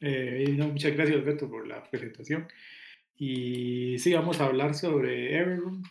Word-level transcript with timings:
Eh, 0.00 0.56
muchas 0.58 0.94
gracias, 0.94 1.24
Beto, 1.24 1.48
por 1.48 1.66
la 1.66 1.82
presentación. 1.90 2.48
Y 3.16 3.98
sí, 3.98 4.14
vamos 4.14 4.40
a 4.40 4.46
hablar 4.46 4.74
sobre 4.74 5.36
Everroom, 5.38 5.82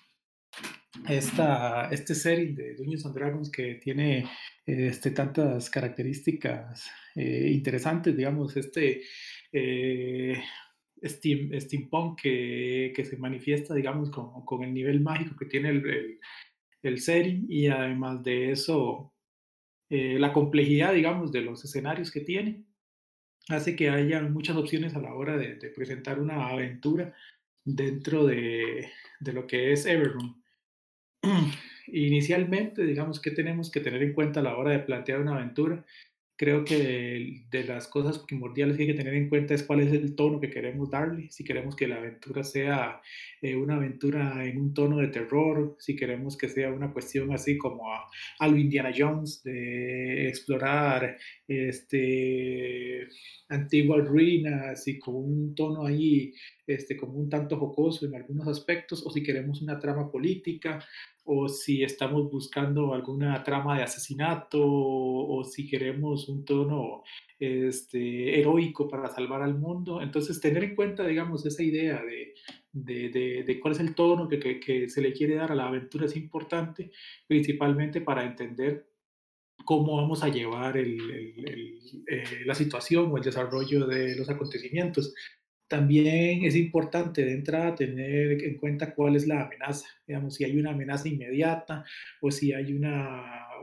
esta, 1.08 1.90
este 1.92 2.16
serie 2.16 2.54
de 2.54 2.76
Dungeons 2.76 3.06
and 3.06 3.16
Dragons 3.16 3.52
que 3.52 3.76
tiene 3.76 4.26
este, 4.66 5.12
tantas 5.12 5.70
características 5.70 6.90
eh, 7.16 7.52
interesantes, 7.54 8.18
digamos, 8.18 8.58
este 8.58 9.04
eh, 9.52 10.42
steam, 11.04 11.52
steampunk 11.60 12.20
que, 12.22 12.94
que, 12.96 13.06
se 13.06 13.18
manifiesta, 13.18 13.76
digamos, 13.76 14.10
con, 14.10 14.44
con, 14.46 14.64
el 14.64 14.74
nivel 14.74 15.02
mágico 15.02 15.36
que 15.38 15.46
tiene 15.46 15.70
el, 15.70 15.88
el, 15.88 16.20
el 16.82 17.00
setting 17.00 17.46
y 17.48 17.68
además 17.68 18.24
de 18.24 18.52
eso, 18.52 19.14
eh, 19.90 20.18
la 20.20 20.34
complejidad, 20.34 20.94
digamos, 20.94 21.32
de 21.32 21.42
los 21.42 21.64
escenarios 21.64 22.12
que 22.12 22.22
tiene 22.22 22.69
hace 23.50 23.76
que 23.76 23.90
haya 23.90 24.22
muchas 24.22 24.56
opciones 24.56 24.96
a 24.96 25.00
la 25.00 25.14
hora 25.14 25.38
de, 25.38 25.56
presentar 25.76 26.20
una 26.20 26.48
aventura 26.48 27.14
dentro 27.66 28.26
de, 28.26 28.90
de, 29.20 29.34
lo 29.34 29.48
que 29.48 29.74
es 29.74 29.86
Everroom. 29.86 30.42
Inicialmente, 31.88 32.84
digamos, 32.84 33.20
que 33.20 33.32
tenemos 33.32 33.72
que 33.72 33.82
tener 33.82 34.04
en 34.04 34.14
cuenta 34.14 34.40
a 34.40 34.44
la 34.44 34.56
hora 34.56 34.72
de 34.72 34.80
plantear 34.80 35.20
una 35.20 35.36
aventura? 35.36 35.84
Creo 36.40 36.64
que 36.64 37.44
de, 37.52 37.64
las 37.66 37.90
cosas 37.90 38.20
primordiales 38.20 38.78
que 38.78 38.84
hay 38.84 38.88
que 38.88 38.94
tener 38.94 39.14
en 39.14 39.28
cuenta 39.28 39.54
es 39.54 39.64
cuál 39.64 39.82
es 39.82 39.92
el 39.92 40.16
tono 40.16 40.40
que 40.40 40.50
queremos 40.50 40.90
darle, 40.90 41.30
si 41.32 41.44
queremos 41.44 41.76
que 41.76 41.86
la 41.86 41.98
aventura 41.98 42.46
sea 42.46 43.02
eh, 43.42 43.58
una 43.58 43.76
aventura 43.76 44.46
en 44.46 44.58
un 44.58 44.74
tono 44.74 45.00
de 45.00 45.10
terror, 45.10 45.76
si 45.80 45.98
queremos 45.98 46.38
que 46.38 46.48
sea 46.48 46.72
una 46.72 46.94
cuestión 46.94 47.34
así 47.34 47.58
como 47.58 47.92
a, 47.92 48.10
a 48.40 48.48
Indiana 48.48 48.94
Jones, 48.98 49.44
de 49.44 50.30
explorar 50.30 51.18
este, 51.46 53.10
antiguas 53.50 54.08
ruinas 54.08 54.88
y 54.88 54.98
con 54.98 55.16
un 55.16 55.56
tono 55.56 55.86
ahí 55.86 56.32
este, 56.70 56.96
como 56.96 57.14
un 57.14 57.30
tanto 57.30 57.58
jocoso 57.58 58.06
en 58.06 58.16
algunos 58.16 58.48
aspectos, 58.48 59.06
o 59.06 59.10
si 59.10 59.24
queremos 59.24 59.62
una 59.62 59.80
trama 59.80 60.12
política, 60.12 60.86
o 61.24 61.48
si 61.48 61.84
estamos 61.84 62.30
buscando 62.32 62.94
alguna 62.94 63.44
trama 63.44 63.78
de 63.78 63.84
asesinato, 63.84 64.60
o, 64.62 65.44
si 65.44 65.68
queremos 65.68 66.30
un 66.30 66.46
tono 66.46 67.04
este, 67.40 68.40
heroico 68.40 68.88
para 68.88 69.10
salvar 69.10 69.42
al 69.42 69.58
mundo. 69.58 70.02
Entonces, 70.02 70.40
tener 70.40 70.64
en 70.64 70.76
cuenta, 70.76 71.06
digamos, 71.06 71.46
esa 71.46 71.64
idea 71.64 72.02
de, 72.04 72.34
de, 72.72 73.10
de, 73.10 73.44
de 73.44 73.60
cuál 73.60 73.74
es 73.74 73.80
el 73.80 73.96
tono 73.96 74.28
que, 74.28 74.40
que, 74.40 74.60
que, 74.60 74.90
se 74.90 75.02
le 75.02 75.14
quiere 75.14 75.36
dar 75.36 75.52
a 75.52 75.56
la 75.56 75.68
aventura 75.68 76.06
es 76.06 76.16
importante, 76.16 76.92
principalmente 77.28 78.02
para 78.02 78.26
entender 78.26 78.90
cómo 79.66 79.98
vamos 79.98 80.24
a 80.24 80.30
llevar 80.30 80.78
el, 80.78 81.00
el, 81.12 81.48
el, 81.48 81.80
eh, 82.08 82.44
la 82.46 82.56
situación 82.56 83.12
o 83.12 83.18
el 83.18 83.24
desarrollo 83.24 83.86
de 83.88 84.16
los 84.16 84.30
acontecimientos. 84.30 85.14
También 85.70 86.44
es 86.46 86.56
importante 86.56 87.24
de 87.24 87.34
entrada 87.34 87.76
tener 87.76 88.44
en 88.44 88.58
cuenta 88.58 88.96
cuál 88.96 89.16
es 89.16 89.28
la 89.28 89.44
amenaza, 89.44 89.88
digamos, 90.08 90.34
si 90.34 90.44
hay 90.44 90.58
una 90.58 90.72
amenaza 90.72 91.08
inmediata 91.08 91.86
o 92.22 92.32
si 92.32 92.52
hay 92.54 92.74
un 92.74 92.84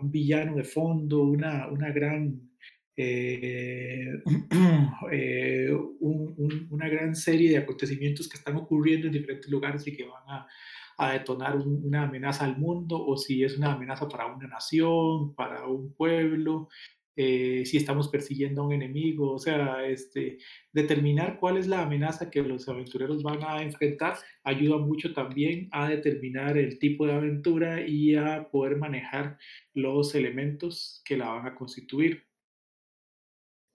villano 0.05 0.55
de 0.55 0.63
fondo, 0.63 1.25
una, 1.25 1.67
una 1.67 1.91
gran, 1.91 2.49
eh, 2.97 4.23
eh, 5.11 5.69
un, 5.99 6.35
un, 6.39 6.69
una 6.71 6.89
gran 6.89 7.17
serie 7.17 7.51
de 7.51 7.59
acontecimientos 7.59 8.29
que 8.29 8.37
están 8.39 8.57
ocurriendo 8.57 9.09
en 9.09 9.13
diferentes 9.13 9.51
lugares 9.51 9.85
y 9.89 9.97
que 9.97 10.05
van 10.05 10.23
a, 10.29 11.13
detonar 11.13 11.57
un, 11.57 11.85
una 11.85 12.05
amenaza 12.05 12.45
al 12.45 12.57
mundo 12.57 13.05
o 13.05 13.17
si 13.17 13.43
es 13.43 13.59
una 13.59 13.73
amenaza 13.73 14.09
para 14.09 14.27
una 14.27 14.47
nación, 14.47 15.35
para 15.35 15.67
un 15.67 15.93
pueblo, 15.93 16.69
eh, 17.17 17.65
si 17.65 17.79
estamos 17.79 18.09
persiguiendo 18.09 18.61
a 18.61 18.67
un 18.67 18.75
enemigo, 18.75 19.33
o 19.33 19.39
sea, 19.39 19.87
este, 19.87 20.39
determinar 20.73 21.39
cuál 21.41 21.57
es 21.57 21.67
la 21.67 21.83
amenaza 21.83 22.31
que 22.31 22.43
los 22.43 22.69
aventureros 22.69 23.23
van 23.23 23.43
a 23.43 23.63
enfrentar 23.63 24.19
ayuda 24.45 24.77
mucho 24.79 25.15
también 25.15 25.69
a 25.73 25.89
determinar 25.89 26.59
el 26.59 26.79
tipo 26.79 27.07
de 27.07 27.15
aventura 27.15 27.87
y 27.87 28.15
a 28.17 28.49
poder 28.51 28.77
manejar 28.77 29.39
los 29.73 30.15
elementos 30.15 31.03
que 31.07 31.17
la 31.17 31.29
van 31.29 31.47
a 31.47 31.55
constituir. 31.55 32.25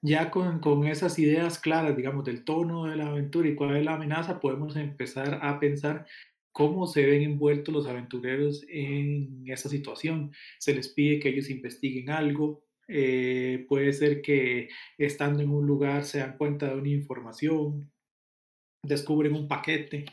Ya 0.04 0.32
con, 0.32 0.60
con 0.60 0.88
esas 0.88 1.20
ideas 1.20 1.60
claras, 1.60 1.96
digamos, 1.96 2.26
del 2.26 2.44
tono 2.44 2.86
de 2.86 2.96
la 2.96 3.08
aventura 3.10 3.48
y 3.50 3.56
cuál 3.56 3.76
es 3.78 3.86
la 3.86 3.96
amenaza, 3.96 4.40
podemos 4.40 4.76
empezar 4.76 5.40
a 5.44 5.60
pensar 5.60 6.06
cómo 6.52 6.88
se 6.88 7.06
ven 7.06 7.22
envueltos 7.24 7.74
los 7.74 7.88
aventureros 7.88 8.66
en 8.70 9.44
esa 9.48 9.70
situación. 9.70 10.32
Se 10.60 10.74
les 10.76 10.90
pide 10.90 11.20
que 11.20 11.30
ellos 11.30 11.50
investiguen 11.50 12.10
algo, 12.10 12.64
eh, 12.92 13.66
puede 13.70 13.94
ser 13.94 14.22
que 14.22 14.70
estando 14.98 15.42
en 15.42 15.50
un 15.50 15.66
lugar 15.66 16.04
se 16.04 16.20
dan 16.20 16.38
cuenta 16.38 16.68
de 16.68 16.76
una 16.76 16.90
información, 16.90 17.92
descubren 18.84 19.34
un 19.34 19.48
paquete, 19.48 20.06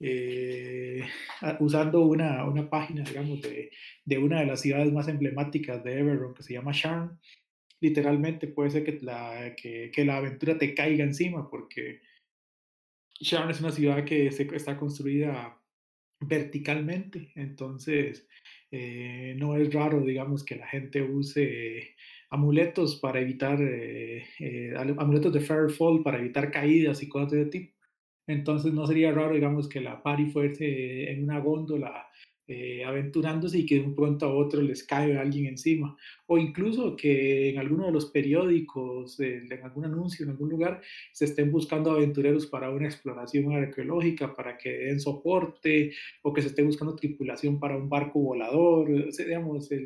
eh, 0.00 1.04
usando 1.60 2.02
una, 2.02 2.44
una, 2.44 2.68
página, 2.68 3.04
digamos, 3.04 3.40
de, 3.42 3.70
de, 4.04 4.18
una 4.18 4.40
de 4.40 4.46
las 4.46 4.60
ciudades 4.60 4.92
más 4.92 5.08
emblemáticas 5.08 5.82
de 5.84 5.98
Everon, 6.00 6.34
que 6.34 6.42
se 6.42 6.54
llama 6.54 6.72
Sharn. 6.72 7.18
Literalmente 7.80 8.48
puede 8.48 8.70
ser 8.70 8.84
que 8.84 8.98
la, 9.02 9.54
que, 9.56 9.90
que 9.92 10.04
la 10.04 10.16
aventura 10.16 10.58
te 10.58 10.74
caiga 10.74 11.04
encima, 11.04 11.48
porque 11.48 12.00
Sharn 13.20 13.50
es 13.50 13.60
una 13.60 13.72
ciudad 13.72 14.04
que 14.04 14.30
se, 14.30 14.42
está 14.54 14.76
construida 14.76 15.60
verticalmente, 16.20 17.30
entonces 17.34 18.26
eh, 18.70 19.34
no 19.38 19.56
es 19.56 19.72
raro, 19.72 20.00
digamos, 20.00 20.44
que 20.44 20.56
la 20.56 20.66
gente 20.66 21.02
use 21.02 21.94
amuletos 22.30 22.96
para 22.96 23.20
evitar, 23.20 23.60
eh, 23.62 24.24
eh, 24.38 24.74
amuletos 24.76 25.32
de 25.32 25.40
fair 25.40 25.70
fall 25.70 26.02
para 26.02 26.18
evitar 26.18 26.50
caídas 26.50 27.02
y 27.02 27.08
cosas 27.08 27.32
de 27.32 27.46
tipo. 27.46 27.74
Entonces 28.26 28.72
no 28.74 28.86
sería 28.86 29.12
raro, 29.12 29.34
digamos, 29.34 29.68
que 29.68 29.80
la 29.80 30.02
pari 30.02 30.30
fuese 30.30 31.10
en 31.10 31.24
una 31.24 31.40
góndola 31.40 32.06
eh, 32.50 32.82
aventurándose 32.82 33.58
y 33.58 33.66
que 33.66 33.74
de 33.74 33.82
un 33.82 33.94
pronto 33.94 34.24
a 34.24 34.34
otro 34.34 34.62
les 34.62 34.82
cae 34.82 35.18
alguien 35.18 35.44
encima. 35.44 35.94
O 36.26 36.38
incluso 36.38 36.96
que 36.96 37.50
en 37.50 37.58
alguno 37.58 37.84
de 37.84 37.92
los 37.92 38.06
periódicos, 38.06 39.20
eh, 39.20 39.42
en 39.50 39.62
algún 39.62 39.84
anuncio, 39.84 40.24
en 40.24 40.30
algún 40.30 40.48
lugar, 40.48 40.80
se 41.12 41.26
estén 41.26 41.52
buscando 41.52 41.90
aventureros 41.90 42.46
para 42.46 42.70
una 42.70 42.86
exploración 42.86 43.52
arqueológica, 43.52 44.34
para 44.34 44.56
que 44.56 44.70
den 44.70 44.98
soporte, 44.98 45.92
o 46.22 46.32
que 46.32 46.40
se 46.40 46.48
esté 46.48 46.62
buscando 46.62 46.96
tripulación 46.96 47.60
para 47.60 47.76
un 47.76 47.90
barco 47.90 48.18
volador. 48.18 48.90
O 48.90 49.12
sea, 49.12 49.26
digamos, 49.26 49.70
el, 49.70 49.84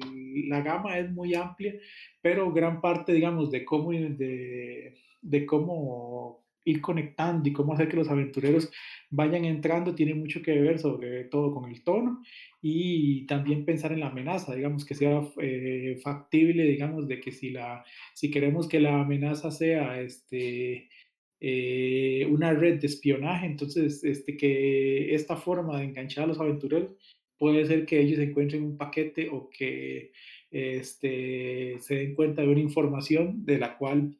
la 0.49 0.63
gama 0.63 0.99
es 0.99 1.11
muy 1.11 1.35
amplia, 1.35 1.75
pero 2.21 2.53
gran 2.53 2.81
parte, 2.81 3.13
digamos, 3.13 3.51
de 3.51 3.65
cómo, 3.65 3.91
de, 3.91 4.95
de 5.21 5.47
cómo 5.47 6.43
ir 6.65 6.81
conectando 6.81 7.49
y 7.49 7.53
cómo 7.53 7.73
hacer 7.73 7.89
que 7.89 7.97
los 7.97 8.09
aventureros 8.09 8.71
vayan 9.11 9.45
entrando 9.45 9.95
tiene 9.95 10.15
mucho 10.15 10.43
que 10.43 10.59
ver 10.61 10.79
sobre 10.79 11.25
todo 11.25 11.53
con 11.53 11.71
el 11.71 11.83
tono 11.83 12.23
y 12.63 13.27
también 13.27 13.65
pensar 13.65 13.93
en 13.93 14.01
la 14.01 14.07
amenaza, 14.07 14.55
digamos 14.55 14.85
que 14.85 14.95
sea 14.95 15.21
eh, 15.41 15.99
factible, 16.01 16.63
digamos, 16.65 17.09
de 17.09 17.21
que 17.21 17.33
si, 17.33 17.51
la, 17.51 17.85
si 18.15 18.31
queremos 18.31 18.69
que 18.69 18.79
la 18.79 19.01
amenaza 19.01 19.51
sea 19.51 20.01
este, 20.01 20.89
eh, 21.41 22.25
una 22.31 22.55
red 22.55 22.81
de 22.81 22.87
espionaje, 22.87 23.47
entonces 23.47 24.05
este, 24.05 24.37
que 24.37 25.13
esta 25.13 25.37
forma 25.37 25.79
de 25.79 25.87
enganchar 25.87 26.25
a 26.25 26.27
los 26.29 26.39
aventureros 26.39 26.93
puede 27.37 27.67
ser 27.67 27.85
que 27.85 28.01
ellos 28.01 28.21
encuentren 28.21 28.63
un 28.63 28.77
paquete 28.79 29.29
o 29.29 29.51
que 29.51 30.13
este, 30.53 31.79
se 31.81 31.95
den 31.97 32.15
cuenta 32.15 32.43
de 32.43 32.49
una 32.49 32.61
información 32.61 33.45
de 33.45 33.59
la 33.59 33.77
cual 33.77 34.17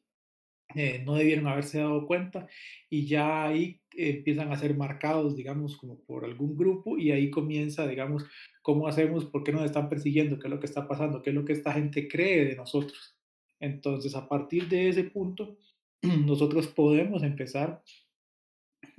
eh, 0.75 1.03
no 1.05 1.15
debieron 1.15 1.47
haberse 1.47 1.79
dado 1.79 2.07
cuenta 2.07 2.47
y 2.89 3.07
ya 3.07 3.45
ahí 3.45 3.81
empiezan 3.97 4.53
a 4.53 4.57
ser 4.57 4.77
marcados, 4.77 5.37
digamos, 5.37 5.77
como 5.77 6.01
por 6.01 6.25
algún 6.25 6.57
grupo 6.57 6.99
y 6.99 7.11
ahí 7.11 7.31
comienza, 7.31 7.87
digamos, 7.87 8.25
cómo 8.63 8.89
hacemos, 8.89 9.27
por 9.27 9.45
qué 9.45 9.53
nos 9.53 9.65
están 9.65 9.89
persiguiendo, 9.89 10.39
qué 10.39 10.49
es 10.49 10.51
lo 10.51 10.61
que 10.61 10.67
está 10.67 10.89
pasando, 10.89 11.23
qué 11.23 11.31
es 11.31 11.37
lo 11.37 11.45
que 11.45 11.53
esta 11.53 11.73
gente 11.73 12.09
cree 12.09 12.45
de 12.47 12.57
nosotros. 12.57 13.17
Entonces, 13.61 14.15
a 14.15 14.29
partir 14.29 14.69
de 14.69 14.89
ese 14.89 15.05
punto, 15.05 15.59
nosotros 16.03 16.69
podemos 16.69 17.23
empezar 17.23 17.83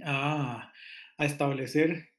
a, 0.03 0.71
a 1.17 1.25
establecer 1.25 2.09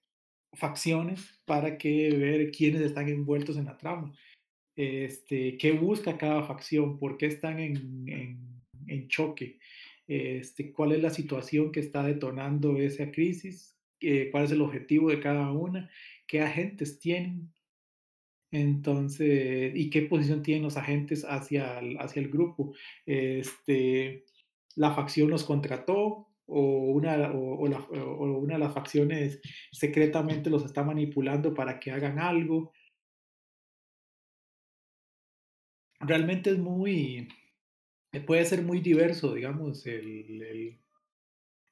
facciones 0.53 1.41
para 1.45 1.79
que 1.79 2.11
ver 2.11 2.51
quiénes 2.51 2.83
están 2.83 3.09
envueltos 3.09 3.57
en 3.57 3.67
la 3.67 3.77
trama. 3.77 4.13
Este, 4.77 5.57
qué 5.57 5.73
busca 5.73 6.19
cada 6.19 6.43
facción, 6.43 6.99
por 6.99 7.17
qué 7.17 7.27
están 7.27 7.61
en, 7.61 8.05
en 8.09 8.54
en 8.89 9.09
choque. 9.09 9.59
Este, 10.07 10.73
¿Cuál 10.73 10.93
es 10.93 11.03
la 11.03 11.11
situación 11.11 11.73
que 11.73 11.81
está 11.81 12.03
detonando 12.03 12.77
esa 12.79 13.11
crisis? 13.11 13.77
Eh, 14.01 14.29
¿Cuál 14.31 14.45
es 14.45 14.53
el 14.53 14.61
objetivo 14.61 15.11
de 15.11 15.21
cada 15.21 15.51
una? 15.53 15.91
¿Qué 16.27 16.41
agentes 16.41 16.99
tienen? 16.99 17.53
Entonces, 18.51 19.73
¿y 19.75 19.91
qué 19.91 20.03
posición 20.03 20.43
tienen 20.43 20.63
los 20.63 20.77
agentes 20.77 21.25
hacia 21.25 21.81
el, 21.81 21.99
hacia 21.99 22.21
el 22.23 22.29
grupo? 22.29 22.75
Este, 23.07 24.25
¿La 24.77 24.95
facción 24.95 25.31
los 25.31 25.45
contrató? 25.45 26.29
O 26.47 26.93
una, 26.93 27.33
o, 27.33 27.55
o, 27.55 28.39
una 28.39 28.55
de 28.55 28.61
las 28.61 28.75
facciones 28.75 29.41
secretamente 29.73 30.51
los 30.51 30.65
está 30.65 30.85
manipulando 30.85 31.55
para 31.55 31.81
que 31.81 31.91
hagan 31.91 32.19
algo. 32.19 32.73
Realmente 36.01 36.51
es 36.51 36.59
muy, 36.59 37.29
puede 38.21 38.45
ser 38.45 38.63
muy 38.63 38.81
diverso, 38.81 39.35
digamos, 39.35 39.87
el, 39.87 40.43
el 40.43 40.79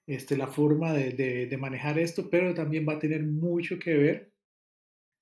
este, 0.07 0.37
la 0.37 0.49
forma 0.49 0.93
de, 0.93 1.11
de, 1.13 1.47
de, 1.47 1.57
manejar 1.57 1.99
esto, 1.99 2.29
pero 2.31 2.55
también 2.55 2.87
va 2.89 2.95
a 2.95 2.99
tener 2.99 3.23
mucho 3.23 3.79
que 3.79 3.95
ver 3.95 4.33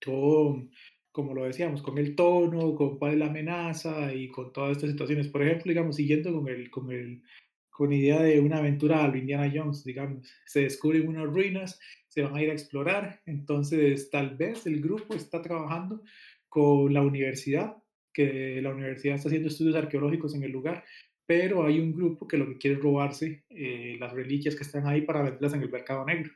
con, 0.04 0.70
como 1.12 1.34
lo 1.34 1.44
decíamos, 1.44 1.82
con 1.82 1.98
el 1.98 2.14
tono, 2.14 2.74
con 2.74 2.98
cuál 2.98 3.12
es 3.12 3.18
la 3.18 3.26
amenaza 3.26 4.14
y 4.14 4.28
con 4.28 4.52
todas 4.52 4.72
estas 4.76 4.90
situaciones. 4.90 5.28
Por 5.28 5.42
ejemplo, 5.42 5.70
digamos, 5.70 5.96
siguiendo 5.96 6.32
con 6.32 6.48
el, 6.48 6.70
con 6.70 6.90
el, 6.90 7.22
con 7.70 7.92
idea 7.92 8.22
de 8.22 8.40
una 8.40 8.58
aventura 8.58 9.04
a 9.04 9.16
Indiana 9.16 9.50
Jones, 9.54 9.84
digamos, 9.84 10.26
se 10.46 10.62
descubren 10.62 11.08
unas 11.08 11.26
ruinas, 11.26 11.78
se 12.08 12.22
van 12.22 12.34
a 12.36 12.42
ir 12.42 12.50
a 12.50 12.54
explorar, 12.54 13.20
entonces 13.26 14.10
tal 14.10 14.36
vez 14.36 14.66
el 14.66 14.80
grupo 14.80 15.14
está 15.14 15.40
trabajando 15.42 16.02
con 16.48 16.92
la 16.92 17.02
universidad, 17.02 17.76
que 18.12 18.60
la 18.60 18.70
universidad 18.70 19.14
está 19.14 19.28
haciendo 19.28 19.48
estudios 19.48 19.76
arqueológicos 19.76 20.34
en 20.34 20.42
el 20.42 20.50
lugar, 20.50 20.84
pero 21.30 21.64
hay 21.64 21.78
un 21.78 21.92
grupo 21.92 22.26
que 22.26 22.36
lo 22.36 22.48
que 22.48 22.58
quiere 22.58 22.76
es 22.76 22.82
robarse 22.82 23.44
eh, 23.50 23.96
las 24.00 24.12
reliquias 24.12 24.56
que 24.56 24.64
están 24.64 24.88
ahí 24.88 25.02
para 25.02 25.22
venderlas 25.22 25.54
en 25.54 25.62
el 25.62 25.70
mercado 25.70 26.04
negro. 26.04 26.32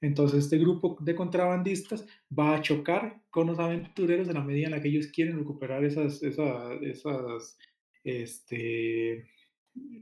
Entonces 0.00 0.44
este 0.44 0.56
grupo 0.56 0.96
de 0.98 1.14
contrabandistas 1.14 2.06
va 2.32 2.54
a 2.54 2.62
chocar 2.62 3.20
con 3.28 3.48
los 3.48 3.58
aventureros 3.58 4.28
en 4.28 4.34
la 4.36 4.42
medida 4.42 4.68
en 4.68 4.70
la 4.70 4.80
que 4.80 4.88
ellos 4.88 5.08
quieren 5.08 5.36
recuperar 5.36 5.84
esas, 5.84 6.22
esas, 6.22 6.80
esas 6.80 7.58
este, 8.02 9.12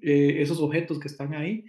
eh, 0.02 0.40
esos 0.40 0.60
objetos 0.60 1.00
que 1.00 1.08
están 1.08 1.34
ahí 1.34 1.64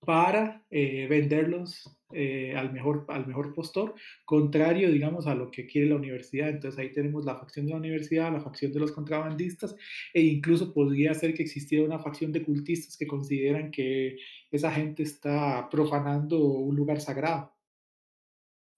para 0.00 0.66
eh, 0.68 1.06
venderlos 1.08 1.98
eh, 2.14 2.54
al, 2.56 2.72
mejor, 2.72 3.04
al 3.08 3.26
mejor 3.26 3.54
postor, 3.54 3.94
contrario, 4.24 4.90
digamos, 4.90 5.26
a 5.26 5.34
lo 5.34 5.50
que 5.50 5.66
quiere 5.66 5.88
la 5.88 5.96
universidad. 5.96 6.48
Entonces 6.48 6.78
ahí 6.78 6.92
tenemos 6.92 7.24
la 7.24 7.36
facción 7.36 7.66
de 7.66 7.72
la 7.72 7.78
universidad, 7.78 8.32
la 8.32 8.40
facción 8.40 8.72
de 8.72 8.80
los 8.80 8.92
contrabandistas, 8.92 9.76
e 10.14 10.22
incluso 10.22 10.72
podría 10.72 11.14
ser 11.14 11.34
que 11.34 11.42
existiera 11.42 11.84
una 11.84 11.98
facción 11.98 12.32
de 12.32 12.42
cultistas 12.42 12.96
que 12.96 13.06
consideran 13.06 13.70
que 13.70 14.16
esa 14.50 14.70
gente 14.70 15.02
está 15.02 15.68
profanando 15.70 16.38
un 16.38 16.76
lugar 16.76 17.00
sagrado. 17.00 17.52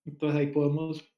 Entonces 0.07 0.39
ahí 0.41 0.47
podemos 0.49 1.15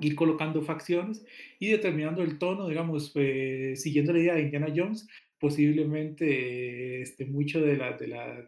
ir 0.00 0.14
colocando 0.14 0.62
facciones 0.62 1.24
y 1.58 1.68
determinando 1.68 2.22
el 2.22 2.38
tono, 2.38 2.68
digamos, 2.68 3.12
eh, 3.14 3.74
siguiendo 3.76 4.12
la 4.12 4.18
idea 4.20 4.34
de 4.34 4.42
Indiana 4.42 4.72
Jones, 4.74 5.08
posiblemente 5.40 7.00
este, 7.02 7.24
de, 7.24 7.76
la, 7.76 7.96
de, 7.96 8.06
la, 8.06 8.44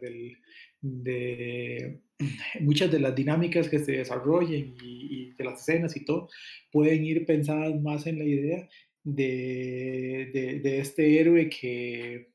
de 0.81 2.01
muchas 2.61 2.91
de 2.91 2.99
las 2.99 3.15
dinámicas 3.15 3.67
que 3.67 3.79
se 3.79 3.93
desarrollen 3.93 4.75
y, 4.81 5.31
de 5.33 5.43
las 5.43 5.61
escenas 5.61 5.97
y 5.97 6.05
todo 6.05 6.29
pueden 6.71 7.03
ir 7.03 7.25
pensadas 7.25 7.81
más 7.81 8.05
en 8.05 8.19
la 8.19 8.25
idea 8.25 8.69
de, 9.03 10.59
de, 10.63 10.79
este 10.79 11.19
héroe 11.19 11.49
que, 11.49 12.31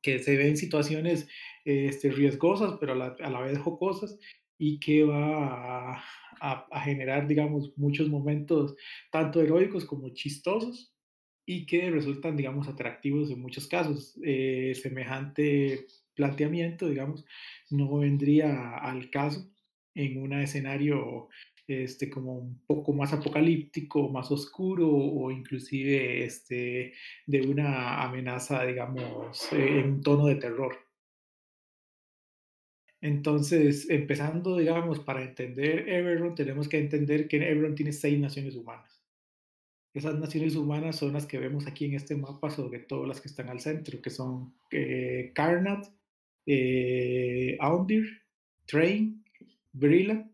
que 0.00 0.18
se 0.20 0.36
ve 0.36 0.48
en 0.48 0.56
situaciones 0.56 1.28
este, 1.66 2.10
riesgosas, 2.10 2.78
pero 2.80 2.94
a 2.94 3.30
la, 3.30 3.40
vez 3.42 3.58
jocosas, 3.58 4.18
y 4.58 4.80
que 4.80 5.04
va 5.04 5.92
a, 5.92 6.02
a, 6.40 6.80
generar, 6.80 7.28
digamos, 7.28 7.76
muchos 7.76 8.08
momentos 8.08 8.74
tanto 9.12 9.42
heroicos 9.42 9.84
como 9.84 10.08
chistosos 10.14 10.95
y 11.46 11.64
que 11.64 11.90
resultan, 11.90 12.36
digamos, 12.36 12.68
atractivos 12.68 13.30
en 13.30 13.40
muchos 13.40 13.68
casos. 13.68 14.18
Eh, 14.22 14.74
semejante 14.74 15.86
planteamiento, 16.14 16.88
digamos, 16.88 17.24
no 17.70 17.98
vendría 17.98 18.76
al 18.78 19.10
caso 19.10 19.48
en 19.94 20.20
un 20.20 20.32
escenario 20.34 21.28
este, 21.68 22.10
como 22.10 22.34
un 22.38 22.60
poco 22.66 22.92
más 22.92 23.12
apocalíptico, 23.12 24.08
más 24.08 24.30
oscuro 24.30 24.88
o 24.88 25.30
inclusive 25.30 26.24
este, 26.24 26.94
de 27.26 27.40
una 27.42 28.02
amenaza, 28.02 28.64
digamos, 28.64 29.52
eh, 29.52 29.80
en 29.80 29.92
un 29.92 30.02
tono 30.02 30.26
de 30.26 30.36
terror. 30.36 30.76
Entonces, 33.00 33.88
empezando, 33.90 34.56
digamos, 34.56 35.00
para 35.00 35.22
entender 35.22 35.88
Everon, 35.88 36.34
tenemos 36.34 36.68
que 36.68 36.78
entender 36.78 37.28
que 37.28 37.36
Everon 37.36 37.74
tiene 37.74 37.92
seis 37.92 38.18
naciones 38.18 38.56
humanas. 38.56 38.95
Esas 39.96 40.18
naciones 40.18 40.54
humanas 40.56 40.96
son 40.96 41.14
las 41.14 41.24
que 41.24 41.38
vemos 41.38 41.66
aquí 41.66 41.86
en 41.86 41.94
este 41.94 42.14
mapa, 42.16 42.50
sobre 42.50 42.80
todo 42.80 43.06
las 43.06 43.18
que 43.18 43.28
están 43.28 43.48
al 43.48 43.60
centro, 43.60 44.02
que 44.02 44.10
son 44.10 44.52
eh, 44.70 45.32
Karnat, 45.34 45.86
eh, 46.44 47.56
Aundir, 47.60 48.04
Train, 48.66 49.24
Brilla. 49.72 50.30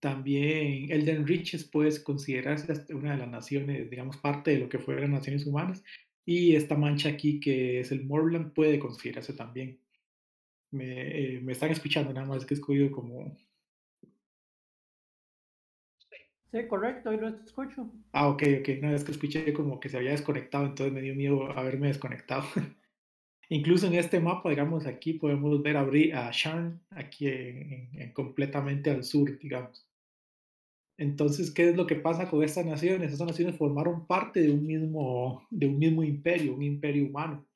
También 0.00 0.90
Elden 0.90 1.24
Riches 1.24 1.62
puede 1.62 2.02
considerarse 2.02 2.92
una 2.92 3.12
de 3.12 3.18
las 3.18 3.28
naciones, 3.28 3.88
digamos, 3.88 4.16
parte 4.16 4.50
de 4.50 4.58
lo 4.58 4.68
que 4.68 4.80
fueron 4.80 5.02
las 5.02 5.20
naciones 5.20 5.46
humanas. 5.46 5.84
Y 6.24 6.56
esta 6.56 6.76
mancha 6.76 7.10
aquí, 7.10 7.38
que 7.38 7.78
es 7.78 7.92
el 7.92 8.06
Morland, 8.06 8.54
puede 8.54 8.80
considerarse 8.80 9.34
también. 9.34 9.78
Me, 10.72 11.36
eh, 11.36 11.40
me 11.42 11.52
están 11.52 11.70
escuchando, 11.70 12.12
nada 12.12 12.26
más 12.26 12.44
que 12.44 12.54
escogido 12.54 12.90
como... 12.90 13.38
Sí, 16.50 16.66
correcto, 16.66 17.12
y 17.12 17.18
lo 17.18 17.28
escucho. 17.28 17.90
Ah, 18.12 18.28
ok, 18.28 18.42
ok. 18.60 18.68
No, 18.80 18.94
es 18.94 19.04
que 19.04 19.12
escuché 19.12 19.52
como 19.52 19.78
que 19.80 19.88
se 19.88 19.98
había 19.98 20.12
desconectado, 20.12 20.64
entonces 20.64 20.94
me 20.94 21.02
dio 21.02 21.14
miedo 21.14 21.50
haberme 21.52 21.88
desconectado. 21.88 22.44
Incluso 23.50 23.86
en 23.86 23.94
este 23.94 24.20
mapa, 24.20 24.50
digamos, 24.50 24.86
aquí 24.86 25.14
podemos 25.14 25.62
ver 25.62 25.76
a, 25.76 26.30
Sharn, 26.32 26.80
aquí 26.90 27.28
en, 27.28 27.90
en, 27.94 28.12
completamente 28.12 28.90
al 28.90 29.04
sur, 29.04 29.38
digamos. 29.38 29.86
Entonces, 30.98 31.50
¿qué 31.52 31.68
es 31.70 31.76
lo 31.76 31.86
que 31.86 31.94
pasa 31.96 32.28
con 32.28 32.42
estas 32.42 32.66
naciones? 32.66 33.12
Estas 33.12 33.28
naciones 33.28 33.56
formaron 33.56 34.06
parte 34.06 34.40
de 34.40 34.50
un 34.50 34.66
mismo, 34.66 35.46
de 35.50 35.66
un 35.66 35.78
mismo 35.78 36.02
imperio, 36.02 36.54
un 36.54 36.62
imperio 36.62 37.06
humano. 37.06 37.46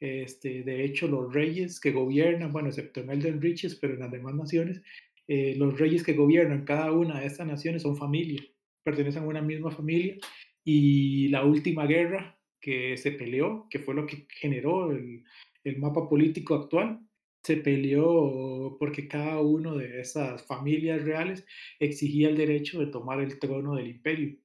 Este, 0.00 0.62
de 0.62 0.84
hecho, 0.84 1.06
los 1.06 1.32
reyes 1.32 1.80
que 1.80 1.92
gobiernan, 1.92 2.52
bueno, 2.52 2.68
excepto 2.68 3.00
en 3.00 3.10
Elden 3.10 3.40
Riches, 3.40 3.76
pero 3.76 3.94
en 3.94 4.00
las 4.00 4.10
demás 4.10 4.34
naciones, 4.34 4.82
eh, 5.28 5.54
los 5.56 5.78
reyes 5.78 6.02
que 6.02 6.14
gobiernan 6.14 6.64
cada 6.64 6.90
una 6.92 7.20
de 7.20 7.26
estas 7.26 7.46
naciones 7.46 7.82
son 7.82 7.96
familia, 7.96 8.42
pertenecen 8.82 9.22
a 9.22 9.26
una 9.26 9.42
misma 9.42 9.70
familia. 9.70 10.16
Y 10.64 11.28
la 11.28 11.44
última 11.44 11.86
guerra 11.86 12.38
que 12.60 12.96
se 12.96 13.12
peleó, 13.12 13.66
que 13.70 13.78
fue 13.78 13.94
lo 13.94 14.06
que 14.06 14.26
generó 14.30 14.90
el, 14.90 15.24
el 15.64 15.78
mapa 15.78 16.08
político 16.08 16.54
actual, 16.54 17.00
se 17.42 17.56
peleó 17.58 18.76
porque 18.78 19.08
cada 19.08 19.40
uno 19.40 19.76
de 19.76 20.00
esas 20.00 20.44
familias 20.44 21.04
reales 21.04 21.46
exigía 21.78 22.28
el 22.28 22.36
derecho 22.36 22.80
de 22.80 22.86
tomar 22.86 23.20
el 23.20 23.38
trono 23.38 23.76
del 23.76 23.88
imperio. 23.88 24.38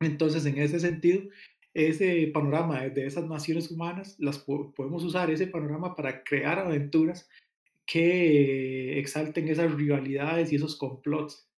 Entonces, 0.00 0.46
en 0.46 0.58
ese 0.58 0.78
sentido, 0.78 1.22
ese 1.74 2.30
panorama 2.32 2.88
de 2.88 3.06
esas 3.06 3.26
naciones 3.26 3.70
humanas, 3.70 4.16
las 4.18 4.38
podemos 4.38 5.04
usar 5.04 5.30
ese 5.30 5.46
panorama 5.46 5.94
para 5.94 6.22
crear 6.24 6.58
aventuras 6.58 7.28
que 7.86 8.98
exalten 8.98 9.48
esas 9.48 9.72
rivalidades 9.74 10.52
y 10.52 10.56
esos 10.56 10.76
complots. 10.76 11.48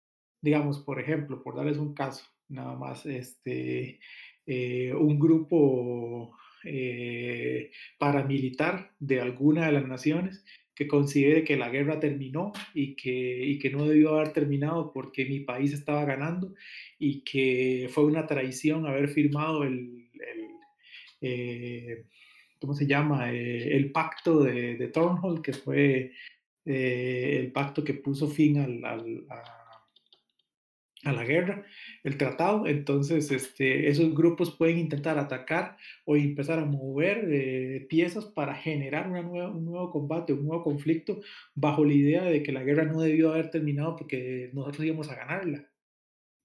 Digamos, 0.41 0.81
por 0.81 1.01
ejemplo, 1.01 1.43
por 1.43 1.57
darles 1.57 1.79
un 1.79 1.95
caso, 1.95 2.25
nada 2.49 2.77
más, 2.77 3.07
este, 3.07 4.01
eh, 4.47 4.95
un 4.95 5.19
grupo 5.19 6.37
eh, 6.65 7.71
paramilitar 7.99 8.95
de 8.99 9.21
alguna 9.21 9.67
de 9.67 9.73
las 9.73 9.87
naciones 9.87 10.45
que 10.75 10.87
considere 10.87 11.43
que 11.43 11.57
la 11.57 11.71
guerra 11.71 11.99
terminó 11.99 12.53
y 12.73 12.95
que, 12.95 13.45
y 13.45 13.59
que 13.59 13.71
no 13.71 13.85
debió 13.85 14.15
haber 14.15 14.33
terminado 14.33 14.93
porque 14.93 15.25
mi 15.25 15.41
país 15.41 15.73
estaba 15.73 16.05
ganando 16.05 16.55
y 16.99 17.25
que 17.25 17.89
fue 17.91 18.05
una 18.05 18.27
traición 18.27 18.87
haber 18.87 19.09
firmado 19.09 19.65
el, 19.65 20.09
el 20.15 20.49
eh, 21.21 22.05
¿cómo 22.61 22.75
se 22.75 22.87
llama? 22.87 23.33
Eh, 23.33 23.77
el 23.77 23.93
pacto 23.93 24.43
de, 24.43 24.77
de 24.77 24.93
que 25.43 25.53
fue 25.53 26.13
eh, 26.65 27.39
el 27.41 27.53
pacto 27.53 27.83
que 27.85 27.95
puso 27.95 28.29
fin 28.29 28.59
al, 28.59 28.85
al, 28.85 29.27
a, 31.05 31.13
la 31.13 31.25
guerra, 31.25 31.65
el 32.05 32.19
tratado. 32.19 32.67
Entonces, 32.67 33.31
este, 33.31 33.89
esos 33.89 34.15
grupos 34.15 34.55
pueden 34.57 34.79
intentar 34.79 35.19
atacar 35.19 35.77
o 36.05 36.17
empezar 36.17 36.59
a 36.59 36.67
mover 36.67 37.27
eh, 37.31 37.87
piezas 37.89 38.27
para 38.27 38.55
generar 38.55 39.09
un 39.11 39.65
nuevo 39.65 39.91
combate, 39.91 40.33
un 40.33 40.45
nuevo 40.47 40.63
conflicto, 40.63 41.21
bajo 41.55 41.85
la 41.85 41.95
idea 41.95 42.25
de 42.25 42.43
que 42.43 42.53
la 42.53 42.63
guerra 42.63 42.85
no 42.85 43.01
debió 43.01 43.33
haber 43.33 43.51
terminado 43.51 43.97
porque 43.97 44.51
nosotros 44.53 44.85
íbamos 44.85 45.11
a 45.11 45.17
ganarla. 45.17 45.69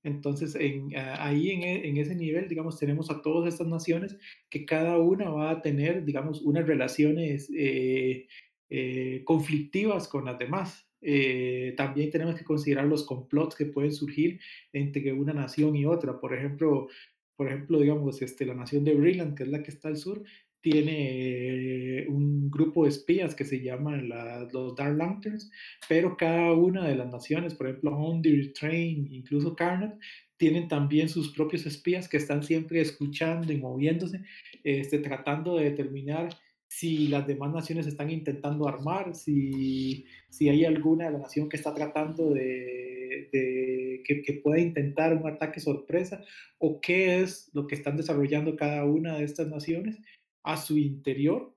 Entonces, 0.04 0.56
en, 0.56 0.92
ahí 0.96 1.52
en, 1.52 1.64
e, 1.64 1.88
en, 1.88 1.98
ese 1.98 2.16
nivel, 2.16 2.50
digamos, 2.50 2.78
tenemos 2.78 3.10
a 3.10 3.22
todas 3.22 3.54
estas 3.54 3.68
naciones 3.68 4.18
que 4.50 4.66
cada 4.66 4.98
una 4.98 5.30
va 5.30 5.52
a 5.52 5.62
tener, 5.62 6.04
digamos, 6.06 6.42
unas 6.42 6.68
relaciones 6.68 7.50
eh, 7.56 8.28
eh, 8.70 9.22
conflictivas 9.24 10.08
con 10.08 10.26
las 10.26 10.38
demás. 10.38 10.88
Eh, 11.02 11.74
también 11.78 12.10
tenemos 12.10 12.36
que 12.36 12.46
considerar 12.46 12.86
los 12.86 13.06
complots 13.06 13.56
que 13.56 13.66
pueden 13.66 13.94
surgir 13.94 14.40
entre 14.74 15.14
una 15.14 15.34
nación 15.34 15.76
y 15.76 15.86
otra. 15.86 16.20
Por 16.20 16.34
ejemplo, 16.34 16.88
por 17.36 17.48
ejemplo 17.48 17.80
digamos, 17.80 18.22
este, 18.22 18.46
la 18.46 18.56
nación 18.56 18.84
de 18.84 18.96
Brilland, 18.96 19.36
que 19.36 19.44
es 19.44 19.50
la 19.50 19.64
que 19.64 19.72
está 19.72 19.88
al 19.90 19.98
sur, 19.98 20.24
tiene 20.64 22.06
un 22.08 22.50
grupo 22.50 22.84
de 22.84 22.90
espías 22.90 23.36
que 23.36 23.44
se 23.44 23.62
llaman 23.62 24.08
la, 24.08 24.48
los 24.54 24.74
Dark 24.76 24.96
Lanterns, 24.96 25.52
pero 25.90 26.16
cada 26.16 26.54
una 26.54 26.88
de 26.88 26.96
las 26.96 27.12
naciones, 27.12 27.54
por 27.54 27.68
ejemplo, 27.68 27.92
Hondir, 27.92 28.54
Train, 28.54 29.12
incluso 29.12 29.58
Carnot, 29.58 30.00
tienen 30.38 30.70
también 30.70 31.10
sus 31.10 31.34
propios 31.34 31.66
espías 31.66 32.08
que 32.08 32.16
están 32.16 32.44
siempre 32.44 32.80
escuchando 32.80 33.52
y 33.52 33.58
moviéndose, 33.58 34.22
este, 34.64 35.00
tratando 35.00 35.58
de 35.58 35.66
determinar 35.66 36.30
si 36.70 37.10
las 37.10 37.28
demás 37.28 37.54
naciones 37.54 37.86
están 37.86 38.10
intentando 38.10 38.66
armar, 38.66 39.16
si, 39.16 40.06
si 40.30 40.48
hay 40.48 40.64
alguna 40.64 41.10
nación 41.12 41.50
que 41.50 41.58
está 41.58 41.74
tratando 41.74 42.32
de, 42.32 43.28
de 43.34 44.02
que, 44.06 44.22
que, 44.22 44.34
pueda 44.34 44.60
intentar 44.60 45.16
un 45.16 45.28
ataque 45.28 45.60
sorpresa, 45.60 46.24
o 46.58 46.80
qué 46.80 47.22
es 47.22 47.52
lo 47.54 47.68
que 47.68 47.76
están 47.76 47.98
desarrollando 47.98 48.56
cada 48.56 48.86
una 48.86 49.18
de 49.18 49.26
estas 49.26 49.50
naciones 49.50 50.00
a 50.44 50.58
su 50.58 50.78
interior, 50.78 51.56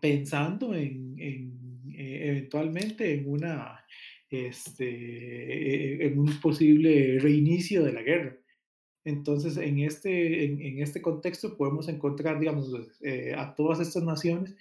pensando 0.00 0.74
en, 0.74 1.16
eh, 1.18 2.28
eventualmente 2.28 3.14
en 3.14 3.30
una 3.30 3.86
este, 4.30 6.06
en 6.06 6.18
un 6.18 6.40
posible 6.40 7.18
reinicio 7.20 7.84
de 7.84 7.92
la 7.92 8.02
guerra. 8.02 8.36
Entonces, 9.04 9.56
en 9.56 9.78
este, 9.80 10.44
en 10.44 10.82
este 10.82 11.00
contexto 11.00 11.56
podemos 11.56 11.88
encontrar, 11.88 12.40
digamos, 12.40 12.72
eh, 13.02 13.34
a 13.36 13.54
todas 13.54 13.78
estas 13.78 14.02
naciones 14.02 14.56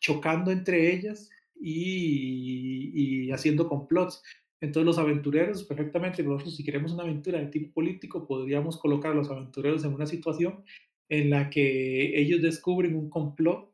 chocando 0.00 0.50
entre 0.50 0.92
ellas 0.94 1.30
y, 1.58 3.24
y, 3.26 3.30
haciendo 3.32 3.68
complots. 3.68 4.22
Entonces, 4.60 4.86
los 4.86 4.98
aventureros, 4.98 5.64
perfectamente, 5.64 6.22
nosotros 6.22 6.56
si 6.56 6.64
queremos 6.64 6.92
una 6.92 7.04
aventura 7.04 7.38
de 7.38 7.46
tipo 7.46 7.72
político, 7.72 8.26
podríamos 8.26 8.76
colocar 8.78 9.12
a 9.12 9.14
los 9.14 9.30
aventureros 9.30 9.84
en 9.84 9.94
una 9.94 10.06
situación 10.06 10.62
en 11.08 11.30
la 11.30 11.50
que 11.50 12.18
ellos 12.20 12.42
descubren 12.42 12.96
un 12.96 13.10
complot 13.10 13.72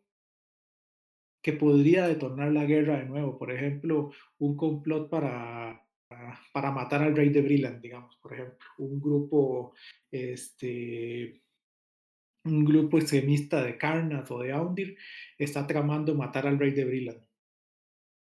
que 1.43 1.53
podría 1.53 2.07
detonar 2.07 2.53
la 2.53 2.65
guerra 2.65 2.99
de 2.99 3.07
nuevo. 3.07 3.39
Por 3.39 3.51
ejemplo, 3.51 4.13
un 4.39 4.57
complot 4.57 5.11
para, 5.11 5.85
para 6.53 6.71
matar 6.71 7.03
al 7.03 7.17
rey 7.17 7.31
de 7.31 7.43
Brilland, 7.43 7.83
digamos, 7.83 8.17
por 8.17 8.33
ejemplo. 8.35 8.59
Un 8.79 9.01
grupo, 9.01 9.75
este, 10.11 11.43
un 12.45 12.65
grupo 12.65 12.99
extremista 12.99 13.63
de 13.63 13.77
Karnas 13.77 14.31
o 14.31 14.39
de 14.39 14.53
Aundir 14.53 14.97
está 15.37 15.67
tramando 15.67 16.15
matar 16.15 16.47
al 16.47 16.59
rey 16.59 16.71
de 16.71 16.85
Brilland. 16.85 17.23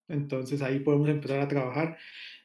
Entonces 0.09 0.63
ahí 0.63 0.81
podemos 0.81 1.09
empezar 1.09 1.41
a 1.41 1.49
trabajar 1.49 1.97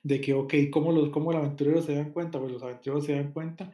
de 0.03 0.19
que, 0.19 0.33
ok, 0.33 0.53
¿cómo 0.71 0.91
los, 0.91 1.09
cómo 1.09 1.31
los 1.31 1.43
aventureros 1.43 1.85
se 1.85 1.95
dan 1.95 2.11
cuenta? 2.11 2.39
Pues 2.39 2.51
los 2.53 2.63
aventureros 2.63 3.05
se 3.05 3.13
dan 3.13 3.33
cuenta 3.33 3.71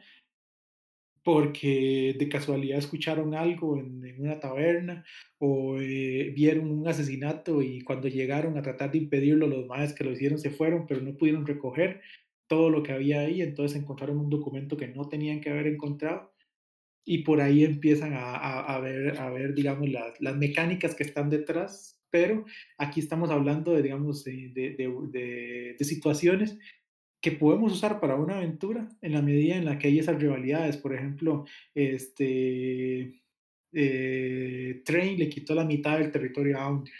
porque 1.24 2.14
de 2.18 2.28
casualidad 2.28 2.78
escucharon 2.78 3.34
algo 3.34 3.78
en, 3.78 4.04
en 4.04 4.20
una 4.22 4.40
taberna 4.40 5.04
o 5.38 5.78
eh, 5.80 6.32
vieron 6.34 6.70
un 6.70 6.88
asesinato 6.88 7.62
y 7.62 7.82
cuando 7.82 8.08
llegaron 8.08 8.56
a 8.56 8.62
tratar 8.62 8.92
de 8.92 8.98
impedirlo, 8.98 9.46
los 9.46 9.66
madres 9.66 9.92
que 9.92 10.04
lo 10.04 10.12
hicieron 10.12 10.38
se 10.38 10.50
fueron, 10.50 10.86
pero 10.86 11.00
no 11.00 11.16
pudieron 11.16 11.46
recoger 11.46 12.00
todo 12.46 12.70
lo 12.70 12.82
que 12.82 12.92
había 12.92 13.20
ahí, 13.20 13.42
entonces 13.42 13.78
encontraron 13.78 14.18
un 14.18 14.30
documento 14.30 14.76
que 14.76 14.88
no 14.88 15.08
tenían 15.08 15.40
que 15.40 15.50
haber 15.50 15.66
encontrado 15.66 16.32
y 17.04 17.18
por 17.18 17.40
ahí 17.40 17.64
empiezan 17.64 18.12
a, 18.14 18.36
a, 18.36 18.76
a 18.76 18.80
ver, 18.80 19.18
a 19.18 19.30
ver, 19.30 19.54
digamos, 19.54 19.88
las, 19.88 20.20
las, 20.20 20.36
mecánicas 20.36 20.94
que 20.94 21.04
están 21.04 21.30
detrás, 21.30 21.98
pero 22.10 22.44
aquí 22.76 23.00
estamos 23.00 23.30
hablando 23.30 23.72
de, 23.72 23.82
digamos, 23.82 24.24
de, 24.24 24.50
de, 24.54 24.76
de, 24.76 25.76
de 25.78 25.84
situaciones 25.84 26.58
que 27.20 27.32
podemos 27.32 27.72
usar 27.72 28.00
para 28.00 28.16
una 28.16 28.36
aventura 28.38 28.88
en 29.02 29.12
la 29.12 29.22
medida 29.22 29.56
en 29.56 29.64
la 29.64 29.78
que 29.78 29.88
hay 29.88 29.98
esas 29.98 30.18
rivalidades. 30.20 30.76
Por 30.76 30.94
ejemplo, 30.94 31.44
este, 31.74 33.20
eh, 33.72 34.82
Train 34.84 35.18
le 35.18 35.28
quitó 35.28 35.54
la 35.54 35.64
mitad 35.64 35.98
del 35.98 36.12
territorio 36.12 36.58
a 36.58 36.64
Aundir. 36.64 36.94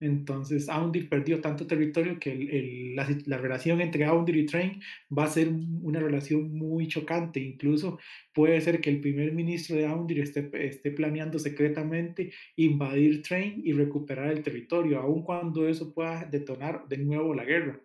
Entonces, 0.00 0.68
Aundir 0.68 1.08
perdió 1.08 1.40
tanto 1.40 1.66
territorio 1.66 2.18
que 2.18 2.92
la, 2.94 3.38
relación 3.38 3.80
entre 3.80 4.04
Aundir 4.04 4.36
y 4.36 4.44
Train 4.46 4.80
va 5.16 5.24
a 5.24 5.28
ser 5.28 5.48
una 5.48 5.98
relación 6.00 6.52
muy 6.52 6.88
chocante. 6.88 7.40
Incluso 7.40 7.98
puede 8.34 8.60
ser 8.60 8.80
que 8.80 8.90
el 8.90 9.00
primer 9.00 9.32
ministro 9.32 9.76
de 9.76 9.86
Aundir 9.86 10.20
esté, 10.20 10.50
esté 10.66 10.90
planeando 10.90 11.38
secretamente 11.38 12.32
invadir 12.56 13.22
Train 13.22 13.62
y 13.64 13.72
recuperar 13.72 14.30
el 14.30 14.42
territorio, 14.42 15.00
aun 15.00 15.22
cuando 15.22 15.66
eso 15.68 15.94
pueda 15.94 16.24
detonar 16.24 16.86
de 16.88 16.98
nuevo 16.98 17.32
la 17.34 17.44
guerra. 17.44 17.80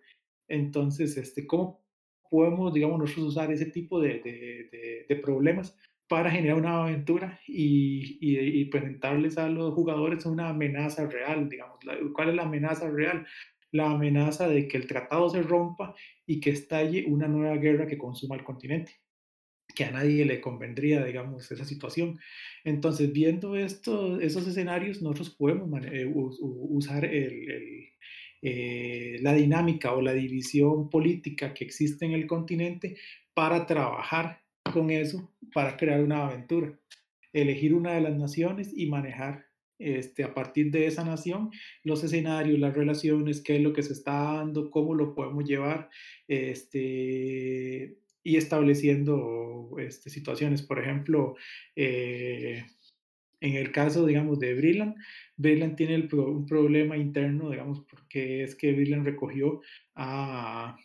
Entonces, 0.50 1.16
este, 1.16 1.46
¿cómo 1.46 1.82
podemos, 2.30 2.74
digamos, 2.74 2.98
nosotros 2.98 3.28
usar 3.28 3.52
ese 3.52 3.66
tipo 3.66 4.00
de, 4.00 4.20
de, 4.20 4.68
de, 4.70 5.06
de 5.08 5.16
problemas 5.16 5.76
para 6.08 6.30
generar 6.30 6.58
una 6.58 6.82
aventura 6.82 7.40
y, 7.46 8.18
y, 8.20 8.60
y, 8.60 8.64
presentarles 8.66 9.38
a 9.38 9.48
los 9.48 9.74
jugadores 9.74 10.26
una 10.26 10.48
amenaza 10.50 11.06
real, 11.06 11.48
digamos? 11.48 11.78
¿Cuál 12.14 12.30
es 12.30 12.34
la 12.34 12.42
amenaza 12.42 12.90
real? 12.90 13.26
La 13.72 13.90
amenaza 13.90 14.48
de 14.48 14.66
que 14.68 14.76
el 14.76 14.86
tratado 14.86 15.30
se 15.30 15.42
rompa 15.42 15.94
y 16.26 16.40
que 16.40 16.50
estalle 16.50 17.06
una 17.06 17.28
nueva 17.28 17.56
guerra 17.56 17.86
que 17.86 17.98
consuma 17.98 18.36
el 18.36 18.44
continente 18.44 18.92
que 19.74 19.84
a 19.84 19.90
nadie 19.90 20.24
le 20.24 20.40
convendría, 20.40 21.04
digamos, 21.04 21.50
esa 21.50 21.64
situación. 21.64 22.18
Entonces, 22.64 23.12
viendo 23.12 23.56
esto, 23.56 24.20
esos 24.20 24.46
escenarios, 24.46 25.02
nosotros 25.02 25.30
podemos 25.30 25.70
eh, 25.86 26.10
usar 26.12 27.04
el, 27.04 27.50
el, 27.50 27.88
eh, 28.42 29.18
la 29.20 29.34
dinámica 29.34 29.92
o 29.92 30.00
la 30.00 30.12
división 30.12 30.88
política 30.88 31.52
que 31.52 31.64
existe 31.64 32.06
en 32.06 32.12
el 32.12 32.26
continente 32.26 32.96
para 33.34 33.66
trabajar 33.66 34.42
con 34.72 34.90
eso, 34.90 35.32
para 35.52 35.76
crear 35.76 36.02
una 36.02 36.26
aventura, 36.26 36.78
elegir 37.32 37.74
una 37.74 37.92
de 37.92 38.00
las 38.00 38.16
naciones 38.16 38.72
y 38.74 38.86
manejar 38.86 39.46
este, 39.78 40.24
a 40.24 40.34
partir 40.34 40.70
de 40.70 40.86
esa 40.86 41.04
nación 41.04 41.50
los 41.84 42.04
escenarios, 42.04 42.58
las 42.58 42.74
relaciones, 42.74 43.40
qué 43.40 43.56
es 43.56 43.62
lo 43.62 43.72
que 43.72 43.82
se 43.82 43.94
está 43.94 44.12
dando, 44.34 44.70
cómo 44.70 44.94
lo 44.94 45.14
podemos 45.14 45.44
llevar 45.44 45.88
este, 46.28 47.96
y 48.22 48.36
estableciendo 48.36 49.70
este, 49.78 50.10
situaciones. 50.10 50.60
Por 50.60 50.80
ejemplo, 50.80 51.34
eh, 51.76 52.66
en 53.40 53.54
el 53.54 53.72
caso, 53.72 54.06
digamos, 54.06 54.38
de 54.38 54.54
Brilland, 54.54 54.96
Brilland 55.36 55.76
tiene 55.76 55.94
el, 55.94 56.14
un 56.14 56.46
problema 56.46 56.96
interno, 56.96 57.50
digamos, 57.50 57.80
porque 57.88 58.44
es 58.44 58.54
que 58.54 58.72
Brilland 58.72 59.04
recogió 59.04 59.60
a, 59.94 60.76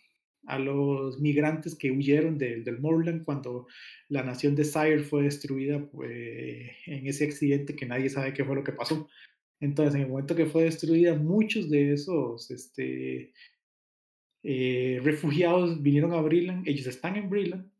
a 0.48 0.60
los 0.60 1.20
migrantes 1.20 1.76
que 1.76 1.92
huyeron 1.92 2.38
del, 2.38 2.64
del 2.64 2.80
Morland 2.80 3.24
cuando 3.26 3.68
la 4.10 4.24
nación 4.24 4.56
de 4.56 4.64
Sire 4.64 5.04
fue 5.04 5.24
destruida 5.24 5.86
pues, 5.92 6.12
en 6.86 7.08
ese 7.08 7.26
accidente 7.26 7.76
que 7.76 7.86
nadie 7.86 8.10
sabe 8.10 8.34
qué 8.34 8.46
fue 8.46 8.56
lo 8.56 8.64
que 8.64 8.72
pasó. 8.72 9.08
Entonces, 9.60 9.96
en 9.96 10.02
el 10.02 10.10
momento 10.10 10.36
que 10.36 10.46
fue 10.46 10.64
destruida, 10.64 11.16
muchos 11.16 11.70
de 11.70 11.94
esos 11.94 12.52
este, 12.52 13.34
eh, 14.44 15.00
refugiados 15.04 15.82
vinieron 15.82 16.14
a 16.14 16.22
Brilland, 16.22 16.68
ellos 16.68 16.88
están 16.88 17.16
en 17.16 17.30
Brilland, 17.30 17.72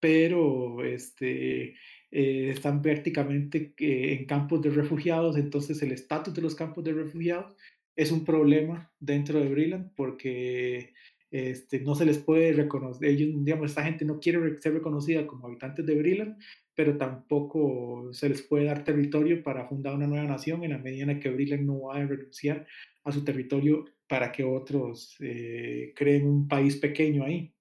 pero 0.00 0.84
este, 0.84 1.74
eh, 2.10 2.50
están 2.50 2.82
prácticamente 2.82 3.74
eh, 3.78 4.14
en 4.18 4.26
campos 4.26 4.62
de 4.62 4.70
refugiados, 4.70 5.36
entonces 5.36 5.82
el 5.82 5.92
estatus 5.92 6.34
de 6.34 6.42
los 6.42 6.54
campos 6.54 6.84
de 6.84 6.92
refugiados 6.92 7.54
es 7.96 8.12
un 8.12 8.24
problema 8.24 8.92
dentro 9.00 9.40
de 9.40 9.48
Brilland 9.48 9.92
porque 9.94 10.92
este, 11.30 11.80
no 11.80 11.94
se 11.94 12.06
les 12.06 12.18
puede 12.18 12.52
reconocer, 12.52 13.08
ellos, 13.08 13.30
digamos, 13.44 13.70
esta 13.70 13.84
gente 13.84 14.04
no 14.04 14.20
quiere 14.20 14.56
ser 14.58 14.74
reconocida 14.74 15.26
como 15.26 15.46
habitantes 15.48 15.84
de 15.84 15.96
Brilland, 15.96 16.36
pero 16.74 16.96
tampoco 16.96 18.12
se 18.12 18.28
les 18.28 18.42
puede 18.42 18.66
dar 18.66 18.84
territorio 18.84 19.42
para 19.42 19.66
fundar 19.66 19.94
una 19.94 20.06
nueva 20.06 20.26
nación 20.26 20.62
en 20.62 20.70
la 20.70 20.78
medida 20.78 21.10
en 21.10 21.20
que 21.20 21.30
Brilland 21.30 21.64
no 21.64 21.80
va 21.82 21.96
a 21.96 22.06
renunciar 22.06 22.66
a 23.02 23.12
su 23.12 23.24
territorio 23.24 23.84
para 24.06 24.30
que 24.30 24.44
otros 24.44 25.16
eh, 25.20 25.92
creen 25.96 26.26
un 26.26 26.48
país 26.48 26.76
pequeño 26.76 27.24
ahí. 27.24 27.52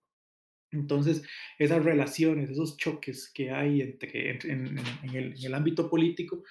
Entonces, 0.72 1.24
esas 1.58 1.84
relaciones, 1.84 2.50
esos 2.50 2.78
choques 2.78 3.32
que 3.34 3.52
hay 3.52 3.82
entre, 3.82 4.32
en, 4.52 4.78
el, 5.14 5.34
el, 5.42 5.54
ámbito 5.54 5.90
político 5.90 6.44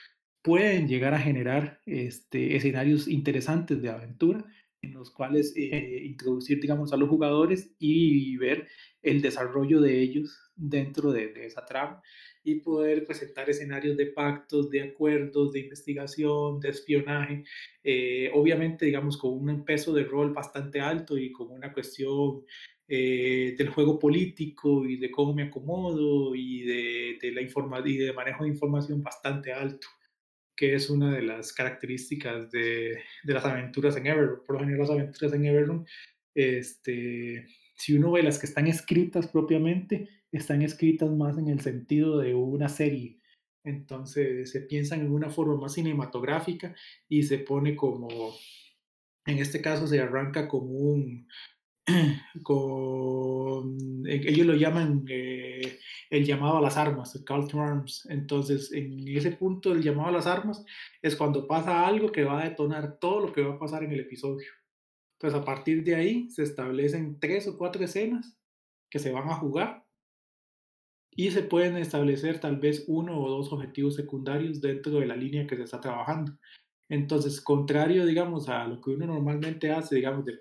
pueden 0.43 0.89
llegar 0.89 1.15
a 1.15 1.21
generar 1.21 1.81
este, 1.87 2.57
escenarios 2.57 3.09
interesantes 3.09 3.81
de 3.83 3.91
aventura 3.91 4.45
en 4.85 4.95
los 4.95 5.11
cuales 5.11 5.55
eh, 5.57 6.03
introducir, 6.05 6.61
digamos, 6.61 6.93
a 6.93 6.97
los 6.97 7.09
jugadores 7.09 7.75
y 7.79 8.37
ver 8.37 8.69
el 9.03 9.21
desarrollo 9.21 9.81
de 9.81 10.01
ellos 10.01 10.39
dentro 10.57 11.13
de, 11.13 11.29
de, 11.29 11.47
esa 11.47 11.65
trama 11.65 12.01
y 12.45 12.57
poder 12.57 13.07
presentar 13.07 13.49
escenarios 13.49 13.97
de 13.97 14.07
pactos, 14.07 14.71
de 14.71 14.83
acuerdos, 14.83 15.53
de 15.53 15.61
investigación, 15.61 16.61
de 16.61 16.69
espionaje, 16.69 17.45
eh, 17.83 18.31
obviamente, 18.35 18.85
digamos, 18.85 19.17
con 19.17 19.33
un 19.33 19.65
peso 19.65 19.93
de 19.95 20.05
rol 20.05 20.33
bastante 20.33 20.81
alto 20.81 21.17
y 21.17 21.33
con 21.33 21.51
una 21.51 21.73
cuestión 21.73 22.45
eh, 22.87 23.55
del 23.57 23.71
juego 23.71 23.99
político 23.99 24.85
y 24.85 24.99
de 24.99 25.11
cómo 25.11 25.33
me 25.33 25.45
acomodo 25.45 26.35
y 26.35 26.63
de, 26.63 27.19
de 27.21 27.33
la 27.33 27.41
informa 27.41 27.83
y 27.85 27.97
de 27.97 28.13
manejo 28.13 28.45
de 28.45 28.51
información 28.51 29.03
bastante 29.03 29.53
alto, 29.53 29.87
que 30.57 30.75
es 30.75 30.91
una 30.91 31.13
de 31.13 31.23
las 31.23 31.53
características 31.53 32.51
de, 32.51 32.99
de 33.25 33.35
las 33.35 33.45
aventuras 33.45 33.97
en 33.97 34.07
Everroom. 34.07 34.41
Por 34.47 34.55
lo 34.55 34.61
general, 34.61 34.81
las 34.81 34.91
aventuras 34.91 35.33
en 35.33 35.45
Everroom, 35.45 35.85
este, 36.35 37.47
si 37.77 37.97
uno 37.97 38.13
ve 38.13 38.23
las 38.23 38.39
que 38.39 38.47
están 38.47 38.67
escritas 38.67 39.29
propiamente, 39.29 40.09
están 40.33 40.63
escritas 40.63 41.11
más 41.11 41.39
en 41.39 41.49
el 41.49 41.61
sentido 41.61 42.19
de 42.19 42.35
una 42.35 42.69
serie. 42.69 43.21
Entonces 43.65 44.51
se 44.51 44.61
piensan 44.61 45.01
en 45.01 45.13
una 45.13 45.31
forma 45.31 45.57
más 45.57 45.75
cinematográfica 45.75 46.75
y 47.09 47.23
se 47.23 47.39
pone 47.39 47.75
como, 47.77 48.09
en 49.27 49.39
este 49.39 49.63
caso 49.63 49.87
se 49.87 50.01
arranca 50.01 50.49
como 50.49 50.71
un, 50.71 51.29
con, 52.43 54.07
ellos 54.07 54.47
lo 54.47 54.55
llaman 54.55 55.05
eh, 55.09 55.79
el 56.11 56.25
llamado 56.25 56.59
a 56.59 56.63
las 56.63 56.77
armas, 56.77 57.15
el 57.15 57.25
call 57.25 57.47
to 57.49 57.61
arms. 57.61 58.07
Entonces, 58.11 58.73
en 58.73 59.07
ese 59.09 59.33
punto 59.33 59.71
del 59.71 59.83
llamado 59.83 60.09
a 60.09 60.13
las 60.13 60.27
armas 60.27 60.65
es 61.03 61.17
cuando 61.17 61.47
pasa 61.47 61.87
algo 61.87 62.11
que 62.11 62.25
va 62.25 62.41
a 62.41 62.49
detonar 62.49 62.99
todo 62.99 63.21
lo 63.21 63.33
que 63.33 63.43
va 63.43 63.55
a 63.55 63.59
pasar 63.59 63.85
en 63.85 63.93
el 63.93 64.01
episodio. 64.01 64.51
Entonces, 65.19 65.41
a 65.41 65.45
partir 65.45 65.85
de 65.85 65.95
ahí 65.95 66.31
se 66.31 66.43
establecen 66.43 67.19
tres 67.21 67.47
o 67.49 67.57
cuatro 67.59 67.85
escenas 67.85 68.37
que 68.91 68.99
se 68.99 69.13
van 69.13 69.29
a 69.29 69.35
jugar 69.35 69.85
y 71.11 71.31
se 71.31 71.43
pueden 71.43 71.77
establecer 71.77 72.41
tal 72.41 72.57
vez 72.57 72.85
uno 72.89 73.21
o 73.21 73.31
dos 73.31 73.53
objetivos 73.53 73.95
secundarios 73.95 74.61
dentro 74.61 74.99
de 74.99 75.07
la 75.07 75.17
línea 75.17 75.47
que 75.47 75.57
se 75.57 75.63
está 75.63 75.81
trabajando. 75.81 76.33
Entonces, 76.89 77.41
contrario, 77.41 78.05
digamos, 78.05 78.49
a 78.49 78.67
lo 78.67 78.81
que 78.81 78.91
uno 78.91 79.07
normalmente 79.07 79.71
hace, 79.71 79.97
digamos, 79.97 80.25
de, 80.25 80.35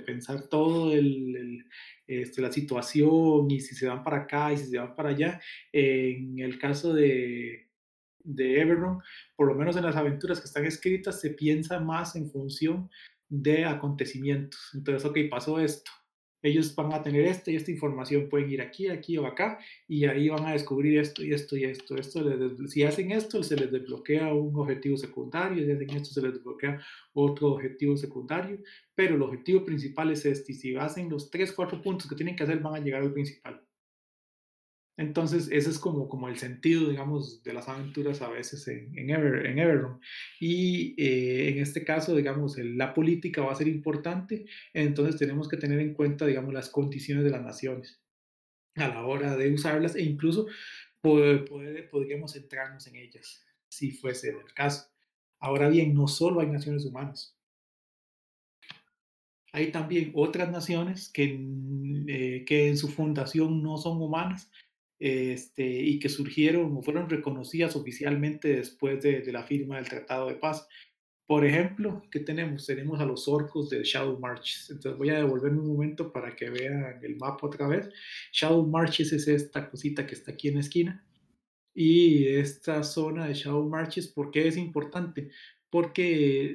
pensar 0.00 0.46
todo 0.48 0.92
el, 0.92 1.64
este, 2.06 2.42
la 2.42 2.52
situación 2.52 3.50
y 3.50 3.60
si 3.60 3.74
se 3.74 3.88
van 3.88 4.04
para 4.04 4.18
acá 4.18 4.52
y 4.52 4.58
si 4.58 4.66
se 4.66 4.78
van 4.78 4.94
para 4.94 5.10
allá, 5.10 5.40
en 5.72 6.38
el 6.38 6.58
caso 6.58 6.92
de, 6.92 7.70
de 8.26 8.60
Everron, 8.60 9.00
por 9.36 9.46
lo 9.48 9.54
menos 9.54 9.76
en 9.76 9.84
las 9.84 9.96
aventuras 9.96 10.40
que 10.40 10.46
están 10.46 10.66
escritas, 10.66 11.20
se 11.20 11.30
piensa 11.30 11.80
más 11.80 12.14
en 12.16 12.30
función 12.30 12.90
de 13.28 13.64
acontecimientos. 13.64 14.70
Entonces, 14.74 15.04
ok, 15.08 15.18
pasó 15.30 15.58
esto, 15.60 15.90
ellos 16.42 16.74
van 16.74 16.92
a 16.92 17.02
tener 17.02 17.24
esta 17.24 17.50
y 17.50 17.56
esta 17.56 17.70
información, 17.70 18.28
pueden 18.28 18.50
ir 18.50 18.60
aquí, 18.60 18.88
aquí 18.88 19.18
o 19.18 19.26
acá, 19.26 19.58
y 19.88 20.04
ahí 20.04 20.28
van 20.28 20.46
a 20.46 20.52
descubrir 20.52 20.98
esto 20.98 21.24
y 21.24 21.32
esto 21.32 21.56
y 21.56 21.64
esto. 21.64 21.96
esto 21.96 22.68
si 22.68 22.82
hacen 22.82 23.10
esto, 23.12 23.42
se 23.42 23.56
les 23.56 23.70
desbloquea 23.70 24.32
un 24.32 24.54
objetivo 24.56 24.96
secundario, 24.96 25.64
si 25.64 25.70
hacen 25.70 25.90
esto, 25.90 26.10
se 26.14 26.22
les 26.22 26.34
desbloquea 26.34 26.80
otro 27.14 27.52
objetivo 27.52 27.96
secundario, 27.96 28.58
pero 28.94 29.16
el 29.16 29.22
objetivo 29.22 29.64
principal 29.64 30.10
es 30.10 30.24
este, 30.26 30.52
y 30.52 30.54
si 30.54 30.76
hacen 30.76 31.08
los 31.08 31.30
tres, 31.30 31.52
cuatro 31.52 31.80
puntos 31.82 32.08
que 32.08 32.16
tienen 32.16 32.36
que 32.36 32.44
hacer, 32.44 32.60
van 32.60 32.74
a 32.74 32.84
llegar 32.84 33.02
al 33.02 33.12
principal. 33.12 33.62
Entonces, 34.98 35.48
ese 35.52 35.68
es 35.68 35.78
como, 35.78 36.08
como 36.08 36.28
el 36.28 36.38
sentido, 36.38 36.88
digamos, 36.88 37.42
de 37.42 37.52
las 37.52 37.68
aventuras 37.68 38.22
a 38.22 38.30
veces 38.30 38.66
en, 38.68 38.98
en, 38.98 39.10
Ever, 39.10 39.46
en 39.46 39.58
Everron. 39.58 40.00
Y 40.40 40.94
eh, 40.96 41.50
en 41.50 41.58
este 41.58 41.84
caso, 41.84 42.16
digamos, 42.16 42.56
la 42.58 42.94
política 42.94 43.42
va 43.42 43.52
a 43.52 43.56
ser 43.56 43.68
importante, 43.68 44.46
entonces 44.72 45.18
tenemos 45.18 45.48
que 45.48 45.58
tener 45.58 45.80
en 45.80 45.92
cuenta, 45.92 46.24
digamos, 46.24 46.54
las 46.54 46.70
condiciones 46.70 47.24
de 47.24 47.30
las 47.30 47.42
naciones 47.42 48.00
a 48.76 48.88
la 48.88 49.04
hora 49.04 49.36
de 49.36 49.52
usarlas 49.52 49.96
e 49.96 50.02
incluso 50.02 50.46
podríamos 51.00 52.32
centrarnos 52.32 52.86
en 52.86 52.96
ellas, 52.96 53.44
si 53.68 53.92
fuese 53.92 54.30
el 54.30 54.52
caso. 54.54 54.88
Ahora 55.38 55.68
bien, 55.68 55.94
no 55.94 56.08
solo 56.08 56.40
hay 56.40 56.48
naciones 56.48 56.84
humanas. 56.84 57.36
Hay 59.52 59.70
también 59.70 60.12
otras 60.14 60.50
naciones 60.50 61.08
que, 61.08 61.38
eh, 62.08 62.44
que 62.46 62.68
en 62.68 62.76
su 62.76 62.88
fundación 62.88 63.62
no 63.62 63.78
son 63.78 64.02
humanas, 64.02 64.50
este, 64.98 65.64
y 65.66 65.98
que 65.98 66.08
surgieron 66.08 66.76
o 66.76 66.82
fueron 66.82 67.08
reconocidas 67.10 67.76
oficialmente 67.76 68.48
después 68.48 69.02
de, 69.02 69.30
la 69.32 69.44
firma 69.44 69.76
del 69.76 69.88
Tratado 69.88 70.28
de 70.28 70.36
Paz. 70.36 70.66
Por 71.26 71.44
ejemplo, 71.44 72.02
¿qué 72.10 72.20
tenemos? 72.20 72.66
Tenemos 72.66 73.00
a 73.00 73.04
los 73.04 73.26
orcos 73.28 73.68
de 73.68 73.82
Shadow 73.82 74.18
Marches. 74.18 74.70
Entonces 74.70 74.96
voy 74.96 75.10
a 75.10 75.16
devolverme 75.16 75.60
un 75.60 75.68
momento 75.68 76.12
para 76.12 76.34
que 76.36 76.50
vean 76.50 77.00
el 77.02 77.16
mapa 77.16 77.48
otra 77.48 77.66
vez. 77.66 77.88
Shadow 78.32 78.66
Marches 78.66 79.12
es 79.12 79.26
esta 79.28 79.68
cosita 79.68 80.06
que 80.06 80.14
está 80.14 80.32
aquí 80.32 80.48
en 80.48 80.54
la 80.54 80.60
esquina. 80.60 81.04
Y 81.74 82.28
esta 82.28 82.82
zona 82.84 83.26
de 83.26 83.34
Shadow 83.34 83.68
Marches, 83.68 84.08
¿por 84.08 84.30
qué 84.30 84.48
es 84.48 84.56
importante? 84.56 85.30
Porque 85.68 86.54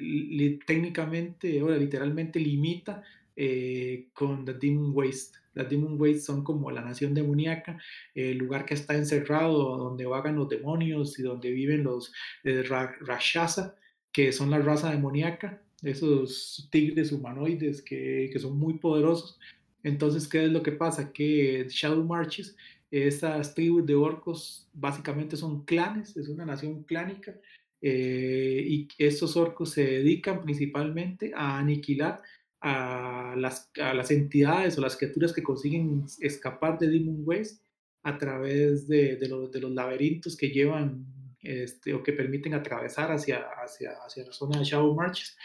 técnicamente, 0.65 1.61
o 1.61 1.69
literalmente 1.69 2.39
limita 2.39 3.03
eh, 3.35 4.09
con 4.13 4.45
The 4.45 4.53
Demon 4.53 4.91
Waste. 4.95 5.40
Las 5.53 5.69
Demon 5.69 5.99
Waste 5.99 6.21
son 6.21 6.43
como 6.43 6.71
la 6.71 6.81
nación 6.81 7.13
demoníaca, 7.13 7.79
el 8.15 8.37
lugar 8.37 8.65
que 8.65 8.73
está 8.73 8.95
encerrado, 8.95 9.77
donde 9.77 10.05
vagan 10.05 10.35
los 10.35 10.49
demonios 10.49 11.19
y 11.19 11.23
donde 11.23 11.51
viven 11.51 11.83
los 11.83 12.13
eh, 12.43 12.63
Rashasa, 12.63 13.75
que 14.11 14.31
son 14.31 14.49
la 14.49 14.59
raza 14.59 14.91
demoníaca, 14.91 15.61
esos 15.81 16.67
tigres 16.71 17.11
humanoides 17.11 17.81
que, 17.81 18.29
que, 18.31 18.39
son 18.39 18.57
muy 18.57 18.75
poderosos. 18.75 19.39
Entonces, 19.83 20.27
¿qué 20.27 20.45
es 20.45 20.51
lo 20.51 20.61
que 20.63 20.71
pasa? 20.71 21.11
Que 21.11 21.65
Shadow 21.69 22.03
Marches, 22.03 22.55
esas 22.91 23.55
tribus 23.55 23.85
de 23.85 23.95
orcos 23.95 24.69
básicamente 24.73 25.37
son 25.37 25.65
clanes, 25.65 26.15
es 26.17 26.27
una 26.27 26.45
nación 26.45 26.83
clánica, 26.83 27.35
eh, 27.81 28.63
y 28.67 28.87
estos 28.99 29.35
orcos 29.35 29.71
se 29.71 29.83
dedican 29.83 30.43
principalmente 30.43 31.31
a 31.35 31.57
aniquilar 31.57 32.21
a 32.61 33.35
las, 33.37 33.71
a 33.81 33.93
las 33.93 34.11
entidades 34.11 34.77
o 34.77 34.81
las 34.81 34.95
criaturas 34.95 35.33
que 35.33 35.43
consiguen 35.43 36.05
escapar 36.19 36.77
de 36.77 36.89
Demon 36.89 37.23
Waste 37.25 37.63
a 38.03 38.17
través 38.17 38.87
de, 38.87 39.15
de, 39.17 39.27
de 39.51 39.59
los 39.59 39.71
laberintos 39.71 40.37
que 40.37 40.49
llevan 40.49 41.05
este, 41.41 41.93
o 41.93 42.03
que 42.03 42.13
permiten 42.13 42.53
atravesar 42.53 43.11
hacia, 43.11 43.47
hacia, 43.63 43.91
hacia 44.05 44.25
la 44.25 44.31
zona 44.31 44.59
de 44.59 44.65
Shadow 44.65 44.93
Marches. 44.93 45.37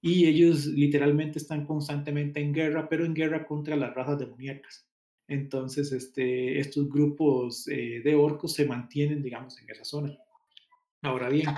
Y 0.00 0.26
ellos 0.26 0.66
literalmente 0.66 1.38
están 1.38 1.64
constantemente 1.64 2.40
en 2.40 2.52
guerra, 2.52 2.88
pero 2.88 3.04
en 3.04 3.14
guerra 3.14 3.46
contra 3.46 3.76
las 3.76 3.94
razas 3.94 4.18
demoníacas. 4.18 4.86
Entonces, 5.28 5.92
este, 5.92 6.58
estos 6.58 6.90
grupos 6.90 7.66
eh, 7.68 8.02
de 8.04 8.14
orcos 8.14 8.52
se 8.52 8.66
mantienen, 8.66 9.22
digamos, 9.22 9.58
en 9.62 9.70
esa 9.70 9.84
zona. 9.84 10.18
Ahora 11.00 11.30
bien, 11.30 11.48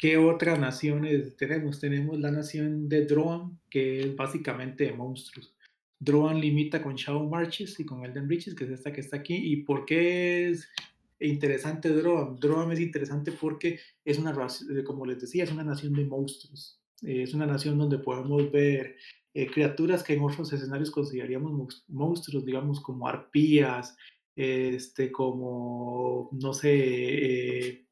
¿Qué 0.00 0.16
otras 0.16 0.58
naciones 0.58 1.36
tenemos? 1.36 1.78
Tenemos 1.78 2.18
la 2.18 2.30
nación 2.30 2.88
de 2.88 3.04
Droan, 3.04 3.60
que 3.68 4.00
es 4.00 4.16
básicamente 4.16 4.84
de 4.84 4.92
monstruos. 4.94 5.54
Droan 5.98 6.40
limita 6.40 6.82
con 6.82 6.94
Shadow 6.94 7.28
Marches 7.28 7.78
y 7.78 7.84
con 7.84 8.02
Elden 8.02 8.26
Riches, 8.26 8.54
que 8.54 8.64
es 8.64 8.70
esta 8.70 8.94
que 8.94 9.02
está 9.02 9.18
aquí. 9.18 9.36
¿Y 9.36 9.56
por 9.56 9.84
qué 9.84 10.48
es 10.48 10.70
interesante 11.20 11.90
Droan? 11.90 12.36
Droan 12.36 12.72
es 12.72 12.80
interesante 12.80 13.30
porque 13.30 13.78
es 14.02 14.18
una, 14.18 14.30
eh, 14.30 14.84
como 14.84 15.04
les 15.04 15.20
decía, 15.20 15.44
es 15.44 15.52
una 15.52 15.64
nación 15.64 15.92
de 15.92 16.06
monstruos. 16.06 16.80
Es 17.02 17.34
una 17.34 17.44
nación 17.44 17.76
donde 17.76 17.98
podemos 17.98 18.50
ver 18.50 18.96
eh, 19.34 19.46
criaturas 19.48 20.02
que 20.02 20.14
en 20.14 20.22
otros 20.22 20.50
escenarios 20.50 20.90
consideraríamos 20.90 21.84
monstruos, 21.88 22.46
digamos 22.46 22.80
como 22.80 23.06
arpías, 23.06 23.98
este, 24.34 25.12
como, 25.12 26.30
no 26.32 26.54
sé, 26.54 26.70
eh, 26.72 27.86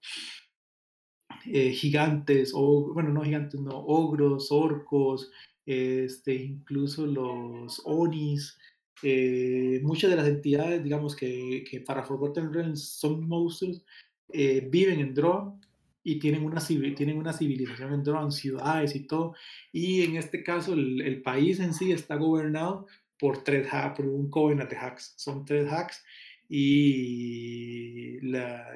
eh, 1.47 1.73
gigantes, 1.73 2.53
o 2.55 2.93
bueno, 2.93 3.11
no 3.11 3.23
gigantes, 3.23 3.61
no, 3.61 3.79
ogros, 3.79 4.51
orcos, 4.51 5.31
este, 5.67 6.35
incluso 6.35 7.07
los 7.07 7.83
onis, 7.85 8.59
eh, 9.03 9.81
muchas 9.83 10.11
de 10.11 10.17
las 10.17 10.27
entidades, 10.29 10.83
digamos, 10.83 11.15
que, 11.15 11.65
que 11.71 11.81
para 11.81 12.03
Forgotten 12.03 12.53
Realms 12.53 12.83
son 12.83 13.29
monstruos, 13.29 13.85
eh, 14.31 14.67
viven 14.71 15.01
en 15.01 15.15
Drone 15.15 15.61
y 16.03 16.19
tienen 16.19 16.45
una, 16.45 16.61
tienen 16.61 17.19
una 17.19 17.33
civilización 17.33 17.93
en 17.93 18.03
Drone, 18.03 18.31
ciudades 18.31 18.95
y 18.97 19.07
todo, 19.07 19.35
y 19.73 20.03
en 20.03 20.17
este 20.17 20.43
caso 20.43 20.73
el, 20.75 21.01
el 21.03 21.23
país 21.23 21.61
en 21.61 21.75
sí 21.75 21.93
está 21.93 22.17
gobernado 22.17 22.87
por, 23.19 23.43
tres, 23.45 23.69
por 23.97 24.07
un 24.07 24.31
covenant 24.31 24.71
de 24.71 24.77
hacks, 24.77 25.15
son 25.17 25.45
tres 25.45 25.71
hacks, 25.71 26.05
y 26.49 28.19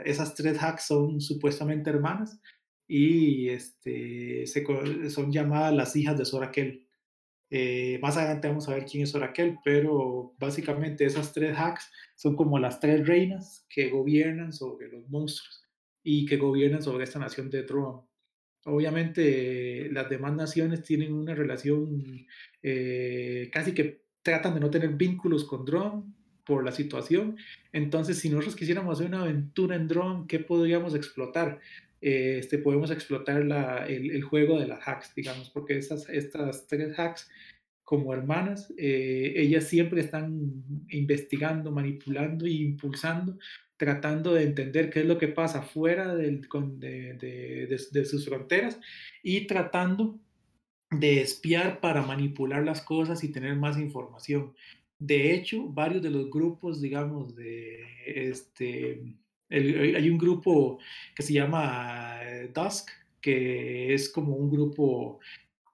esas 0.05 0.35
tres 0.35 0.59
hacks 0.63 0.85
son 0.85 1.21
supuestamente 1.21 1.91
hermanas 1.91 2.39
y 2.87 3.49
este, 3.49 4.47
se, 4.47 4.65
son 5.11 5.33
llamadas 5.33 5.75
las 5.75 5.97
hijas 5.97 6.19
de 6.19 6.25
Sorakel. 6.25 6.87
Eh, 7.51 7.99
más 8.01 8.17
adelante 8.17 8.49
vamos 8.49 8.69
a 8.69 8.75
ver 8.75 8.85
quién 8.85 9.03
es 9.03 9.11
Sorakel, 9.11 9.59
pero 9.65 10.35
básicamente 10.39 11.05
esas 11.05 11.33
tres 11.33 11.57
hacks 11.57 11.91
son 12.17 12.37
como 12.37 12.59
las 12.59 12.81
tres 12.81 13.07
reinas 13.07 13.67
que 13.69 13.91
gobiernan 13.91 14.53
sobre 14.53 14.89
los 14.89 15.09
monstruos 15.09 15.63
y 16.03 16.27
que 16.27 16.37
gobiernan 16.37 16.83
sobre 16.83 17.05
esta 17.05 17.19
nación 17.19 17.51
de 17.51 17.63
Tron. 17.63 18.03
Obviamente 18.65 19.89
las 19.91 20.09
demás 20.09 20.35
naciones 20.35 20.83
tienen 20.83 21.13
una 21.13 21.35
relación 21.35 22.27
eh, 22.63 23.51
casi 23.53 23.73
que 23.75 24.03
tratan 24.23 24.55
de 24.55 24.61
no 24.61 24.71
tener 24.71 24.91
vínculos 24.91 25.45
con 25.45 25.65
Drone 25.65 26.05
por 26.45 26.65
la 26.65 26.73
situación. 26.73 27.37
Entonces, 27.73 28.19
si 28.19 28.29
nosotros 28.29 28.57
quisiéramos 28.57 28.99
hacer 28.99 29.09
una 29.09 29.23
aventura 29.23 29.77
en 29.77 29.89
Drone, 29.89 30.25
¿qué 30.29 30.39
podríamos 30.39 30.95
explotar? 30.95 31.61
este, 32.03 32.59
podemos 32.59 32.91
explotar 32.91 33.45
la, 33.45 33.87
el, 33.87 34.23
juego 34.23 34.59
de 34.59 34.67
las 34.67 34.87
hacks, 34.87 35.15
digamos, 35.15 35.49
porque 35.51 35.79
estas, 35.79 36.09
estas 36.09 36.67
tres 36.67 36.99
hacks 36.99 37.31
como 37.85 38.13
hermanas, 38.13 38.73
eh, 38.77 39.35
ellas 39.37 39.65
siempre 39.65 40.01
están 40.01 40.65
investigando, 40.89 41.71
manipulando 41.71 42.47
e 42.47 42.51
impulsando, 42.51 43.39
tratando 43.77 44.35
de 44.35 44.43
entender 44.43 44.91
qué 44.91 45.01
es 45.01 45.07
lo 45.07 45.19
que 45.19 45.29
pasa 45.29 45.63
fuera 45.63 46.15
del, 46.15 46.49
de, 46.79 47.15
de, 47.15 47.79
de, 47.93 48.05
sus 48.05 48.27
fronteras 48.27 48.81
y 49.23 49.47
tratando 49.47 50.19
de 50.91 51.21
espiar 51.21 51.81
para 51.81 52.03
manipular 52.03 52.65
las 52.65 52.83
cosas 52.83 53.23
y 53.23 53.31
tener 53.31 53.55
más 53.57 53.79
información. 53.79 54.55
De 55.05 55.35
hecho, 55.35 55.67
varios 55.67 56.01
de 56.01 56.11
los 56.11 56.31
grupos, 56.31 56.81
digamos, 56.81 57.35
de 57.35 57.81
este, 58.07 59.03
hay 59.51 60.09
un 60.09 60.17
grupo 60.17 60.79
que 61.17 61.25
se 61.25 61.33
llama 61.33 62.21
eh, 62.23 62.53
Dusk, 62.55 62.89
que 63.21 63.93
es 63.93 64.09
como 64.09 64.37
un 64.37 64.49
grupo 64.49 65.19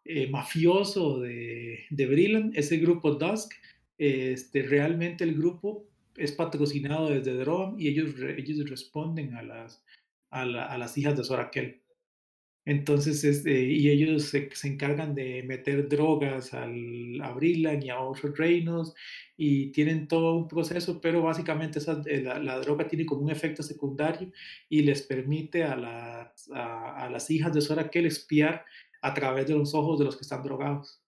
eh, 0.06 0.28
mafioso 0.28 1.20
de, 1.20 1.84
de 1.90 2.06
Brilland, 2.06 2.56
ese 2.56 2.78
grupo 2.78 3.16
Dusk, 3.16 3.52
este, 3.98 4.62
realmente 4.62 5.24
el 5.24 5.34
grupo 5.34 5.84
es 6.16 6.32
patrocinado 6.32 7.10
desde 7.10 7.34
Drom 7.34 7.78
y 7.78 7.88
ellos, 7.88 8.14
ellos 8.34 8.66
responden 8.70 9.34
a 9.34 9.42
las, 9.42 9.84
a, 10.30 10.40
a 10.40 10.78
las 10.78 10.96
hijas 10.96 11.18
de 11.18 11.24
Sorakel. 11.24 11.82
Entonces, 12.68 13.24
este, 13.24 13.62
y 13.64 13.88
ellos 13.88 14.24
se, 14.24 14.50
encargan 14.64 15.14
de 15.14 15.42
meter 15.42 15.88
drogas 15.88 16.52
al, 16.52 17.18
a 17.22 17.32
Brilland 17.32 17.82
y 17.82 17.88
a 17.88 17.98
otros 17.98 18.36
reinos 18.36 18.94
y 19.38 19.72
tienen 19.72 20.06
todo 20.06 20.34
un 20.36 20.48
proceso, 20.48 21.00
pero 21.00 21.22
básicamente 21.22 21.78
esa, 21.78 22.02
eh, 22.04 22.20
la, 22.20 22.38
la, 22.38 22.58
droga 22.60 22.86
tiene 22.86 23.06
como 23.06 23.22
un 23.22 23.30
efecto 23.30 23.62
secundario 23.62 24.30
y 24.68 24.82
les 24.82 25.00
permite 25.00 25.64
a 25.64 25.76
las, 25.76 26.50
a, 26.52 27.08
las 27.10 27.30
hijas 27.30 27.54
de 27.54 27.62
Sorakel 27.62 28.04
espiar 28.04 28.66
a 29.00 29.14
través 29.14 29.46
de 29.46 29.54
los 29.54 29.74
ojos 29.74 29.98
de 29.98 30.04
los 30.04 30.16
que 30.16 30.22
están 30.24 30.42
drogados. 30.42 31.00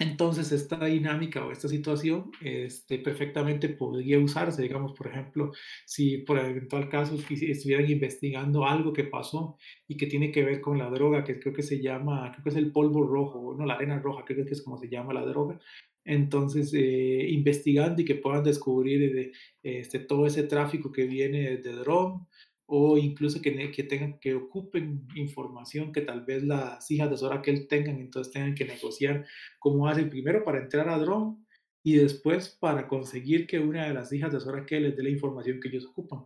Entonces, 0.00 0.50
esta 0.50 0.84
dinámica 0.84 1.44
o 1.46 1.52
esta 1.52 1.68
situación 1.68 2.32
este, 2.40 2.98
perfectamente 2.98 3.68
podría 3.68 4.18
usarse, 4.18 4.62
digamos, 4.62 4.92
por 4.92 5.06
ejemplo, 5.06 5.52
si 5.86 6.18
por 6.18 6.38
eventual 6.38 6.88
caso 6.88 7.14
estuvieran 7.14 7.88
investigando 7.88 8.66
algo 8.66 8.92
que 8.92 9.04
pasó 9.04 9.56
y 9.86 9.96
que 9.96 10.06
tiene 10.06 10.32
que 10.32 10.42
ver 10.42 10.60
con 10.60 10.78
la 10.78 10.90
droga, 10.90 11.22
que 11.22 11.38
creo 11.38 11.54
que 11.54 11.62
se 11.62 11.80
llama, 11.80 12.32
creo 12.32 12.42
que 12.42 12.50
es 12.50 12.56
el 12.56 12.72
polvo 12.72 13.06
rojo, 13.06 13.54
no, 13.56 13.64
la 13.66 13.74
arena 13.74 14.00
roja, 14.00 14.24
creo 14.24 14.44
que 14.44 14.54
es 14.54 14.62
como 14.62 14.78
se 14.78 14.88
llama 14.88 15.14
la 15.14 15.24
droga. 15.24 15.60
Entonces, 16.04 16.74
eh, 16.74 17.26
investigando 17.30 18.02
y 18.02 18.04
que 18.04 18.16
puedan 18.16 18.44
descubrir 18.44 19.14
de, 19.14 19.32
este, 19.62 20.00
todo 20.00 20.26
ese 20.26 20.42
tráfico 20.42 20.92
que 20.92 21.06
viene 21.06 21.56
de 21.58 21.72
Drom, 21.72 22.26
o 22.66 22.96
incluso 22.98 23.42
que, 23.42 23.70
que, 23.70 23.84
tengan, 23.84 24.18
que 24.18 24.34
ocupen 24.34 25.06
información 25.14 25.92
que 25.92 26.00
tal 26.00 26.24
vez 26.24 26.42
las 26.42 26.90
hijas 26.90 27.10
de 27.10 27.16
Sora 27.16 27.42
tengan, 27.42 27.98
entonces 27.98 28.32
tengan 28.32 28.54
que 28.54 28.64
negociar 28.64 29.26
cómo 29.58 29.88
hacen 29.88 30.10
primero 30.10 30.44
para 30.44 30.60
entrar 30.62 30.88
a 30.88 30.98
Drone 30.98 31.36
y 31.82 31.96
después 31.96 32.48
para 32.48 32.88
conseguir 32.88 33.46
que 33.46 33.58
una 33.58 33.86
de 33.86 33.94
las 33.94 34.12
hijas 34.12 34.32
de 34.32 34.40
Sora 34.40 34.64
que 34.64 34.80
les 34.80 34.96
dé 34.96 35.02
la 35.02 35.10
información 35.10 35.60
que 35.60 35.68
ellos 35.68 35.86
ocupan. 35.86 36.24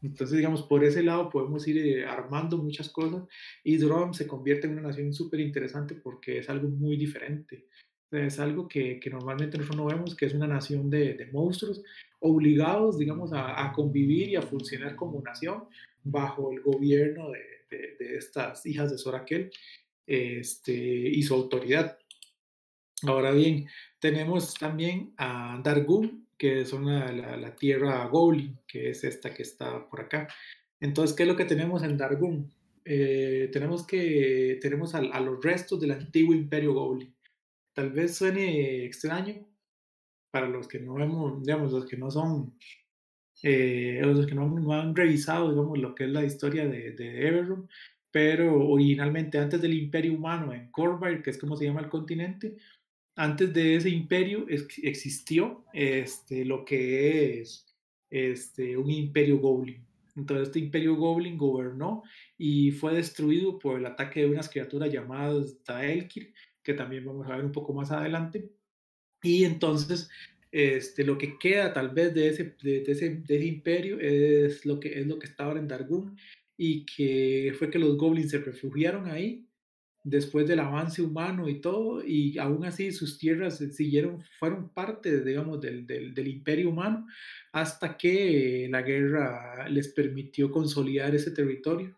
Entonces, 0.00 0.36
digamos, 0.36 0.62
por 0.62 0.84
ese 0.84 1.02
lado 1.02 1.28
podemos 1.28 1.66
ir 1.66 1.78
eh, 1.78 2.06
armando 2.06 2.56
muchas 2.56 2.88
cosas 2.88 3.24
y 3.64 3.76
Drone 3.76 4.14
se 4.14 4.26
convierte 4.26 4.66
en 4.66 4.74
una 4.74 4.82
nación 4.82 5.12
súper 5.12 5.40
interesante 5.40 5.94
porque 5.96 6.38
es 6.38 6.48
algo 6.48 6.68
muy 6.68 6.96
diferente. 6.96 7.66
Es 8.10 8.38
algo 8.38 8.68
que, 8.68 8.98
que, 8.98 9.10
normalmente 9.10 9.58
nosotros 9.58 9.76
no 9.76 9.86
vemos, 9.86 10.14
que 10.14 10.26
es 10.26 10.34
una 10.34 10.46
nación 10.46 10.88
de, 10.88 11.14
de 11.14 11.26
monstruos 11.26 11.82
obligados, 12.20 12.98
digamos, 12.98 13.32
a, 13.32 13.66
a, 13.66 13.72
convivir 13.72 14.30
y 14.30 14.36
a 14.36 14.42
funcionar 14.42 14.96
como 14.96 15.20
nación 15.20 15.64
bajo 16.02 16.50
el 16.52 16.60
gobierno 16.60 17.30
de, 17.30 17.58
de, 17.70 18.16
estas 18.16 18.64
hijas 18.66 18.90
de 18.90 18.98
Soraquel 18.98 19.50
este, 20.06 20.72
y 20.72 21.22
su 21.22 21.34
autoridad. 21.34 21.98
Ahora 23.02 23.30
bien, 23.30 23.68
tenemos 24.00 24.54
también 24.54 25.12
a 25.18 25.60
Dargun, 25.62 26.26
que 26.36 26.62
es 26.62 26.72
una, 26.72 27.12
la, 27.12 27.56
tierra 27.56 28.06
Goblin, 28.06 28.58
que 28.66 28.90
es 28.90 29.04
esta 29.04 29.34
que 29.34 29.42
está 29.42 29.88
por 29.88 30.00
acá. 30.00 30.28
Entonces, 30.80 31.14
¿qué 31.14 31.24
es 31.24 31.28
lo 31.28 31.36
que 31.36 31.44
tenemos 31.44 31.82
en 31.82 31.96
Dargun? 31.96 32.50
Eh, 32.84 33.50
tenemos 33.52 33.86
que 33.86 34.58
tenemos 34.62 34.94
a, 34.94 34.98
a 34.98 35.20
los 35.20 35.44
restos 35.44 35.80
del 35.80 35.90
antiguo 35.90 36.34
imperio 36.34 36.72
Goblin 36.72 37.12
tal 37.78 37.92
vez 37.92 38.16
suene 38.16 38.84
extraño 38.86 39.36
para 40.32 40.48
los 40.48 40.66
que 40.66 40.80
no 40.80 40.98
hemos, 40.98 41.40
digamos, 41.44 41.70
los 41.70 41.86
que 41.86 41.96
no 41.96 42.10
son, 42.10 42.58
eh, 43.44 44.00
los 44.02 44.26
que 44.26 44.34
no, 44.34 44.48
no, 44.48 44.72
han 44.72 44.96
revisado, 44.96 45.50
digamos, 45.50 45.78
lo 45.78 45.94
que 45.94 46.06
es 46.06 46.10
la 46.10 46.24
historia 46.24 46.66
de, 46.66 46.90
de 46.90 47.28
Everroom, 47.28 47.68
pero 48.10 48.68
originalmente 48.68 49.38
antes 49.38 49.62
del 49.62 49.74
imperio 49.74 50.14
humano 50.14 50.52
en 50.52 50.72
Corvair, 50.72 51.22
que 51.22 51.30
es 51.30 51.38
como 51.38 51.56
se 51.56 51.66
llama 51.66 51.82
el 51.82 51.88
continente, 51.88 52.56
antes 53.14 53.54
de 53.54 53.76
ese 53.76 53.90
imperio 53.90 54.46
existió 54.48 55.64
este, 55.72 56.44
lo 56.44 56.64
que 56.64 57.38
es 57.38 57.64
este, 58.10 58.76
un 58.76 58.90
imperio 58.90 59.38
goblin. 59.38 59.86
Entonces 60.16 60.48
este 60.48 60.58
imperio 60.58 60.96
goblin 60.96 61.38
gobernó 61.38 62.02
y 62.36 62.72
fue 62.72 62.94
destruido 62.94 63.56
por 63.56 63.78
el 63.78 63.86
ataque 63.86 64.22
de 64.22 64.30
unas 64.30 64.48
criaturas 64.48 64.92
llamadas 64.92 65.62
Daelkir, 65.64 66.34
que 66.68 66.74
también 66.74 67.06
vamos 67.06 67.26
a 67.26 67.34
ver 67.34 67.46
un 67.46 67.52
poco 67.52 67.72
más 67.72 67.90
adelante. 67.90 68.52
Y 69.22 69.44
entonces, 69.44 70.10
este, 70.52 71.02
lo 71.02 71.16
que 71.16 71.38
queda 71.38 71.72
tal 71.72 71.88
vez 71.88 72.12
de 72.12 72.28
ese, 72.28 72.56
de, 72.62 72.82
de 72.82 72.92
ese, 72.92 73.08
de 73.08 73.36
ese 73.36 73.46
imperio 73.46 73.98
es 73.98 74.66
lo, 74.66 74.78
que, 74.78 75.00
es 75.00 75.06
lo 75.06 75.18
que 75.18 75.28
está 75.28 75.44
ahora 75.44 75.60
en 75.60 75.68
Dargun 75.68 76.14
y 76.58 76.84
que 76.84 77.54
fue 77.58 77.70
que 77.70 77.78
los 77.78 77.96
goblins 77.96 78.32
se 78.32 78.38
refugiaron 78.38 79.08
ahí 79.08 79.46
después 80.04 80.46
del 80.46 80.60
avance 80.60 81.00
humano 81.00 81.48
y 81.48 81.60
todo, 81.62 82.04
y 82.04 82.36
aún 82.38 82.64
así 82.66 82.92
sus 82.92 83.18
tierras 83.18 83.58
siguieron, 83.72 84.22
fueron 84.38 84.68
parte, 84.68 85.24
digamos, 85.24 85.60
del, 85.60 85.86
del, 85.86 86.14
del, 86.14 86.28
imperio 86.28 86.70
humano, 86.70 87.06
hasta 87.52 87.96
que 87.96 88.68
la 88.70 88.82
guerra 88.82 89.68
les 89.68 89.88
permitió 89.88 90.50
consolidar 90.50 91.14
ese 91.14 91.30
territorio, 91.30 91.96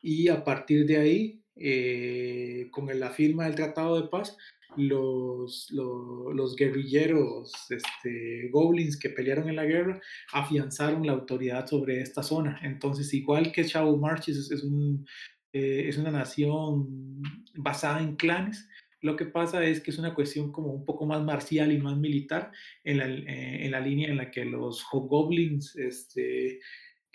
y 0.00 0.28
a 0.28 0.42
partir 0.42 0.86
de 0.86 0.96
ahí 0.96 1.41
eh, 1.56 2.68
con 2.70 2.98
la 2.98 3.10
firma 3.10 3.44
del 3.44 3.54
Tratado 3.54 4.00
de 4.00 4.08
Paz, 4.08 4.36
los, 4.76 5.70
los, 5.70 6.34
los, 6.34 6.56
guerrilleros 6.56 7.52
este, 7.70 8.48
goblins 8.50 8.98
que 8.98 9.10
pelearon 9.10 9.48
en 9.50 9.56
la 9.56 9.66
guerra 9.66 10.00
afianzaron 10.32 11.06
la 11.06 11.12
autoridad 11.12 11.66
sobre 11.66 12.00
esta 12.00 12.22
zona. 12.22 12.58
Entonces, 12.62 13.12
igual 13.12 13.52
que 13.52 13.64
Shadow 13.64 13.96
Marches 13.98 14.36
es, 14.36 14.50
es, 14.50 14.64
un, 14.64 15.06
eh, 15.52 15.84
es 15.88 15.98
una 15.98 16.10
nación 16.10 17.22
basada 17.54 18.00
en 18.00 18.16
clanes, 18.16 18.66
lo 19.02 19.16
que 19.16 19.26
pasa 19.26 19.64
es 19.64 19.80
que 19.80 19.90
es 19.90 19.98
una 19.98 20.14
cuestión 20.14 20.52
como 20.52 20.72
un 20.72 20.84
poco 20.84 21.06
más 21.06 21.22
marcial 21.22 21.72
y 21.72 21.78
más 21.78 21.96
militar 21.96 22.52
en 22.84 22.98
la, 22.98 23.06
eh, 23.08 23.66
en 23.66 23.72
la 23.72 23.80
línea 23.80 24.08
en 24.08 24.16
la 24.16 24.30
que 24.30 24.44
los 24.44 24.86
goblins 24.92 25.74
este, 25.74 26.60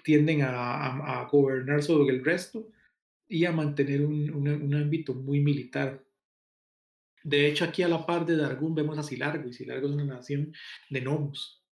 tienden 0.03 0.41
a, 0.41 0.49
a, 0.49 1.21
a 1.21 1.27
gobernar 1.29 1.81
sobre 1.81 2.13
el 2.13 2.25
resto 2.25 2.67
y 3.27 3.45
a 3.45 3.51
mantener 3.51 4.05
un, 4.05 4.29
un, 4.31 4.47
un, 4.47 4.73
ámbito 4.75 5.13
muy 5.13 5.39
militar. 5.39 6.03
De 7.23 7.47
hecho, 7.47 7.65
aquí 7.65 7.83
a 7.83 7.87
la 7.87 8.05
par 8.05 8.25
de 8.25 8.37
Dargun 8.37 8.73
vemos 8.73 8.97
a 8.97 9.03
Silargo, 9.03 9.49
y 9.49 9.53
Silargo 9.53 9.87
es 9.87 9.93
una 9.93 10.05
nación 10.05 10.53
de 10.89 11.01
gnomos. 11.01 11.63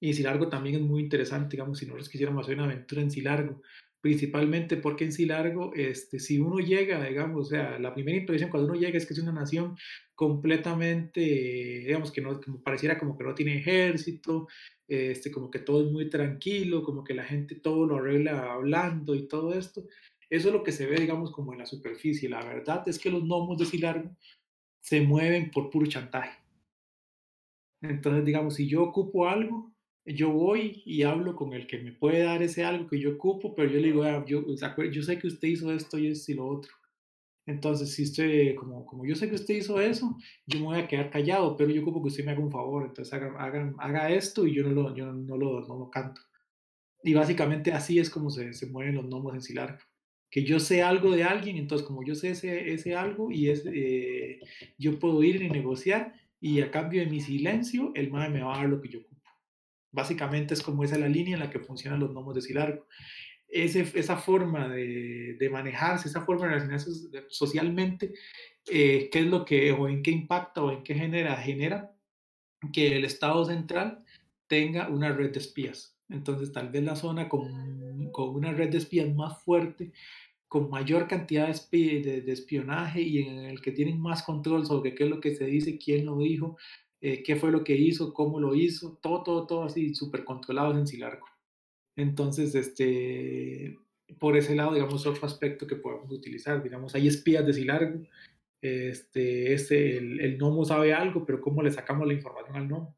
Y 0.00 0.12
Silargo 0.14 0.48
también 0.48 0.76
es 0.76 0.82
muy 0.82 1.02
interesante, 1.02 1.56
digamos, 1.56 1.78
si 1.78 1.86
nosotros 1.86 2.08
quisiéramos 2.08 2.44
hacer 2.44 2.56
una 2.56 2.66
aventura 2.66 3.02
en 3.02 3.10
Silargo, 3.10 3.62
principalmente 4.00 4.76
porque 4.76 5.04
en 5.04 5.12
Silargo, 5.12 5.72
este, 5.74 6.20
si 6.20 6.38
uno 6.38 6.58
llega, 6.58 7.04
digamos, 7.04 7.46
o 7.46 7.50
sea, 7.50 7.78
la 7.78 7.92
primera 7.94 8.16
impresión 8.18 8.50
cuando 8.50 8.68
uno 8.70 8.78
llega 8.78 8.98
es 8.98 9.06
que 9.06 9.14
es 9.14 9.18
una 9.18 9.32
nación 9.32 9.76
completamente, 10.14 11.20
digamos, 11.20 12.12
que 12.12 12.20
no, 12.20 12.40
como 12.40 12.62
pareciera 12.62 12.98
como 12.98 13.18
que 13.18 13.24
no 13.24 13.34
tiene 13.34 13.58
ejército, 13.58 14.46
este, 14.86 15.32
como 15.32 15.50
que 15.50 15.58
todo 15.58 15.84
es 15.84 15.90
muy 15.90 16.08
tranquilo, 16.08 16.84
como 16.84 17.02
que 17.02 17.14
la 17.14 17.24
gente 17.24 17.56
todo 17.56 17.86
lo 17.86 17.96
arregla 17.96 18.52
hablando 18.52 19.14
y 19.14 19.26
todo 19.26 19.54
esto, 19.54 19.86
eso 20.28 20.48
es 20.48 20.54
lo 20.54 20.62
que 20.62 20.72
se 20.72 20.86
ve, 20.86 20.96
digamos, 20.96 21.30
como 21.30 21.52
en 21.52 21.60
la 21.60 21.66
superficie. 21.66 22.28
La 22.28 22.44
verdad 22.44 22.86
es 22.88 22.98
que 22.98 23.10
los 23.10 23.22
gnomos 23.22 23.58
de 23.58 23.66
Silargo 23.66 24.16
se 24.80 25.00
mueven 25.00 25.50
por 25.50 25.70
puro 25.70 25.86
chantaje. 25.86 26.38
Entonces, 27.82 28.24
digamos, 28.24 28.54
si 28.54 28.68
yo 28.68 28.82
ocupo 28.82 29.28
algo, 29.28 29.72
yo 30.04 30.30
voy 30.30 30.82
y 30.84 31.02
hablo 31.02 31.36
con 31.36 31.52
el 31.52 31.66
que 31.66 31.78
me 31.78 31.92
puede 31.92 32.22
dar 32.24 32.42
ese 32.42 32.64
algo 32.64 32.88
que 32.88 32.98
yo 32.98 33.14
ocupo, 33.14 33.54
pero 33.54 33.70
yo 33.70 33.78
le 33.80 33.88
digo, 33.88 34.02
ah, 34.04 34.24
yo, 34.26 34.44
yo 34.90 35.02
sé 35.02 35.18
que 35.18 35.26
usted 35.26 35.48
hizo 35.48 35.72
esto 35.72 35.98
y 35.98 36.08
esto 36.08 36.32
y 36.32 36.34
lo 36.36 36.46
otro. 36.48 36.72
Entonces, 37.46 37.92
si 37.94 38.02
usted, 38.02 38.56
como, 38.56 38.84
como 38.86 39.06
yo 39.06 39.14
sé 39.14 39.28
que 39.28 39.36
usted 39.36 39.54
hizo 39.54 39.80
eso, 39.80 40.16
yo 40.46 40.58
me 40.60 40.66
voy 40.66 40.78
a 40.80 40.88
quedar 40.88 41.10
callado, 41.10 41.56
pero 41.56 41.70
yo 41.70 41.82
ocupo 41.82 42.02
que 42.02 42.08
usted 42.08 42.24
me 42.24 42.32
haga 42.32 42.40
un 42.40 42.50
favor, 42.50 42.84
entonces 42.86 43.12
haga, 43.14 43.32
haga, 43.38 43.74
haga 43.78 44.10
esto 44.10 44.46
y 44.46 44.54
yo 44.54 44.64
no 44.64 44.70
lo, 44.70 44.96
yo 44.96 45.12
no, 45.12 45.36
lo, 45.36 45.60
no 45.66 45.78
lo 45.78 45.90
canto. 45.90 46.20
Y 47.04 47.14
básicamente 47.14 47.72
así 47.72 48.00
es 48.00 48.10
como 48.10 48.30
se, 48.30 48.52
se 48.52 48.66
mueven 48.66 48.96
los 48.96 49.06
gnomos 49.06 49.34
en 49.34 49.42
Silargo 49.42 49.78
que 50.30 50.44
yo 50.44 50.60
sé 50.60 50.82
algo 50.82 51.12
de 51.12 51.24
alguien, 51.24 51.56
entonces 51.56 51.86
como 51.86 52.04
yo 52.04 52.14
sé 52.14 52.30
ese, 52.30 52.72
ese 52.72 52.94
algo 52.94 53.30
y 53.30 53.50
es, 53.50 53.64
eh, 53.66 54.40
yo 54.78 54.98
puedo 54.98 55.22
ir 55.22 55.42
y 55.42 55.48
negociar 55.48 56.14
y 56.40 56.60
a 56.60 56.70
cambio 56.70 57.00
de 57.00 57.10
mi 57.10 57.20
silencio, 57.20 57.92
el 57.94 58.10
MAE 58.10 58.30
me 58.30 58.42
va 58.42 58.54
a 58.54 58.58
dar 58.58 58.68
lo 58.68 58.80
que 58.80 58.88
yo 58.88 59.00
ocupo. 59.00 59.30
Básicamente 59.92 60.54
es 60.54 60.62
como 60.62 60.84
esa 60.84 60.98
la 60.98 61.08
línea 61.08 61.34
en 61.34 61.40
la 61.40 61.50
que 61.50 61.60
funcionan 61.60 62.00
los 62.00 62.10
gnomos 62.10 62.34
de 62.34 62.42
Silargo. 62.42 62.86
Ese, 63.48 63.86
esa 63.94 64.16
forma 64.16 64.68
de, 64.68 65.36
de, 65.38 65.50
manejarse, 65.50 66.08
esa 66.08 66.24
forma 66.24 66.42
de 66.42 66.48
relacionarse 66.50 66.90
socialmente, 67.28 68.12
eh, 68.70 69.08
qué 69.10 69.20
es 69.20 69.26
lo 69.26 69.44
que, 69.44 69.72
o 69.72 69.88
en 69.88 70.02
qué 70.02 70.10
impacta 70.10 70.62
o 70.62 70.72
en 70.72 70.82
qué 70.82 70.94
genera, 70.94 71.36
genera 71.36 71.96
que 72.72 72.96
el 72.96 73.04
Estado 73.04 73.44
central 73.44 74.04
tenga 74.48 74.88
una 74.88 75.12
red 75.12 75.32
de 75.32 75.38
espías. 75.38 75.95
Entonces, 76.08 76.52
tal 76.52 76.70
vez 76.70 76.84
la 76.84 76.96
zona 76.96 77.28
con, 77.28 78.10
con 78.12 78.34
una 78.34 78.52
red 78.52 78.70
de 78.70 78.78
espías 78.78 79.12
más 79.14 79.42
fuerte, 79.42 79.92
con 80.48 80.70
mayor 80.70 81.08
cantidad 81.08 81.48
de, 81.70 82.22
de, 82.24 82.32
espionaje 82.32 83.02
y 83.02 83.18
en 83.18 83.38
el 83.46 83.60
que 83.60 83.72
tienen 83.72 84.00
más 84.00 84.22
control 84.22 84.64
sobre 84.66 84.94
qué 84.94 85.04
es 85.04 85.10
lo 85.10 85.20
que 85.20 85.34
se 85.34 85.46
dice, 85.46 85.78
quién 85.78 86.06
lo 86.06 86.18
dijo, 86.18 86.56
eh, 87.00 87.22
qué 87.22 87.36
fue 87.36 87.50
lo 87.50 87.64
que 87.64 87.76
hizo, 87.76 88.14
cómo 88.14 88.40
lo 88.40 88.54
hizo, 88.54 88.98
todo, 89.02 89.22
todo, 89.22 89.46
todo 89.46 89.64
así 89.64 89.94
súper 89.94 90.24
controlado 90.24 90.72
en 90.78 90.86
Silargo. 90.86 91.26
Entonces, 91.96 92.54
este, 92.54 93.76
por 94.18 94.36
ese 94.36 94.54
lado, 94.54 94.74
digamos, 94.74 95.06
otro 95.06 95.26
aspecto 95.26 95.66
que 95.66 95.76
podemos 95.76 96.10
utilizar. 96.12 96.62
Digamos, 96.62 96.94
hay 96.94 97.08
espías 97.08 97.44
de 97.46 97.52
Silargo. 97.52 98.00
Este, 98.62 99.52
este, 99.52 99.98
el, 99.98 100.20
el 100.20 100.38
gnomo 100.38 100.64
sabe 100.64 100.94
algo, 100.94 101.26
pero 101.26 101.40
¿cómo 101.40 101.62
le 101.62 101.70
sacamos 101.72 102.06
la 102.06 102.14
información 102.14 102.56
al 102.56 102.68
gnomo? 102.68 102.95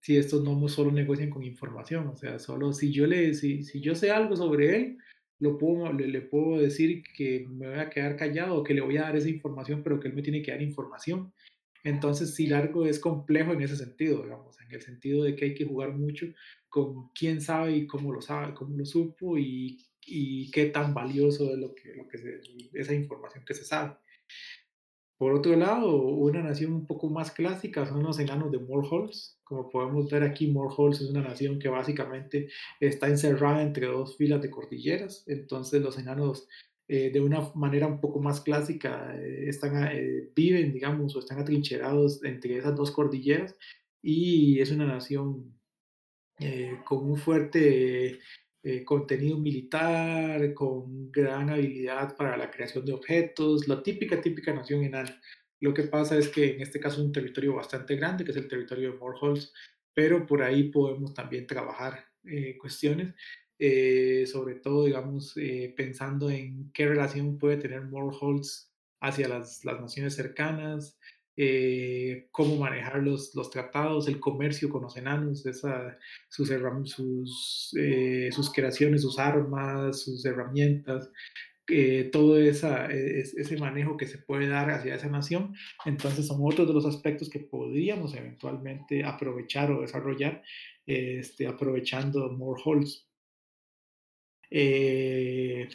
Si 0.00 0.16
estos 0.16 0.42
gnomos 0.42 0.72
solo 0.72 0.92
negocian 0.92 1.30
con 1.30 1.42
información, 1.42 2.06
o 2.08 2.16
sea, 2.16 2.38
solo 2.38 2.72
si 2.72 2.92
yo, 2.92 3.06
le, 3.06 3.34
si, 3.34 3.62
si 3.64 3.80
yo 3.80 3.94
sé 3.94 4.10
algo 4.10 4.36
sobre 4.36 4.76
él, 4.76 4.98
lo 5.40 5.58
puedo, 5.58 5.92
le, 5.92 6.08
le, 6.08 6.20
puedo 6.20 6.60
decir 6.60 7.02
que 7.16 7.46
me 7.48 7.68
voy 7.68 7.78
a 7.78 7.90
quedar 7.90 8.16
callado 8.16 8.56
o 8.56 8.64
que 8.64 8.74
le 8.74 8.80
voy 8.80 8.96
a 8.96 9.02
dar 9.02 9.16
esa 9.16 9.28
información, 9.28 9.82
pero 9.82 10.00
que 10.00 10.08
él 10.08 10.14
me 10.14 10.22
tiene 10.22 10.42
que 10.42 10.50
dar 10.50 10.62
información. 10.62 11.32
Entonces, 11.84 12.34
sí, 12.34 12.46
largo 12.46 12.86
es 12.86 12.98
complejo 12.98 13.52
en 13.52 13.62
ese 13.62 13.76
sentido, 13.76 14.22
digamos, 14.22 14.60
en 14.60 14.72
el 14.72 14.82
sentido 14.82 15.24
de 15.24 15.36
que 15.36 15.46
hay 15.46 15.54
que 15.54 15.64
jugar 15.64 15.94
mucho 15.94 16.26
con 16.68 17.08
quién 17.10 17.40
sabe 17.40 17.76
y 17.76 17.86
cómo 17.86 18.12
lo 18.12 18.20
sabe, 18.20 18.54
cómo 18.54 18.76
lo 18.76 18.84
supo 18.84 19.38
y, 19.38 19.78
y 20.06 20.50
qué 20.50 20.66
tan 20.66 20.92
valioso 20.92 21.52
es 21.52 21.58
lo 21.58 21.74
que, 21.74 21.94
lo 21.94 22.08
que 22.08 22.18
se, 22.18 22.40
esa 22.74 22.94
información 22.94 23.44
que 23.44 23.54
se 23.54 23.64
sabe. 23.64 23.96
Por 25.18 25.34
otro 25.34 25.56
lado, 25.56 25.96
una 25.96 26.42
nación 26.42 26.72
un 26.72 26.86
poco 26.86 27.10
más 27.10 27.32
clásica 27.32 27.84
son 27.86 28.04
los 28.04 28.18
enanos 28.20 28.52
de 28.52 28.60
Morholz. 28.60 29.36
Como 29.42 29.68
podemos 29.68 30.08
ver 30.10 30.22
aquí, 30.22 30.46
Morholz 30.46 31.00
es 31.00 31.10
una 31.10 31.22
nación 31.22 31.58
que 31.58 31.68
básicamente 31.68 32.48
está 32.78 33.08
encerrada 33.08 33.62
entre 33.62 33.86
dos 33.86 34.16
filas 34.16 34.40
de 34.40 34.50
cordilleras. 34.50 35.24
Entonces 35.26 35.82
los 35.82 35.98
enanos 35.98 36.48
eh, 36.86 37.10
de 37.10 37.20
una 37.20 37.50
manera 37.54 37.88
un 37.88 38.00
poco 38.00 38.20
más 38.20 38.40
clásica 38.40 39.12
eh, 39.16 39.48
están, 39.48 39.88
eh, 39.92 40.30
viven, 40.36 40.72
digamos, 40.72 41.16
o 41.16 41.18
están 41.18 41.40
atrincherados 41.40 42.22
entre 42.24 42.56
esas 42.56 42.76
dos 42.76 42.92
cordilleras 42.92 43.56
y 44.00 44.60
es 44.60 44.70
una 44.70 44.86
nación 44.86 45.58
eh, 46.40 46.78
con 46.84 47.04
un 47.04 47.16
fuerte 47.16 48.20
eh, 48.68 48.84
contenido 48.84 49.38
militar, 49.38 50.54
con 50.54 51.10
gran 51.10 51.50
habilidad 51.50 52.16
para 52.16 52.36
la 52.36 52.50
creación 52.50 52.84
de 52.84 52.92
objetos, 52.92 53.68
la 53.68 53.82
típica, 53.82 54.20
típica 54.20 54.52
nación 54.52 54.84
enana. 54.84 55.20
Lo 55.60 55.74
que 55.74 55.84
pasa 55.84 56.16
es 56.16 56.28
que 56.28 56.54
en 56.54 56.60
este 56.60 56.80
caso 56.80 57.00
es 57.00 57.06
un 57.06 57.12
territorio 57.12 57.54
bastante 57.54 57.96
grande, 57.96 58.24
que 58.24 58.30
es 58.30 58.36
el 58.36 58.48
territorio 58.48 58.92
de 58.92 58.98
Morholz, 58.98 59.52
pero 59.94 60.26
por 60.26 60.42
ahí 60.42 60.70
podemos 60.70 61.14
también 61.14 61.46
trabajar 61.46 62.04
eh, 62.24 62.56
cuestiones 62.58 63.14
eh, 63.58 64.24
sobre 64.26 64.54
todo, 64.54 64.84
digamos, 64.84 65.36
eh, 65.36 65.74
pensando 65.76 66.30
en 66.30 66.70
qué 66.72 66.86
relación 66.86 67.38
puede 67.38 67.56
tener 67.56 67.82
Morholz 67.82 68.72
hacia 69.00 69.28
las, 69.28 69.64
las 69.64 69.80
naciones 69.80 70.14
cercanas, 70.14 70.98
eh, 71.40 72.26
cómo 72.32 72.56
manejar 72.56 73.00
los, 73.00 73.32
los, 73.36 73.48
tratados, 73.48 74.08
el 74.08 74.18
comercio 74.18 74.68
con 74.68 74.82
los 74.82 74.96
enanos, 74.96 75.46
esa, 75.46 75.96
sus, 76.28 76.48
sus, 76.84 77.76
eh, 77.78 78.28
sus, 78.32 78.52
creaciones, 78.52 79.02
sus 79.02 79.20
armas, 79.20 80.02
sus 80.02 80.24
herramientas, 80.24 81.12
eh, 81.68 82.08
todo 82.10 82.40
esa, 82.40 82.86
es, 82.86 83.36
ese 83.36 83.56
manejo 83.56 83.96
que 83.96 84.06
se 84.06 84.18
puede 84.18 84.48
dar 84.48 84.68
hacia 84.70 84.96
esa 84.96 85.08
nación. 85.08 85.54
Entonces 85.84 86.26
son 86.26 86.40
otros 86.42 86.66
de 86.66 86.74
los 86.74 86.86
aspectos 86.86 87.30
que 87.30 87.38
podríamos 87.38 88.16
eventualmente 88.16 89.04
aprovechar 89.04 89.70
o 89.70 89.82
desarrollar 89.82 90.42
este, 90.86 91.46
aprovechando 91.46 92.32
Morholz. 92.32 93.06
Eh, 94.50 95.68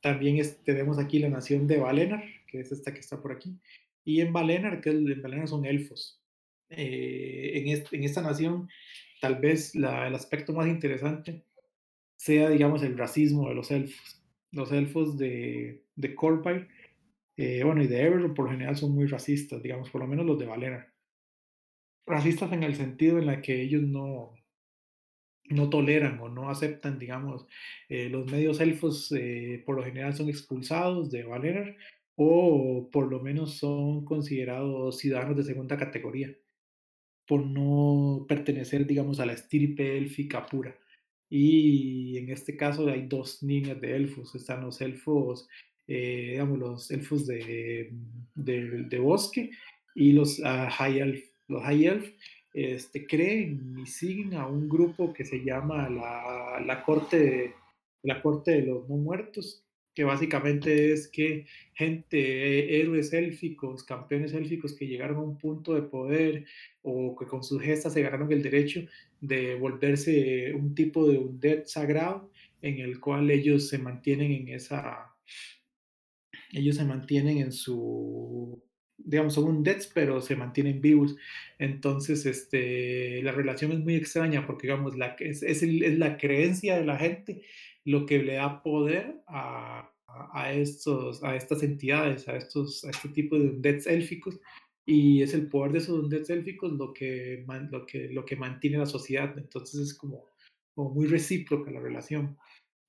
también 0.00 0.36
es, 0.36 0.62
tenemos 0.62 1.00
aquí 1.00 1.18
la 1.18 1.28
nación 1.28 1.66
de 1.66 1.78
Valenar, 1.78 2.22
que 2.46 2.60
es 2.60 2.70
esta 2.70 2.94
que 2.94 3.00
está 3.00 3.20
por 3.20 3.32
aquí. 3.32 3.58
Y 4.08 4.22
en 4.22 4.32
Valenar, 4.32 4.80
que 4.80 4.88
en 4.88 5.20
Valenar 5.20 5.48
son 5.48 5.66
elfos. 5.66 6.18
Eh, 6.70 7.52
en, 7.56 7.68
este, 7.68 7.94
en, 7.94 8.04
esta 8.04 8.22
nación, 8.22 8.70
tal 9.20 9.36
vez 9.36 9.74
la, 9.74 10.08
el 10.08 10.14
aspecto 10.14 10.54
más 10.54 10.66
interesante 10.66 11.44
sea, 12.16 12.48
digamos, 12.48 12.82
el 12.82 12.96
racismo 12.96 13.50
de 13.50 13.54
los 13.54 13.70
elfos. 13.70 14.22
Los 14.50 14.72
elfos 14.72 15.18
de, 15.18 15.84
de 15.94 16.14
Corpire, 16.14 16.68
eh, 17.36 17.62
bueno, 17.64 17.82
y 17.82 17.86
de 17.86 18.00
Everon 18.00 18.32
por 18.32 18.46
lo 18.46 18.52
general 18.52 18.76
son 18.76 18.94
muy 18.94 19.04
racistas, 19.04 19.62
digamos, 19.62 19.90
por 19.90 20.00
lo 20.00 20.06
menos 20.06 20.24
los 20.24 20.38
de 20.38 20.46
Valenar. 20.46 20.88
Racistas 22.06 22.50
en 22.52 22.62
el 22.62 22.76
sentido 22.76 23.18
en 23.18 23.26
la 23.26 23.42
que 23.42 23.60
ellos 23.60 23.82
no, 23.82 24.32
no 25.50 25.68
toleran 25.68 26.18
o 26.20 26.30
no 26.30 26.48
aceptan, 26.48 26.98
digamos, 26.98 27.46
eh, 27.90 28.08
los 28.08 28.30
medios 28.30 28.58
elfos 28.60 29.12
eh, 29.12 29.62
por 29.66 29.76
lo 29.76 29.84
general 29.84 30.14
son 30.14 30.30
expulsados 30.30 31.10
de 31.10 31.24
Valer 31.24 31.76
o 32.20 32.90
por 32.90 33.08
lo 33.08 33.20
menos 33.20 33.58
son 33.58 34.04
considerados 34.04 34.98
ciudadanos 34.98 35.36
de 35.36 35.44
segunda 35.44 35.76
categoría 35.76 36.36
por 37.28 37.46
no 37.46 38.26
pertenecer, 38.28 38.86
digamos, 38.86 39.20
a 39.20 39.26
la 39.26 39.34
estirpe 39.34 39.96
élfica 39.96 40.44
pura. 40.46 40.76
Y 41.30 42.18
en 42.18 42.30
este 42.30 42.56
caso 42.56 42.88
hay 42.88 43.06
dos 43.06 43.42
niñas 43.44 43.80
de 43.80 43.94
elfos, 43.94 44.34
están 44.34 44.62
los 44.62 44.80
elfos, 44.80 45.48
eh, 45.86 46.30
digamos, 46.32 46.58
los 46.58 46.90
elfos 46.90 47.26
de, 47.26 47.92
de, 48.34 48.84
de, 48.84 48.98
bosque 48.98 49.50
y 49.94 50.12
los 50.12 50.40
uh, 50.40 50.68
high 50.70 50.98
elf. 50.98 51.24
Los 51.46 51.62
high 51.62 51.86
elf 51.86 52.10
este, 52.52 53.06
creen 53.06 53.76
y 53.78 53.86
siguen 53.86 54.34
a 54.34 54.48
un 54.48 54.68
grupo 54.68 55.12
que 55.12 55.24
se 55.24 55.44
llama 55.44 55.88
la, 55.88 56.60
la, 56.66 56.82
corte 56.82 57.18
de, 57.18 57.54
la 58.02 58.20
Corte 58.22 58.50
de 58.52 58.62
los 58.62 58.88
No 58.88 58.96
Muertos, 58.96 59.64
que 59.98 60.04
básicamente 60.04 60.92
es 60.92 61.08
que 61.08 61.46
gente, 61.74 62.80
héroes 62.80 63.12
élficos, 63.12 63.82
campeones 63.82 64.32
élficos 64.32 64.76
que 64.76 64.86
llegaron 64.86 65.16
a 65.16 65.22
un 65.22 65.36
punto 65.36 65.74
de 65.74 65.82
poder 65.82 66.44
o 66.82 67.16
que 67.16 67.26
con 67.26 67.42
sus 67.42 67.60
gestas 67.60 67.94
se 67.94 68.02
ganaron 68.02 68.30
el 68.30 68.40
derecho 68.40 68.82
de 69.20 69.56
volverse 69.56 70.54
un 70.54 70.72
tipo 70.76 71.08
de 71.08 71.18
un 71.18 71.40
dead 71.40 71.64
sagrado 71.64 72.30
en 72.62 72.78
el 72.78 73.00
cual 73.00 73.28
ellos 73.28 73.68
se 73.68 73.78
mantienen 73.78 74.30
en 74.30 74.48
esa, 74.50 75.16
ellos 76.52 76.76
se 76.76 76.84
mantienen 76.84 77.38
en 77.38 77.50
su 77.50 78.62
digamos, 78.98 79.34
son 79.34 79.44
un 79.44 79.62
deaths, 79.64 79.90
pero 79.92 80.20
se 80.20 80.36
mantienen 80.36 80.80
vivos. 80.80 81.16
Entonces, 81.58 82.26
este, 82.26 83.22
la 83.22 83.32
relación 83.32 83.72
es 83.72 83.80
muy 83.80 83.94
extraña 83.94 84.46
porque, 84.46 84.66
digamos, 84.66 84.96
la, 84.96 85.16
es, 85.20 85.42
es 85.42 85.62
la 85.98 86.18
creencia 86.18 86.76
de 86.76 86.84
la 86.84 86.98
gente 86.98 87.42
lo 87.88 88.04
que 88.04 88.22
le 88.22 88.34
da 88.34 88.62
poder 88.62 89.22
a, 89.26 89.90
a, 90.34 90.52
estos, 90.52 91.24
a 91.24 91.34
estas 91.36 91.62
entidades, 91.62 92.28
a, 92.28 92.36
estos, 92.36 92.84
a 92.84 92.90
este 92.90 93.08
tipo 93.08 93.38
de 93.38 93.52
deaths 93.56 93.86
élficos. 93.86 94.38
Y 94.84 95.22
es 95.22 95.32
el 95.32 95.48
poder 95.48 95.72
de 95.72 95.78
esos 95.78 96.08
deaths 96.10 96.28
élficos 96.28 96.72
lo 96.72 96.92
que, 96.92 97.46
lo, 97.70 97.86
que, 97.86 98.08
lo 98.10 98.26
que 98.26 98.36
mantiene 98.36 98.76
la 98.76 98.86
sociedad. 98.86 99.32
Entonces 99.38 99.80
es 99.80 99.94
como, 99.94 100.26
como 100.74 100.90
muy 100.90 101.06
recíproca 101.06 101.70
la 101.70 101.80
relación. 101.80 102.36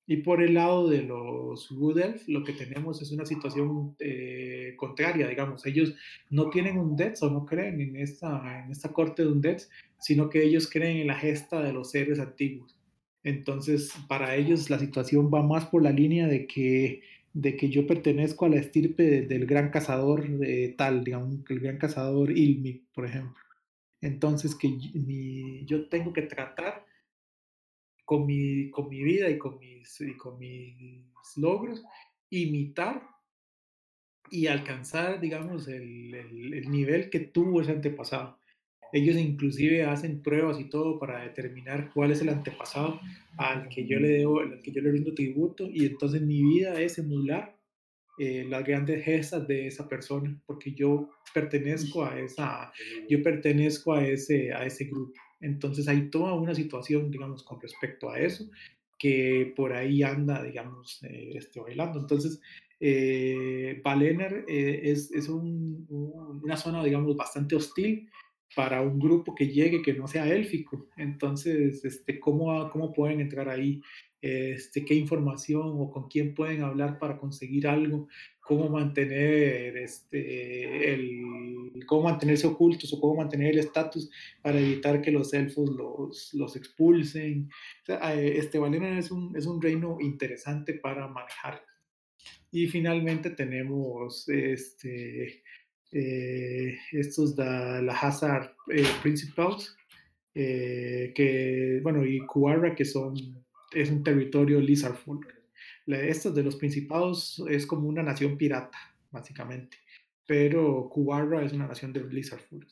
Y 0.06 0.18
por 0.18 0.42
el 0.42 0.54
lado 0.54 0.90
de 0.90 1.02
los 1.02 1.70
Good 1.70 1.98
Elf, 1.98 2.28
lo 2.28 2.44
que 2.44 2.52
tenemos 2.52 3.00
es 3.00 3.10
una 3.10 3.24
situación 3.24 3.96
eh, 4.00 4.74
contraria, 4.76 5.28
digamos. 5.28 5.64
Ellos 5.64 5.94
no 6.28 6.50
tienen 6.50 6.78
un 6.78 6.94
Death 6.94 7.22
o 7.22 7.30
no 7.30 7.46
creen 7.46 7.80
en 7.80 7.96
esta, 7.96 8.64
en 8.64 8.70
esta 8.70 8.92
corte 8.92 9.22
de 9.22 9.32
un 9.32 9.40
Death, 9.40 9.62
sino 9.98 10.28
que 10.28 10.42
ellos 10.42 10.68
creen 10.68 10.98
en 10.98 11.06
la 11.06 11.14
gesta 11.14 11.62
de 11.62 11.72
los 11.72 11.94
héroes 11.94 12.18
antiguos. 12.18 12.79
Entonces, 13.22 13.92
para 14.08 14.34
ellos 14.36 14.70
la 14.70 14.78
situación 14.78 15.30
va 15.32 15.42
más 15.42 15.66
por 15.66 15.82
la 15.82 15.90
línea 15.90 16.26
de 16.26 16.46
que, 16.46 17.02
de 17.32 17.56
que 17.56 17.68
yo 17.68 17.86
pertenezco 17.86 18.46
a 18.46 18.48
la 18.48 18.56
estirpe 18.56 19.02
de, 19.02 19.22
del 19.26 19.46
gran 19.46 19.70
cazador 19.70 20.26
de 20.28 20.74
tal, 20.76 21.04
digamos, 21.04 21.38
el 21.48 21.60
gran 21.60 21.78
cazador 21.78 22.30
Ilmi, 22.30 22.84
por 22.94 23.06
ejemplo. 23.06 23.36
Entonces, 24.00 24.54
que 24.54 24.68
mi, 24.68 25.64
yo 25.66 25.88
tengo 25.88 26.12
que 26.12 26.22
tratar 26.22 26.86
con 28.10 28.26
mi, 28.26 28.70
con 28.70 28.88
mi 28.88 29.02
vida 29.04 29.30
y 29.30 29.38
con 29.38 29.58
mis, 29.60 30.00
y 30.00 30.16
con 30.16 30.36
mis 30.38 31.04
logros, 31.36 31.84
imitar 32.30 33.06
y 34.30 34.48
alcanzar, 34.48 35.20
digamos, 35.20 35.68
el, 35.68 36.12
el, 36.14 36.70
nivel 36.70 37.10
que 37.10 37.20
tuvo 37.20 37.60
ese 37.60 37.70
antepasado. 37.70 38.39
Ellos 38.92 39.16
inclusive 39.16 39.84
hacen 39.84 40.22
pruebas 40.22 40.60
y 40.60 40.68
todo 40.68 40.98
para 40.98 41.22
determinar 41.22 41.90
cuál 41.92 42.10
es 42.10 42.20
el 42.20 42.28
antepasado 42.28 43.00
al 43.36 43.68
que 43.68 43.86
yo 43.86 43.98
le 43.98 44.08
debo, 44.08 44.40
al 44.40 44.60
que 44.62 44.72
yo 44.72 44.82
le 44.82 44.92
rindo 44.92 45.14
tributo 45.14 45.68
y 45.70 45.86
entonces 45.86 46.22
mi 46.22 46.42
vida 46.42 46.80
es 46.80 46.98
emular 46.98 47.56
eh, 48.18 48.44
las 48.48 48.64
grandes 48.64 49.04
gestas 49.04 49.46
de 49.46 49.66
esa 49.66 49.88
persona 49.88 50.38
porque 50.46 50.72
yo 50.72 51.08
pertenezco 51.32 52.04
a 52.04 52.20
esa, 52.20 52.72
yo 53.08 53.22
pertenezco 53.22 53.94
a 53.94 54.06
ese, 54.06 54.52
a 54.52 54.64
ese 54.66 54.84
grupo. 54.84 55.14
Entonces 55.40 55.88
hay 55.88 56.10
toda 56.10 56.34
una 56.34 56.54
situación, 56.54 57.10
digamos, 57.10 57.42
con 57.42 57.60
respecto 57.60 58.10
a 58.10 58.18
eso, 58.18 58.50
que 58.98 59.52
por 59.56 59.72
ahí 59.72 60.02
anda, 60.02 60.42
digamos, 60.42 61.02
eh, 61.04 61.32
este, 61.34 61.60
bailando. 61.60 62.00
Entonces, 62.00 62.40
eh, 62.78 63.80
Valener 63.82 64.44
eh, 64.48 64.80
es, 64.84 65.10
es 65.12 65.28
un, 65.28 65.86
un, 65.88 66.42
una 66.42 66.56
zona, 66.56 66.84
digamos, 66.84 67.16
bastante 67.16 67.56
hostil 67.56 68.10
para 68.54 68.80
un 68.82 68.98
grupo 68.98 69.34
que 69.34 69.48
llegue 69.48 69.82
que 69.82 69.94
no 69.94 70.08
sea 70.08 70.28
élfico. 70.28 70.88
Entonces, 70.96 71.84
este, 71.84 72.18
¿cómo, 72.18 72.68
¿cómo 72.70 72.92
pueden 72.92 73.20
entrar 73.20 73.48
ahí? 73.48 73.80
Este, 74.20 74.84
¿Qué 74.84 74.94
información 74.94 75.76
o 75.78 75.90
con 75.90 76.08
quién 76.08 76.34
pueden 76.34 76.62
hablar 76.62 76.98
para 76.98 77.16
conseguir 77.18 77.66
algo? 77.66 78.08
¿Cómo 78.40 78.68
mantener 78.68 79.76
este, 79.76 80.94
el, 80.94 81.20
cómo 81.86 82.02
mantenerse 82.02 82.46
ocultos 82.46 82.92
o 82.92 83.00
cómo 83.00 83.16
mantener 83.16 83.52
el 83.52 83.60
estatus 83.60 84.10
para 84.42 84.58
evitar 84.58 85.00
que 85.00 85.10
los 85.10 85.32
elfos 85.32 85.70
los, 85.70 86.34
los 86.34 86.56
expulsen. 86.56 87.48
O 87.82 87.86
sea, 87.86 88.14
eh, 88.14 88.38
este 88.38 88.58
Valyrian 88.58 88.98
es 88.98 89.10
un, 89.10 89.36
es 89.36 89.46
un 89.46 89.60
reino 89.60 89.98
interesante 90.00 90.74
para 90.74 91.08
manejar. 91.08 91.64
Y 92.52 92.66
finalmente 92.66 93.30
tenemos 93.30 94.28
este, 94.28 95.42
eh, 95.92 96.78
estos 96.92 97.34
de 97.34 97.82
la 97.82 97.92
Hazard 97.92 98.54
eh, 98.68 98.84
Principals, 99.02 99.76
eh, 100.34 101.12
que, 101.14 101.80
bueno, 101.82 102.04
y 102.04 102.24
Kuara, 102.26 102.74
que 102.74 102.84
son, 102.84 103.14
es 103.72 103.90
un 103.90 104.02
territorio 104.04 104.60
Lizardfolk. 104.60 105.26
Estos 105.86 106.34
de 106.34 106.44
los 106.44 106.56
Principados 106.56 107.42
es 107.48 107.66
como 107.66 107.88
una 107.88 108.02
nación 108.02 108.36
pirata, 108.36 108.78
básicamente, 109.10 109.78
pero 110.26 110.88
Kuara 110.88 111.44
es 111.44 111.52
una 111.52 111.66
nación 111.66 111.92
de 111.92 112.04
Lizardfolk. 112.04 112.68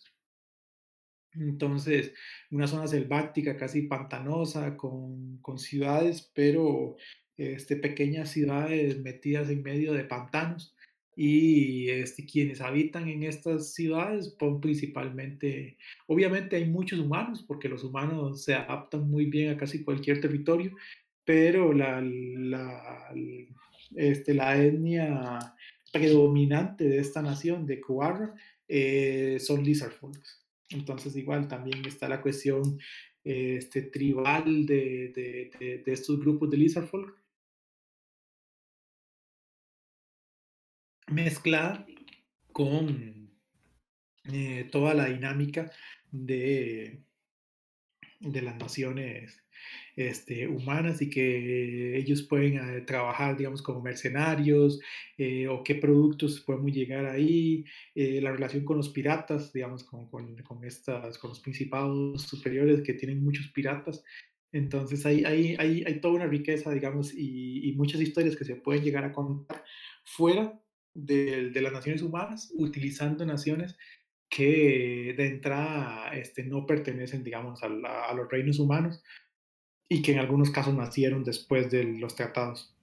Entonces, 1.35 2.15
una 2.51 2.67
zona 2.67 2.87
selvática, 2.87 3.57
casi 3.57 3.83
pantanosa, 3.83 4.77
con, 4.77 5.39
con 5.39 5.59
ciudades, 5.59 6.31
pero 6.35 6.97
este, 7.37 7.77
pequeñas 7.77 8.31
ciudades 8.31 8.99
metidas 9.01 9.51
en 9.51 9.63
medio 9.63 9.93
de 9.93 10.05
pantanos 10.05 10.75
y 11.21 11.91
este, 11.91 12.25
quienes 12.25 12.61
habitan 12.61 13.09
en 13.09 13.25
estas 13.25 13.75
ciudades 13.75 14.37
son 14.39 14.61
principalmente, 14.61 15.77
obviamente 16.07 16.55
hay 16.55 16.67
muchos 16.67 17.01
humanos, 17.01 17.45
porque 17.45 17.69
los 17.69 17.83
humanos 17.83 18.45
se 18.45 18.55
adaptan 18.55 19.11
muy 19.11 19.25
bien 19.25 19.51
a 19.51 19.57
casi 19.57 19.83
cualquier 19.83 20.21
territorio, 20.21 20.77
pero 21.25 21.73
la, 21.73 22.01
la, 22.01 23.13
este, 23.97 24.33
la 24.33 24.63
etnia 24.63 25.57
predominante 25.93 26.85
de 26.85 26.99
esta 26.99 27.21
nación, 27.21 27.67
de 27.67 27.81
Kuarra, 27.81 28.33
eh, 28.69 29.39
son 29.41 29.65
lizard 29.65 29.91
folks. 29.91 30.47
Entonces 30.71 31.17
igual 31.17 31.49
también 31.49 31.85
está 31.85 32.09
la 32.09 32.23
cuestión 32.23 32.79
este, 33.25 33.83
tribal 33.83 34.67
de, 34.67 35.11
de, 35.13 35.51
de, 35.59 35.79
de 35.79 35.93
estos 35.93 36.21
grupos 36.21 36.49
de 36.49 36.59
lizard 36.59 36.87
folk 36.87 37.19
mezclada 41.11 41.87
con 42.53 43.31
eh, 44.33 44.69
toda 44.71 44.95
la 44.95 45.07
dinámica 45.07 45.71
de, 46.11 47.03
de 48.21 48.43
las 48.43 48.57
naciones 48.57 49.43
este, 49.97 50.47
humanas 50.49 51.01
y 51.01 51.09
que 51.09 51.97
ellos 51.97 52.23
pueden 52.23 52.57
eh, 52.57 52.81
trabajar, 52.83 53.37
digamos, 53.37 53.63
como 53.63 53.81
mercenarios 53.81 54.81
eh, 55.17 55.49
o 55.49 55.65
qué 55.65 55.77
productos 55.77 56.41
podemos 56.41 56.73
llegar 56.73 57.07
ahí, 57.07 57.65
la 57.95 58.33
relación 58.33 58.65
con 58.65 58.77
los 58.77 58.91
piratas, 58.91 59.53
digamos, 59.53 59.85
con, 59.85 60.09
con, 60.09 60.37
con, 60.43 60.65
estas, 60.65 61.19
con 61.19 61.31
los 61.31 61.41
principados 61.41 62.23
superiores 62.23 62.83
que 62.83 62.95
tienen 62.95 63.23
muchos 63.25 63.49
piratas. 63.49 64.05
Entonces 64.53 65.05
hay, 65.05 65.25
hay, 65.25 65.57
hay, 65.59 66.01
toda 66.01 66.15
una 66.15 66.27
riqueza, 66.27 66.71
digamos, 66.71 67.13
y, 67.15 67.69
y, 67.69 67.73
muchas 67.73 68.01
historias 68.01 68.35
que 68.35 68.45
se 68.45 68.57
pueden 68.57 68.83
llegar 68.83 69.05
a 69.05 69.13
contar 69.13 69.63
fuera 70.05 70.59
de, 70.99 71.61
las 71.61 71.73
naciones 71.73 72.03
humanas, 72.03 72.53
utilizando 72.57 73.25
naciones 73.25 73.77
que 74.29 75.15
de 75.17 75.27
entrada 75.27 76.11
este, 76.15 76.45
no 76.45 76.67
pertenecen, 76.67 77.25
digamos, 77.25 77.63
a, 77.63 77.69
los 77.69 78.29
reinos 78.31 78.59
humanos 78.59 79.03
y 79.89 80.03
que 80.03 80.13
en 80.13 80.19
algunos 80.19 80.51
casos 80.51 80.75
nacieron 80.75 81.25
después 81.25 81.71
de 81.71 81.85
los 81.85 82.15
tratados. 82.15 82.75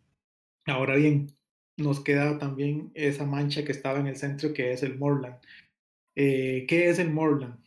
Ahora 0.65 0.95
bien, 0.95 1.31
nos 1.77 1.99
queda 2.03 2.39
también 2.39 2.91
esa 2.95 3.25
mancha 3.25 3.63
que 3.63 3.71
estaba 3.71 3.99
en 3.99 4.07
el 4.07 4.15
centro, 4.15 4.53
que 4.53 4.71
es 4.71 4.81
el 4.81 4.97
Morland. 4.97 5.37
Eh, 6.15 6.65
¿Qué 6.67 6.89
es 6.89 6.97
el 6.99 7.11
Morland? 7.11 7.59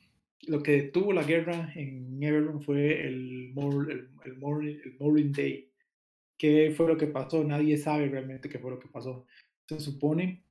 Lo 0.46 0.62
que 0.62 0.82
tuvo 0.82 1.12
la 1.12 1.22
guerra 1.22 1.72
en 1.76 2.20
Everland 2.22 2.62
fue 2.62 3.06
el, 3.06 3.52
Mor, 3.54 3.92
el, 3.92 4.08
el, 4.24 4.80
el 4.84 4.96
Morning 4.98 5.32
Day. 5.32 5.70
¿Qué 6.38 6.72
fue 6.76 6.88
lo 6.88 6.96
que 6.96 7.06
pasó? 7.06 7.44
Nadie 7.44 7.76
sabe 7.76 8.08
realmente 8.08 8.48
qué 8.48 8.58
fue 8.58 8.70
lo 8.70 8.78
que 8.78 8.88
pasó 8.88 9.26
se 9.68 9.81
supone 9.81 10.42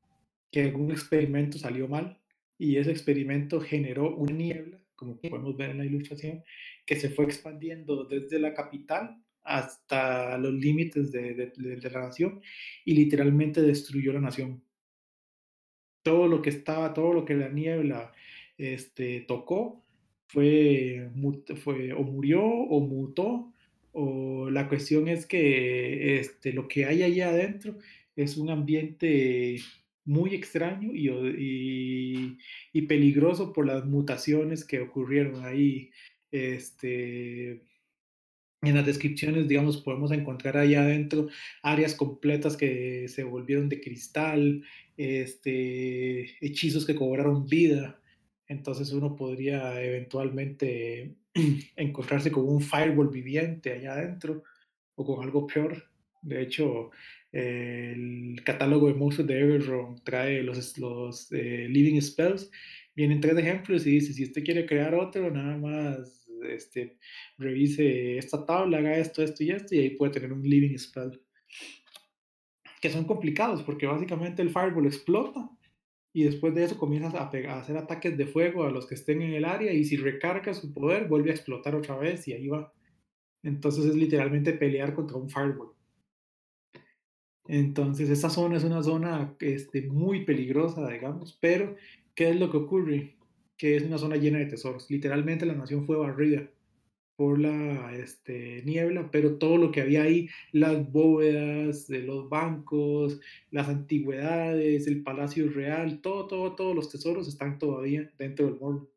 que 0.52 0.62
algún 0.62 0.92
experimento 0.92 1.58
salió 1.58 1.88
mal 1.88 2.20
y 2.58 2.78
ese 2.78 2.92
experimento 2.92 3.60
generó 3.60 4.16
una 4.16 4.34
niebla, 4.34 4.80
como 4.96 5.20
podemos 5.20 5.58
ver 5.58 5.72
en 5.72 5.80
la 5.80 5.86
ilustración, 5.86 6.44
que 6.86 6.96
se 6.96 7.10
fue 7.10 7.26
expandiendo 7.26 8.06
desde 8.06 8.40
la 8.40 8.54
capital 8.54 9.22
hasta 9.44 10.38
los 10.38 10.54
límites 10.54 11.12
de, 11.12 11.34
de, 11.34 11.90
la 11.90 12.02
nación 12.02 12.42
y 12.86 12.94
literalmente 12.94 13.62
destruyó 13.62 14.14
la 14.14 14.22
nación. 14.22 14.64
Todo 16.04 16.28
lo 16.28 16.42
que 16.42 16.50
estaba, 16.50 16.94
todo 16.94 17.14
lo 17.14 17.26
que 17.26 17.36
la 17.36 17.50
niebla 17.50 18.14
este, 18.58 19.22
tocó 19.22 19.84
fue, 20.28 21.10
fue 21.64 21.94
o 21.94 22.04
murió 22.04 22.44
o 22.44 22.80
mutó 22.82 23.54
o 23.94 24.50
la 24.50 24.68
cuestión 24.68 25.08
es 25.08 25.26
que 25.26 26.20
este, 26.20 26.54
lo 26.54 26.68
que 26.68 26.86
hay 26.86 27.04
allá 27.04 27.30
adentro 27.30 27.78
es 28.18 28.36
un 28.36 28.50
ambiente 28.50 29.62
muy 30.04 30.34
extraño 30.34 30.92
y, 30.94 32.38
y, 32.74 32.82
peligroso 32.84 33.54
por 33.54 33.68
las 33.68 33.86
mutaciones 33.86 34.66
que 34.66 34.82
ocurrieron 34.82 35.46
ahí. 35.46 35.92
Este, 36.32 37.62
en 38.62 38.76
las 38.76 38.86
descripciones, 38.86 39.48
digamos, 39.48 39.78
podemos 39.78 40.12
encontrar 40.12 40.58
ahí 40.58 40.74
adentro 40.76 41.28
áreas 41.62 41.94
completas 41.94 42.58
que 42.58 43.08
se 43.08 43.24
volvieron 43.24 43.70
de 43.70 43.80
cristal, 43.80 44.64
este, 44.98 46.24
hechizos 46.44 46.86
que 46.86 46.96
cobraron 46.96 47.46
vida. 47.48 48.02
Entonces 48.48 48.92
uno 48.94 49.16
podría 49.16 49.82
eventualmente 49.84 51.16
encontrarse 51.76 52.32
con 52.32 52.48
un 52.48 52.62
firewall 52.62 53.10
viviente 53.10 53.74
allá 53.74 53.94
adentro 53.94 54.44
o 54.96 55.06
con 55.06 55.24
algo 55.24 55.46
peor. 55.46 55.84
De 56.24 56.42
hecho, 56.42 56.92
el 57.38 58.42
catálogo 58.44 58.88
de 58.88 58.96
monstruos 58.96 59.28
de 59.28 59.40
Everron 59.40 60.02
trae 60.04 60.42
los, 60.42 60.78
los 60.80 61.32
eh, 61.32 61.68
Living 61.70 62.02
Spells. 62.02 62.50
Vienen 62.96 63.22
tres 63.22 63.38
ejemplos 63.38 63.86
y 63.86 63.92
dice, 63.92 64.12
si 64.14 64.24
usted 64.24 64.44
quiere 64.44 64.66
crear 64.66 64.96
otro, 64.96 65.30
nada 65.30 65.56
más 65.56 66.28
este, 66.50 66.98
revise 67.38 68.18
esta 68.18 68.44
tabla, 68.44 68.80
haga 68.80 68.98
esto, 68.98 69.22
esto 69.22 69.44
y 69.44 69.52
esto, 69.52 69.76
y 69.76 69.80
ahí 69.80 69.90
puede 69.92 70.14
tener 70.14 70.34
un 70.34 70.42
Living 70.42 70.76
Spell. 70.80 71.22
Que 72.82 72.90
son 72.90 73.06
complicados 73.06 73.62
porque 73.62 73.86
básicamente 73.86 74.42
el 74.42 74.50
Fireball 74.50 74.88
explota 74.88 75.48
y 76.14 76.24
después 76.24 76.56
de 76.56 76.64
eso 76.64 76.80
comienzas 76.80 77.14
a, 77.14 77.30
a, 77.30 77.60
hacer 77.60 77.78
ataques 77.78 78.18
de 78.18 78.26
fuego 78.26 78.64
a 78.64 78.72
los 78.72 78.88
que 78.88 78.96
estén 78.96 79.22
en 79.22 79.36
el 79.36 79.46
área 79.46 79.74
y 79.74 79.84
si 79.84 79.96
recarga 79.96 80.56
su 80.56 80.74
poder 80.74 81.08
vuelve 81.08 81.30
a 81.30 81.36
explotar 81.36 81.76
otra 81.76 81.98
vez 81.98 82.28
y 82.28 82.34
ahí 82.34 82.48
va. 82.48 82.74
Entonces 83.44 83.86
es 83.86 83.96
literalmente 83.96 84.54
pelear 84.54 84.96
contra 84.96 85.18
un 85.18 85.30
Fireball. 85.30 85.77
Entonces, 87.48 88.10
esa 88.10 88.30
zona 88.30 88.58
es 88.58 88.64
una 88.64 88.84
zona 88.84 89.36
este, 89.40 89.84
muy 89.84 90.26
peligrosa, 90.26 90.90
digamos, 90.90 91.38
pero 91.42 91.76
¿qué 92.16 92.30
es 92.30 92.40
lo 92.40 92.52
que 92.52 92.58
ocurre? 92.58 93.16
Que 93.58 93.78
es 93.78 93.84
una 93.84 93.98
zona 93.98 94.18
llena 94.18 94.40
de 94.40 94.48
tesoros. 94.48 94.90
Literalmente 94.92 95.46
la 95.46 95.56
nación 95.56 95.86
fue 95.86 95.98
barrida 95.98 96.50
por 97.18 97.40
la 97.40 97.94
este, 97.96 98.62
niebla, 98.64 99.10
pero 99.12 99.38
todo 99.38 99.58
lo 99.58 99.72
que 99.72 99.82
había 99.82 100.04
ahí, 100.04 100.30
las 100.52 100.92
bóvedas 100.92 101.88
de 101.88 102.04
los 102.04 102.30
bancos, 102.30 103.20
las 103.52 103.70
antigüedades, 103.70 104.88
el 104.88 105.04
palacio 105.04 105.50
real, 105.50 106.02
todo, 106.02 106.28
todo, 106.28 106.56
todos 106.56 106.76
los 106.76 106.90
tesoros 106.92 107.28
están 107.28 107.60
todavía 107.60 108.12
dentro 108.20 108.46
del 108.46 108.60
morro. 108.60 108.90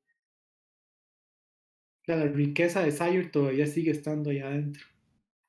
La 2.06 2.26
riqueza 2.26 2.82
de 2.82 2.92
Sire 2.92 3.28
todavía 3.28 3.66
sigue 3.66 3.92
estando 3.92 4.30
allá 4.30 4.48
adentro. 4.48 4.84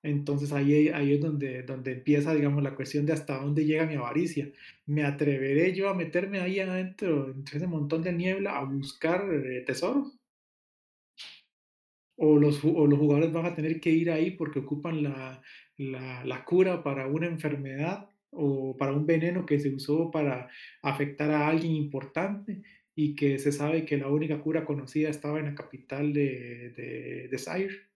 Entonces 0.03 0.51
ahí, 0.51 0.89
ahí 0.89 1.13
es 1.13 1.21
donde, 1.21 1.63
donde 1.63 1.91
empieza, 1.93 2.33
digamos, 2.33 2.63
la 2.63 2.75
cuestión 2.75 3.05
de 3.05 3.13
hasta 3.13 3.39
dónde 3.39 3.65
llega 3.65 3.85
mi 3.85 3.95
avaricia. 3.95 4.51
¿Me 4.87 5.03
atreveré 5.03 5.73
yo 5.73 5.89
a 5.89 5.93
meterme 5.93 6.39
ahí 6.39 6.59
adentro, 6.59 7.31
entre 7.31 7.57
ese 7.57 7.67
montón 7.67 8.01
de 8.03 8.13
niebla, 8.13 8.57
a 8.57 8.63
buscar 8.63 9.31
eh, 9.31 9.61
tesoros? 9.65 10.17
O 12.17 12.37
los, 12.37 12.63
o 12.63 12.87
los 12.87 12.99
jugadores 12.99 13.31
van 13.33 13.45
a 13.47 13.55
tener 13.55 13.79
que 13.79 13.89
ir 13.89 14.11
ahí 14.11 14.31
porque 14.31 14.59
ocupan 14.59 15.03
la, 15.03 15.41
la, 15.77 16.23
la 16.25 16.45
cura 16.45 16.83
para 16.83 17.07
una 17.07 17.27
enfermedad 17.27 18.09
o 18.31 18.77
para 18.77 18.93
un 18.93 19.05
veneno 19.05 19.45
que 19.45 19.59
se 19.59 19.69
usó 19.69 20.11
para 20.11 20.49
afectar 20.81 21.31
a 21.31 21.47
alguien 21.47 21.73
importante 21.73 22.61
y 22.95 23.15
que 23.15 23.39
se 23.39 23.51
sabe 23.51 23.85
que 23.85 23.97
la 23.97 24.07
única 24.07 24.39
cura 24.41 24.65
conocida 24.65 25.09
estaba 25.09 25.39
en 25.39 25.45
la 25.45 25.55
capital 25.55 26.13
de, 26.13 26.71
de, 26.71 27.27
de 27.29 27.37
Sire 27.37 27.90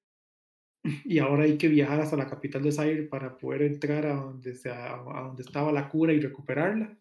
y 1.06 1.20
ahora 1.20 1.44
hay 1.44 1.58
que 1.58 1.68
viajar 1.68 2.00
hasta 2.00 2.18
la 2.18 2.30
capital 2.30 2.64
de 2.64 2.72
Zaire 2.72 3.04
para 3.04 3.38
poder 3.38 3.64
entrar 3.64 4.06
a 4.06 4.16
donde, 4.16 4.52
estaba 4.52 5.72
la 5.72 5.90
cura 5.90 6.14
y 6.14 6.20
recuperarla. 6.20 6.98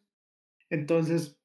Entonces, 0.71 1.39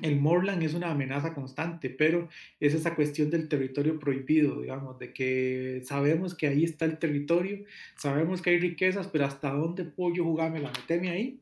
el 0.00 0.20
Morland 0.20 0.62
es 0.62 0.74
una 0.74 0.90
amenaza 0.90 1.34
constante, 1.34 1.90
pero 1.90 2.28
es 2.60 2.74
esa 2.74 2.94
cuestión 2.94 3.30
del 3.30 3.48
territorio 3.48 3.98
prohibido, 3.98 4.60
digamos, 4.60 4.98
de 4.98 5.12
que 5.12 5.82
sabemos 5.84 6.34
que 6.34 6.46
ahí 6.46 6.64
está 6.64 6.84
el 6.84 6.98
territorio, 6.98 7.64
sabemos 7.96 8.42
que 8.42 8.50
hay 8.50 8.58
riquezas, 8.58 9.08
pero 9.08 9.26
¿hasta 9.26 9.50
dónde 9.50 9.84
puedo 9.84 10.14
yo 10.14 10.24
jugarme 10.24 10.60
la 10.60 10.70
meterme 10.70 11.10
ahí 11.10 11.40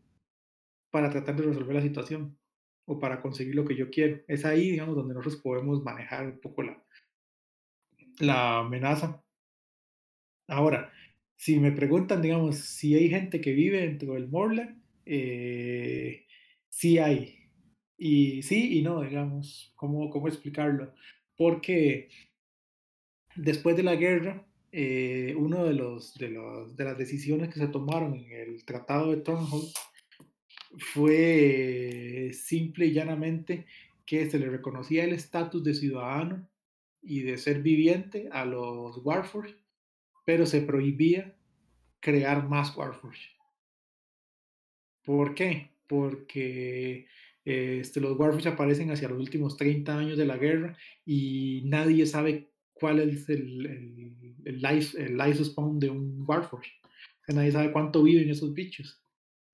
para 0.91 1.11
tratar 1.11 1.37
de 1.37 1.43
resolver 1.43 1.75
la 1.77 1.83
situación? 1.83 2.37
o 2.91 2.99
para 2.99 3.23
conseguir 3.23 3.55
lo 3.55 3.65
que 3.65 3.77
yo 3.77 3.89
quiero. 3.89 4.21
Es 4.27 4.45
ahí, 4.45 4.73
digamos, 4.73 4.97
donde 4.97 5.15
nosotros 5.15 5.41
podemos 5.41 5.81
manejar 5.85 6.27
un 6.27 6.41
poco 6.41 6.63
la, 6.63 6.83
la 8.19 8.59
amenaza. 8.59 9.23
Ahora, 10.51 10.93
si 11.37 11.61
me 11.61 11.73
preguntan, 11.73 12.21
digamos, 12.23 12.57
si 12.57 12.95
hay 12.95 13.09
gente 13.09 13.41
que 13.41 13.53
vive 13.53 13.81
dentro 13.83 14.15
del 14.15 14.29
Morland, 14.29 14.83
eh, 15.07 16.27
sí 16.69 16.99
hay. 16.99 17.37
Y 17.97 18.43
sí 18.43 18.79
y 18.79 18.83
no, 18.83 19.03
digamos, 19.03 19.73
¿cómo, 19.77 20.11
cómo 20.11 20.27
explicarlo? 20.29 20.93
Porque 21.37 22.09
después 23.37 23.77
de 23.77 23.85
la 23.85 23.95
guerra, 23.95 24.45
eh, 24.73 25.35
uno 25.39 25.65
de, 25.65 25.75
los, 25.75 26.15
de, 26.15 26.31
los, 26.31 26.77
de 26.77 26.85
las 26.85 26.99
decisiones 26.99 27.49
que 27.49 27.61
se 27.61 27.69
tomaron 27.69 28.15
en 28.15 28.33
el 28.33 28.65
Tratado 28.65 29.11
de 29.11 29.23
Turnhout 29.23 29.73
fue 30.79 32.31
simple 32.33 32.87
y 32.87 32.93
llanamente 32.93 33.67
que 34.05 34.29
se 34.29 34.39
le 34.41 34.49
reconocía 34.51 35.05
el 35.05 35.13
estatus 35.13 35.63
de 35.63 35.75
ciudadano 35.75 36.49
y 37.03 37.21
de 37.21 37.39
ser 37.39 37.63
viviente 37.63 38.29
a 38.33 38.45
los 38.45 38.99
Warforged, 39.05 39.57
pero 40.31 40.47
se 40.47 40.61
prohibía 40.61 41.35
crear 41.99 42.49
más 42.49 42.77
Warforged. 42.77 43.33
¿Por 45.05 45.35
qué? 45.35 45.73
Porque 45.89 47.09
este, 47.45 48.01
los 48.01 48.17
Warforged 48.17 48.53
aparecen 48.53 48.93
hacia 48.93 49.09
los 49.09 49.19
últimos 49.19 49.57
30 49.57 49.99
años 49.99 50.17
de 50.17 50.27
la 50.27 50.37
guerra 50.37 50.77
y 51.05 51.63
nadie 51.65 52.07
sabe 52.07 52.53
cuál 52.73 53.01
es 53.01 53.29
el, 53.29 53.67
el, 53.67 54.37
el, 54.45 54.63
life, 54.63 55.03
el 55.03 55.17
life 55.17 55.43
spawn 55.43 55.81
de 55.81 55.91
un 55.91 56.23
Warforged. 56.25 56.79
nadie 57.35 57.51
sabe 57.51 57.73
cuánto 57.73 58.01
viven 58.05 58.31
esos 58.31 58.55
bichos. 58.55 59.03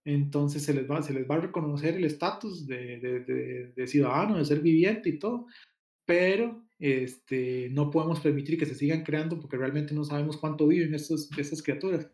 Entonces 0.05 0.63
se 0.63 0.75
les 0.75 0.87
va, 0.87 1.01
se 1.01 1.15
les 1.15 1.27
va 1.27 1.37
a 1.37 1.41
reconocer 1.41 1.95
el 1.95 2.05
estatus 2.05 2.67
de, 2.67 2.99
de, 2.99 3.73
de, 3.75 3.87
ciudadano, 3.87 4.37
de 4.37 4.45
ser 4.45 4.61
viviente 4.61 5.09
y 5.09 5.19
todo, 5.19 5.47
pero 6.05 6.66
este, 6.79 7.69
no 7.71 7.91
podemos 7.91 8.21
permitir 8.21 8.59
que 8.59 8.67
se 8.67 8.75
sigan 8.75 9.03
creando 9.03 9.41
porque 9.41 9.57
realmente 9.57 9.95
no 9.95 10.05
sabemos 10.05 10.37
cuánto 10.37 10.67
viven 10.67 10.95
estos, 10.95 11.31
estas 11.39 11.63
criaturas. 11.63 12.11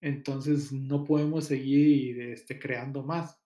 Entonces 0.00 0.72
no 0.72 1.04
podemos 1.04 1.46
seguir 1.46 2.20
este, 2.20 2.58
creando 2.58 3.02
más. 3.02 3.38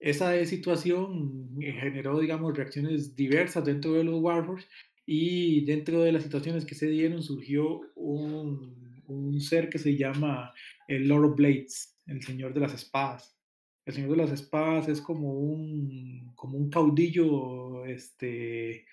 Esa 0.00 0.44
situación 0.46 1.56
generó, 1.60 2.18
digamos, 2.18 2.56
reacciones 2.56 3.14
diversas 3.14 3.64
dentro 3.64 3.92
de 3.92 4.04
los 4.04 4.20
Warforged 4.20 4.66
y 5.06 5.64
dentro 5.66 6.02
de 6.02 6.12
las 6.12 6.22
situaciones 6.22 6.64
que 6.64 6.74
se 6.74 6.88
dieron 6.88 7.22
surgió 7.22 7.82
un, 7.96 9.02
un 9.06 9.40
ser 9.40 9.68
que 9.68 9.78
se 9.78 9.96
llama 9.96 10.52
el 10.88 11.06
Lord 11.06 11.32
of 11.32 11.36
Blades, 11.36 11.98
el 12.06 12.22
Señor 12.22 12.54
de 12.54 12.60
las 12.60 12.74
Espadas. 12.74 13.39
El 13.90 13.96
Señor 13.96 14.10
de 14.12 14.16
las 14.18 14.30
Espadas 14.30 14.86
es 14.88 15.00
como 15.00 15.32
un, 15.32 16.32
como 16.36 16.56
un 16.56 16.70
caudillo 16.70 17.84
este, 17.86 18.86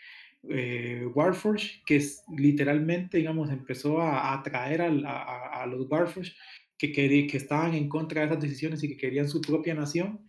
eh, 0.50 1.06
Warforge 1.14 1.84
que 1.86 2.04
literalmente, 2.36 3.20
digamos, 3.20 3.52
empezó 3.52 4.02
a, 4.02 4.34
atraer 4.34 4.82
a, 4.82 5.62
a, 5.62 5.68
los 5.68 5.88
Warforge 5.88 6.34
que, 6.80 6.92
que, 6.92 7.28
que 7.28 7.38
estaban 7.38 7.76
en 7.76 7.88
contra 7.88 8.22
de 8.22 8.28
esas 8.28 8.42
decisiones 8.42 8.84
y 8.84 8.88
que 8.88 8.98
querían 8.98 9.30
su 9.30 9.40
propia 9.40 9.76
nación 9.76 10.20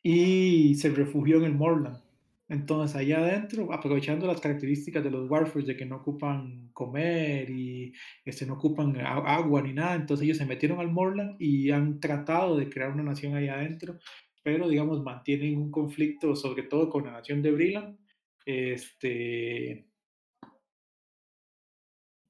y 0.00 0.76
se 0.76 0.90
refugió 0.90 1.38
en 1.38 1.44
el 1.44 1.54
Morland. 1.54 2.05
Entonces, 2.48 2.96
allá 2.96 3.18
adentro, 3.18 3.72
aprovechando 3.72 4.26
las 4.26 4.40
características 4.40 5.02
de 5.02 5.10
los 5.10 5.28
Warforged 5.28 5.66
de 5.66 5.76
que 5.76 5.84
no 5.86 5.96
ocupan 5.96 6.70
comer 6.72 7.50
y 7.50 7.92
este, 8.24 8.46
no 8.46 8.54
ocupan 8.54 8.96
agua 9.00 9.62
ni 9.62 9.72
nada, 9.72 9.96
entonces 9.96 10.24
ellos 10.24 10.38
se 10.38 10.46
metieron 10.46 10.78
al 10.78 10.92
Morland 10.92 11.36
y 11.40 11.70
han 11.72 11.98
tratado 11.98 12.56
de 12.56 12.68
crear 12.70 12.92
una 12.92 13.02
nación 13.02 13.34
allá 13.34 13.54
adentro, 13.54 13.98
pero 14.44 14.68
digamos, 14.68 15.02
mantienen 15.02 15.58
un 15.58 15.70
conflicto 15.72 16.36
sobre 16.36 16.62
todo 16.64 16.88
con 16.88 17.04
la 17.04 17.12
nación 17.12 17.42
de 17.42 17.50
Brilland, 17.50 17.98
este, 18.44 19.88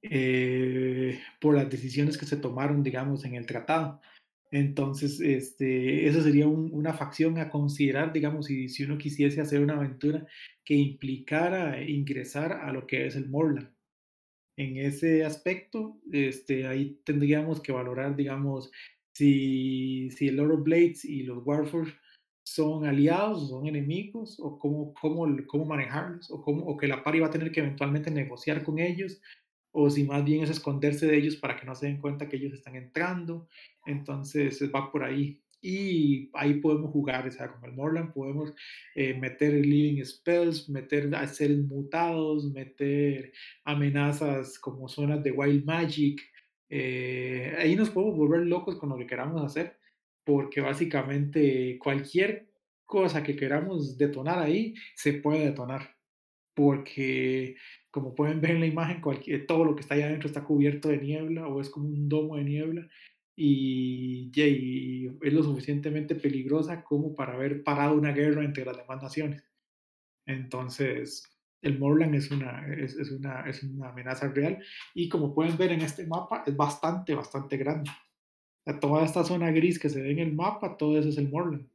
eh, 0.01 1.19
por 1.39 1.55
las 1.55 1.69
decisiones 1.69 2.17
que 2.17 2.25
se 2.25 2.37
tomaron, 2.37 2.83
digamos, 2.83 3.25
en 3.25 3.35
el 3.35 3.45
tratado. 3.45 4.01
Entonces, 4.51 5.19
este, 5.19 6.07
eso 6.07 6.21
sería 6.21 6.47
una 6.47 6.93
facción 6.93 7.37
a 7.37 7.49
considerar, 7.49 8.13
digamos, 8.13 8.45
si, 8.45 8.69
si 8.69 8.83
uno 8.83 8.97
quisiese 8.97 9.41
hacer 9.41 9.61
una 9.61 9.75
aventura 9.75 10.25
que 10.63 10.73
implicara 10.75 11.81
ingresar 11.81 12.53
a 12.53 12.71
lo 12.71 12.87
que 12.87 13.07
es 13.07 13.15
el 13.15 13.29
Morland. 13.29 13.69
En 14.57 14.77
ese 14.77 15.23
aspecto, 15.25 15.99
este, 16.11 16.65
ahí 16.65 16.99
tendríamos 17.03 17.61
que 17.61 17.71
valorar, 17.71 18.15
digamos, 18.15 18.71
si, 19.13 20.09
si 20.11 20.29
el 20.29 20.37
Lord 20.37 20.63
Blades 20.63 21.03
y 21.05 21.23
los 21.23 21.45
Warforged 21.45 21.93
son 22.43 22.85
aliados 22.85 23.49
son 23.49 23.67
enemigos, 23.67 24.39
o 24.39 24.57
cómo, 24.57 24.93
cómo, 24.93 25.27
cómo 25.47 25.65
manejarlos, 25.65 26.31
o, 26.31 26.41
cómo, 26.41 26.65
o 26.65 26.77
que 26.77 26.87
la 26.87 27.03
pari 27.03 27.19
va 27.19 27.27
a 27.27 27.31
tener 27.31 27.51
que 27.51 27.59
eventualmente 27.59 28.09
negociar 28.09 28.63
con 28.63 28.79
ellos, 28.79 29.21
o 29.71 29.89
si 29.89 30.05
más 30.05 30.23
bien 30.23 30.43
es 30.43 30.49
esconderse 30.49 31.05
de 31.05 31.17
ellos 31.17 31.35
para 31.35 31.57
que 31.57 31.65
no 31.65 31.75
se 31.75 31.87
den 31.87 31.99
cuenta 31.99 32.29
que 32.29 32.37
ellos 32.37 32.53
están 32.53 32.75
entrando. 32.75 33.47
Entonces 33.87 34.61
va 34.73 34.91
por 34.91 35.03
ahí. 35.03 35.41
Y 35.61 36.29
ahí 36.33 36.55
podemos 36.55 36.91
jugar, 36.91 37.27
o 37.27 37.31
sea, 37.31 37.51
como 37.51 37.65
el 37.65 37.73
Morland, 37.73 38.13
podemos 38.13 38.53
eh, 38.95 39.15
meter 39.15 39.53
living 39.53 40.03
spells, 40.05 40.69
meter 40.69 41.13
hacer 41.15 41.57
mutados, 41.57 42.51
meter 42.51 43.33
amenazas 43.65 44.59
como 44.59 44.87
zonas 44.87 45.23
de 45.23 45.31
wild 45.31 45.65
magic. 45.65 46.21
Eh, 46.69 47.55
ahí 47.57 47.75
nos 47.75 47.89
podemos 47.89 48.15
volver 48.17 48.41
locos 48.45 48.75
con 48.75 48.89
lo 48.89 48.97
que 48.97 49.07
queramos 49.07 49.43
hacer, 49.43 49.77
porque 50.23 50.61
básicamente 50.61 51.79
cualquier 51.79 52.47
cosa 52.85 53.23
que 53.23 53.35
queramos 53.35 53.97
detonar 53.97 54.39
ahí 54.39 54.75
se 54.95 55.13
puede 55.13 55.45
detonar, 55.45 55.95
porque 56.53 57.55
como 57.89 58.13
pueden 58.13 58.41
ver 58.41 58.51
en 58.51 58.59
la 58.59 58.67
imagen, 58.67 59.01
todo 59.47 59.65
lo 59.65 59.75
que 59.75 59.81
está 59.81 59.95
allá 59.95 60.05
adentro 60.05 60.27
está 60.27 60.43
cubierto 60.43 60.89
de 60.89 60.99
niebla 60.99 61.47
o 61.47 61.61
es 61.61 61.69
como 61.69 61.87
un 61.87 62.07
domo 62.07 62.37
de 62.37 62.43
niebla 62.43 62.87
y, 63.39 64.31
es 65.21 65.33
lo 65.33 65.43
suficientemente 65.43 66.15
peligrosa 66.15 66.83
como 66.83 67.15
para 67.15 67.33
haber 67.33 67.63
parado 67.63 67.95
una 67.95 68.11
guerra 68.11 68.43
entre 68.43 68.65
las 68.65 68.77
demás 68.77 69.01
naciones. 69.01 69.43
Entonces, 70.25 71.23
el 71.61 71.79
Morland 71.79 72.15
es 72.15 72.31
una, 72.31 72.67
es, 72.73 72.95
una, 73.11 73.41
es 73.47 73.63
una 73.63 73.89
amenaza 73.89 74.27
real 74.29 74.63
y 74.93 75.09
como 75.09 75.33
pueden 75.33 75.57
ver 75.57 75.71
en 75.71 75.81
este 75.81 76.05
mapa 76.07 76.43
es 76.45 76.55
bastante, 76.55 77.15
bastante 77.15 77.57
grande. 77.57 77.91
toda 78.81 79.05
esta 79.05 79.23
zona 79.23 79.51
gris 79.51 79.79
que 79.79 79.89
se 79.89 80.01
ve 80.01 80.11
en 80.11 80.19
el 80.19 80.33
mapa, 80.33 80.77
todo 80.77 80.97
eso 80.99 81.09
es 81.09 81.17
el 81.17 81.29
Morland. 81.29 81.69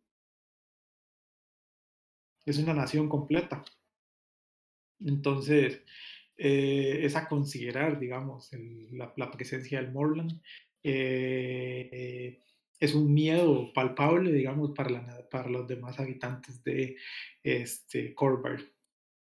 Es 2.44 2.58
una 2.58 2.74
nación 2.74 3.08
completa. 3.08 3.64
Entonces, 5.00 5.82
eh, 6.36 7.04
es 7.04 7.16
a 7.16 7.28
considerar, 7.28 7.98
digamos, 7.98 8.50
la, 8.90 9.30
presencia 9.30 9.80
del 9.80 9.92
Morland. 9.92 10.40
Eh, 10.82 12.42
es 12.78 12.94
un 12.94 13.14
miedo 13.14 13.72
palpable, 13.72 14.32
digamos, 14.32 14.72
para, 14.72 15.48
los 15.48 15.68
demás 15.68 16.00
habitantes 16.00 16.64
de 16.64 16.96
este, 17.44 18.14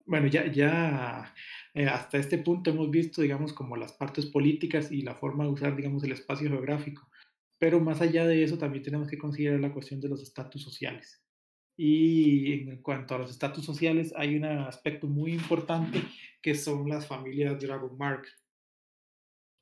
Bueno, 0.04 0.26
ya, 0.26 0.52
ya 0.52 1.34
eh, 1.74 1.86
hasta 1.86 2.18
este 2.18 2.38
punto 2.38 2.70
hemos 2.70 2.90
visto, 2.90 3.22
digamos, 3.22 3.52
como 3.52 3.76
las 3.76 3.92
partes 3.94 4.26
políticas 4.26 4.92
y 4.92 5.02
la 5.02 5.14
forma 5.14 5.44
de 5.44 5.50
usar, 5.50 5.74
digamos, 5.76 6.04
el 6.04 6.12
espacio 6.12 6.48
geográfico. 6.50 7.08
Pero 7.58 7.80
más 7.80 8.00
allá 8.00 8.26
de 8.26 8.42
eso, 8.42 8.58
también 8.58 8.84
tenemos 8.84 9.08
que 9.08 9.18
considerar 9.18 9.60
la 9.60 9.72
cuestión 9.72 10.00
de 10.00 10.08
los 10.08 10.22
estatus 10.22 10.62
sociales. 10.62 11.22
Y 11.76 12.68
en 12.68 12.82
cuanto 12.82 13.14
a 13.14 13.18
los 13.18 13.30
estatus 13.30 13.64
sociales, 13.64 14.12
hay 14.16 14.36
un 14.36 14.44
aspecto 14.44 15.06
muy 15.06 15.32
importante 15.32 16.02
que 16.42 16.54
son 16.54 16.88
las 16.88 17.06
familias 17.06 17.60
Dragon 17.60 17.96
Mark. 17.96 18.26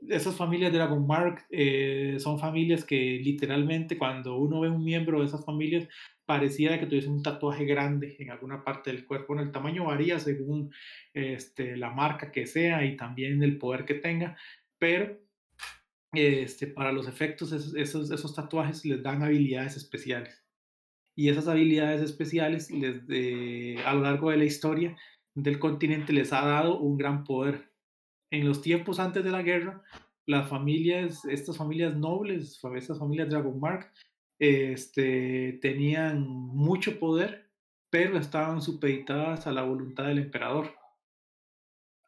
Esas 0.08 0.36
familias 0.36 0.72
Dragon 0.72 1.06
Mark 1.06 1.46
eh, 1.50 2.16
son 2.18 2.38
familias 2.38 2.84
que 2.84 3.20
literalmente 3.22 3.96
cuando 3.96 4.36
uno 4.36 4.60
ve 4.60 4.68
un 4.68 4.84
miembro 4.84 5.20
de 5.20 5.26
esas 5.26 5.44
familias 5.44 5.88
pareciera 6.26 6.78
que 6.78 6.86
tuviese 6.86 7.08
un 7.08 7.22
tatuaje 7.22 7.64
grande 7.64 8.16
en 8.18 8.30
alguna 8.30 8.62
parte 8.62 8.92
del 8.92 9.06
cuerpo. 9.06 9.38
El 9.38 9.52
tamaño 9.52 9.84
varía 9.84 10.18
según 10.18 10.70
este, 11.14 11.76
la 11.76 11.90
marca 11.90 12.30
que 12.30 12.46
sea 12.46 12.84
y 12.84 12.96
también 12.96 13.42
el 13.42 13.58
poder 13.58 13.84
que 13.84 13.94
tenga, 13.94 14.36
pero 14.78 15.18
este, 16.12 16.66
para 16.66 16.92
los 16.92 17.08
efectos 17.08 17.52
esos, 17.52 18.10
esos 18.10 18.34
tatuajes 18.34 18.84
les 18.84 19.02
dan 19.02 19.22
habilidades 19.22 19.76
especiales 19.76 20.46
y 21.16 21.30
esas 21.30 21.48
habilidades 21.48 22.02
especiales 22.02 22.70
a 22.70 23.94
lo 23.94 24.02
largo 24.02 24.30
de 24.30 24.36
la 24.36 24.44
historia 24.44 24.96
del 25.34 25.58
continente 25.58 26.12
les 26.12 26.32
ha 26.32 26.44
dado 26.44 26.78
un 26.78 26.96
gran 26.96 27.24
poder. 27.24 27.72
En 28.30 28.46
los 28.46 28.60
tiempos 28.62 28.98
antes 28.98 29.24
de 29.24 29.30
la 29.30 29.42
guerra, 29.42 29.82
las 30.26 30.48
familias, 30.48 31.24
estas 31.24 31.56
familias 31.56 31.96
nobles, 31.96 32.60
estas 32.74 32.98
familias 32.98 33.30
Dragonmark, 33.30 33.92
este, 34.38 35.58
tenían 35.62 36.26
mucho 36.28 36.98
poder, 36.98 37.48
pero 37.90 38.18
estaban 38.18 38.60
supeditadas 38.60 39.46
a 39.46 39.52
la 39.52 39.62
voluntad 39.62 40.06
del 40.06 40.18
emperador. 40.18 40.74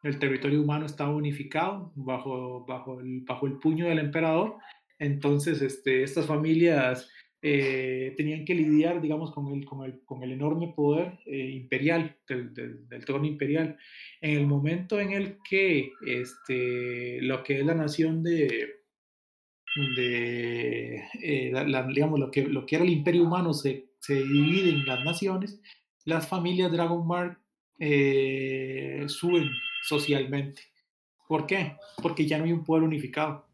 El 0.03 0.19
territorio 0.19 0.63
humano 0.63 0.87
estaba 0.87 1.15
unificado 1.15 1.93
bajo, 1.95 2.65
bajo, 2.67 3.01
el, 3.01 3.21
bajo 3.23 3.47
el 3.47 3.59
puño 3.59 3.87
del 3.87 3.99
emperador, 3.99 4.57
entonces 4.99 5.63
este, 5.63 6.03
estas 6.03 6.27
familias 6.27 7.09
eh, 7.41 8.15
tenían 8.17 8.45
que 8.45 8.55
lidiar, 8.55 9.01
digamos, 9.01 9.33
con 9.33 9.53
el, 9.53 9.65
con 9.65 9.85
el, 9.85 10.01
con 10.05 10.23
el 10.23 10.33
enorme 10.33 10.73
poder 10.75 11.19
eh, 11.27 11.51
imperial, 11.51 12.17
del, 12.29 12.53
del, 12.53 12.89
del, 12.89 13.05
trono 13.05 13.27
imperial. 13.27 13.77
En 14.21 14.39
el 14.39 14.47
momento 14.47 14.99
en 15.01 15.13
el 15.13 15.39
que 15.49 15.93
este, 16.05 17.23
lo 17.23 17.43
que 17.45 17.61
es 17.61 17.67
la 17.67 17.75
nación 17.75 18.23
de, 18.23 18.83
de 19.97 21.05
eh, 21.23 21.51
la, 21.53 21.67
la, 21.67 21.87
digamos, 21.87 22.19
lo 22.19 22.31
que, 22.31 22.43
lo 22.43 22.67
que 22.67 22.77
era 22.77 22.85
el 22.85 22.91
imperio 22.91 23.23
humano 23.23 23.53
se, 23.55 23.91
se 24.01 24.15
divide 24.15 24.71
en 24.71 24.87
las 24.87 25.05
naciones, 25.05 25.61
las 26.05 26.29
familias 26.29 26.73
Dragonmark 26.73 27.39
eh, 27.79 29.05
suben 29.07 29.49
socialmente. 29.83 30.63
¿Por 31.29 31.47
qué? 31.47 31.77
Porque 32.03 32.27
ya 32.27 32.39
no 32.39 32.45
hay 32.45 32.53
un 32.53 32.65
poder 32.65 32.83
unificado 32.83 33.48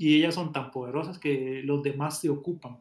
y 0.00 0.16
ellas 0.16 0.34
son 0.34 0.50
tan 0.50 0.70
poderosas 0.70 1.18
que 1.18 1.60
los 1.62 1.82
demás 1.82 2.22
se 2.22 2.30
ocupan. 2.30 2.78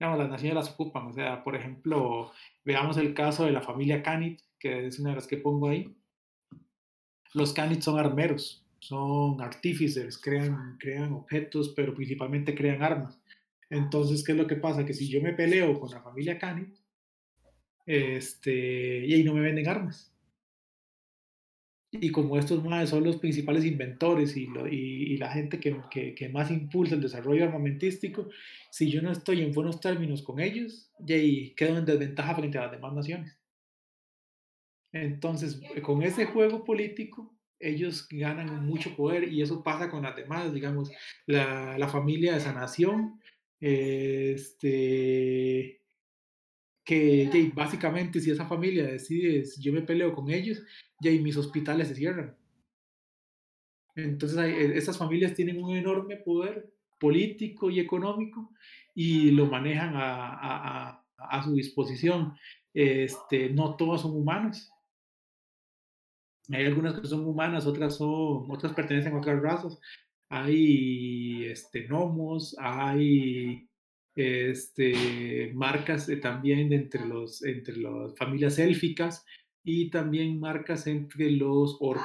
Digamos, 0.00 0.18
las 0.18 0.28
naciones 0.28 0.56
las 0.56 0.70
ocupan. 0.72 1.06
O 1.06 1.12
sea, 1.12 1.44
por 1.44 1.54
ejemplo, 1.54 2.32
veamos 2.64 2.96
el 2.96 3.14
caso 3.14 3.44
de 3.44 3.52
la 3.52 3.62
familia 3.62 4.02
Canit, 4.02 4.40
que 4.58 4.88
es 4.88 4.98
una 4.98 5.10
de 5.10 5.14
las 5.14 5.28
que 5.28 5.36
pongo 5.36 5.68
ahí. 5.68 5.96
Los 7.34 7.52
Canit 7.52 7.82
son 7.82 8.00
armeros, 8.00 8.66
son 8.80 9.40
artífices, 9.40 10.18
crean, 10.18 10.76
crean 10.80 11.12
objetos, 11.12 11.72
pero 11.76 11.94
principalmente 11.94 12.52
crean 12.52 12.82
armas. 12.82 13.20
Entonces, 13.70 14.24
¿qué 14.24 14.32
es 14.32 14.38
lo 14.38 14.48
que 14.48 14.56
pasa? 14.56 14.84
Que 14.84 14.94
si 14.94 15.08
yo 15.08 15.22
me 15.22 15.34
peleo 15.34 15.78
con 15.78 15.88
la 15.88 16.02
familia 16.02 16.36
Canit, 16.36 16.74
este, 17.86 19.06
y 19.06 19.14
ahí 19.14 19.22
no 19.22 19.34
me 19.34 19.42
venden 19.42 19.68
armas 19.68 20.12
y 21.90 22.10
como 22.10 22.38
estos 22.38 22.62
más 22.64 22.90
son 22.90 23.04
los 23.04 23.16
principales 23.16 23.64
inventores 23.64 24.36
y, 24.36 24.46
lo, 24.46 24.68
y, 24.68 25.14
y 25.14 25.16
la 25.16 25.30
gente 25.30 25.58
que, 25.58 25.80
que, 25.90 26.14
que, 26.14 26.28
más 26.28 26.50
impulsa 26.50 26.94
el 26.94 27.00
desarrollo 27.00 27.44
armamentístico, 27.44 28.28
si 28.70 28.90
yo 28.90 29.00
no 29.00 29.10
estoy 29.10 29.40
en 29.40 29.52
buenos 29.52 29.80
términos 29.80 30.22
con 30.22 30.38
ellos, 30.38 30.90
ya 30.98 31.16
quedo 31.56 31.78
en 31.78 31.86
desventaja 31.86 32.34
frente 32.34 32.58
a 32.58 32.62
las 32.62 32.72
demás 32.72 32.92
naciones. 32.92 33.38
Entonces, 34.92 35.60
con 35.82 36.02
ese 36.02 36.26
juego 36.26 36.64
político, 36.64 37.34
ellos 37.60 38.06
ganan 38.10 38.64
mucho 38.66 38.94
poder 38.94 39.32
y 39.32 39.42
eso 39.42 39.62
pasa 39.62 39.90
con 39.90 40.02
las 40.02 40.14
demás, 40.16 40.52
digamos, 40.52 40.90
la, 41.26 41.76
la 41.78 41.88
familia 41.88 42.34
de 42.34 42.40
sanación, 42.40 43.20
este, 43.60 44.58
que, 46.88 47.28
que, 47.30 47.52
básicamente 47.54 48.18
si 48.18 48.30
esa 48.30 48.46
familia 48.46 48.86
decide, 48.86 49.44
yo 49.60 49.74
me 49.74 49.82
peleo 49.82 50.14
con 50.14 50.30
ellos, 50.30 50.62
ya 51.02 51.10
y 51.10 51.18
mis 51.20 51.36
hospitales 51.36 51.88
se 51.88 51.94
cierran. 51.94 52.34
Entonces 53.94 54.38
e, 54.38 54.78
esas 54.78 54.96
familias 54.96 55.34
tienen 55.34 55.62
un 55.62 55.76
enorme 55.76 56.16
poder 56.16 56.72
político 56.98 57.68
y 57.68 57.78
económico 57.78 58.54
y 58.94 59.32
lo 59.32 59.44
manejan 59.44 59.96
a, 59.96 60.28
a, 60.28 60.88
a, 60.88 61.04
a 61.18 61.42
su 61.44 61.52
disposición. 61.52 62.34
Este, 62.72 63.50
no 63.50 63.76
todas 63.76 64.00
son 64.00 64.16
humanas. 64.16 64.72
Hay 66.50 66.64
algunas 66.64 66.98
que 66.98 67.06
son 67.06 67.26
humanas, 67.26 67.66
otras 67.66 67.96
son, 67.96 68.50
otras 68.50 68.72
pertenecen 68.72 69.12
a 69.12 69.18
otras 69.18 69.42
razas. 69.42 69.78
Hay 70.30 71.44
este, 71.44 71.86
gnomos, 71.86 72.56
hay 72.58 73.67
este, 74.18 75.52
marcas 75.54 76.10
también 76.20 76.72
entre, 76.72 77.06
los, 77.06 77.44
entre 77.44 77.76
las 77.76 78.16
familias 78.16 78.58
élficas 78.58 79.24
y 79.62 79.90
también 79.90 80.40
marcas 80.40 80.88
entre 80.88 81.30
los 81.30 81.76
orcos. 81.78 82.04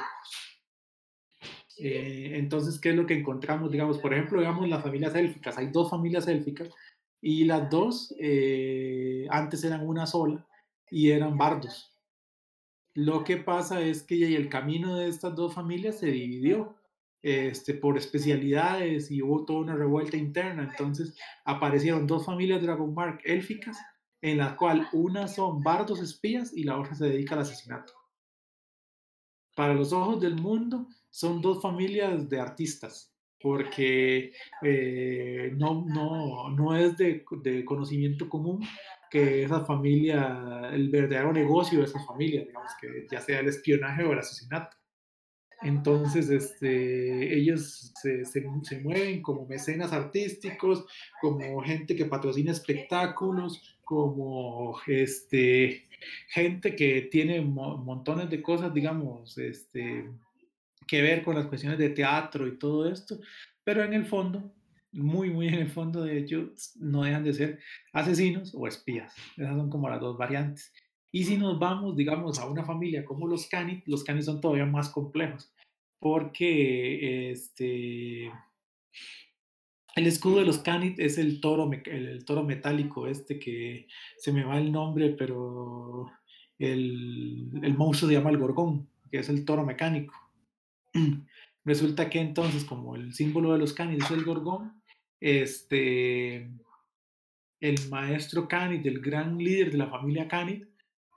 Eh, 1.78 2.34
entonces, 2.34 2.78
¿qué 2.78 2.90
es 2.90 2.94
lo 2.94 3.04
que 3.04 3.14
encontramos? 3.14 3.72
Digamos, 3.72 3.98
por 3.98 4.14
ejemplo, 4.14 4.38
digamos 4.38 4.68
las 4.68 4.84
familias 4.84 5.14
élficas. 5.16 5.58
Hay 5.58 5.72
dos 5.72 5.90
familias 5.90 6.28
élficas 6.28 6.70
y 7.20 7.44
las 7.46 7.68
dos 7.68 8.14
eh, 8.20 9.26
antes 9.30 9.64
eran 9.64 9.84
una 9.84 10.06
sola 10.06 10.46
y 10.88 11.10
eran 11.10 11.36
bardos. 11.36 11.92
Lo 12.94 13.24
que 13.24 13.38
pasa 13.38 13.80
es 13.82 14.04
que 14.04 14.36
el 14.36 14.48
camino 14.48 14.94
de 14.94 15.08
estas 15.08 15.34
dos 15.34 15.52
familias 15.52 15.98
se 15.98 16.12
dividió 16.12 16.76
este, 17.24 17.72
por 17.72 17.96
especialidades 17.96 19.10
y 19.10 19.22
hubo 19.22 19.46
toda 19.46 19.60
una 19.60 19.74
revuelta 19.74 20.18
interna. 20.18 20.68
Entonces 20.70 21.16
aparecieron 21.46 22.06
dos 22.06 22.26
familias 22.26 22.60
Dragonmark 22.60 23.22
élficas, 23.24 23.78
en 24.20 24.36
la 24.36 24.54
cual 24.56 24.88
una 24.92 25.26
son 25.26 25.62
bardos 25.62 26.02
espías 26.02 26.52
y 26.54 26.64
la 26.64 26.78
otra 26.78 26.94
se 26.94 27.06
dedica 27.06 27.34
al 27.34 27.40
asesinato. 27.40 27.94
Para 29.56 29.72
los 29.72 29.94
ojos 29.94 30.20
del 30.20 30.34
mundo 30.34 30.86
son 31.08 31.40
dos 31.40 31.62
familias 31.62 32.28
de 32.28 32.40
artistas, 32.40 33.10
porque 33.40 34.34
eh, 34.60 35.50
no, 35.56 35.82
no, 35.86 36.50
no 36.50 36.76
es 36.76 36.94
de, 36.98 37.24
de, 37.42 37.64
conocimiento 37.64 38.28
común 38.28 38.62
que 39.10 39.44
esa 39.44 39.64
familia, 39.64 40.68
el 40.74 40.90
verdadero 40.90 41.32
negocio 41.32 41.78
de 41.78 41.86
esa 41.86 42.04
familia, 42.04 42.44
digamos 42.44 42.72
que 42.78 43.06
ya 43.10 43.20
sea 43.22 43.40
el 43.40 43.48
espionaje 43.48 44.04
o 44.04 44.12
el 44.12 44.18
asesinato. 44.18 44.76
Entonces, 45.64 46.28
este, 46.28 47.36
ellos 47.38 47.92
se, 48.00 48.24
se, 48.26 48.80
mueven 48.82 49.22
como 49.22 49.46
mecenas 49.46 49.92
artísticos, 49.92 50.84
como 51.22 51.60
gente 51.62 51.96
que 51.96 52.04
patrocina 52.04 52.52
espectáculos, 52.52 53.78
como 53.82 54.78
este, 54.86 55.88
gente 56.28 56.76
que 56.76 57.02
tiene 57.10 57.40
mo 57.40 57.78
montones 57.78 58.28
de 58.28 58.42
cosas, 58.42 58.74
digamos, 58.74 59.38
este, 59.38 60.10
que 60.86 61.02
ver 61.02 61.22
con 61.22 61.34
las 61.34 61.46
cuestiones 61.46 61.78
de 61.78 61.90
teatro 61.90 62.46
y 62.46 62.58
todo 62.58 62.88
esto, 62.90 63.18
pero 63.64 63.82
en 63.82 63.94
el 63.94 64.04
fondo, 64.04 64.52
muy, 64.92 65.30
muy 65.30 65.48
en 65.48 65.54
el 65.54 65.70
fondo 65.70 66.04
de 66.04 66.18
ellos, 66.18 66.72
no 66.76 67.04
dejan 67.04 67.24
de 67.24 67.32
ser 67.32 67.58
asesinos 67.92 68.54
o 68.54 68.68
espías. 68.68 69.14
Esas 69.36 69.56
son 69.56 69.70
como 69.70 69.88
las 69.88 70.00
dos 70.00 70.16
variantes. 70.18 70.72
Y 71.10 71.22
si 71.22 71.36
nos 71.36 71.60
vamos, 71.60 71.96
digamos, 71.96 72.40
a 72.40 72.46
una 72.46 72.64
familia 72.64 73.04
como 73.04 73.28
los 73.28 73.46
Canit, 73.46 73.86
los 73.86 74.02
Canit 74.02 74.24
son 74.24 74.40
todavía 74.40 74.66
más 74.66 74.88
complejos, 74.88 75.53
porque 76.04 77.30
este, 77.30 78.30
el 79.96 80.06
escudo 80.06 80.40
de 80.40 80.44
los 80.44 80.58
Canit 80.58 81.00
es 81.00 81.16
el 81.16 81.40
toro, 81.40 81.70
el, 81.86 82.26
toro 82.26 82.44
metálico 82.44 83.06
este 83.06 83.38
que 83.38 83.88
se 84.18 84.30
me 84.30 84.44
va 84.44 84.58
el 84.58 84.70
nombre, 84.70 85.14
pero 85.16 86.12
el, 86.58 87.48
el 87.62 87.74
monstruo 87.78 88.10
se 88.10 88.16
llama 88.16 88.28
el 88.28 88.36
Gorgón, 88.36 88.86
que 89.10 89.20
es 89.20 89.30
el 89.30 89.46
toro 89.46 89.64
mecánico. 89.64 90.12
Resulta 91.64 92.10
que 92.10 92.20
entonces, 92.20 92.66
como 92.66 92.96
el 92.96 93.14
símbolo 93.14 93.54
de 93.54 93.60
los 93.60 93.72
Canit 93.72 94.02
es 94.02 94.10
el 94.10 94.24
Gorgón, 94.24 94.82
este, 95.20 96.50
el 97.60 97.88
maestro 97.88 98.46
Canit, 98.46 98.84
el 98.84 99.00
gran 99.00 99.38
líder 99.38 99.70
de 99.70 99.78
la 99.78 99.88
familia 99.88 100.28
Canit, 100.28 100.66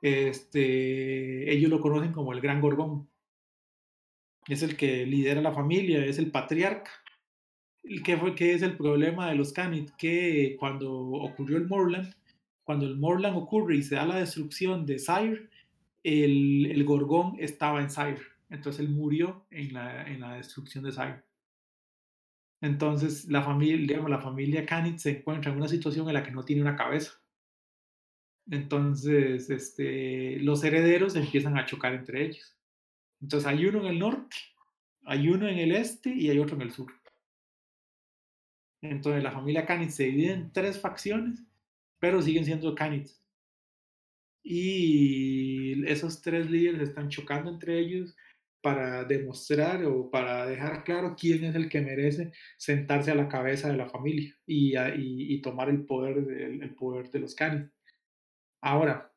este, 0.02 1.54
ellos 1.54 1.70
lo 1.70 1.82
conocen 1.82 2.14
como 2.14 2.32
el 2.32 2.40
Gran 2.40 2.62
Gorgón. 2.62 3.10
Es 4.48 4.64
el 4.64 4.78
que 4.78 5.06
lidera 5.06 5.42
la 5.42 5.52
familia, 5.52 6.06
es 6.06 6.20
el 6.20 6.32
patriarca. 6.32 6.92
¿Qué, 8.04 8.18
fue, 8.18 8.36
¿Qué 8.36 8.54
es 8.54 8.62
el 8.62 8.76
problema 8.76 9.30
de 9.30 9.36
los 9.36 9.54
Canit? 9.54 9.92
Que 9.98 10.56
cuando 10.60 10.92
ocurrió 10.92 11.58
el 11.58 11.68
Morland, 11.68 12.14
cuando 12.64 12.86
el 12.86 12.98
Morland 12.98 13.38
ocurre 13.38 13.78
y 13.78 13.84
se 13.84 13.96
da 13.96 14.06
la 14.06 14.18
destrucción 14.18 14.86
de 14.86 15.00
Sire, 15.00 15.50
el, 16.04 16.66
el 16.66 16.84
Gorgón 16.84 17.36
estaba 17.40 17.82
en 17.82 17.90
Sire. 17.90 18.22
Entonces 18.50 18.82
él 18.82 18.90
murió 18.90 19.46
en 19.52 19.74
la, 19.74 20.08
en 20.08 20.22
la 20.22 20.36
destrucción 20.36 20.84
de 20.84 20.92
Sire. 20.92 21.24
Entonces 22.62 23.26
la 23.26 23.42
familia, 23.44 23.78
digamos, 23.78 24.10
la 24.10 24.20
familia 24.20 24.66
Canit 24.66 24.98
se 24.98 25.20
encuentra 25.20 25.52
en 25.52 25.58
una 25.58 25.68
situación 25.68 26.08
en 26.08 26.14
la 26.14 26.24
que 26.24 26.32
no 26.32 26.44
tiene 26.44 26.62
una 26.62 26.76
cabeza. 26.76 27.22
Entonces, 28.50 29.50
este, 29.50 30.40
los 30.40 30.64
herederos 30.64 31.16
empiezan 31.16 31.58
a 31.58 31.66
chocar 31.66 31.94
entre 31.94 32.26
ellos. 32.26 32.57
Entonces 33.22 33.48
hay 33.48 33.66
uno 33.66 33.80
en 33.80 33.88
el 33.88 34.00
norte, 34.00 34.36
hay 35.06 35.30
uno 35.30 35.48
en 35.48 35.58
el 35.58 35.72
este 35.72 36.14
y 36.14 36.30
hay 36.30 36.40
otro 36.40 36.56
en 36.56 36.64
el 36.64 36.72
sur. 36.72 36.92
Entonces 38.82 39.24
la 39.24 39.32
familia 39.32 39.66
Canit 39.66 39.90
se 39.90 40.06
divide 40.06 40.34
en 40.34 40.52
tres 40.52 40.80
facciones, 40.80 41.44
pero 42.00 42.22
siguen 42.22 42.46
siendo 42.46 42.76
Canits. 42.76 43.22
Y 44.44 45.86
esos 45.88 46.22
tres 46.22 46.50
líderes 46.50 46.90
están 46.90 47.10
chocando 47.10 47.50
entre 47.52 47.80
ellos 47.80 48.16
para 48.62 49.04
demostrar 49.04 49.84
o 49.86 50.10
para 50.10 50.46
dejar 50.46 50.84
claro 50.84 51.16
quién 51.20 51.44
es 51.46 51.56
el 51.56 51.70
que 51.70 51.82
merece 51.82 52.32
sentarse 52.58 53.12
a 53.12 53.16
la 53.16 53.30
cabeza 53.30 53.70
de 53.70 53.78
la 53.78 53.88
familia 53.88 54.36
y, 54.46 55.42
tomar 55.42 55.70
el 55.70 55.86
poder, 55.86 56.18
el, 56.18 56.64
el 56.64 56.76
poder 56.76 57.10
de 57.12 57.20
los 57.20 57.36
Canits. 57.36 57.72
Ahora, 58.62 59.14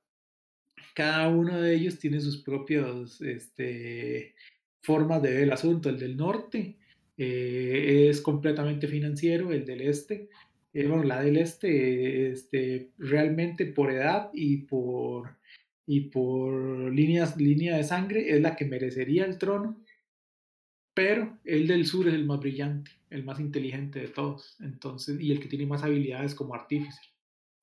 cada 0.94 1.28
uno 1.28 1.60
de 1.60 1.74
ellos 1.74 1.98
tiene 1.98 2.20
sus 2.20 2.42
propias 2.42 3.20
este, 3.20 4.34
formas 4.82 5.22
de 5.22 5.30
ver 5.30 5.42
el 5.44 5.52
asunto. 5.52 5.88
El 5.88 5.98
del 5.98 6.16
norte 6.16 6.76
eh, 7.16 8.08
es 8.10 8.20
completamente 8.20 8.88
financiero, 8.88 9.52
el 9.52 9.64
del 9.64 9.82
este, 9.82 10.28
eh, 10.72 10.86
bueno, 10.86 11.04
la 11.04 11.22
del 11.22 11.36
este, 11.36 12.30
este, 12.30 12.92
realmente 12.98 13.66
por 13.66 13.90
edad 13.90 14.30
y 14.32 14.58
por, 14.58 15.36
y 15.86 16.02
por 16.10 16.92
líneas, 16.92 17.36
línea 17.36 17.76
de 17.76 17.84
sangre 17.84 18.30
es 18.30 18.40
la 18.40 18.56
que 18.56 18.64
merecería 18.64 19.24
el 19.24 19.38
trono, 19.38 19.82
pero 20.94 21.38
el 21.44 21.66
del 21.66 21.86
sur 21.86 22.08
es 22.08 22.14
el 22.14 22.26
más 22.26 22.40
brillante, 22.40 22.90
el 23.10 23.24
más 23.24 23.40
inteligente 23.40 24.00
de 24.00 24.08
todos, 24.08 24.56
entonces, 24.60 25.20
y 25.20 25.32
el 25.32 25.40
que 25.40 25.48
tiene 25.48 25.66
más 25.66 25.82
habilidades 25.82 26.34
como 26.34 26.54
artífice. 26.54 27.00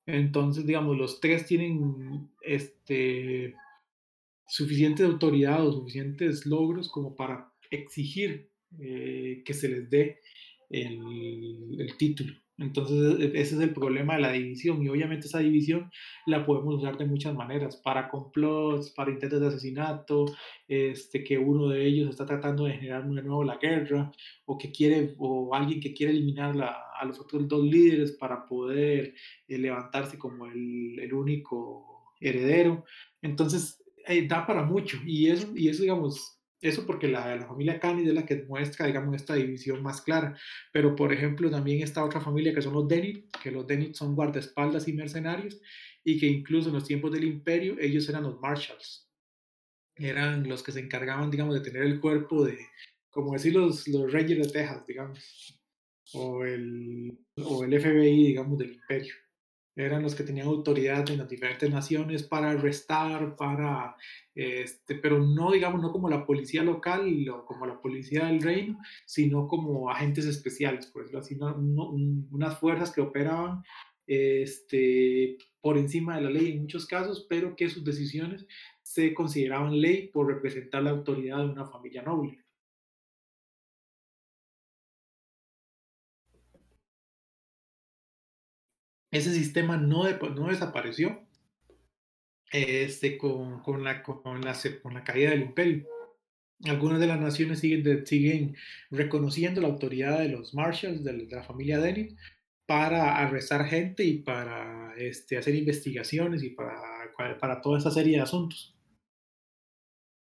Entonces, 0.08 0.64
digamos, 0.64 0.96
los 0.96 1.20
tres 1.20 1.44
tienen 1.44 2.30
este, 2.40 3.54
suficiente 4.46 5.04
autoridad 5.04 5.66
o 5.66 5.72
suficientes 5.72 6.46
logros 6.46 6.88
como 6.88 7.14
para 7.14 7.52
exigir 7.70 8.48
eh, 8.80 9.42
que 9.44 9.52
se 9.52 9.68
les 9.68 9.90
dé 9.90 10.20
el, 10.70 11.78
el 11.78 11.96
título. 11.98 12.32
Entonces, 12.58 13.20
e, 13.20 13.40
ese 13.40 13.54
es 13.54 13.60
el 13.60 13.72
problema 13.72 14.16
de 14.16 14.22
la 14.22 14.32
división 14.32 14.82
y 14.82 14.88
obviamente 14.88 15.26
esa 15.26 15.38
división 15.38 15.90
la 16.26 16.44
podemos 16.44 16.74
usar 16.74 16.98
de 16.98 17.06
muchas 17.06 17.34
maneras, 17.34 17.76
para 17.76 18.08
complots, 18.08 18.90
para 18.90 19.12
intentos 19.12 19.40
de 19.40 19.46
asesinato, 19.46 20.26
este, 20.66 21.22
que 21.22 21.38
uno 21.38 21.68
de 21.68 21.86
ellos 21.86 22.10
está 22.10 22.26
tratando 22.26 22.64
de 22.64 22.74
generar 22.74 23.08
de 23.08 23.22
nuevo 23.22 23.44
la 23.44 23.58
guerra, 23.58 24.10
o 24.44 24.58
que 24.58 24.72
quiere, 24.72 25.14
o 25.18 25.54
alguien 25.54 25.80
que 25.80 25.94
quiere 25.94 26.12
eliminar 26.12 26.56
la, 26.56 26.76
a 26.98 27.04
los 27.04 27.20
otros 27.20 27.46
dos 27.48 27.64
líderes 27.64 28.12
para 28.12 28.44
poder 28.46 29.14
eh, 29.46 29.58
levantarse 29.58 30.18
como 30.18 30.46
el, 30.46 30.98
el, 30.98 31.14
único 31.14 32.14
heredero. 32.20 32.84
Entonces, 33.22 33.82
eh, 34.06 34.26
da 34.26 34.46
para 34.46 34.64
mucho 34.64 34.98
y 35.06 35.28
eso, 35.28 35.48
y 35.56 35.68
eso 35.68 35.82
digamos, 35.82 36.37
eso 36.60 36.86
porque 36.86 37.08
la, 37.08 37.36
la 37.36 37.46
familia 37.46 37.78
Canis 37.78 38.08
es 38.08 38.14
la 38.14 38.26
que 38.26 38.44
muestra, 38.44 38.86
digamos, 38.86 39.14
esta 39.14 39.34
división 39.34 39.82
más 39.82 40.02
clara. 40.02 40.36
Pero, 40.72 40.96
por 40.96 41.12
ejemplo, 41.12 41.50
también 41.50 41.82
está 41.82 42.04
otra 42.04 42.20
familia 42.20 42.54
que 42.54 42.62
son 42.62 42.74
los 42.74 42.88
Denit, 42.88 43.26
que 43.42 43.50
los 43.50 43.66
Denit 43.66 43.94
son 43.94 44.14
guardaespaldas 44.14 44.88
y 44.88 44.92
mercenarios, 44.92 45.60
y 46.04 46.18
que 46.18 46.26
incluso 46.26 46.68
en 46.68 46.74
los 46.74 46.84
tiempos 46.84 47.12
del 47.12 47.24
imperio 47.24 47.76
ellos 47.78 48.08
eran 48.08 48.24
los 48.24 48.40
Marshalls. 48.40 49.08
Eran 49.96 50.48
los 50.48 50.62
que 50.62 50.72
se 50.72 50.80
encargaban, 50.80 51.30
digamos, 51.30 51.54
de 51.54 51.60
tener 51.60 51.82
el 51.82 52.00
cuerpo 52.00 52.44
de, 52.44 52.58
como 53.10 53.32
decir, 53.32 53.54
los, 53.54 53.86
los 53.88 54.12
Rangers 54.12 54.46
de 54.46 54.52
Texas, 54.52 54.86
digamos, 54.86 55.60
o 56.14 56.44
el, 56.44 57.18
o 57.36 57.64
el 57.64 57.80
FBI, 57.80 58.26
digamos, 58.28 58.58
del 58.58 58.72
imperio 58.72 59.14
eran 59.84 60.02
los 60.02 60.14
que 60.14 60.24
tenían 60.24 60.48
autoridad 60.48 61.08
en 61.10 61.18
las 61.18 61.28
diferentes 61.28 61.70
naciones 61.70 62.22
para 62.24 62.50
arrestar, 62.50 63.36
para, 63.36 63.96
este, 64.34 64.96
pero 64.96 65.18
no, 65.18 65.52
digamos, 65.52 65.80
no 65.80 65.92
como 65.92 66.08
la 66.08 66.26
policía 66.26 66.62
local 66.62 67.28
o 67.28 67.44
como 67.44 67.66
la 67.66 67.80
policía 67.80 68.26
del 68.26 68.42
reino, 68.42 68.78
sino 69.06 69.46
como 69.46 69.90
agentes 69.90 70.26
especiales, 70.26 70.86
por 70.86 71.02
decirlo 71.02 71.20
así, 71.20 71.38
unas 72.30 72.58
fuerzas 72.58 72.90
que 72.92 73.00
operaban 73.00 73.62
este, 74.06 75.38
por 75.60 75.78
encima 75.78 76.16
de 76.16 76.22
la 76.22 76.30
ley 76.30 76.52
en 76.52 76.62
muchos 76.62 76.86
casos, 76.86 77.26
pero 77.28 77.54
que 77.54 77.68
sus 77.68 77.84
decisiones 77.84 78.46
se 78.82 79.14
consideraban 79.14 79.80
ley 79.80 80.08
por 80.08 80.26
representar 80.26 80.82
la 80.82 80.90
autoridad 80.90 81.38
de 81.38 81.50
una 81.50 81.66
familia 81.66 82.02
noble. 82.02 82.47
Ese 89.10 89.32
sistema 89.32 89.76
no, 89.76 90.04
no 90.10 90.48
desapareció 90.48 91.20
este, 92.52 93.18
con, 93.18 93.60
con, 93.62 93.84
la, 93.84 94.02
con, 94.02 94.40
la, 94.40 94.56
con 94.82 94.94
la 94.94 95.04
caída 95.04 95.30
del 95.30 95.42
imperio. 95.42 95.86
Algunas 96.64 96.98
de 96.98 97.06
las 97.06 97.20
naciones 97.20 97.60
siguen, 97.60 98.06
siguen 98.06 98.56
reconociendo 98.90 99.60
la 99.60 99.68
autoridad 99.68 100.18
de 100.18 100.28
los 100.28 100.54
Marshalls, 100.54 101.04
de, 101.04 101.28
la 101.30 101.42
familia 101.44 101.78
Dennis, 101.78 102.14
para 102.66 103.16
arrestar 103.18 103.66
gente 103.66 104.04
y 104.04 104.18
para 104.18 104.94
este, 104.96 105.38
hacer 105.38 105.54
investigaciones 105.54 106.42
y 106.42 106.50
para, 106.50 106.74
para 107.40 107.60
toda 107.60 107.78
esa 107.78 107.90
serie 107.90 108.16
de 108.16 108.22
asuntos. 108.22 108.74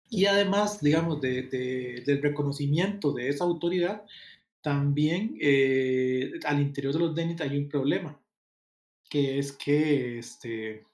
Y 0.09 0.25
además, 0.25 0.81
digamos, 0.81 1.21
de, 1.21 1.43
de, 1.43 2.03
del 2.05 2.21
reconocimiento 2.21 3.13
de 3.13 3.29
esa 3.29 3.45
autoridad, 3.45 4.03
también 4.61 5.37
eh, 5.39 6.31
al 6.45 6.59
interior 6.59 6.93
de 6.93 6.99
los 6.99 7.15
Dennis 7.15 7.39
hay 7.41 7.57
un 7.57 7.69
problema 7.69 8.19
que 9.09 9.39
es 9.39 9.51
que 9.51 10.19
este, 10.19 10.85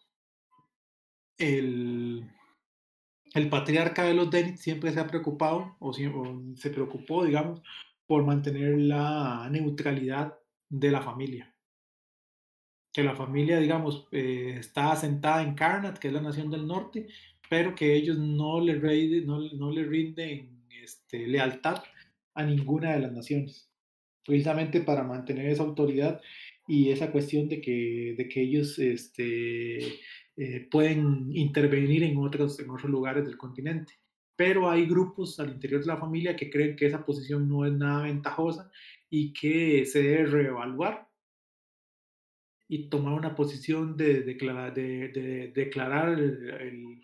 el, 1.38 2.26
el 3.34 3.50
patriarca 3.50 4.04
de 4.04 4.14
los 4.14 4.32
Denit 4.32 4.58
siempre 4.58 4.92
se 4.92 5.00
ha 5.00 5.08
preocupado, 5.08 5.76
o, 5.80 5.94
se 5.94 6.70
preocupó, 6.70 7.26
digamos, 7.26 7.62
por 8.08 8.24
mantener 8.24 8.80
la 8.80 9.48
neutralidad 9.52 10.38
de 10.70 10.92
la 10.92 11.02
familia. 11.02 11.54
Que 12.94 13.04
la 13.04 13.16
familia, 13.16 13.60
digamos, 13.60 14.08
eh, 14.12 14.56
está 14.58 14.94
asentada 14.94 15.44
en 15.44 15.54
Karnat, 15.54 15.98
que 15.98 16.08
es 16.08 16.14
la 16.14 16.22
nación 16.22 16.50
del 16.50 16.66
norte, 16.66 17.08
pero 17.50 17.76
que 17.76 17.94
ellos 17.94 18.18
no 18.18 18.62
le, 18.62 18.76
no, 19.26 19.40
no 19.40 19.72
le 19.72 19.84
rinden 19.84 20.66
este, 20.70 21.28
lealtad 21.28 21.84
a 22.34 22.44
ninguna 22.44 22.94
de 22.94 23.00
las 23.00 23.12
naciones, 23.12 23.70
precisamente 24.26 24.82
para 24.82 25.04
mantener 25.04 25.48
esa 25.48 25.64
autoridad 25.64 26.22
y 26.68 26.92
esa 26.92 27.12
cuestión 27.12 27.48
de 27.48 27.62
que, 27.62 28.16
de 28.18 28.28
que 28.28 28.42
ellos 28.42 28.80
este, 28.80 29.78
eh, 30.38 30.68
pueden 30.70 31.36
intervenir 31.36 32.04
en 32.04 32.18
otros, 32.18 32.60
en 32.60 32.70
otros 32.70 32.90
lugares 32.90 33.26
del 33.26 33.38
continente. 33.38 33.94
Pero 34.36 34.70
hay 34.70 34.86
grupos 34.86 35.40
al 35.40 35.52
interior 35.52 35.82
de 35.82 35.88
la 35.88 35.98
familia 35.98 36.36
que 36.36 36.50
creen 36.50 36.76
que 36.76 36.88
esa 36.88 37.06
posición 37.06 37.48
no 37.48 37.66
es 37.66 37.74
nada 37.74 38.04
ventajosa 38.04 38.70
y 39.10 39.32
que 39.32 39.86
se 39.86 40.04
debe 40.04 40.26
reevaluar 40.26 41.08
y 42.68 42.90
tomar 42.90 43.14
una 43.14 43.36
posición 43.36 43.96
de, 43.96 44.22
declarar, 44.24 44.74
de, 44.74 45.10
de 45.10 45.52
declarar 45.54 46.20
el, 46.20 47.00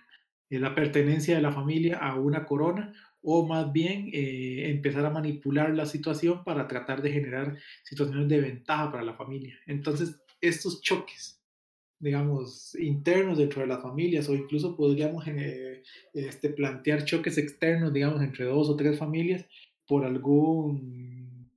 la 0.49 0.75
pertenencia 0.75 1.35
de 1.35 1.41
la 1.41 1.51
familia 1.51 1.97
a 1.97 2.15
una 2.15 2.45
corona 2.45 2.93
o 3.21 3.45
más 3.45 3.71
bien 3.71 4.09
eh, 4.13 4.69
empezar 4.69 5.05
a 5.05 5.11
manipular 5.11 5.73
la 5.75 5.85
situación 5.85 6.43
para 6.43 6.67
tratar 6.67 7.01
de 7.01 7.11
generar 7.11 7.57
situaciones 7.83 8.27
de 8.27 8.41
ventaja 8.41 8.91
para 8.91 9.03
la 9.03 9.13
familia. 9.13 9.59
Entonces, 9.67 10.19
estos 10.41 10.81
choques, 10.81 11.39
digamos, 11.99 12.75
internos 12.75 13.37
dentro 13.37 13.61
de 13.61 13.67
las 13.67 13.81
familias 13.81 14.27
o 14.27 14.33
incluso 14.33 14.75
podríamos 14.75 15.27
eh, 15.27 15.83
este, 16.13 16.49
plantear 16.49 17.05
choques 17.05 17.37
externos, 17.37 17.93
digamos, 17.93 18.21
entre 18.21 18.45
dos 18.45 18.69
o 18.69 18.75
tres 18.75 18.97
familias 18.97 19.45
por 19.87 20.03
algún, 20.03 21.51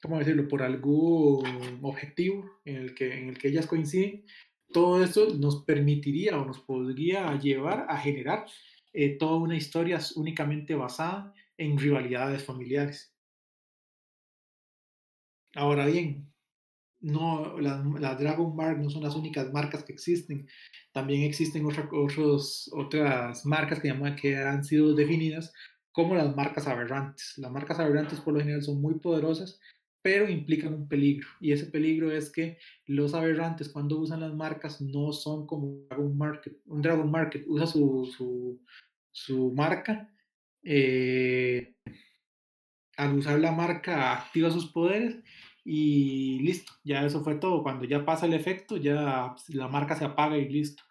¿cómo 0.00 0.18
decirlo?, 0.18 0.48
por 0.48 0.62
algún 0.62 1.80
objetivo 1.82 2.50
en 2.64 2.76
el 2.76 2.94
que, 2.94 3.18
en 3.18 3.28
el 3.28 3.38
que 3.38 3.48
ellas 3.48 3.66
coinciden, 3.66 4.24
todo 4.72 5.02
eso 5.02 5.34
nos 5.34 5.64
permitiría 5.64 6.38
o 6.38 6.44
nos 6.44 6.60
podría 6.60 7.38
llevar 7.38 7.86
a 7.88 7.98
generar 7.98 8.46
eh, 8.98 9.18
toda 9.18 9.36
una 9.36 9.56
historia 9.56 10.00
únicamente 10.16 10.74
basada 10.74 11.34
en 11.58 11.78
rivalidades 11.78 12.42
familiares. 12.42 13.14
Ahora 15.54 15.84
bien, 15.84 16.32
no, 17.00 17.58
las, 17.60 18.18
Dragon 18.18 18.56
Mark 18.56 18.78
no 18.78 18.88
son 18.88 19.02
las 19.02 19.14
únicas 19.14 19.52
marcas 19.52 19.84
que 19.84 19.92
existen. 19.92 20.48
También 20.92 21.22
existen 21.24 21.66
otros, 21.66 22.70
otras 22.72 23.44
marcas 23.44 23.80
que, 23.80 23.88
llaman, 23.88 24.16
han 24.46 24.64
sido 24.64 24.94
definidas 24.94 25.52
como 25.92 26.14
las 26.14 26.34
marcas 26.34 26.66
aberrantes. 26.66 27.34
Las 27.36 27.50
marcas 27.50 27.78
aberrantes 27.78 28.20
por 28.20 28.32
lo 28.32 28.40
general 28.40 28.62
son 28.62 28.80
muy 28.80 28.94
poderosas, 28.98 29.60
pero 30.00 30.28
implican 30.28 30.72
un 30.72 30.88
peligro. 30.88 31.26
Y 31.40 31.52
ese 31.52 31.66
peligro 31.66 32.12
es 32.12 32.30
que 32.30 32.58
los 32.86 33.12
aberrantes 33.12 33.68
cuando 33.68 33.98
usan 33.98 34.20
las 34.20 34.34
marcas 34.34 34.80
no 34.80 35.12
son 35.12 35.46
como 35.46 35.86
Dragon 35.88 36.16
Market. 36.16 36.56
Un 36.66 36.80
Dragon 36.80 37.10
Market 37.10 37.44
usa 37.46 37.66
su, 37.66 38.60
su 39.16 39.50
marca. 39.52 40.10
Eh, 40.62 41.74
al 42.98 43.14
usar 43.16 43.38
la 43.38 43.52
marca 43.52 44.12
activa 44.12 44.50
sus 44.50 44.70
poderes 44.72 45.22
y 45.64 46.38
listo, 46.40 46.72
ya 46.84 47.04
eso 47.04 47.24
fue 47.24 47.36
todo. 47.36 47.62
Cuando 47.62 47.86
ya 47.86 48.04
pasa 48.04 48.26
el 48.26 48.34
efecto, 48.34 48.76
ya 48.76 49.34
la 49.48 49.68
marca 49.68 49.96
se 49.96 50.04
apaga 50.04 50.36
y 50.36 50.48
listo. 50.48 50.82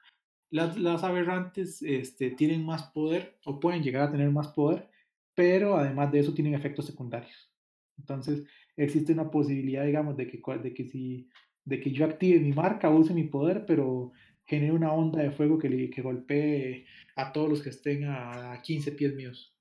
Las, 0.50 0.76
las 0.78 1.04
aberrantes 1.04 1.84
este, 1.84 2.32
tienen 2.32 2.66
más 2.66 2.84
poder 2.92 3.38
o 3.46 3.60
pueden 3.60 3.84
llegar 3.84 4.04
a 4.04 4.12
tener 4.12 4.32
más 4.32 4.48
poder, 4.50 4.90
pero 5.36 5.78
además 5.78 6.12
de 6.12 6.20
eso 6.20 6.34
tienen 6.34 6.56
efectos 6.56 6.86
secundarios. 6.88 7.52
Entonces 8.00 8.44
existe 8.76 9.14
una 9.14 9.30
posibilidad, 9.30 9.86
digamos, 9.86 10.18
de 10.18 10.28
que, 10.28 10.42
de 10.64 10.74
que, 10.74 10.86
si, 10.86 11.30
de 11.64 11.80
que 11.80 11.92
yo 11.92 12.06
active 12.06 12.40
mi 12.40 12.54
marca, 12.54 12.90
use 12.90 13.14
mi 13.14 13.26
poder, 13.26 13.66
pero 13.68 14.14
genere 14.46 14.74
una 14.74 14.94
onda 14.94 15.22
de 15.22 15.32
fuego 15.32 15.58
que, 15.58 15.90
que 15.90 16.02
golpee 16.02 16.86
a 17.16 17.32
todos 17.32 17.50
los 17.50 17.62
que 17.62 17.70
estén 17.70 18.06
a 18.06 18.62
15 18.62 18.92
pies 18.94 19.16
míos. 19.16 19.56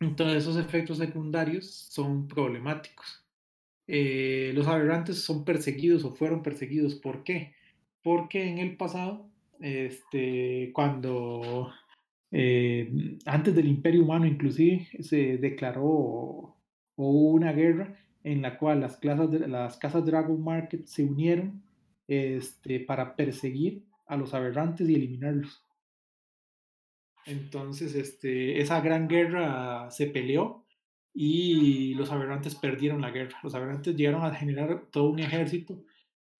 Entonces 0.00 0.38
esos 0.38 0.56
efectos 0.56 0.98
secundarios 0.98 1.66
son 1.90 2.28
problemáticos. 2.28 3.24
Eh, 3.86 4.52
los 4.54 4.66
aberrantes 4.66 5.22
son 5.22 5.44
perseguidos 5.44 6.04
o 6.04 6.12
fueron 6.12 6.42
perseguidos. 6.42 6.94
¿Por 6.94 7.24
qué? 7.24 7.54
Porque 8.02 8.48
en 8.48 8.58
el 8.58 8.76
pasado, 8.76 9.28
este, 9.60 10.70
cuando 10.74 11.72
eh, 12.30 13.18
antes 13.26 13.54
del 13.54 13.68
Imperio 13.68 14.02
Humano 14.02 14.26
inclusive 14.26 14.88
se 15.00 15.38
declaró 15.38 15.84
o 15.84 16.56
hubo 16.96 17.30
una 17.32 17.52
guerra 17.52 17.96
en 18.24 18.42
la 18.42 18.58
cual 18.58 18.80
las, 18.80 18.96
clases 18.96 19.30
de, 19.30 19.46
las 19.48 19.76
casas 19.76 20.04
Dragon 20.04 20.42
Market 20.42 20.86
se 20.86 21.04
unieron 21.04 21.62
este, 22.08 22.80
para 22.80 23.16
perseguir 23.16 23.84
a 24.06 24.16
los 24.16 24.34
aberrantes 24.34 24.88
y 24.88 24.94
eliminarlos. 24.94 25.62
Entonces, 27.26 27.94
este, 27.94 28.60
esa 28.60 28.80
gran 28.80 29.08
guerra 29.08 29.90
se 29.90 30.06
peleó 30.06 30.64
y 31.14 31.94
los 31.94 32.10
aberrantes 32.10 32.54
perdieron 32.54 33.00
la 33.00 33.10
guerra. 33.10 33.38
Los 33.42 33.54
aberrantes 33.54 33.96
llegaron 33.96 34.24
a 34.24 34.34
generar 34.34 34.86
todo 34.90 35.10
un 35.10 35.20
ejército, 35.20 35.82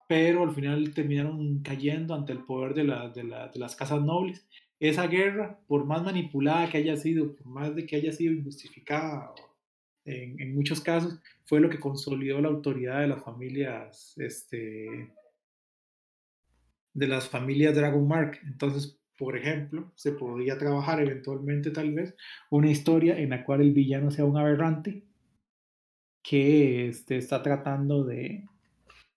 pero 0.07 0.43
al 0.43 0.53
final 0.53 0.93
terminaron 0.93 1.59
cayendo 1.63 2.13
ante 2.13 2.33
el 2.33 2.43
poder 2.43 2.73
de, 2.75 2.83
la, 2.83 3.09
de, 3.09 3.23
la, 3.23 3.47
de 3.47 3.59
las 3.59 3.75
casas 3.75 4.01
nobles. 4.01 4.45
Esa 4.79 5.07
guerra, 5.07 5.59
por 5.67 5.85
más 5.85 6.03
manipulada 6.03 6.69
que 6.69 6.77
haya 6.77 6.97
sido, 6.97 7.33
por 7.35 7.47
más 7.47 7.75
de 7.75 7.85
que 7.85 7.95
haya 7.95 8.11
sido 8.11 8.33
injustificada 8.33 9.33
en, 10.03 10.39
en, 10.39 10.53
muchos 10.53 10.81
casos, 10.81 11.19
fue 11.45 11.59
lo 11.61 11.69
que 11.69 11.79
consolidó 11.79 12.41
la 12.41 12.49
autoridad 12.49 12.99
de 12.99 13.07
las 13.07 13.23
familias, 13.23 14.13
este, 14.17 15.09
de 16.95 17.07
las 17.07 17.29
familias 17.29 17.75
Dragon 17.75 18.07
Mark. 18.07 18.39
Entonces, 18.43 18.99
por 19.17 19.37
ejemplo, 19.37 19.91
se 19.95 20.13
podría 20.13 20.57
trabajar 20.57 20.99
eventualmente 20.99 21.69
tal 21.69 21.93
vez 21.93 22.15
una 22.49 22.71
historia 22.71 23.19
en 23.19 23.29
la 23.29 23.45
cual 23.45 23.61
el 23.61 23.73
villano 23.73 24.09
sea 24.09 24.25
un 24.25 24.37
aberrante 24.37 25.03
que 26.23 26.87
este, 26.87 27.17
está 27.17 27.43
tratando 27.43 28.03
de, 28.03 28.47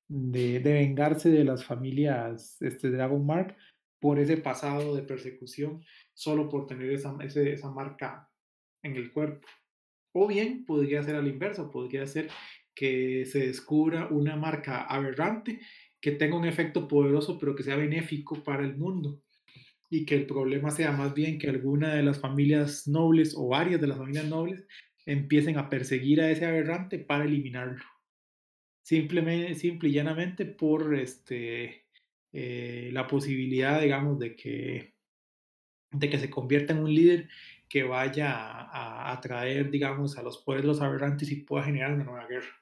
de, 0.08 0.58
vengarse 0.58 1.30
de 1.30 1.44
las 1.44 1.64
familias 1.64 2.60
este, 2.60 2.90
Dragon 2.90 3.24
Mark 3.24 3.56
por 3.98 4.18
ese 4.18 4.36
pasado 4.36 4.94
de 4.94 5.02
persecución, 5.02 5.82
solo 6.14 6.48
por 6.48 6.66
tener 6.66 6.90
esa, 6.92 7.16
esa 7.22 7.70
marca 7.70 8.30
en 8.82 8.96
el 8.96 9.12
cuerpo. 9.12 9.48
O 10.12 10.26
bien 10.26 10.64
podría 10.64 11.02
ser 11.02 11.16
al 11.16 11.28
inverso, 11.28 11.70
podría 11.70 12.06
ser 12.06 12.28
que 12.74 13.24
se 13.26 13.40
descubra 13.40 14.06
una 14.08 14.36
marca 14.36 14.82
aberrante 14.82 15.60
que 16.00 16.12
tenga 16.12 16.36
un 16.36 16.44
efecto 16.46 16.86
poderoso 16.88 17.38
pero 17.38 17.54
que 17.54 17.62
sea 17.62 17.76
benéfico 17.76 18.42
para 18.44 18.64
el 18.64 18.76
mundo 18.76 19.22
y 19.90 20.04
que 20.04 20.14
el 20.14 20.26
problema 20.26 20.70
sea 20.70 20.92
más 20.92 21.14
bien 21.14 21.38
que 21.38 21.48
alguna 21.48 21.94
de 21.94 22.02
las 22.02 22.20
familias 22.20 22.86
nobles 22.86 23.34
o 23.36 23.48
varias 23.48 23.80
de 23.80 23.86
las 23.86 23.98
familias 23.98 24.26
nobles 24.26 24.66
empiecen 25.06 25.56
a 25.56 25.70
perseguir 25.70 26.20
a 26.20 26.30
ese 26.30 26.44
aberrante 26.44 26.98
para 26.98 27.24
eliminarlo. 27.24 27.82
Simplemente, 28.82 29.54
simple 29.54 29.88
y 29.88 29.92
llanamente 29.92 30.44
por 30.44 30.94
este, 30.94 31.86
eh, 32.32 32.90
la 32.92 33.06
posibilidad, 33.06 33.80
digamos, 33.80 34.18
de 34.18 34.36
que, 34.36 34.94
de 35.90 36.10
que 36.10 36.18
se 36.18 36.30
convierta 36.30 36.72
en 36.72 36.80
un 36.80 36.94
líder 36.94 37.28
que 37.68 37.82
vaya 37.84 38.32
a, 38.32 39.12
atraer, 39.12 39.70
digamos, 39.70 40.16
a 40.18 40.22
los 40.22 40.38
poderes 40.38 40.64
de 40.64 40.68
los 40.68 40.80
aberrantes 40.80 41.30
y 41.30 41.36
pueda 41.36 41.64
generar 41.64 41.94
una 41.94 42.04
nueva 42.04 42.26
guerra. 42.26 42.54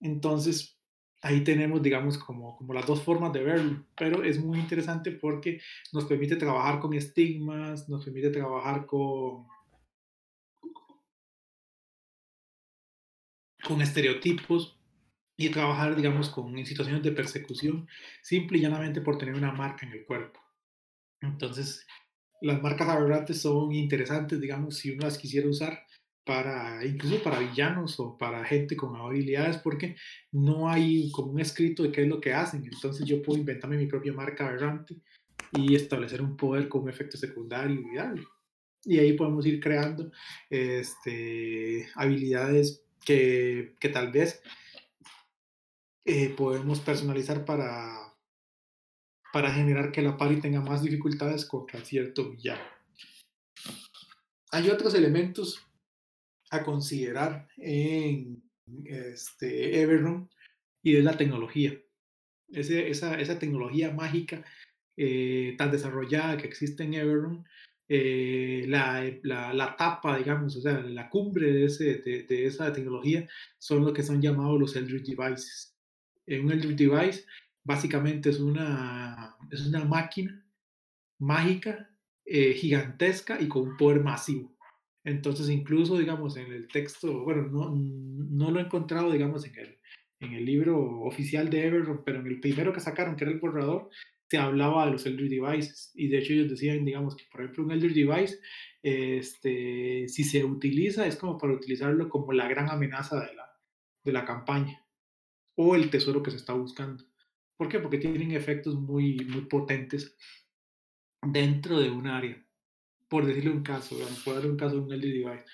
Entonces, 0.00 0.79
ahí 1.22 1.44
tenemos, 1.44 1.82
digamos, 1.82 2.18
como, 2.18 2.56
como 2.56 2.74
las 2.74 2.86
dos 2.86 3.02
formas 3.02 3.32
de 3.32 3.42
verlo, 3.42 3.84
pero 3.96 4.22
es 4.22 4.38
muy 4.38 4.58
interesante 4.58 5.12
porque 5.12 5.60
nos 5.92 6.06
permite 6.06 6.36
trabajar 6.36 6.80
con 6.80 6.94
estigmas, 6.94 7.88
nos 7.88 8.04
permite 8.04 8.30
trabajar 8.30 8.86
con, 8.86 9.46
con 13.62 13.82
estereotipos 13.82 14.78
y 15.36 15.48
trabajar, 15.50 15.96
digamos, 15.96 16.30
con 16.30 16.56
en 16.58 16.66
situaciones 16.66 17.02
de 17.02 17.12
persecución, 17.12 17.88
simple 18.22 18.58
y 18.58 18.62
llanamente 18.62 19.00
por 19.00 19.18
tener 19.18 19.34
una 19.34 19.52
marca 19.52 19.86
en 19.86 19.92
el 19.92 20.04
cuerpo. 20.04 20.40
Entonces, 21.20 21.86
las 22.40 22.62
marcas 22.62 22.88
aberrantes 22.88 23.40
son 23.40 23.72
interesantes, 23.72 24.40
digamos, 24.40 24.76
si 24.76 24.90
uno 24.90 25.04
las 25.04 25.18
quisiera 25.18 25.48
usar 25.48 25.86
para, 26.30 26.86
incluso 26.86 27.20
para 27.24 27.40
villanos 27.40 27.98
o 27.98 28.16
para 28.16 28.44
gente 28.44 28.76
con 28.76 28.94
habilidades, 28.94 29.56
porque 29.56 29.96
no 30.30 30.68
hay 30.70 31.10
como 31.10 31.32
un 31.32 31.40
escrito 31.40 31.82
de 31.82 31.90
qué 31.90 32.02
es 32.02 32.08
lo 32.08 32.20
que 32.20 32.32
hacen. 32.32 32.62
Entonces 32.72 33.04
yo 33.04 33.20
puedo 33.20 33.40
inventarme 33.40 33.76
mi 33.76 33.86
propia 33.86 34.12
marca 34.12 34.46
aberrante 34.46 34.94
y 35.50 35.74
establecer 35.74 36.22
un 36.22 36.36
poder 36.36 36.68
con 36.68 36.82
un 36.82 36.88
efecto 36.88 37.16
secundario 37.16 37.80
y 37.80 37.96
darle. 37.96 38.24
Y 38.84 39.00
ahí 39.00 39.14
podemos 39.14 39.44
ir 39.44 39.58
creando 39.58 40.12
este, 40.48 41.88
habilidades 41.96 42.84
que, 43.04 43.74
que 43.80 43.88
tal 43.88 44.12
vez 44.12 44.40
eh, 46.04 46.28
podemos 46.36 46.78
personalizar 46.78 47.44
para, 47.44 48.14
para 49.32 49.52
generar 49.52 49.90
que 49.90 50.00
la 50.00 50.16
pari 50.16 50.40
tenga 50.40 50.60
más 50.60 50.80
dificultades 50.80 51.44
contra 51.44 51.84
cierto 51.84 52.30
villano. 52.30 52.62
Hay 54.52 54.70
otros 54.70 54.94
elementos 54.94 55.66
a 56.50 56.62
considerar 56.64 57.48
en 57.56 58.42
este, 58.84 59.80
Everroom 59.80 60.28
y 60.82 60.96
es 60.96 61.04
la 61.04 61.16
tecnología. 61.16 61.78
Esa, 62.48 63.18
esa, 63.18 63.38
tecnología 63.38 63.92
mágica 63.92 64.44
eh, 64.96 65.54
tan 65.56 65.70
desarrollada 65.70 66.36
que 66.36 66.48
existe 66.48 66.82
en 66.82 66.94
Everroom, 66.94 67.44
eh, 67.88 68.64
la, 68.68 69.08
la, 69.22 69.52
la, 69.52 69.76
tapa, 69.76 70.18
digamos, 70.18 70.56
o 70.56 70.60
sea, 70.60 70.80
la 70.80 71.08
cumbre 71.08 71.52
de, 71.52 71.64
ese, 71.66 71.96
de, 71.98 72.46
esa 72.46 72.72
tecnología 72.72 73.28
son 73.58 73.84
lo 73.84 73.92
que 73.92 74.02
son 74.02 74.20
llamados 74.20 74.60
los 74.60 74.76
Eldritch 74.76 75.16
Devices. 75.16 75.76
Un 76.26 76.52
Eldritch 76.52 76.78
Device 76.78 77.24
básicamente 77.64 78.30
es 78.30 78.40
una, 78.40 79.36
es 79.50 79.66
una 79.66 79.84
máquina 79.84 80.44
mágica, 81.18 81.90
eh, 82.24 82.54
gigantesca 82.54 83.40
y 83.40 83.48
con 83.48 83.62
un 83.62 83.76
poder 83.76 84.02
masivo. 84.02 84.56
Entonces, 85.04 85.48
incluso, 85.48 85.98
digamos, 85.98 86.36
en 86.36 86.52
el 86.52 86.68
texto, 86.68 87.24
bueno, 87.24 87.46
no, 87.48 87.74
no 87.74 88.50
lo 88.50 88.60
he 88.60 88.64
encontrado, 88.64 89.10
digamos, 89.10 89.46
en 89.46 89.58
el, 89.58 89.78
en 90.20 90.34
el 90.34 90.44
libro 90.44 91.00
oficial 91.02 91.48
de 91.48 91.66
Everron, 91.66 92.02
pero 92.04 92.20
en 92.20 92.26
el 92.26 92.40
primero 92.40 92.72
que 92.72 92.80
sacaron, 92.80 93.16
que 93.16 93.24
era 93.24 93.32
el 93.32 93.40
borrador, 93.40 93.88
se 94.28 94.38
hablaba 94.38 94.86
de 94.86 94.92
los 94.92 95.06
Elder 95.06 95.28
Devices. 95.28 95.90
Y 95.94 96.08
de 96.08 96.18
hecho 96.18 96.34
ellos 96.34 96.50
decían, 96.50 96.84
digamos, 96.84 97.16
que 97.16 97.24
por 97.32 97.40
ejemplo 97.40 97.64
un 97.64 97.72
Elder 97.72 97.92
Device, 97.92 98.38
este, 98.82 100.06
si 100.08 100.24
se 100.24 100.44
utiliza, 100.44 101.06
es 101.06 101.16
como 101.16 101.38
para 101.38 101.54
utilizarlo 101.54 102.08
como 102.08 102.32
la 102.32 102.48
gran 102.48 102.68
amenaza 102.68 103.20
de 103.20 103.34
la, 103.34 103.50
de 104.04 104.12
la 104.12 104.24
campaña 104.24 104.86
o 105.56 105.74
el 105.74 105.90
tesoro 105.90 106.22
que 106.22 106.30
se 106.30 106.36
está 106.36 106.52
buscando. 106.52 107.04
¿Por 107.56 107.68
qué? 107.68 107.80
Porque 107.80 107.98
tienen 107.98 108.30
efectos 108.32 108.76
muy, 108.76 109.16
muy 109.28 109.42
potentes 109.42 110.16
dentro 111.22 111.78
de 111.78 111.90
un 111.90 112.06
área 112.06 112.42
por 113.10 113.26
decirle 113.26 113.50
un 113.50 113.64
caso, 113.64 113.96
digamos, 113.96 114.20
por 114.20 114.34
darle 114.34 114.50
un 114.50 114.56
caso 114.56 114.76
de 114.76 114.82
un 114.82 114.92
Eldritch 114.92 115.24
Device. 115.24 115.44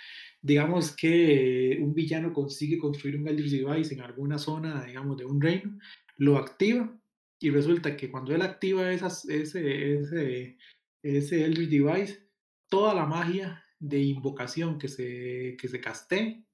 Digamos 0.43 0.95
que 0.95 1.79
un 1.81 1.95
villano 1.95 2.33
consigue 2.33 2.79
construir 2.79 3.17
un 3.17 3.27
Eldritch 3.27 3.51
Device 3.51 3.95
en 3.95 4.03
alguna 4.03 4.39
zona, 4.39 4.85
digamos, 4.85 5.17
de 5.17 5.25
un 5.25 5.41
reino, 5.41 5.79
lo 6.19 6.37
activa 6.37 6.95
y 7.41 7.51
resulta 7.51 7.97
que 7.97 8.11
cuando 8.11 8.35
él 8.35 8.43
activa 8.43 8.93
esas, 8.93 9.27
ese, 9.29 9.95
ese, 9.95 10.59
ese 11.03 11.45
Eldritch 11.45 11.71
Device, 11.71 12.29
toda 12.69 12.95
la 12.95 13.07
magia 13.07 13.65
de 13.79 14.01
invocación 14.01 14.79
que 14.79 14.89
se, 14.89 15.57
que 15.59 15.69
se 15.69 15.81
caste 15.81 16.45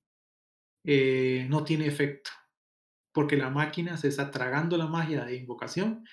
eh, 0.84 1.46
no 1.50 1.64
tiene 1.64 1.86
efecto, 1.86 2.30
porque 3.12 3.36
la 3.36 3.50
máquina 3.50 3.96
se 3.96 4.06
está 4.06 4.30
tragando 4.30 4.76
la 4.76 4.86
magia 4.86 5.24
de 5.24 5.36
invocación 5.36 6.04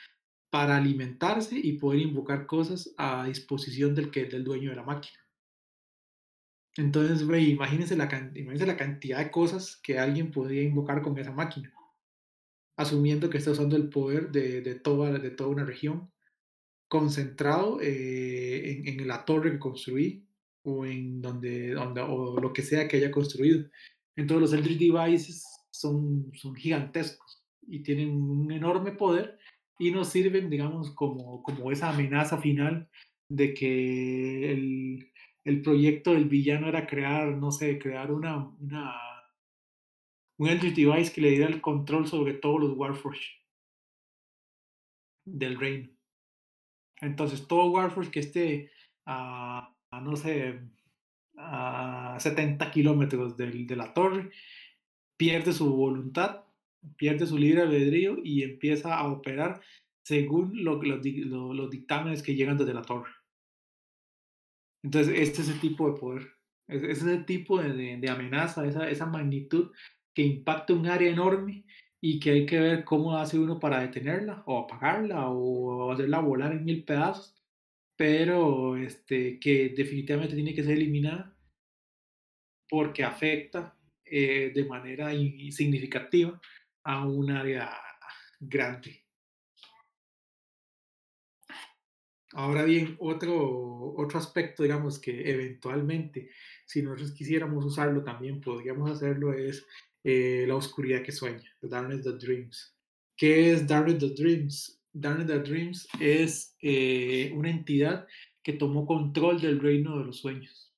para 0.50 0.78
alimentarse 0.78 1.60
y 1.60 1.74
poder 1.74 2.02
invocar 2.02 2.45
cosas 2.45 2.93
a 2.97 3.26
disposición 3.26 3.93
del, 3.93 4.10
que, 4.10 4.26
del 4.26 4.43
dueño 4.43 4.72
de 4.72 4.76
la 4.76 4.84
máquina. 4.84 5.20
Entonces, 6.76 7.26
güey, 7.26 7.52
imagínense 7.52 7.95
la, 7.95 8.06
imagínense 8.06 8.66
la 8.66 8.78
cantidad 8.78 9.20
de 9.20 9.32
cosas 9.32 9.78
que 9.84 10.00
alguien 10.00 10.32
podría 10.32 10.64
invocar 10.64 11.02
con 11.02 11.18
esa 11.18 11.32
máquina, 11.32 11.74
asumiendo 12.78 13.30
que 13.30 13.38
está 13.38 13.52
usando 13.52 13.76
el 13.76 13.89
poder 13.89 14.32
de, 14.32 14.62
de, 14.62 14.76
toda, 14.76 15.12
de 15.12 15.32
toda 15.32 15.50
una 15.50 15.66
región, 15.66 16.12
concentrado 16.88 17.80
eh, 17.82 18.82
en, 18.86 19.00
en, 19.00 19.08
la 19.08 19.26
torre 19.26 19.52
que 19.52 19.60
construí 19.60 20.26
o 20.64 20.86
en 20.86 21.22
donde, 21.22 21.74
donde, 21.74 22.02
o 22.02 22.39
lo 22.39 22.54
que 22.54 22.64
sea 22.64 22.88
que 22.88 22.97
haya 22.97 23.12
construido. 23.12 23.70
Entonces 24.16 24.41
los 24.41 24.54
Eldritch 24.54 24.80
Devices 24.80 25.45
son, 25.70 26.32
son 26.36 26.56
gigantescos 26.56 27.43
y 27.68 27.84
tienen 27.84 28.10
un 28.12 28.52
enorme 28.52 28.91
poder 28.93 29.38
y 29.80 29.92
nos 29.92 30.10
sirven, 30.10 30.50
digamos, 30.50 30.92
como, 30.92 31.42
como 31.42 31.72
esa 31.72 31.90
amenaza 31.90 32.38
final 32.38 32.90
de 33.30 33.54
que 33.54 34.52
el, 34.52 35.12
el 35.46 35.62
proyecto 35.62 36.12
del 36.14 36.26
villano 36.26 36.68
era 36.68 36.86
crear, 36.86 37.30
no 37.38 37.52
sé, 37.52 37.80
crear 37.80 38.12
una, 38.12 38.50
una 38.60 38.94
un 40.38 40.48
Eldritch 40.48 40.76
Device 40.76 41.14
que 41.14 41.22
le 41.22 41.32
diera 41.32 41.48
el 41.48 41.62
control 41.62 42.08
sobre 42.08 42.34
todos 42.34 42.60
los 42.62 42.78
Warforged 42.78 43.40
del 45.26 45.60
reino. 45.60 45.90
Entonces, 47.02 47.48
todo 47.48 47.72
Warforged 47.72 48.12
que 48.12 48.20
esté 48.20 48.72
a, 49.06 49.76
a 49.92 50.02
no 50.02 50.16
sé, 50.16 50.60
a 51.38 52.18
70 52.20 52.72
kilómetros 52.72 53.38
de, 53.38 53.52
de 53.52 53.76
la 53.76 53.94
torre, 53.94 54.32
pierde 55.18 55.54
su 55.54 55.74
voluntad 55.74 56.49
pierde 56.98 57.26
su 57.26 57.38
libre 57.38 57.62
albedrío 57.62 58.18
y 58.24 58.44
empieza 58.44 58.96
a 58.98 59.12
operar 59.12 59.62
según 60.04 60.64
lo, 60.64 60.82
lo, 60.82 61.00
lo, 61.04 61.54
los 61.54 61.70
dictámenes 61.70 62.24
que 62.24 62.36
llegan 62.36 62.58
desde 62.58 62.74
la 62.74 62.82
torre. 62.82 63.12
Entonces, 64.84 65.20
este 65.20 65.42
es 65.42 65.50
el 65.50 65.60
tipo 65.60 65.92
de 65.92 66.00
poder, 66.00 66.28
ese 66.68 66.92
es 66.92 67.04
el 67.04 67.26
tipo 67.26 67.62
de, 67.62 67.74
de, 67.74 67.98
de 67.98 68.10
amenaza, 68.10 68.66
esa, 68.66 68.90
esa 68.90 69.06
magnitud 69.06 69.72
que 70.16 70.24
impacta 70.24 70.74
un 70.74 70.88
área 70.88 71.12
enorme 71.12 71.66
y 72.02 72.20
que 72.20 72.32
hay 72.32 72.46
que 72.46 72.60
ver 72.60 72.84
cómo 72.86 73.18
hace 73.18 73.38
uno 73.38 73.60
para 73.60 73.82
detenerla 73.82 74.44
o 74.46 74.60
apagarla 74.60 75.30
o 75.30 75.92
hacerla 75.92 76.20
volar 76.20 76.54
en 76.54 76.64
mil 76.66 76.84
pedazos. 76.86 77.36
pero 78.00 78.78
este, 78.78 79.40
que 79.42 79.74
definitivamente 79.76 80.34
tiene 80.34 80.54
que 80.56 80.64
ser 80.64 80.78
eliminada 80.78 81.36
porque 82.70 83.04
afecta 83.04 83.76
eh, 84.06 84.54
de 84.56 84.64
manera 84.64 85.12
significativa 85.52 86.40
a 86.90 87.06
un 87.06 87.30
área 87.30 87.72
grande. 88.40 89.06
Ahora 92.34 92.64
bien, 92.64 92.96
otro, 93.00 93.94
otro 93.96 94.18
aspecto, 94.18 94.64
digamos, 94.64 95.00
que 95.00 95.30
eventualmente, 95.30 96.32
si 96.66 96.82
nosotros 96.82 97.14
quisiéramos 97.14 97.64
usarlo, 97.64 98.04
también 98.04 98.42
podríamos 98.42 98.90
hacerlo, 98.90 99.34
es 99.34 99.68
eh, 100.04 100.46
la 100.48 100.56
oscuridad 100.56 101.04
que 101.04 101.12
sueña, 101.12 101.48
The 101.62 101.68
Darkness 101.68 102.04
That 102.04 102.20
Dreams. 102.20 102.76
¿Qué 103.16 103.52
es 103.52 103.68
Darkness 103.68 104.00
That 104.00 104.16
Dreams? 104.16 104.82
Darkness 104.92 105.28
That 105.28 105.48
Dreams 105.48 105.88
es 106.00 106.56
eh, 106.62 107.32
una 107.36 107.52
entidad 107.52 108.08
que 108.42 108.54
tomó 108.54 108.88
control 108.88 109.40
del 109.40 109.60
reino 109.60 110.00
de 110.00 110.06
los 110.06 110.18
sueños 110.18 110.74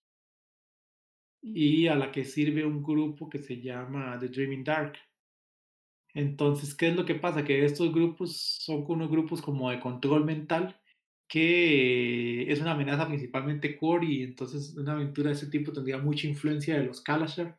y 1.41 1.87
a 1.87 1.95
la 1.95 2.11
que 2.11 2.25
sirve 2.25 2.65
un 2.65 2.83
grupo 2.83 3.29
que 3.29 3.39
se 3.39 3.61
llama 3.61 4.17
The 4.19 4.27
Dreaming 4.27 4.65
Dark. 4.65 4.97
Entonces, 6.13 6.75
¿qué 6.75 6.89
es 6.89 6.95
lo 6.95 7.05
que 7.05 7.15
pasa? 7.15 7.43
Que 7.43 7.65
estos 7.65 7.93
grupos 7.93 8.35
son 8.35 8.83
unos 8.87 9.09
grupos 9.09 9.41
como 9.41 9.69
de 9.71 9.79
control 9.79 10.25
mental 10.25 10.77
que 11.31 12.51
es 12.51 12.59
una 12.59 12.73
amenaza 12.73 13.07
principalmente 13.07 13.77
core 13.77 14.05
y 14.05 14.23
entonces 14.23 14.75
una 14.75 14.91
aventura 14.91 15.29
de 15.29 15.35
ese 15.37 15.47
tipo 15.47 15.71
tendría 15.71 15.97
mucha 15.97 16.27
influencia 16.27 16.77
de 16.77 16.83
los 16.83 16.99
Kalashar. 16.99 17.57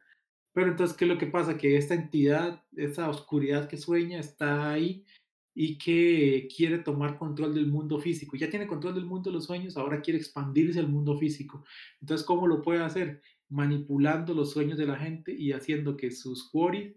Pero 0.53 0.69
entonces, 0.69 0.95
¿qué 0.95 1.07
es 1.07 1.11
lo 1.11 1.17
que 1.17 1.27
pasa? 1.27 1.57
Que 1.57 1.79
esta 1.79 1.95
entidad, 1.95 2.63
esa 2.77 3.09
oscuridad 3.09 3.71
que 3.71 3.79
sueña 3.79 4.21
está 4.21 4.71
ahí 4.73 5.07
y 5.55 5.79
que 5.79 6.49
quiere 6.55 6.81
tomar 6.81 7.17
control 7.17 7.55
del 7.55 7.67
mundo 7.67 7.99
físico. 7.99 8.37
Ya 8.37 8.51
tiene 8.51 8.67
control 8.67 8.95
del 8.95 9.07
mundo 9.07 9.31
de 9.31 9.37
los 9.37 9.47
sueños, 9.47 9.79
ahora 9.79 10.03
quiere 10.03 10.19
expandirse 10.19 10.79
al 10.79 10.89
mundo 10.89 11.17
físico. 11.17 11.65
Entonces, 12.03 12.27
¿cómo 12.27 12.47
lo 12.47 12.61
puede 12.61 12.83
hacer? 12.83 13.23
Manipulando 13.49 14.35
los 14.35 14.53
sueños 14.53 14.77
de 14.77 14.87
la 14.87 14.97
gente 14.97 15.33
y 15.33 15.53
haciendo 15.53 15.97
que 15.97 16.11
sus 16.11 16.51
quoris 16.51 16.93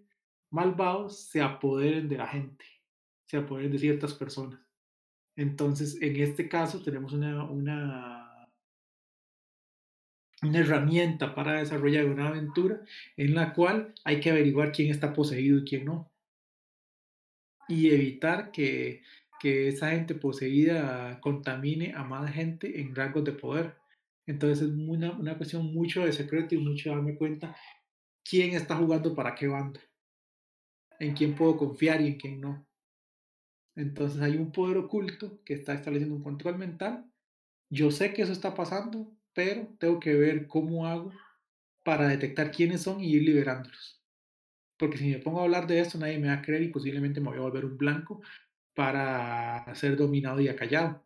malvados 0.51 1.19
se 1.19 1.41
apoderen 1.41 2.07
de 2.07 2.17
la 2.17 2.27
gente, 2.27 2.65
se 3.27 3.37
apoderen 3.37 3.71
de 3.71 3.79
ciertas 3.79 4.13
personas. 4.13 4.59
Entonces, 5.35 6.01
en 6.01 6.15
este 6.17 6.47
caso 6.47 6.81
tenemos 6.81 7.13
una, 7.13 7.43
una, 7.43 8.49
una 10.41 10.59
herramienta 10.59 11.35
para 11.35 11.59
desarrollar 11.59 12.05
una 12.05 12.29
aventura 12.29 12.81
en 13.17 13.35
la 13.35 13.53
cual 13.53 13.93
hay 14.05 14.19
que 14.19 14.31
averiguar 14.31 14.71
quién 14.71 14.91
está 14.91 15.13
poseído 15.13 15.59
y 15.59 15.65
quién 15.65 15.85
no. 15.85 16.11
Y 17.67 17.89
evitar 17.89 18.51
que, 18.51 19.01
que 19.39 19.67
esa 19.67 19.91
gente 19.91 20.15
poseída 20.15 21.19
contamine 21.19 21.93
a 21.93 22.03
más 22.03 22.31
gente 22.31 22.79
en 22.79 22.95
rangos 22.95 23.23
de 23.23 23.33
poder. 23.33 23.75
Entonces 24.27 24.69
es 24.69 24.73
una, 24.75 25.11
una 25.11 25.37
cuestión 25.37 25.73
mucho 25.73 26.05
de 26.05 26.13
secreto 26.13 26.55
y 26.55 26.59
mucho 26.59 26.89
de 26.89 26.95
darme 26.95 27.15
cuenta 27.15 27.55
quién 28.23 28.55
está 28.55 28.75
jugando 28.75 29.13
para 29.15 29.35
qué 29.35 29.47
banda, 29.47 29.79
en 30.99 31.13
quién 31.13 31.35
puedo 31.35 31.57
confiar 31.57 32.01
y 32.01 32.07
en 32.07 32.17
quién 32.17 32.41
no. 32.41 32.67
Entonces 33.75 34.21
hay 34.21 34.37
un 34.37 34.51
poder 34.51 34.77
oculto 34.77 35.41
que 35.43 35.53
está 35.53 35.73
estableciendo 35.73 36.15
un 36.15 36.23
control 36.23 36.57
mental. 36.57 37.05
Yo 37.69 37.91
sé 37.91 38.13
que 38.13 38.21
eso 38.21 38.31
está 38.31 38.55
pasando, 38.55 39.11
pero 39.33 39.67
tengo 39.79 39.99
que 39.99 40.13
ver 40.13 40.47
cómo 40.47 40.87
hago 40.87 41.11
para 41.83 42.07
detectar 42.07 42.51
quiénes 42.51 42.81
son 42.81 43.01
y 43.01 43.13
ir 43.13 43.23
liberándolos. 43.23 44.01
Porque 44.77 44.97
si 44.97 45.09
me 45.09 45.19
pongo 45.19 45.41
a 45.41 45.43
hablar 45.43 45.67
de 45.67 45.79
esto, 45.79 45.97
nadie 45.97 46.19
me 46.19 46.27
va 46.27 46.35
a 46.35 46.41
creer 46.41 46.63
y 46.63 46.69
posiblemente 46.69 47.21
me 47.21 47.29
voy 47.29 47.37
a 47.37 47.41
volver 47.41 47.65
un 47.65 47.77
blanco 47.77 48.21
para 48.73 49.73
ser 49.75 49.95
dominado 49.95 50.41
y 50.41 50.47
acallado. 50.47 51.05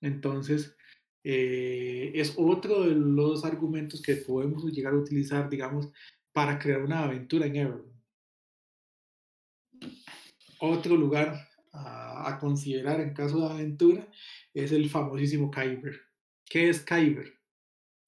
Entonces, 0.00 0.76
eh, 1.24 2.12
es 2.14 2.34
otro 2.36 2.84
de 2.84 2.94
los 2.94 3.44
argumentos 3.44 4.02
que 4.02 4.16
podemos 4.16 4.64
llegar 4.72 4.94
a 4.94 4.98
utilizar, 4.98 5.48
digamos, 5.48 5.90
para 6.32 6.58
crear 6.58 6.82
una 6.82 7.04
aventura 7.04 7.46
en 7.46 7.56
Evernote. 7.56 7.97
Otro 10.60 10.96
lugar 10.96 11.48
a, 11.72 12.38
considerar 12.40 13.00
en 13.00 13.14
caso 13.14 13.40
de 13.40 13.54
aventura 13.54 14.08
es 14.54 14.72
el 14.72 14.88
famosísimo 14.90 15.50
Kyber. 15.50 16.00
¿Qué 16.44 16.68
es 16.68 16.80
Kyber? 16.80 17.38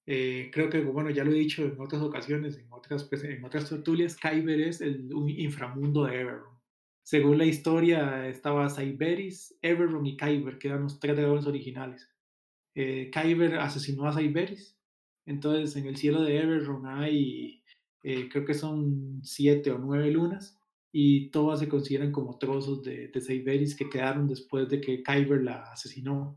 Eh, 0.06 0.50
creo 0.52 0.68
que, 0.70 0.80
bueno, 0.80 1.10
ya 1.10 1.24
lo 1.24 1.30
he 1.30 1.34
dicho 1.34 1.64
en 1.64 1.80
otras 1.80 2.02
ocasiones, 2.02 2.56
en 2.58 2.72
otras, 2.72 3.04
pues, 3.04 3.22
en 3.24 3.44
otras 3.44 3.68
tertulias, 3.68 4.16
Kyber 4.16 4.60
es 4.60 4.80
el 4.80 5.12
un 5.14 5.28
inframundo 5.30 6.04
de 6.04 6.20
Everon. 6.20 6.60
Según 7.02 7.38
la 7.38 7.44
historia, 7.44 8.28
estaba 8.28 8.70
Cyberis, 8.70 9.56
Everon 9.62 10.06
y 10.06 10.16
Kyber, 10.16 10.58
que 10.58 10.68
eran 10.68 10.84
los 10.84 11.00
tres 11.00 11.16
dragones 11.16 11.46
originales. 11.46 12.08
Eh, 12.74 13.10
Kyber 13.12 13.56
asesinó 13.58 14.06
a 14.06 14.12
Cyberis, 14.12 14.76
entonces 15.26 15.76
en 15.76 15.86
el 15.86 15.96
cielo 15.96 16.22
de 16.22 16.38
Everon 16.38 16.86
hay, 16.86 17.62
eh, 18.02 18.28
creo 18.28 18.44
que 18.44 18.54
son 18.54 19.20
siete 19.24 19.70
o 19.70 19.78
nueve 19.78 20.10
lunas, 20.10 20.59
y 20.92 21.30
todas 21.30 21.60
se 21.60 21.68
consideran 21.68 22.12
como 22.12 22.38
trozos 22.38 22.82
de, 22.82 23.08
de 23.08 23.20
Seiberis 23.20 23.76
que 23.76 23.88
quedaron 23.88 24.26
después 24.26 24.68
de 24.68 24.80
que 24.80 25.02
Kyber 25.02 25.42
la 25.42 25.62
asesinó. 25.72 26.36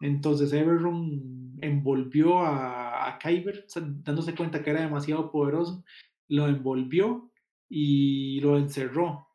Entonces 0.00 0.52
Everron 0.52 1.56
envolvió 1.60 2.38
a, 2.38 3.08
a 3.08 3.18
Kyber, 3.18 3.66
dándose 4.04 4.34
cuenta 4.34 4.62
que 4.62 4.70
era 4.70 4.82
demasiado 4.82 5.30
poderoso, 5.30 5.84
lo 6.28 6.48
envolvió 6.48 7.30
y 7.68 8.40
lo 8.40 8.58
encerró. 8.58 9.28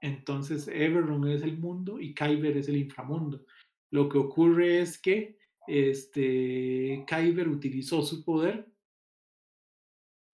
Entonces 0.00 0.68
Everron 0.68 1.28
es 1.28 1.42
el 1.42 1.58
mundo 1.58 2.00
y 2.00 2.14
Kyber 2.14 2.56
es 2.56 2.68
el 2.68 2.76
inframundo. 2.76 3.44
Lo 3.90 4.08
que 4.08 4.18
ocurre 4.18 4.80
es 4.80 4.98
que 4.98 5.38
este, 5.66 7.04
Kyber 7.06 7.48
utilizó 7.48 8.02
su 8.02 8.24
poder 8.24 8.68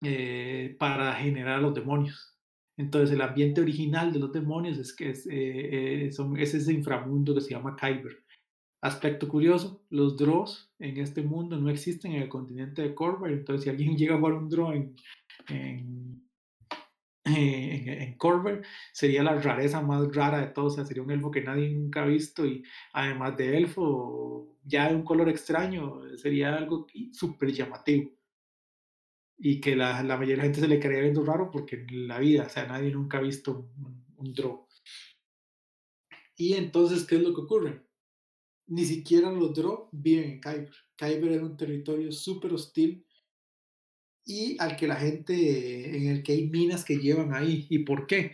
eh, 0.03 0.77
para 0.79 1.15
generar 1.15 1.59
a 1.59 1.63
los 1.63 1.75
demonios. 1.75 2.32
Entonces, 2.77 3.15
el 3.15 3.21
ambiente 3.21 3.61
original 3.61 4.13
de 4.13 4.19
los 4.19 4.33
demonios 4.33 4.79
es 4.79 4.95
que 4.95 5.11
es, 5.11 5.27
eh, 5.27 6.07
eh, 6.07 6.13
son, 6.13 6.39
ese 6.39 6.73
inframundo 6.73 7.35
que 7.35 7.41
se 7.41 7.51
llama 7.51 7.77
Kyber. 7.77 8.25
Aspecto 8.81 9.29
curioso, 9.29 9.85
los 9.91 10.17
Drows 10.17 10.73
en 10.79 10.99
este 10.99 11.23
mundo 11.23 11.57
no 11.59 11.71
existen 11.71 12.13
en 12.13 12.23
el 12.23 12.29
continente 12.29 12.83
de 12.83 12.95
Corver, 12.95 13.33
entonces 13.33 13.65
si 13.65 13.71
alguien 13.71 13.97
llega 13.97 14.15
a 14.15 14.19
jugar 14.19 14.35
un 14.35 14.49
Drow 14.49 14.73
en, 14.73 14.97
en, 15.49 16.23
sería 18.93 19.23
la 19.23 19.41
rareza 19.41 19.81
más 19.81 20.15
rara 20.15 20.41
de 20.41 20.49
todos, 20.49 20.75
sería 20.75 21.03
un 21.03 21.11
elfo 21.11 21.31
que 21.31 21.43
nadie 21.43 21.71
nunca 21.71 22.03
ha 22.03 22.07
visto 22.07 22.45
y 22.45 22.65
además 22.93 23.37
de 23.37 23.57
elfo, 23.57 24.57
ya 24.65 24.89
de 24.89 24.97
un 24.97 25.05
color 25.05 25.29
extraño, 25.29 26.01
sería 26.17 26.57
algo 26.57 26.87
súper 27.13 27.53
llamativo 27.53 28.11
y 29.45 29.61
que 29.61 29.75
la, 29.75 30.05
la, 30.05 30.17
mayoría 30.17 30.37
de 30.37 30.37
la 30.37 30.43
gente 30.45 30.61
se 30.61 30.69
le 30.69 30.79
creía 30.79 31.01
viendo 31.01 31.25
raro 31.25 31.51
porque 31.51 31.85
en 31.89 32.07
la 32.07 32.21
vida, 32.21 32.45
o 32.47 32.49
sea, 32.49 32.65
nadie 32.67 32.93
nunca 32.93 33.19
ha 33.19 33.23
visto 33.23 33.69
un, 33.77 34.05
un 34.17 34.35
draw. 34.35 34.69
Y 36.37 36.55
entonces, 36.55 37.05
¿qué 37.05 37.17
es 37.17 37.23
lo 37.23 37.35
que 37.35 37.41
ocurre? 37.41 37.83
Ni 38.69 38.85
siquiera 38.85 39.33
los 39.33 39.53
draw 39.53 39.89
viven 39.91 40.31
en 40.31 40.41
Kyber. 40.41 40.75
Kyber 40.97 41.33
es 41.33 41.43
un 41.43 41.57
territorio 41.57 42.13
súper 42.13 42.53
hostil 42.53 43.05
y 44.25 44.57
al 44.61 44.77
que 44.77 44.87
la 44.87 44.95
gente, 44.95 45.97
en 45.97 46.07
el 46.07 46.23
que 46.23 46.35
hay 46.35 46.49
minas 46.49 46.85
que 46.85 46.99
llevan 46.99 47.35
ahí. 47.35 47.67
¿Y 47.69 47.81
por 47.81 48.07
qué? 48.07 48.33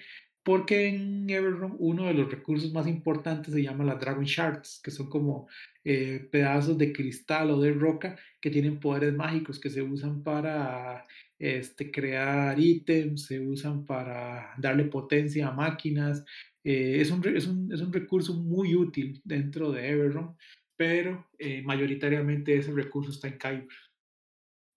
Porque 0.49 0.89
en 0.89 1.29
Everroom 1.29 1.77
uno 1.79 2.07
de 2.07 2.15
los 2.15 2.31
recursos 2.31 2.73
más 2.73 2.87
importantes 2.87 3.53
se 3.53 3.63
llama 3.63 3.85
las 3.85 4.01
Dragon 4.01 4.25
Shards, 4.25 4.81
que 4.83 4.91
son 4.91 5.11
como 5.11 5.47
eh, 5.85 6.27
pedazos 6.33 6.79
de 6.79 6.91
cristal 6.91 7.51
o 7.51 7.61
de 7.61 7.71
roca 7.75 8.19
que 8.41 8.49
tienen 8.49 8.81
poderes 8.81 9.13
mágicos 9.13 9.61
que 9.61 9.69
se 9.69 9.83
usan 9.83 10.23
para 10.23 11.07
este, 11.39 11.91
crear 11.91 12.59
ítems, 12.59 13.27
se 13.27 13.41
usan 13.41 13.85
para 13.85 14.55
darle 14.57 14.85
potencia 14.85 15.49
a 15.49 15.53
máquinas. 15.53 16.25
Eh, 16.65 16.97
es, 16.99 17.11
un, 17.11 17.29
es, 17.29 17.47
un, 17.47 17.71
es, 17.71 17.83
un, 17.83 17.93
recurso 17.93 18.33
muy 18.33 18.75
útil 18.75 19.21
dentro 19.25 19.71
de 19.71 19.87
Everroom, 19.87 20.35
pero 20.77 21.29
eh, 21.39 21.61
mayoritariamente 21.61 22.57
ese 22.57 22.73
recurso 22.73 23.11
está 23.11 23.29
en 23.29 23.37
Kyber. 23.37 23.69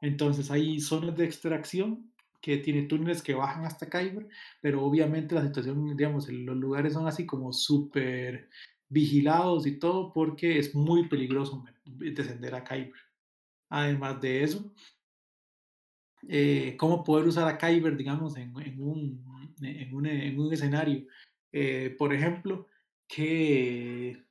Entonces 0.02 0.52
hay 0.52 0.82
zonas 0.82 1.16
de 1.16 1.24
extracción 1.24 2.11
que 2.42 2.58
tiene 2.58 2.84
túneles 2.84 3.22
que 3.22 3.36
bajan 3.36 3.66
hasta 3.66 3.90
Kyber, 3.90 4.28
pero 4.62 4.84
obviamente 4.84 5.36
la 5.36 5.44
situación, 5.44 5.96
digamos, 5.96 6.28
los 6.30 6.58
lugares 6.58 6.94
son 6.94 7.08
así 7.08 7.26
como 7.26 7.54
súper 7.54 8.50
vigilados 8.90 9.68
y 9.68 9.80
todo 9.80 10.12
porque 10.12 10.60
es 10.60 10.76
muy 10.76 11.08
peligroso 11.08 11.64
descender 11.86 12.56
a 12.56 12.64
Kyber. 12.64 13.00
Además 13.70 14.20
de 14.20 14.44
eso, 14.44 14.74
eh, 16.28 16.76
cómo 16.78 17.04
poder 17.04 17.28
usar 17.28 17.48
a 17.48 17.58
Kyber, 17.58 17.96
digamos, 17.96 18.36
en, 18.38 18.54
un, 18.56 18.64
en, 19.62 19.94
un, 19.96 20.06
en 20.06 20.40
un, 20.40 20.54
escenario. 20.54 21.08
Eh, 21.52 21.96
por 21.98 22.14
ejemplo, 22.14 22.68
que 23.08 24.26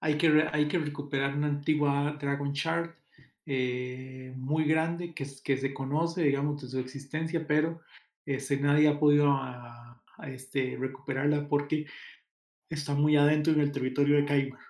hay 0.00 0.18
que, 0.18 0.48
hay 0.52 0.68
que 0.68 0.78
recuperar 0.78 1.34
una 1.34 1.48
antigua 1.48 2.16
Dragon 2.20 2.52
Chart 2.52 2.96
eh, 3.46 4.32
muy 4.36 4.64
grande 4.64 5.12
que, 5.14 5.26
que 5.44 5.56
se 5.56 5.74
conoce, 5.74 6.22
digamos, 6.22 6.62
de 6.62 6.68
su 6.68 6.78
existencia, 6.78 7.46
pero 7.46 7.80
este, 8.26 8.58
nadie 8.58 8.88
ha 8.88 8.98
podido 8.98 9.30
a, 9.32 10.02
este, 10.26 10.76
recuperarla 10.78 11.48
porque 11.48 11.86
está 12.70 12.94
muy 12.94 13.16
adentro 13.16 13.52
en 13.52 13.60
el 13.60 13.72
territorio 13.72 14.16
de 14.16 14.24
Caimar. 14.24 14.60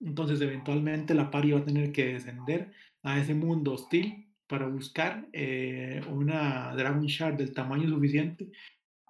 Entonces, 0.00 0.40
eventualmente 0.40 1.14
la 1.14 1.30
pari 1.30 1.52
va 1.52 1.60
a 1.60 1.64
tener 1.64 1.90
que 1.90 2.12
descender 2.12 2.72
a 3.02 3.18
ese 3.18 3.34
mundo 3.34 3.72
hostil 3.72 4.28
para 4.46 4.66
buscar 4.66 5.26
eh, 5.32 6.02
una 6.10 6.74
Dragon 6.76 7.06
Shard 7.06 7.36
del 7.36 7.54
tamaño 7.54 7.88
suficiente 7.88 8.50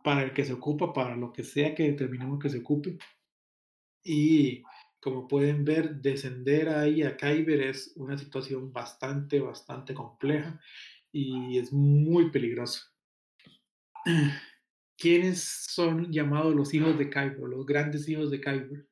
para 0.04 0.22
el 0.22 0.32
que 0.32 0.44
se 0.44 0.52
ocupa, 0.52 0.92
para 0.92 1.16
lo 1.16 1.32
que 1.32 1.42
sea 1.42 1.74
que 1.74 1.84
determinemos 1.84 2.38
que 2.38 2.50
se 2.50 2.58
ocupe. 2.58 2.98
Y 4.04 4.62
como 5.04 5.28
pueden 5.28 5.66
ver, 5.66 5.96
descender 5.96 6.70
ahí 6.70 7.02
a 7.02 7.14
Kyber 7.14 7.60
es 7.60 7.92
una 7.96 8.16
situación 8.16 8.72
bastante, 8.72 9.38
bastante 9.38 9.92
compleja 9.92 10.58
y 11.12 11.58
es 11.58 11.74
muy 11.74 12.30
peligroso. 12.30 12.86
¿Quiénes 14.96 15.42
son 15.42 16.10
llamados 16.10 16.54
los 16.54 16.72
hijos 16.72 16.96
de 16.96 17.10
Kyber, 17.10 17.40
los 17.40 17.66
grandes 17.66 18.08
hijos 18.08 18.30
de 18.30 18.40
Kyber? 18.40 18.88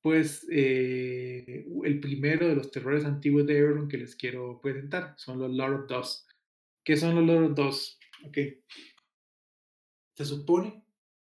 Pues 0.00 0.46
eh, 0.48 1.66
el 1.82 1.98
primero 1.98 2.46
de 2.46 2.54
los 2.54 2.70
terrores 2.70 3.04
antiguos 3.04 3.44
de 3.44 3.58
Eberron 3.58 3.88
que 3.88 3.98
les 3.98 4.14
quiero 4.14 4.60
presentar 4.60 5.14
son 5.16 5.40
los 5.40 5.50
Lord 5.50 5.74
of 5.74 5.88
Dust. 5.88 6.30
¿Qué 6.84 6.96
son 6.96 7.16
los 7.16 7.24
Lord 7.24 7.50
of 7.50 7.56
Dust? 7.56 8.00
Okay. 8.28 8.62
Se 10.14 10.24
supone 10.24 10.84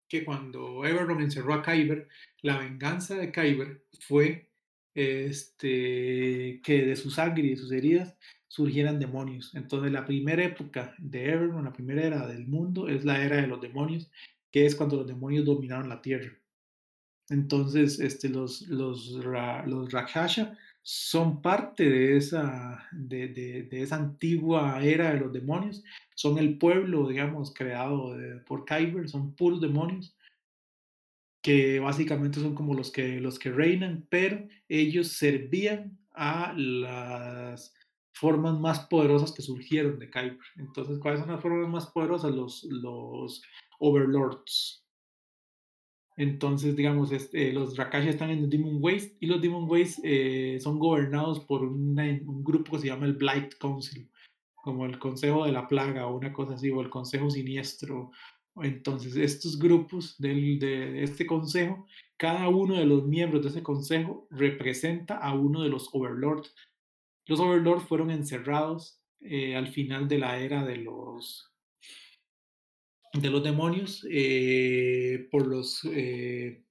que 0.09 0.25
cuando 0.25 0.85
Eberron 0.85 1.21
encerró 1.21 1.55
a 1.55 1.63
Kyber, 1.63 2.09
la 2.47 2.59
venganza 2.59 3.17
de 3.17 3.33
Kyber 3.33 3.85
fue 4.01 4.51
este, 4.95 6.61
que 6.63 6.87
de 6.87 6.97
su 6.97 7.11
sangre 7.11 7.43
y 7.45 7.51
de 7.51 7.57
sus 7.57 7.73
heridas 7.73 8.17
surgieran 8.47 9.01
demonios. 9.01 9.53
Entonces 9.55 9.93
la 9.93 10.07
primera 10.07 10.45
época 10.45 10.95
de 10.99 11.33
Eberron, 11.33 11.65
la 11.65 11.73
primera 11.73 12.03
era 12.07 12.27
del 12.27 12.47
mundo, 12.47 12.89
es 12.89 13.05
la 13.05 13.23
era 13.23 13.37
de 13.37 13.49
los 13.49 13.61
demonios, 13.61 14.11
que 14.53 14.65
es 14.65 14.77
cuando 14.77 14.97
los 14.97 15.07
demonios 15.07 15.45
dominaron 15.45 15.89
la 15.89 16.01
tierra. 16.01 16.33
Entonces, 17.29 17.99
este, 17.99 18.29
los, 18.29 18.63
los, 18.69 19.11
los 19.11 19.93
son 20.83 21.43
parte 21.43 21.91
de 21.91 22.17
esa, 22.17 22.89
de, 22.93 23.27
de, 23.29 23.83
esa 23.83 23.97
antigua 23.97 24.81
era 24.85 25.13
de 25.13 25.19
los 25.19 25.33
demonios. 25.33 25.83
Son 26.15 26.39
el 26.39 26.57
pueblo, 26.59 27.09
digamos, 27.09 27.53
creado 27.53 28.17
por 28.47 28.65
Kyber, 28.65 29.09
son 29.09 29.35
puros 29.35 29.61
demonios 29.61 30.16
que 31.47 31.79
básicamente 31.79 32.41
son 32.41 32.57
como 32.57 32.75
los 32.75 32.91
que, 32.91 33.21
los 33.21 33.39
que 33.39 33.53
reinan, 33.53 34.05
pero 34.11 34.49
ellos 34.69 35.13
servían 35.13 35.97
a 36.13 36.53
las 36.57 37.73
formas 38.13 38.59
más 38.59 38.81
poderosas 38.89 39.31
que 39.31 39.43
surgieron 39.43 40.01
de 40.01 40.11
Kyber. 40.11 40.41
Entonces, 40.57 40.99
¿cuáles 40.99 41.21
son 41.21 41.31
las 41.31 41.41
formas 41.41 41.69
más 41.69 41.87
poderosas? 41.87 42.35
Los, 42.35 42.65
los 42.65 43.43
overlords. 43.79 44.85
Entonces, 46.17 46.75
digamos, 46.75 47.13
este, 47.13 47.53
los 47.53 47.77
Rakasha 47.77 48.11
están 48.11 48.31
en 48.31 48.41
el 48.41 48.51
Demon 48.51 48.79
Waste 48.81 49.17
y 49.21 49.27
los 49.27 49.41
Demon 49.41 49.71
Waste 49.71 50.01
eh, 50.03 50.59
son 50.59 50.81
gobernados 50.81 51.39
por 51.45 51.63
un 51.63 52.43
grupo 52.43 52.73
que 52.73 52.81
se 52.81 52.87
llama 52.89 53.07
el 53.07 53.13
Blight 53.13 53.55
Council, 53.61 54.11
como 54.57 54.85
el 54.85 54.99
Consejo 54.99 55.45
de 55.45 55.53
la 55.53 55.69
Plaga 55.69 56.09
o 56.09 56.17
una 56.17 56.33
cosa 56.33 56.55
así, 56.55 56.71
o 56.71 56.81
el 56.81 56.91
Consejo 56.91 57.31
Siniestro. 57.31 58.11
Entonces, 58.63 59.17
estos 59.17 59.59
grupos 59.59 60.17
del, 60.19 60.59
de 60.59 61.03
este 61.03 61.27
consejo, 61.27 61.87
cada 62.17 62.49
uno 62.49 62.79
de 62.79 62.87
los 62.87 63.07
miembros 63.07 63.43
de 63.43 63.51
ese 63.51 63.63
consejo 63.63 64.27
representa 64.31 65.19
a 65.19 65.35
uno 65.35 65.63
de 65.63 65.69
los 65.69 65.91
Overlords. 65.93 66.55
Los 67.27 67.41
Overlords 67.41 67.87
fueron 67.87 68.11
encerrados 68.11 69.01
eh, 69.21 69.57
al 69.57 69.69
final 69.69 70.09
de 70.09 70.19
la 70.19 70.39
era 70.39 70.65
de 70.65 70.77
los 70.77 71.53
de 73.13 73.31
los 73.31 73.43
demonios 73.43 74.07
eh, 74.11 75.27
por 75.31 75.47
los 75.47 75.81
eh, 75.91 76.63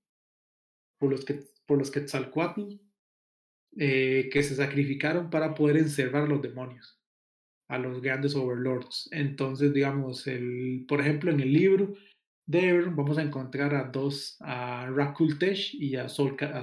por 0.99 1.09
los 1.09 1.25
que 1.25 1.47
por 1.65 1.79
los 1.79 1.89
Quetzalcoatl 1.89 2.75
que 3.77 4.43
se 4.43 4.55
sacrificaron 4.55 5.29
para 5.29 5.53
poder 5.53 5.77
encerrar 5.77 6.29
los 6.29 6.41
demonios 6.41 6.97
a 7.67 7.77
los 7.77 8.01
grandes 8.01 8.35
overlords. 8.35 9.09
Entonces 9.11 9.73
digamos 9.73 10.27
el 10.27 10.85
por 10.87 11.01
ejemplo 11.01 11.31
en 11.31 11.39
el 11.39 11.53
libro 11.53 11.93
de 12.45 12.69
Eber 12.69 12.89
vamos 12.91 13.17
a 13.17 13.23
encontrar 13.23 13.73
a 13.75 13.85
dos 13.85 14.37
a 14.41 14.87
Rakultesh 14.89 15.75
y 15.75 15.95
a, 15.95 16.09
Sol, 16.09 16.37
a 16.41 16.61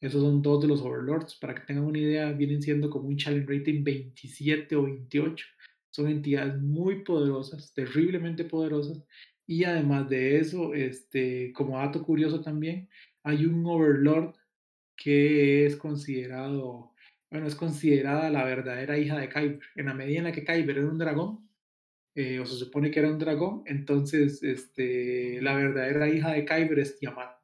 esos 0.00 0.20
son 0.20 0.42
dos 0.42 0.60
de 0.60 0.68
los 0.68 0.82
overlords. 0.82 1.36
Para 1.36 1.54
que 1.54 1.62
tengan 1.62 1.84
una 1.84 1.98
idea 1.98 2.32
vienen 2.32 2.62
siendo 2.62 2.90
como 2.90 3.08
un 3.08 3.16
challenge 3.16 3.50
rating 3.50 3.82
27 3.84 4.76
o 4.76 4.82
28 4.84 5.46
son 5.94 6.08
entidades 6.08 6.60
muy 6.60 7.04
poderosas, 7.04 7.72
terriblemente 7.72 8.44
poderosas, 8.44 9.00
y 9.46 9.62
además 9.62 10.08
de 10.08 10.38
eso, 10.38 10.74
este, 10.74 11.52
como 11.52 11.78
dato 11.78 12.02
curioso 12.02 12.40
también, 12.40 12.88
hay 13.22 13.46
un 13.46 13.64
overlord 13.64 14.34
que 14.96 15.66
es 15.66 15.76
considerado, 15.76 16.93
bueno, 17.34 17.48
es 17.48 17.56
considerada 17.56 18.30
la 18.30 18.44
verdadera 18.44 18.96
hija 18.96 19.18
de 19.18 19.28
Kyber. 19.28 19.58
En 19.74 19.86
la 19.86 19.94
medida 19.94 20.18
en 20.18 20.24
la 20.24 20.30
que 20.30 20.44
Kyber 20.44 20.78
era 20.78 20.86
un 20.86 20.98
dragón, 20.98 21.50
eh, 22.14 22.38
o 22.38 22.46
se 22.46 22.54
supone 22.54 22.92
que 22.92 23.00
era 23.00 23.10
un 23.10 23.18
dragón, 23.18 23.64
entonces 23.66 24.40
este, 24.44 25.42
la 25.42 25.56
verdadera 25.56 26.08
hija 26.08 26.30
de 26.30 26.44
Kyber 26.44 26.78
es 26.78 26.96
Tiamat. 26.96 27.36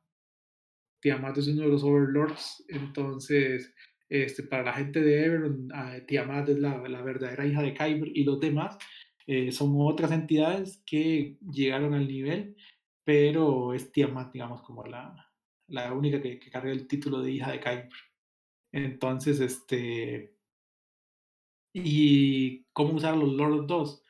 Tiamat 1.01 1.39
es 1.39 1.49
uno 1.49 1.63
de 1.63 1.69
los 1.71 1.83
overlords, 1.83 2.65
entonces 2.69 3.75
este, 4.09 4.45
para 4.45 4.63
la 4.63 4.75
gente 4.75 5.01
de 5.01 5.25
Everon, 5.25 5.69
ah, 5.75 5.97
Tiamat 6.07 6.51
es 6.51 6.61
la, 6.61 6.87
la, 6.87 7.03
verdadera 7.03 7.45
hija 7.45 7.63
de 7.63 7.75
Kyber 7.75 8.13
y 8.15 8.23
los 8.23 8.39
demás 8.39 8.79
eh, 9.27 9.51
son 9.51 9.73
otras 9.77 10.13
entidades 10.13 10.85
que 10.87 11.37
llegaron 11.51 11.95
al 11.95 12.07
nivel, 12.07 12.55
pero 13.03 13.75
es 13.75 13.91
Tiamat, 13.91 14.33
digamos, 14.33 14.63
como 14.63 14.85
la, 14.87 15.33
la 15.67 15.93
única 15.93 16.23
que, 16.23 16.39
que, 16.39 16.49
carga 16.49 16.71
el 16.71 16.87
título 16.87 17.23
de 17.23 17.33
hija 17.33 17.51
de 17.51 17.59
Kyber. 17.59 18.10
Entonces, 18.73 19.41
este. 19.41 20.35
¿Y 21.73 22.65
cómo 22.73 22.95
usar 22.95 23.17
los 23.17 23.33
Lord 23.33 23.67
2? 23.67 24.03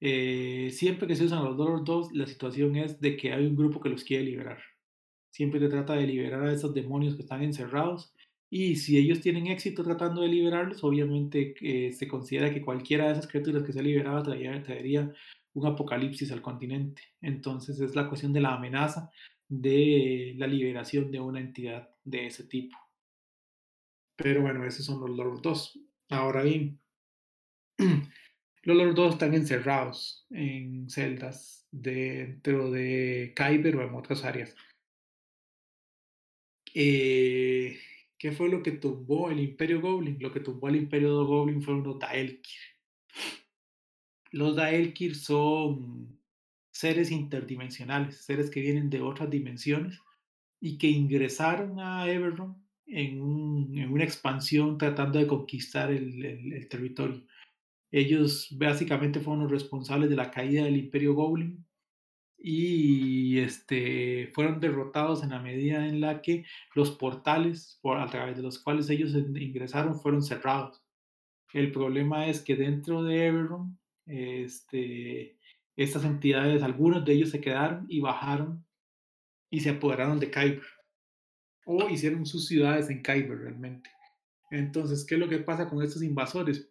Eh, 0.00 0.70
siempre 0.72 1.06
que 1.06 1.14
se 1.14 1.24
usan 1.24 1.44
los 1.44 1.56
Lord 1.56 1.84
2, 1.84 2.12
la 2.12 2.26
situación 2.26 2.76
es 2.76 3.00
de 3.00 3.16
que 3.16 3.32
hay 3.32 3.46
un 3.46 3.56
grupo 3.56 3.80
que 3.80 3.90
los 3.90 4.04
quiere 4.04 4.24
liberar. 4.24 4.58
Siempre 5.30 5.60
se 5.60 5.68
trata 5.68 5.94
de 5.94 6.06
liberar 6.06 6.44
a 6.44 6.52
esos 6.52 6.74
demonios 6.74 7.14
que 7.14 7.22
están 7.22 7.42
encerrados 7.42 8.12
y 8.50 8.76
si 8.76 8.98
ellos 8.98 9.20
tienen 9.20 9.46
éxito 9.46 9.82
tratando 9.82 10.20
de 10.20 10.28
liberarlos, 10.28 10.84
obviamente 10.84 11.54
eh, 11.62 11.92
se 11.92 12.06
considera 12.06 12.52
que 12.52 12.60
cualquiera 12.60 13.06
de 13.06 13.12
esas 13.12 13.26
criaturas 13.26 13.62
que 13.62 13.72
se 13.72 13.82
liberaba 13.82 14.22
traería 14.22 15.10
un 15.54 15.66
apocalipsis 15.66 16.30
al 16.32 16.42
continente. 16.42 17.00
Entonces 17.22 17.80
es 17.80 17.94
la 17.96 18.08
cuestión 18.10 18.34
de 18.34 18.42
la 18.42 18.54
amenaza 18.54 19.10
de 19.48 20.34
la 20.36 20.46
liberación 20.46 21.10
de 21.10 21.20
una 21.20 21.40
entidad 21.40 21.88
de 22.04 22.26
ese 22.26 22.44
tipo. 22.44 22.76
Pero 24.16 24.42
bueno, 24.42 24.64
esos 24.64 24.86
son 24.86 25.00
los 25.00 25.10
Lord 25.10 25.42
2. 25.42 25.80
Ahora 26.10 26.42
bien, 26.42 26.80
los 28.62 28.76
Lord 28.76 28.94
2 28.94 29.12
están 29.14 29.34
encerrados 29.34 30.26
en 30.30 30.88
celdas 30.90 31.66
dentro 31.70 32.70
de 32.70 33.32
Kyber 33.34 33.76
o 33.76 33.82
en 33.82 33.94
otras 33.94 34.24
áreas. 34.24 34.54
Eh, 36.74 37.78
¿Qué 38.18 38.32
fue 38.32 38.48
lo 38.48 38.62
que 38.62 38.72
tumbó 38.72 39.30
el 39.30 39.40
Imperio 39.40 39.80
Goblin? 39.80 40.18
Lo 40.20 40.32
que 40.32 40.40
tumbó 40.40 40.68
el 40.68 40.76
Imperio 40.76 41.24
Goblin 41.24 41.62
fueron 41.62 41.82
los 41.82 41.98
Daelkir. 41.98 42.60
Los 44.30 44.56
Daelkir 44.56 45.16
son 45.16 46.18
seres 46.70 47.10
interdimensionales, 47.10 48.24
seres 48.24 48.50
que 48.50 48.60
vienen 48.60 48.90
de 48.90 49.02
otras 49.02 49.28
dimensiones 49.28 49.98
y 50.60 50.78
que 50.78 50.88
ingresaron 50.88 51.80
a 51.80 52.08
Everron 52.08 52.61
en, 52.86 53.20
una 53.20 54.04
expansión 54.04 54.78
tratando 54.78 55.18
de 55.18 55.26
conquistar 55.26 55.90
el, 55.90 56.66
territorio. 56.68 57.24
Ellos 57.90 58.48
básicamente 58.58 59.20
fueron 59.20 59.42
los 59.44 59.52
responsables 59.52 60.10
de 60.10 60.16
la 60.16 60.30
caída 60.30 60.64
del 60.64 60.76
Imperio 60.76 61.14
Goblin 61.14 61.64
y 62.38 63.38
este, 63.38 64.30
fueron 64.34 64.60
derrotados 64.60 65.22
en 65.22 65.30
la 65.30 65.40
medida 65.40 65.86
en 65.86 66.00
la 66.00 66.22
que 66.22 66.44
los 66.74 66.90
portales 66.92 67.78
por, 67.82 67.98
a 67.98 68.06
través 68.06 68.36
de 68.36 68.42
los 68.42 68.58
cuales 68.58 68.90
ellos 68.90 69.14
ingresaron 69.14 70.00
fueron 70.00 70.22
cerrados. 70.22 70.82
El 71.52 71.70
problema 71.70 72.26
es 72.28 72.40
que 72.40 72.56
dentro 72.56 73.02
de 73.02 73.26
Everon, 73.26 73.78
este, 74.06 75.38
estas 75.76 76.04
entidades, 76.04 76.62
algunos 76.62 77.04
de 77.04 77.12
ellos 77.12 77.30
se 77.30 77.40
quedaron 77.40 77.86
y 77.88 78.00
bajaron 78.00 78.64
y 79.50 79.60
se 79.60 79.70
apoderaron 79.70 80.18
de 80.18 80.30
Kyber. 80.30 80.62
O 81.64 81.88
hicieron 81.88 82.26
sus 82.26 82.46
ciudades 82.46 82.90
en 82.90 83.02
Kyber 83.02 83.38
realmente. 83.38 83.90
Entonces, 84.50 85.04
¿qué 85.04 85.14
es 85.14 85.20
lo 85.20 85.28
que 85.28 85.38
pasa 85.38 85.68
con 85.68 85.82
estos 85.82 86.02
invasores? 86.02 86.68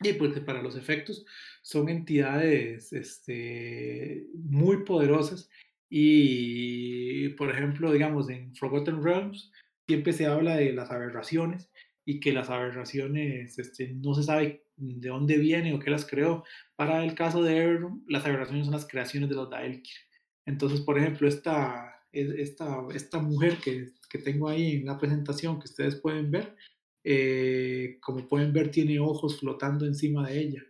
Y 0.00 0.14
porque 0.14 0.40
para 0.40 0.62
los 0.62 0.76
efectos 0.76 1.24
son 1.62 1.88
entidades 1.88 2.92
este, 2.92 4.26
muy 4.34 4.84
poderosas 4.84 5.48
y, 5.88 7.28
por 7.30 7.50
ejemplo, 7.50 7.92
digamos, 7.92 8.30
en 8.30 8.54
Forgotten 8.56 9.02
Realms 9.02 9.52
siempre 9.86 10.14
se 10.14 10.26
habla 10.26 10.56
de 10.56 10.72
las 10.72 10.90
aberraciones 10.90 11.70
y 12.06 12.18
que 12.18 12.32
las 12.32 12.48
aberraciones 12.50 13.58
este, 13.58 13.92
no 13.92 14.14
se 14.14 14.22
sabe 14.22 14.64
de 14.76 15.08
dónde 15.08 15.36
vienen 15.36 15.74
o 15.74 15.78
qué 15.78 15.90
las 15.90 16.06
creó. 16.06 16.44
Para 16.76 17.04
el 17.04 17.14
caso 17.14 17.42
de 17.42 17.58
Everon, 17.58 18.02
las 18.08 18.24
aberraciones 18.24 18.64
son 18.64 18.74
las 18.74 18.88
creaciones 18.88 19.28
de 19.28 19.36
los 19.36 19.50
Daelkir. 19.50 19.94
Entonces, 20.46 20.80
por 20.80 20.98
ejemplo, 20.98 21.28
esta, 21.28 22.01
esta, 22.12 22.86
esta 22.94 23.18
mujer 23.20 23.58
que, 23.58 23.92
que 24.08 24.18
tengo 24.18 24.48
ahí 24.48 24.76
en 24.76 24.86
la 24.86 24.98
presentación 24.98 25.58
que 25.58 25.68
ustedes 25.68 25.96
pueden 25.96 26.30
ver, 26.30 26.56
eh, 27.04 27.98
como 28.00 28.28
pueden 28.28 28.52
ver, 28.52 28.70
tiene 28.70 29.00
ojos 29.00 29.40
flotando 29.40 29.86
encima 29.86 30.28
de 30.28 30.40
ella. 30.40 30.62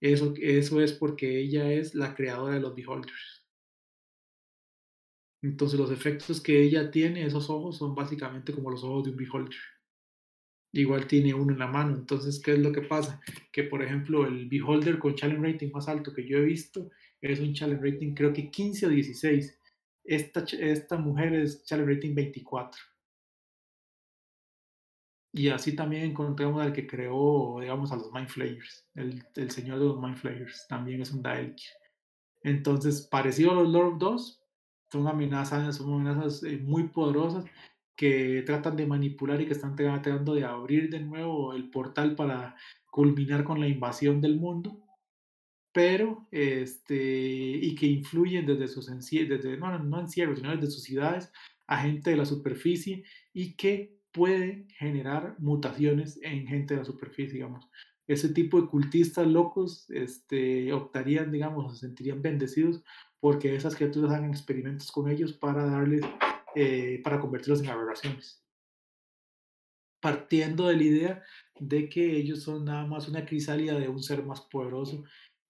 Eso, 0.00 0.34
eso 0.40 0.80
es 0.80 0.92
porque 0.92 1.38
ella 1.40 1.72
es 1.72 1.94
la 1.94 2.14
creadora 2.14 2.54
de 2.54 2.60
los 2.60 2.74
beholders. 2.74 3.44
Entonces 5.42 5.78
los 5.78 5.90
efectos 5.90 6.40
que 6.40 6.62
ella 6.62 6.90
tiene, 6.90 7.26
esos 7.26 7.50
ojos, 7.50 7.76
son 7.76 7.94
básicamente 7.94 8.52
como 8.52 8.70
los 8.70 8.82
ojos 8.82 9.04
de 9.04 9.10
un 9.10 9.16
beholder. 9.16 9.58
Igual 10.72 11.06
tiene 11.06 11.34
uno 11.34 11.52
en 11.52 11.58
la 11.58 11.66
mano. 11.66 11.96
Entonces, 11.96 12.40
¿qué 12.42 12.54
es 12.54 12.58
lo 12.58 12.72
que 12.72 12.80
pasa? 12.80 13.20
Que, 13.52 13.64
por 13.64 13.82
ejemplo, 13.82 14.26
el 14.26 14.48
beholder 14.48 14.98
con 14.98 15.14
challenge 15.14 15.52
rating 15.52 15.70
más 15.70 15.86
alto 15.86 16.12
que 16.12 16.26
yo 16.26 16.38
he 16.38 16.44
visto 16.44 16.90
es 17.20 17.40
un 17.40 17.54
challenge 17.54 17.82
rating 17.82 18.14
creo 18.14 18.32
que 18.32 18.50
15 18.50 18.86
o 18.86 18.88
16. 18.88 19.60
Esta, 20.04 20.44
esta 20.58 20.98
mujer 20.98 21.34
es 21.34 21.64
challenge 21.64 21.94
rating 21.94 22.14
24. 22.14 22.80
Y 25.32 25.48
así 25.48 25.74
también 25.74 26.04
encontramos 26.04 26.62
al 26.62 26.72
que 26.72 26.86
creó, 26.86 27.58
digamos, 27.60 27.90
a 27.90 27.96
los 27.96 28.12
Mind 28.12 28.28
Flayers. 28.28 28.86
El, 28.94 29.24
el 29.34 29.50
señor 29.50 29.80
de 29.80 29.86
los 29.86 30.00
Mind 30.00 30.16
Flayers 30.16 30.66
también 30.68 31.02
es 31.02 31.10
un 31.10 31.22
Daelkir. 31.22 31.70
Entonces, 32.44 33.08
parecido 33.10 33.50
a 33.50 33.54
los 33.54 33.68
Lord 33.68 33.94
of 33.94 33.98
2, 33.98 34.44
son 34.92 35.08
amenazas, 35.08 35.76
son 35.76 35.92
amenazas 35.94 36.44
eh, 36.44 36.58
muy 36.58 36.84
poderosas 36.88 37.44
que 37.96 38.42
tratan 38.46 38.76
de 38.76 38.86
manipular 38.86 39.40
y 39.40 39.46
que 39.46 39.52
están 39.52 39.74
tratando 39.74 40.34
de 40.34 40.44
abrir 40.44 40.90
de 40.90 41.00
nuevo 41.00 41.52
el 41.52 41.70
portal 41.70 42.14
para 42.14 42.54
culminar 42.90 43.44
con 43.44 43.58
la 43.58 43.66
invasión 43.66 44.20
del 44.20 44.36
mundo, 44.36 44.83
pero 45.74 46.28
este, 46.30 46.94
y 46.94 47.74
que 47.74 47.86
influyen 47.86 48.46
desde 48.46 48.68
sus 48.68 48.86
desde, 48.86 49.56
no, 49.56 49.76
no 49.80 50.00
encierros, 50.00 50.38
sino 50.38 50.54
desde 50.54 50.70
sus 50.70 50.84
ciudades 50.84 51.32
a 51.66 51.78
gente 51.78 52.10
de 52.10 52.16
la 52.16 52.24
superficie 52.24 53.02
y 53.32 53.56
que 53.56 53.98
puede 54.12 54.68
generar 54.78 55.34
mutaciones 55.40 56.20
en 56.22 56.46
gente 56.46 56.74
de 56.74 56.80
la 56.80 56.84
superficie, 56.84 57.34
digamos. 57.34 57.68
Ese 58.06 58.28
tipo 58.28 58.60
de 58.60 58.68
cultistas 58.68 59.26
locos 59.26 59.90
este, 59.90 60.72
optarían, 60.72 61.32
digamos, 61.32 61.74
se 61.74 61.86
sentirían 61.86 62.22
bendecidos 62.22 62.84
porque 63.18 63.56
esas 63.56 63.74
criaturas 63.74 64.12
hagan 64.12 64.30
experimentos 64.30 64.92
con 64.92 65.10
ellos 65.10 65.32
para 65.32 65.66
darles, 65.66 66.02
eh, 66.54 67.00
para 67.02 67.18
convertirlos 67.18 67.62
en 67.62 67.70
aberraciones. 67.70 68.44
Partiendo 70.00 70.68
de 70.68 70.76
la 70.76 70.82
idea 70.84 71.22
de 71.58 71.88
que 71.88 72.16
ellos 72.16 72.44
son 72.44 72.66
nada 72.66 72.86
más 72.86 73.08
una 73.08 73.26
crisálida 73.26 73.76
de 73.76 73.88
un 73.88 74.00
ser 74.00 74.24
más 74.24 74.42
poderoso 74.42 75.02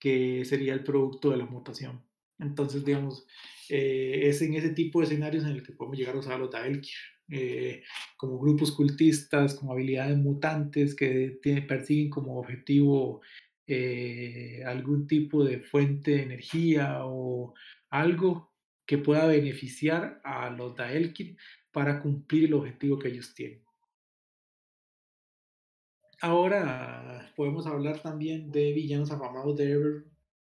que 0.05 0.45
sería 0.45 0.75
el 0.75 0.85
producto 0.85 1.31
de 1.31 1.39
la 1.39 1.47
mutación. 1.47 2.03
Entonces, 2.39 2.85
digamos, 2.85 3.27
eh, 3.71 4.21
es 4.25 4.43
en 4.43 4.53
ese 4.53 4.69
tipo 4.69 5.01
de 5.01 5.07
escenarios 5.07 5.45
en 5.45 5.53
el 5.53 5.63
que 5.63 5.73
podemos 5.73 5.97
llegar 5.97 6.15
a 6.15 6.19
usar 6.19 6.39
los 6.39 6.51
Daelkir. 6.51 6.93
Eh, 7.31 7.83
como 8.19 8.39
grupos 8.39 8.71
cultistas, 8.73 9.55
con 9.55 9.71
habilidades 9.71 10.19
mutantes 10.19 10.95
que 10.95 11.39
persiguen 11.67 12.11
como 12.11 12.39
objetivo 12.39 13.23
eh, 13.67 14.63
algún 14.67 15.07
tipo 15.07 15.43
de 15.43 15.61
fuente 15.61 16.11
de 16.11 16.23
energía 16.25 17.07
o 17.07 17.55
algo 17.89 18.53
que 18.85 18.99
pueda 18.99 19.27
beneficiar 19.27 20.21
a 20.23 20.51
los 20.51 20.77
Daelkin 20.77 21.39
para 21.73 22.03
cumplir 22.03 22.45
el 22.45 22.55
objetivo 22.55 22.99
que 22.99 23.09
ellos 23.09 23.35
tienen. 23.35 23.64
Ahora 26.21 27.33
podemos 27.37 27.67
hablar 27.67 28.01
también 28.01 28.51
de 28.51 28.73
villanos 28.73 29.11
afamados 29.11 29.57
de 29.57 29.73
Ever 29.73 30.05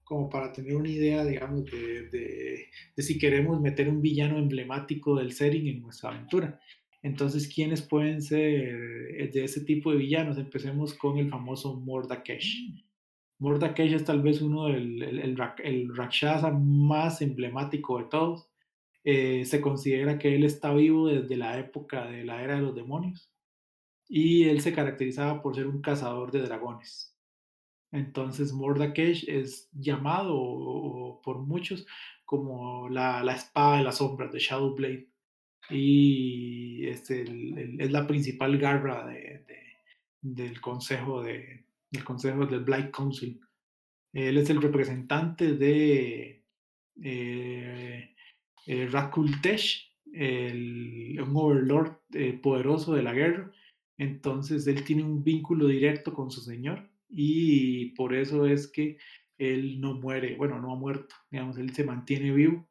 como 0.03 0.30
para 0.30 0.51
tener 0.51 0.76
una 0.76 0.89
idea, 0.89 1.24
digamos, 1.24 1.64
de, 1.66 2.68
si 2.97 3.18
queremos 3.18 3.62
meter 3.62 3.88
un 3.88 4.01
villano 4.01 4.38
emblemático 4.38 5.16
del 5.16 5.32
setting 5.32 5.68
en 5.68 5.82
nuestra 5.82 6.09
aventura. 6.09 6.59
Entonces, 7.01 7.47
¿quiénes 7.47 7.82
pueden 7.82 8.22
ser 8.22 9.32
de 9.32 9.43
ese 9.43 9.62
tipo 9.62 9.91
de 9.91 9.97
villanos? 9.97 10.38
Empecemos 10.38 10.93
con 10.95 11.18
el 11.18 11.30
famoso 11.30 11.80
Mordakesh. 11.80 12.84
Mordakesh 13.39 13.93
es 13.93 14.03
tal 14.03 14.22
vez 14.22 14.41
uno 14.41 14.66
del 14.66 15.01
el, 15.01 15.38
el, 15.64 15.95
Rakshasa 15.95 16.51
más 16.51 17.22
emblemático 17.22 17.97
de 17.97 18.05
todos. 18.09 18.49
Eh, 19.03 19.45
se 19.45 19.62
considera 19.62 20.20
que 20.20 20.36
él 20.36 20.43
está 20.43 20.74
vivo 20.74 21.07
desde 21.07 21.38
la 21.38 21.57
época 21.57 22.05
de 22.05 22.24
la 22.26 22.43
era 22.43 22.55
de 22.55 22.62
los 22.62 22.76
demonios 22.76 23.32
y 24.14 24.43
él 24.49 24.59
se 24.59 24.74
caracterizaba 24.74 25.41
por 25.41 25.55
ser 25.55 25.68
un 25.68 25.82
cazador 25.82 26.32
de 26.32 26.41
dragones. 26.41 27.16
Entonces 27.93 28.51
Mordakesh 28.51 29.30
es 29.30 29.70
llamado 29.72 31.22
por 31.24 31.39
muchos 31.39 31.88
como 32.26 32.89
la, 32.89 33.24
la 33.24 33.36
espada 33.36 33.78
de 33.78 33.84
las 33.86 33.97
sombras 33.99 34.34
de 34.34 34.39
Shadowblade 34.39 35.07
y 35.70 36.88
es, 36.88 37.09
es 37.09 37.91
la 37.91 38.05
principal 38.05 38.57
garra 38.57 39.07
de, 39.07 39.45
del 40.22 40.59
consejo 40.59 41.24
de, 41.24 41.64
del 41.89 42.03
consejo 42.03 42.45
del 42.45 42.66
Blight 42.66 42.91
Council. 42.91 43.39
Él 44.12 44.38
es 44.38 44.49
el 44.49 44.62
representante 44.62 45.53
de 45.53 46.43
eh, 47.01 48.14
eh 48.68 48.89
el, 50.14 51.22
un 51.22 51.38
overlord 51.38 51.93
eh, 52.14 52.34
poderoso 52.34 52.93
de 52.93 53.03
la 53.03 53.14
guerra. 53.14 53.49
Entonces 54.01 54.65
él 54.65 54.83
tiene 54.83 55.03
un 55.03 55.23
vínculo 55.23 55.67
directo 55.67 56.11
con 56.11 56.31
su 56.31 56.41
señor 56.41 56.89
y 57.07 57.91
por 57.91 58.15
eso 58.15 58.47
es 58.47 58.67
que 58.67 58.97
él 59.37 59.79
no 59.79 59.93
muere, 59.93 60.35
bueno, 60.37 60.59
no 60.59 60.73
ha 60.73 60.75
muerto, 60.75 61.13
digamos, 61.29 61.59
él 61.59 61.71
se 61.75 61.83
mantiene 61.83 62.31
vivo 62.31 62.67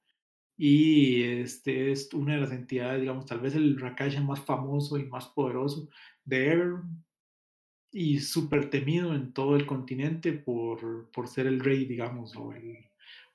y 0.57 1.23
este 1.23 1.93
es 1.93 2.13
una 2.15 2.35
de 2.35 2.41
las 2.41 2.51
entidades, 2.51 3.01
digamos, 3.01 3.27
tal 3.27 3.39
vez 3.39 3.55
el 3.55 3.79
Rakasha 3.79 4.21
más 4.21 4.41
famoso 4.41 4.99
y 4.99 5.05
más 5.05 5.29
poderoso 5.29 5.89
de 6.25 6.51
Ever 6.51 6.73
y 7.93 8.19
súper 8.19 8.69
temido 8.69 9.15
en 9.15 9.33
todo 9.33 9.55
el 9.55 9.67
continente 9.67 10.33
por, 10.33 11.13
por, 11.13 11.29
ser 11.29 11.47
el 11.47 11.61
rey, 11.61 11.85
digamos, 11.85 12.35
o 12.35 12.53
el, 12.53 12.77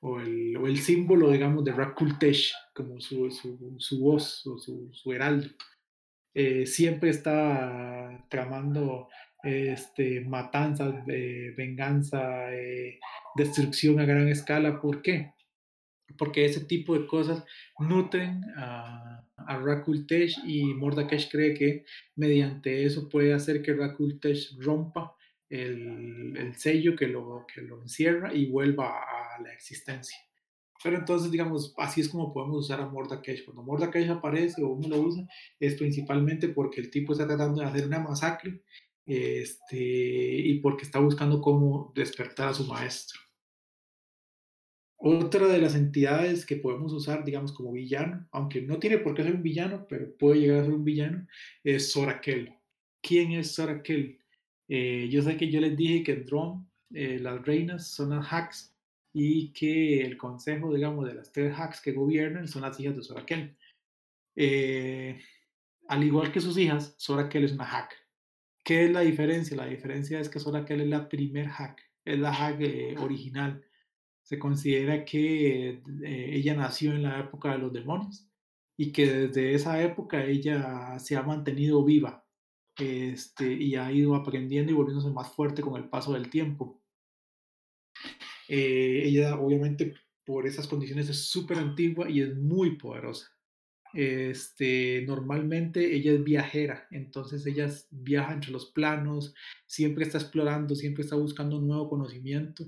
o 0.02 0.20
el, 0.20 0.58
o 0.58 0.68
el 0.68 0.80
símbolo, 0.80 1.32
digamos, 1.32 1.64
de 1.64 1.72
Rakultesh, 1.72 2.52
como 2.74 3.00
su, 3.00 3.32
su, 3.32 3.76
su 3.78 4.00
voz 4.02 4.46
o 4.48 4.58
su, 4.58 4.90
su 4.92 5.14
heraldo. 5.14 5.48
Eh, 6.38 6.66
siempre 6.66 7.10
está 7.10 8.26
tramando 8.30 9.08
este, 9.42 10.20
matanzas, 10.20 11.06
de 11.06 11.54
venganza, 11.58 12.54
eh, 12.54 13.00
destrucción 13.36 14.00
a 14.02 14.06
gran 14.06 14.28
escala. 14.28 14.82
¿Por 14.82 15.02
qué? 15.02 15.34
Porque 16.18 16.46
ese 16.46 16.66
tipo 16.66 16.98
de 17.00 17.08
cosas 17.08 17.44
nutren 17.80 18.44
a, 18.58 19.26
a 19.38 19.58
Rakultesh 19.58 20.40
y 20.46 20.74
Mordakesh 20.74 21.32
cree 21.32 21.54
que 21.54 21.86
mediante 22.16 22.86
eso 22.86 23.08
puede 23.08 23.34
hacer 23.34 23.62
que 23.62 23.74
Rakultesh 23.74 24.58
rompa 24.60 25.16
el, 25.50 26.36
el, 26.38 26.56
sello 26.56 26.96
que 26.96 27.08
lo, 27.08 27.46
que 27.52 27.62
lo 27.62 27.82
encierra 27.82 28.34
y 28.34 28.48
vuelva 28.48 28.90
a 28.90 29.42
la 29.42 29.54
existencia. 29.54 30.18
Pero 30.86 30.98
entonces, 30.98 31.32
digamos, 31.32 31.74
así 31.78 32.02
es 32.02 32.10
como 32.10 32.32
podemos 32.32 32.58
usar 32.58 32.80
a 32.80 32.88
Mordakesh. 32.88 33.44
Cuando 33.44 33.64
Mordakesh 33.64 34.08
aparece 34.08 34.62
o 34.62 34.68
uno 34.68 34.88
lo 34.88 35.02
usa, 35.02 35.28
es 35.60 35.74
principalmente 35.74 36.50
porque 36.50 36.80
el 36.80 36.92
tipo 36.92 37.14
está 37.14 37.26
tratando 37.26 37.60
de 37.60 37.68
hacer 37.68 37.88
una 37.88 38.02
masacre 38.02 38.62
este, 39.04 39.76
y 39.80 40.60
porque 40.60 40.84
está 40.84 41.00
buscando 41.00 41.42
cómo 41.42 41.92
despertar 41.96 42.50
a 42.50 42.54
su 42.54 42.68
maestro. 42.68 43.20
Otra 44.98 45.48
de 45.48 45.58
las 45.58 45.74
entidades 45.74 46.46
que 46.46 46.58
podemos 46.58 46.94
usar, 46.94 47.26
digamos, 47.26 47.52
como 47.52 47.72
villano, 47.72 48.28
aunque 48.32 48.62
no 48.62 48.78
tiene 48.78 49.00
por 49.00 49.16
qué 49.16 49.24
ser 49.24 49.34
un 49.34 49.42
villano, 49.42 49.88
pero 49.90 50.16
puede 50.16 50.42
llegar 50.42 50.60
a 50.60 50.66
ser 50.66 50.74
un 50.76 50.86
villano, 50.86 51.28
es 51.64 51.92
Sorakel. 51.94 52.54
¿Quién 53.02 53.32
es 53.32 53.56
Sorakel? 53.56 54.20
Eh, 54.68 55.10
yo 55.10 55.24
sé 55.24 55.36
que 55.36 55.50
yo 55.50 55.60
les 55.62 55.76
dije 55.76 56.04
que 56.04 56.12
en 56.12 56.26
Drone 56.28 56.68
eh, 56.94 57.18
las 57.18 57.44
reinas 57.44 57.88
son 57.88 58.12
las 58.12 58.32
hacks 58.32 58.75
y 59.18 59.54
que 59.54 60.02
el 60.02 60.18
consejo, 60.18 60.74
digamos, 60.74 61.08
de 61.08 61.14
las 61.14 61.32
tres 61.32 61.58
hacks 61.58 61.80
que 61.80 61.94
gobiernan 61.94 62.50
son 62.50 62.64
las 62.64 62.78
hijas 62.82 62.98
de 62.98 63.02
Sorakel. 63.02 63.58
Eh, 64.36 65.18
al 65.88 66.04
igual 66.04 66.34
que 66.34 66.42
sus 66.42 66.58
hijas, 66.58 66.96
Sorakel 66.98 67.46
es 67.46 67.54
una 67.54 67.64
hack. 67.64 67.96
¿Qué 68.62 68.84
es 68.84 68.92
la 68.92 69.00
diferencia? 69.00 69.56
La 69.56 69.68
diferencia 69.68 70.20
es 70.20 70.28
que 70.28 70.42
Sorakel 70.42 70.82
es 70.82 70.90
la 70.90 71.08
primer 71.08 71.48
hack, 71.48 71.82
es 72.04 72.20
la 72.20 72.34
hack 72.34 72.60
eh, 72.60 72.98
original. 73.00 73.64
Se 74.22 74.38
considera 74.38 75.06
que 75.06 75.82
eh, 76.04 76.30
ella 76.34 76.56
nació 76.56 76.92
en 76.92 77.04
la 77.04 77.18
época 77.18 77.54
de 77.54 77.60
los 77.60 77.72
demonios 77.72 78.28
y 78.76 78.92
que 78.92 79.10
desde 79.10 79.54
esa 79.54 79.82
época 79.82 80.26
ella 80.26 81.00
se 81.00 81.16
ha 81.16 81.24
mantenido 81.24 81.86
viva 81.86 82.26
este, 82.78 83.54
y 83.54 83.76
ha 83.76 83.90
ido 83.94 84.14
aprendiendo 84.14 84.74
y 84.74 84.76
volviéndose 84.76 85.10
más 85.10 85.32
fuerte 85.32 85.62
con 85.62 85.78
el 85.82 85.88
paso 85.88 86.12
del 86.12 86.30
tiempo. 86.30 86.82
Eh, 88.48 89.04
ella 89.06 89.36
obviamente 89.36 89.96
por 90.26 90.48
esas 90.48 90.68
condiciones 90.68 91.10
es 91.10 91.30
súper 91.30 91.58
antigua 91.58 92.10
y 92.10 92.22
es 92.22 92.36
muy 92.36 92.78
poderosa. 92.78 93.32
Este, 93.94 95.06
normalmente 95.08 95.96
ella 95.96 96.12
es 96.12 96.24
viajera, 96.24 96.86
entonces 96.92 97.46
ella 97.46 97.70
viaja 97.92 98.34
entre 98.34 98.52
los 98.52 98.72
planos, 98.72 99.34
siempre 99.68 100.04
está 100.04 100.18
explorando, 100.18 100.76
siempre 100.76 101.04
está 101.04 101.16
buscando 101.16 101.58
un 101.58 101.68
nuevo 101.68 101.90
conocimiento. 101.90 102.66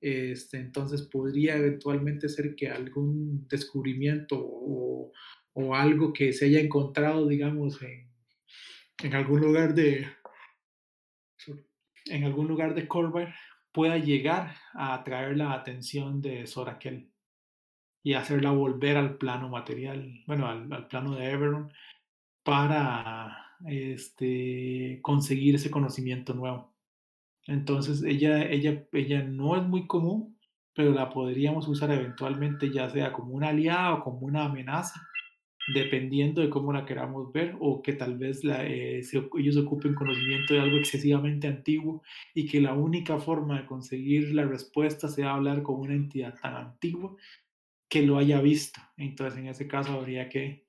Este, 0.00 0.58
entonces 0.58 1.02
podría 1.02 1.56
eventualmente 1.56 2.30
ser 2.30 2.54
que 2.54 2.70
algún 2.70 3.46
descubrimiento 3.48 4.36
o, 4.40 5.12
o 5.52 5.74
algo 5.74 6.14
que 6.14 6.32
se 6.32 6.46
haya 6.46 6.60
encontrado, 6.60 7.28
digamos, 7.28 7.82
en, 7.82 8.08
en 9.02 9.14
algún 9.14 9.40
lugar 9.40 9.74
de 9.74 10.06
en 12.06 12.24
algún 12.24 12.48
lugar 12.48 12.74
de 12.74 12.88
Corvair 12.88 13.34
pueda 13.72 13.98
llegar 13.98 14.56
a 14.74 14.94
atraer 14.94 15.36
la 15.36 15.52
atención 15.52 16.20
de 16.20 16.46
Sorakel 16.46 17.10
y 18.02 18.14
hacerla 18.14 18.50
volver 18.50 18.96
al 18.96 19.18
plano 19.18 19.48
material, 19.48 20.22
bueno, 20.26 20.46
al, 20.46 20.72
al 20.72 20.88
plano 20.88 21.14
de 21.14 21.30
Everon 21.30 21.72
para 22.42 23.50
este, 23.66 24.98
conseguir 25.02 25.56
ese 25.56 25.70
conocimiento 25.70 26.34
nuevo. 26.34 26.72
Entonces, 27.46 28.02
ella, 28.02 28.42
ella, 28.44 28.86
ella 28.92 29.22
no 29.22 29.56
es 29.56 29.62
muy 29.62 29.86
común, 29.86 30.38
pero 30.74 30.92
la 30.92 31.10
podríamos 31.10 31.68
usar 31.68 31.90
eventualmente 31.90 32.70
ya 32.72 32.88
sea 32.88 33.12
como 33.12 33.34
una 33.34 33.48
aliada 33.48 33.94
o 33.94 34.04
como 34.04 34.20
una 34.20 34.44
amenaza, 34.44 35.00
dependiendo 35.74 36.40
de 36.40 36.50
cómo 36.50 36.72
la 36.72 36.84
queramos 36.84 37.32
ver, 37.32 37.56
o 37.60 37.82
que 37.82 37.92
tal 37.92 38.18
vez 38.18 38.44
la, 38.44 38.66
eh, 38.66 39.02
se, 39.02 39.28
ellos 39.38 39.56
ocupen 39.56 39.94
conocimiento 39.94 40.54
de 40.54 40.60
algo 40.60 40.76
excesivamente 40.76 41.46
antiguo 41.46 42.02
y 42.34 42.46
que 42.46 42.60
la 42.60 42.74
única 42.74 43.18
forma 43.18 43.60
de 43.60 43.66
conseguir 43.66 44.34
la 44.34 44.44
respuesta 44.44 45.08
sea 45.08 45.34
hablar 45.34 45.62
con 45.62 45.80
una 45.80 45.94
entidad 45.94 46.34
tan 46.40 46.54
antigua 46.54 47.16
que 47.88 48.02
lo 48.02 48.18
haya 48.18 48.40
visto. 48.40 48.80
Entonces, 48.96 49.38
en 49.38 49.48
ese 49.48 49.66
caso, 49.66 49.92
habría 49.92 50.28
que 50.28 50.66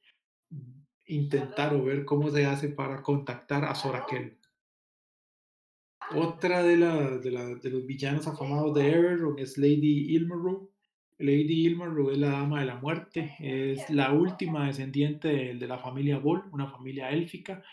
intentar 1.06 1.74
o 1.76 1.84
ver 1.84 2.06
cómo 2.06 2.30
se 2.30 2.46
hace 2.46 2.70
para 2.70 3.02
contactar 3.02 3.66
a 3.66 3.76
Sorakel. 3.76 4.38
Otra 6.16 6.64
de, 6.64 6.78
la, 6.78 7.18
de, 7.18 7.32
la, 7.32 7.46
de 7.56 7.70
los 7.70 7.86
villanos 7.86 8.28
afamados 8.28 8.74
de 8.74 8.90
Everon 8.90 9.40
es 9.40 9.58
Lady 9.58 10.16
Ilmaru. 10.16 10.71
Lady 11.22 11.68
Ilmaru 11.68 12.12
es 12.12 12.18
la 12.18 12.32
dama 12.32 12.60
de 12.60 12.66
la 12.66 12.76
muerte, 12.76 13.36
es 13.40 13.90
la 13.90 14.12
última 14.12 14.68
descendiente 14.68 15.28
de, 15.28 15.54
de 15.56 15.68
la 15.68 15.78
familia 15.78 16.18
Bull, 16.18 16.44
una 16.52 16.68
familia 16.68 17.10
élfica, 17.10 17.64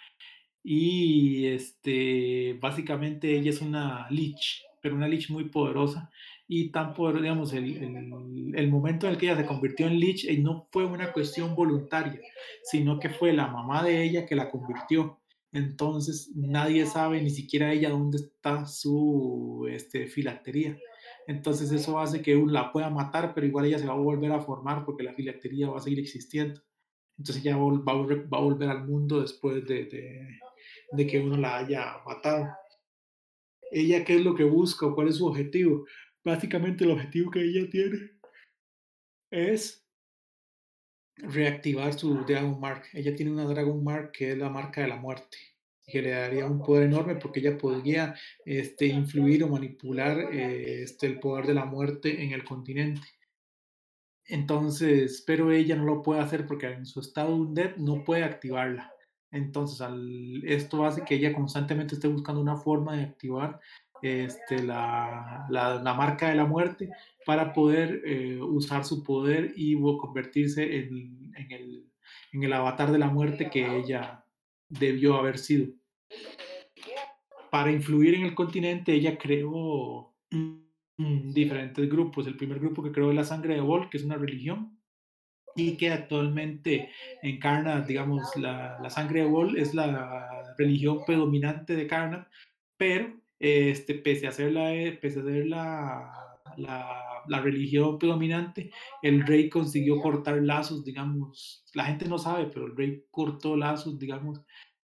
y 0.63 1.47
este, 1.47 2.59
básicamente 2.61 3.35
ella 3.35 3.51
es 3.51 3.61
una 3.61 4.07
lich, 4.11 4.63
pero 4.83 4.95
una 4.95 5.09
lich 5.09 5.31
muy 5.31 5.45
poderosa, 5.49 6.11
y 6.47 6.71
tan 6.71 6.95
poderosa, 6.95 7.23
digamos, 7.23 7.53
el, 7.53 7.77
el, 7.77 8.53
el, 8.55 8.69
momento 8.69 9.07
en 9.07 9.13
el 9.13 9.19
que 9.19 9.27
ella 9.27 9.37
se 9.37 9.47
convirtió 9.47 9.87
en 9.87 9.99
lich 9.99 10.25
eh, 10.25 10.39
no 10.39 10.67
fue 10.71 10.87
una 10.87 11.13
cuestión 11.13 11.55
voluntaria, 11.55 12.21
sino 12.63 12.99
que 12.99 13.11
fue 13.11 13.33
la 13.33 13.49
mamá 13.49 13.83
de 13.83 14.03
ella 14.03 14.27
que 14.27 14.35
la 14.35 14.51
convirtió. 14.51 15.19
Entonces 15.53 16.31
nadie 16.35 16.87
sabe, 16.87 17.23
ni 17.23 17.31
siquiera 17.31 17.73
ella, 17.73 17.91
dónde 17.91 18.19
está 18.19 18.67
su 18.67 19.67
este, 19.71 20.07
filatería. 20.07 20.79
Entonces 21.29 21.71
eso 21.73 22.01
hace 22.01 22.23
que 22.23 22.35
uno 22.35 22.51
la 22.51 22.73
pueda 22.73 22.89
matar, 22.89 23.35
pero 23.35 23.47
igual 23.47 23.67
ella 23.67 23.79
se 23.79 23.87
va 23.87 23.93
a 23.93 23.99
volver 23.99 24.33
a 24.33 24.41
formar 24.41 24.87
porque 24.87 25.03
la 25.03 25.13
filatería 25.13 25.69
va 25.69 25.77
a 25.77 25.81
seguir 25.81 25.99
existiendo. 25.99 26.63
Entonces 27.19 27.45
ella 27.45 27.59
va, 27.59 27.65
va, 27.65 28.07
va 28.33 28.39
a 28.39 28.41
volver 28.41 28.71
al 28.71 28.87
mundo 28.87 29.21
después 29.21 29.63
de, 29.67 29.85
de, 29.85 30.41
de, 30.93 31.07
que 31.07 31.21
uno 31.21 31.37
la 31.37 31.59
haya 31.59 31.99
matado. 32.07 32.49
Ella, 33.71 34.05
¿qué 34.07 34.17
es 34.17 34.25
lo 34.25 34.35
que 34.35 34.45
busca 34.45 34.91
cuál 34.95 35.09
es 35.09 35.17
su 35.17 35.27
objetivo? 35.27 35.85
Básicamente 36.25 36.85
el 36.85 36.93
objetivo 36.93 37.31
que 37.31 37.43
ella 37.43 37.69
tiene 37.69 38.13
es 39.31 39.87
reactivar 41.17 41.93
su 41.93 42.25
Dragon 42.25 42.59
Mark. 42.59 42.85
Ella 42.95 43.15
tiene 43.15 43.33
una 43.33 43.45
Dragon 43.45 43.85
Mark 43.85 44.13
que 44.13 44.33
es 44.33 44.39
la 44.39 44.49
marca 44.49 44.81
de 44.81 44.89
la 44.89 44.97
muerte, 44.97 45.37
daría 45.93 46.47
un 46.47 46.63
poder 46.63 46.85
enorme 46.85 47.17
porque 47.17 47.41
ella 47.41 47.59
podría 47.59 48.15
este, 48.45 48.87
influir 48.87 49.45
o 49.45 49.49
manipular 49.49 50.19
eh, 50.33 50.83
este, 50.83 51.07
el 51.07 51.19
poder 51.21 51.47
de 51.47 51.55
la 51.55 51.65
muerte 51.65 52.23
en 52.23 52.33
el 52.33 52.45
continente. 52.45 53.07
Entonces, 54.27 55.23
pero 55.27 55.51
ella 55.51 55.75
no 55.77 55.85
lo 55.85 56.03
puede 56.03 56.21
hacer 56.21 56.47
porque 56.47 56.67
en 56.67 56.87
su 56.87 57.01
estado 57.01 57.35
undead 57.35 57.77
no 57.77 58.05
puede 58.05 58.25
activarla. 58.25 58.93
Entonces, 59.31 59.81
al, 59.81 60.43
esto 60.45 60.85
hace 60.85 61.05
que 61.05 61.15
ella 61.15 61.33
constantemente 61.33 61.95
esté 61.95 62.09
buscando 62.09 62.41
una 62.41 62.57
forma 62.57 62.97
de 62.97 63.05
activar 63.05 63.61
este, 64.03 64.63
la, 64.63 65.47
la, 65.51 65.83
la, 65.83 65.95
marca 65.95 66.29
de 66.29 66.37
la 66.37 66.45
muerte 66.45 66.91
para 67.27 67.53
poder 67.53 68.03
eh, 68.05 68.41
usar 68.41 68.85
su 68.85 69.03
poder 69.03 69.53
y 69.57 69.75
convertirse 69.99 70.79
en, 70.79 71.33
en, 71.35 71.53
el, 71.53 71.91
en 72.33 72.43
el 72.45 72.53
avatar 72.53 72.93
de 72.93 72.99
la 72.99 73.09
muerte 73.09 73.51
que 73.51 73.79
ella 73.79 74.25
debió 74.69 75.17
haber 75.17 75.39
sido. 75.39 75.73
Para 77.51 77.73
influir 77.73 78.15
en 78.15 78.23
el 78.23 78.35
continente, 78.35 78.93
ella 78.93 79.17
creó 79.17 80.15
diferentes 80.97 81.89
grupos. 81.89 82.27
El 82.27 82.37
primer 82.37 82.59
grupo 82.59 82.83
que 82.83 82.93
creó 82.93 83.11
es 83.11 83.17
la 83.17 83.25
sangre 83.25 83.55
de 83.55 83.61
Vol, 83.61 83.89
que 83.89 83.99
es 83.99 84.05
una 84.05 84.17
religión, 84.17 84.79
y 85.55 85.77
que 85.77 85.91
actualmente 85.91 86.91
encarna, 87.23 87.81
digamos, 87.81 88.37
la, 88.37 88.79
la 88.81 88.91
sangre 88.91 89.21
de 89.21 89.27
Vol 89.27 89.59
es 89.59 89.75
la 89.75 90.55
religión 90.57 91.05
predominante 91.07 91.75
de 91.75 91.87
Karna, 91.87 92.29
pero 92.77 93.13
este, 93.39 93.95
pese 93.95 94.27
a 94.27 94.33
ser 94.33 94.53
la, 94.53 94.71
pese 95.01 95.21
a 95.21 95.25
ser 95.25 95.47
la, 95.47 96.28
la, 96.59 97.41
religión 97.43 97.99
predominante, 97.99 98.71
el 99.03 99.27
rey 99.27 99.49
consiguió 99.49 100.01
cortar 100.01 100.43
lazos, 100.43 100.85
digamos, 100.85 101.65
la 101.75 101.85
gente 101.85 102.09
no 102.09 102.19
sabe, 102.19 102.47
pero 102.47 102.67
el 102.67 102.77
rey 102.77 103.05
cortó 103.11 103.57
lazos, 103.57 103.99
digamos, 103.99 104.41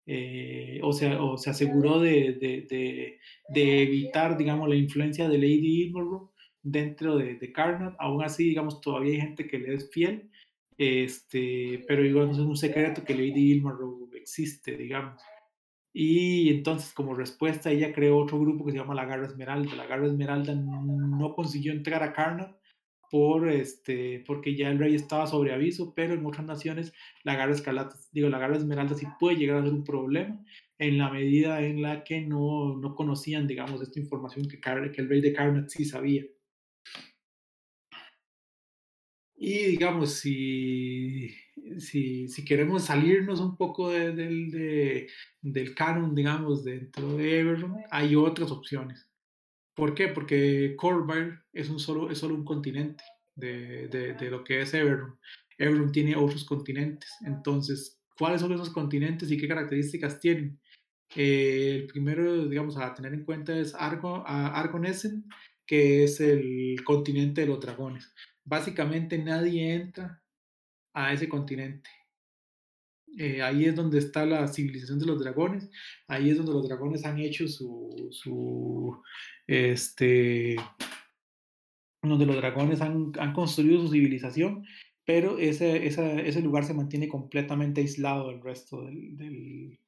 eh, 0.06 0.80
o, 0.84 0.92
sea, 0.94 1.22
o 1.22 1.38
se 1.38 1.52
aseguró 1.52 2.00
de, 2.00 2.34
de, 2.34 3.20
de, 3.50 3.82
evitar, 3.84 4.38
digamos, 4.38 4.68
la 4.68 4.76
influencia 4.76 5.30
de 5.30 5.38
Lady 5.38 5.84
Ilmaru 5.84 6.32
dentro 6.64 7.18
de, 7.18 7.36
de 7.36 7.52
Karnat. 7.52 7.96
Aún 8.00 8.24
así, 8.24 8.46
digamos, 8.46 8.82
todavía 8.82 9.14
hay 9.14 9.22
gente 9.22 9.48
que 9.48 9.60
le 9.60 9.76
es 9.76 9.92
fiel, 9.92 10.32
este, 10.78 11.84
pero 11.88 12.04
no 12.04 12.32
es 12.32 12.38
un 12.40 12.58
secreto 12.58 13.04
que 13.04 13.14
Lady 13.14 13.52
Ilmaru 13.52 14.10
existe, 14.16 14.78
digamos. 14.78 15.22
Y 15.94 16.50
entonces, 16.50 16.94
como 16.94 17.16
respuesta, 17.16 17.72
ella 17.72 17.94
creó 17.94 18.18
otro 18.18 18.40
grupo 18.40 18.66
que 18.66 18.72
se 18.72 18.78
llama 18.78 18.94
la 18.96 19.06
Garra 19.06 19.28
Esmeralda. 19.28 19.76
La 19.76 19.88
Garra 19.88 20.06
Esmeralda 20.06 20.54
no 20.56 21.34
consiguió 21.34 21.72
entrar 21.72 22.04
a 22.04 22.14
Karna 22.14 22.56
por 23.10 23.50
este, 23.50 24.24
porque 24.26 24.56
ya 24.56 24.70
el 24.70 24.78
rey 24.78 24.96
estaba 24.96 25.26
sobre 25.28 25.54
aviso, 25.54 25.94
pero 25.96 26.14
en 26.14 26.26
otras 26.26 26.46
naciones 26.46 26.94
la 27.24 27.36
Garra 27.36 27.54
Escarlata, 27.54 27.96
digo, 28.12 28.30
la 28.30 28.38
Garra 28.40 28.58
Esmeralda 28.58 28.96
sí 28.96 29.08
puede 29.20 29.38
llegar 29.38 29.58
a 29.58 29.64
ser 29.64 29.74
un 29.74 29.84
problema 29.84 30.40
en 30.78 30.98
la 30.98 31.10
medida 31.10 31.62
en 31.62 31.82
la 31.82 32.04
que 32.04 32.22
no, 32.22 32.78
no 32.78 32.96
conocían, 32.96 33.48
digamos, 33.48 33.82
esta 33.82 34.00
información 34.00 34.48
que, 34.48 34.60
que 34.60 35.02
el 35.02 35.10
rey 35.10 35.22
de 35.22 35.34
Karnak 35.34 35.68
sí 35.70 35.86
sabía. 35.86 36.24
Y 39.36 39.66
digamos, 39.68 40.14
si, 40.14 41.34
si, 41.78 42.28
si, 42.28 42.46
queremos 42.46 42.86
salirnos 42.86 43.40
un 43.40 43.56
poco 43.56 43.90
de, 43.90 44.14
de, 44.14 44.28
de, 44.50 45.08
del 45.42 45.76
canon, 45.76 46.16
digamos, 46.16 46.64
dentro 46.64 47.16
de 47.18 47.40
Everon, 47.40 47.78
hay 47.92 48.16
otras 48.16 48.52
opciones. 48.52 49.10
¿Por 49.76 49.94
qué? 49.94 50.10
Porque 50.10 50.76
Corvair 50.78 51.40
es, 51.54 51.70
un 51.70 51.80
solo, 51.80 52.10
es 52.10 52.18
solo 52.18 52.36
un 52.36 52.46
continente 52.46 53.04
de, 53.36 53.88
de, 53.88 54.32
lo 54.32 54.44
que 54.44 54.62
es 54.62 54.74
Everon. 54.74 55.18
Everon 55.58 55.92
tiene 55.92 56.16
otros 56.16 56.44
continentes. 56.46 57.10
Entonces, 57.26 58.02
¿cuáles 58.18 58.42
son 58.42 58.54
esos 58.54 58.70
continentes 58.70 59.32
y 59.32 59.38
qué 59.38 59.48
características 59.48 60.20
tienen? 60.20 60.60
Eh, 61.16 61.78
el 61.82 61.88
primero, 61.88 62.48
digamos, 62.48 62.78
a 62.78 62.94
tener 62.94 63.14
en 63.14 63.26
cuenta 63.26 63.58
es 63.58 63.74
Argo, 63.76 64.24
Argonesen, 64.26 65.26
que 65.66 66.04
es 66.04 66.20
el 66.20 66.84
continente 66.84 67.42
de 67.42 67.48
los 67.48 67.60
dragones 67.60 68.14
básicamente 68.50 69.18
nadie 69.20 69.74
entra 69.74 70.19
a 71.00 71.14
ese 71.14 71.30
continente. 71.30 71.90
Eh, 73.18 73.42
ahí 73.42 73.66
es 73.66 73.76
donde 73.76 73.98
está 73.98 74.26
la 74.26 74.48
civilización 74.48 75.00
de 75.00 75.06
los 75.06 75.20
dragones, 75.20 75.70
ahí 76.08 76.30
es 76.30 76.38
donde 76.38 76.54
los 76.54 76.68
dragones 76.68 77.06
han 77.06 77.18
hecho 77.20 77.48
su, 77.48 79.02
este, 79.48 80.58
donde 82.04 82.26
los 82.26 82.36
dragones 82.36 82.82
han, 82.82 83.12
han 83.18 83.34
construido 83.34 83.82
su 83.82 83.90
civilización, 83.90 84.66
pero 85.06 85.40
ese, 85.40 85.88
ese, 85.88 86.28
ese, 86.28 86.42
lugar 86.42 86.66
se 86.66 86.76
mantiene 86.76 87.08
completamente 87.08 87.82
aislado 87.82 88.30
del 88.30 88.42
resto 88.42 88.84
del, 88.84 89.18
del, 89.18 89.80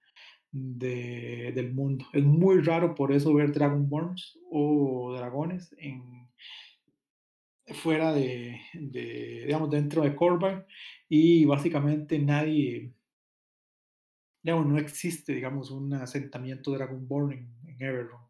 de, 0.52 1.52
del 1.54 1.74
mundo. 1.74 2.06
Es 2.14 2.24
muy 2.24 2.62
raro 2.62 2.96
por 2.96 3.12
eso 3.12 3.34
ver 3.34 3.52
Dragonborns 3.52 4.40
o 4.50 5.14
dragones 5.16 5.76
en, 5.78 6.28
fuera 7.68 8.14
de, 8.14 8.60
de, 8.74 9.44
digamos, 9.46 9.70
dentro 9.70 10.04
de 10.04 10.16
Corvair 10.16 10.66
y 11.08 11.46
básicamente 11.46 12.20
nadie, 12.20 12.94
digamos, 14.44 14.66
no 14.68 14.78
existe, 14.78 15.34
digamos, 15.34 15.72
un 15.72 15.94
asentamiento 15.94 16.72
Dragonborn 16.72 17.32
en, 17.34 17.56
en 17.68 17.82
Everron, 17.82 18.22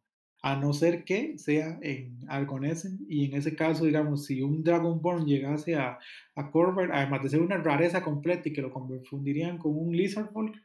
a 0.43 0.55
no 0.55 0.73
ser 0.73 1.03
que 1.03 1.37
sea 1.37 1.79
en 1.81 2.19
Argonesen 2.27 2.99
y 3.07 3.25
en 3.25 3.35
ese 3.35 3.55
caso, 3.55 3.85
digamos, 3.85 4.25
si 4.25 4.41
un 4.41 4.63
Dragonborn 4.63 5.25
llegase 5.25 5.75
a, 5.75 5.99
a 6.35 6.51
Corvair, 6.51 6.91
además 6.91 7.23
de 7.23 7.29
ser 7.29 7.41
una 7.41 7.57
rareza 7.57 8.03
completa 8.03 8.49
y 8.49 8.53
que 8.53 8.61
lo 8.61 8.71
confundirían 8.71 9.57
con 9.57 9.77
un 9.77 9.95
Lizardfolk, 9.95 10.55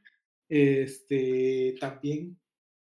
este, 0.48 1.74
también 1.80 2.38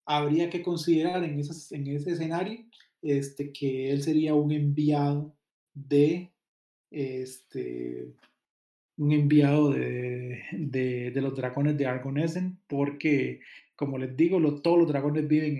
habría 0.06 0.50
que 0.50 0.62
considerar 0.62 1.22
en, 1.24 1.38
esas, 1.38 1.70
en 1.72 1.86
ese 1.86 2.12
escenario 2.12 2.64
este, 3.02 3.52
que 3.52 3.90
él 3.90 4.02
sería 4.02 4.34
un 4.34 4.50
enviado 4.52 5.36
de, 5.74 6.32
este, 6.90 8.12
un 8.96 9.12
enviado 9.12 9.70
de, 9.70 10.42
de, 10.52 11.20
los 11.20 11.34
dragones 11.34 11.76
de 11.76 11.86
Argonesen, 11.86 12.58
porque, 12.66 13.40
como 13.76 13.98
les 13.98 14.16
digo, 14.16 14.40
todos 14.60 14.78
los 14.78 14.88
dragones 14.88 15.26
viven 15.26 15.58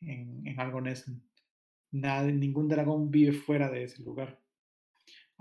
en, 0.00 0.08
en, 0.08 0.46
en 0.46 0.60
Argonesen. 0.60 1.22
Nada, 1.90 2.30
ningún 2.30 2.68
dragón 2.68 3.10
vive 3.10 3.32
fuera 3.32 3.70
de 3.70 3.84
ese 3.84 4.02
lugar. 4.02 4.42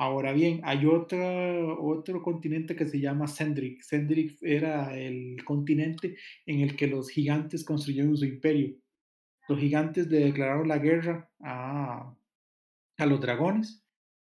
Ahora 0.02 0.34
bien, 0.34 0.61
hay 0.64 0.85
otra, 0.88 1.64
otro 1.77 2.23
continente 2.23 2.76
que 2.76 2.88
se 2.88 2.99
llama 2.99 3.27
Sendrik. 3.27 3.81
Sendrik 3.81 4.38
era 4.41 4.98
el 4.98 5.43
continente 5.45 6.18
en 6.45 6.61
el 6.61 6.76
que 6.76 6.88
los 6.88 7.10
gigantes 7.10 7.64
construyeron 7.64 8.18
su 8.18 8.26
imperio. 8.26 8.76
Los 9.48 9.60
gigantes 9.60 10.07
le 10.07 10.22
declararon 10.22 10.68
la 10.68 10.80
guerra 10.80 11.30
a, 11.39 12.15
a 12.98 13.06
los 13.06 13.22
dragones 13.22 13.80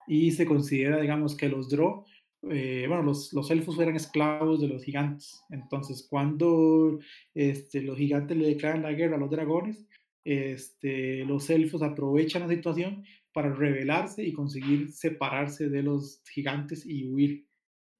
y 0.09 0.31
se 0.31 0.47
considera, 0.47 0.99
digamos, 0.99 1.37
que 1.37 1.47
los 1.47 1.69
Drow, 1.69 2.03
eh, 2.49 2.85
bueno, 2.87 3.03
los, 3.03 3.31
los, 3.31 3.51
elfos 3.51 3.77
eran 3.79 3.95
esclavos 3.95 4.59
de 4.59 4.67
los 4.67 4.83
gigantes. 4.83 5.39
Entonces, 5.51 6.07
cuando 6.09 6.99
este, 7.35 7.83
los 7.83 7.95
gigantes 7.95 8.35
le 8.35 8.47
declaran 8.47 8.81
la 8.81 8.93
guerra 8.93 9.17
a 9.17 9.19
los 9.19 9.29
dragones, 9.29 9.85
este, 10.25 11.25
los 11.25 11.47
elfos 11.51 11.83
aprovechan 11.83 12.41
la 12.41 12.55
situación 12.55 13.03
para 13.31 13.53
rebelarse 13.53 14.23
y 14.23 14.33
conseguir 14.33 14.91
separarse 14.91 15.69
de 15.69 15.83
los 15.83 16.23
gigantes 16.33 16.87
y 16.87 17.05
huir. 17.07 17.45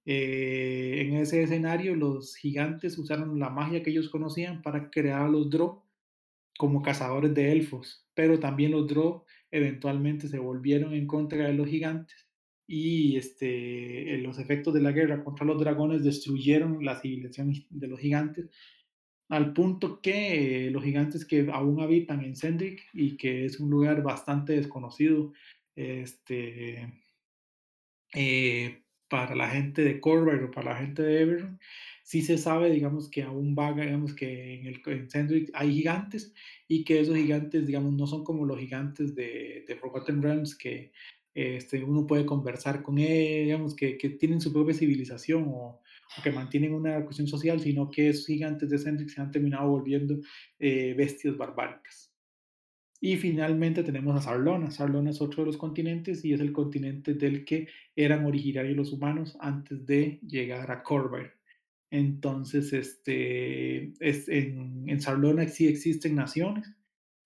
Eh, 0.05 1.03
en 1.05 1.13
ese 1.17 1.43
escenario, 1.43 1.95
los 1.95 2.35
gigantes 2.35 2.97
usaron 2.97 3.37
la 3.37 3.51
magia 3.51 3.83
que 3.83 3.91
ellos 3.91 4.09
conocían 4.09 4.63
para 4.63 4.89
crear 4.89 5.21
a 5.21 5.29
los 5.29 5.47
Drow 5.51 5.83
como 6.59 6.81
cazadores 6.81 7.33
de 7.33 7.53
elfos, 7.53 8.05
pero 8.13 8.37
también 8.37 8.71
los 8.71 8.85
Drow 8.85 9.23
eventualmente 9.49 10.27
se 10.27 10.39
volvieron 10.39 10.93
en 10.93 11.07
contra 11.07 11.47
de 11.47 11.53
los 11.53 11.69
gigantes 11.69 12.27
y 12.67 13.15
este, 13.15 14.17
los 14.17 14.39
efectos 14.39 14.73
de 14.73 14.81
la 14.81 14.91
guerra 14.91 15.23
contra 15.23 15.45
los 15.45 15.57
dragones 15.57 16.03
destruyeron 16.03 16.83
la 16.83 16.99
civilización 16.99 17.53
de 17.69 17.87
los 17.87 18.01
gigantes 18.01 18.49
al 19.29 19.53
punto 19.53 20.01
que 20.01 20.69
los 20.69 20.83
gigantes 20.83 21.25
que 21.25 21.47
aún 21.49 21.79
habitan 21.79 22.25
en 22.25 22.35
Sendrik 22.35 22.81
y 22.91 23.15
que 23.15 23.45
es 23.45 23.61
un 23.61 23.69
lugar 23.69 24.03
bastante 24.03 24.51
desconocido 24.51 25.31
este, 25.77 26.91
eh, 28.13 28.83
para 29.07 29.33
la 29.33 29.49
gente 29.49 29.81
de 29.81 30.01
Corvair 30.01 30.43
o 30.43 30.51
para 30.51 30.73
la 30.73 30.79
gente 30.79 31.03
de 31.03 31.21
Eberron, 31.21 31.59
sí 32.09 32.23
se 32.23 32.39
sabe, 32.39 32.71
digamos, 32.71 33.07
que 33.07 33.21
aún 33.21 33.53
vaga, 33.53 33.83
digamos, 33.85 34.15
que 34.15 34.55
en, 34.55 34.65
el, 34.65 34.81
en 34.83 35.11
Sendrik 35.11 35.51
hay 35.53 35.71
gigantes 35.71 36.33
y 36.67 36.83
que 36.83 37.01
esos 37.01 37.15
gigantes, 37.15 37.67
digamos, 37.67 37.93
no 37.93 38.07
son 38.07 38.23
como 38.23 38.47
los 38.47 38.57
gigantes 38.57 39.13
de, 39.13 39.63
de 39.67 39.75
Forgotten 39.75 40.19
Realms 40.19 40.55
que 40.55 40.91
este, 41.35 41.83
uno 41.83 42.07
puede 42.07 42.25
conversar 42.25 42.81
con 42.81 42.97
ellos, 42.97 43.45
digamos, 43.45 43.75
que, 43.75 43.95
que 43.99 44.09
tienen 44.09 44.41
su 44.41 44.51
propia 44.51 44.73
civilización 44.73 45.45
o, 45.49 45.81
que 46.23 46.31
mantienen 46.31 46.73
una 46.73 47.05
cuestión 47.05 47.27
social, 47.27 47.59
sino 47.59 47.91
que 47.91 48.09
esos 48.09 48.25
gigantes 48.25 48.71
de 48.71 48.79
Sendrik 48.79 49.09
se 49.09 49.21
han 49.21 49.29
terminado 49.29 49.69
volviendo 49.69 50.19
eh, 50.57 50.95
bestias 50.97 51.37
barbáricas. 51.37 52.11
Y 52.99 53.17
finalmente 53.17 53.83
tenemos 53.83 54.15
a 54.17 54.21
Sarlona. 54.21 54.71
Sarlona 54.71 55.11
es 55.11 55.21
otro 55.21 55.43
de 55.43 55.47
los 55.47 55.57
continentes 55.57 56.25
y 56.25 56.33
es 56.33 56.41
el 56.41 56.53
continente 56.53 57.13
del 57.13 57.45
que 57.45 57.67
eran 57.95 58.25
originarios 58.25 58.75
los 58.75 58.93
humanos 58.93 59.37
antes 59.39 59.85
de 59.85 60.19
llegar 60.27 60.71
a 60.71 60.81
Corvair. 60.81 61.38
Entonces, 61.91 62.73
este, 62.73 63.93
es, 63.99 64.29
en, 64.29 64.87
en 64.87 65.01
Sarlona 65.01 65.47
sí 65.47 65.67
existen 65.67 66.15
naciones 66.15 66.75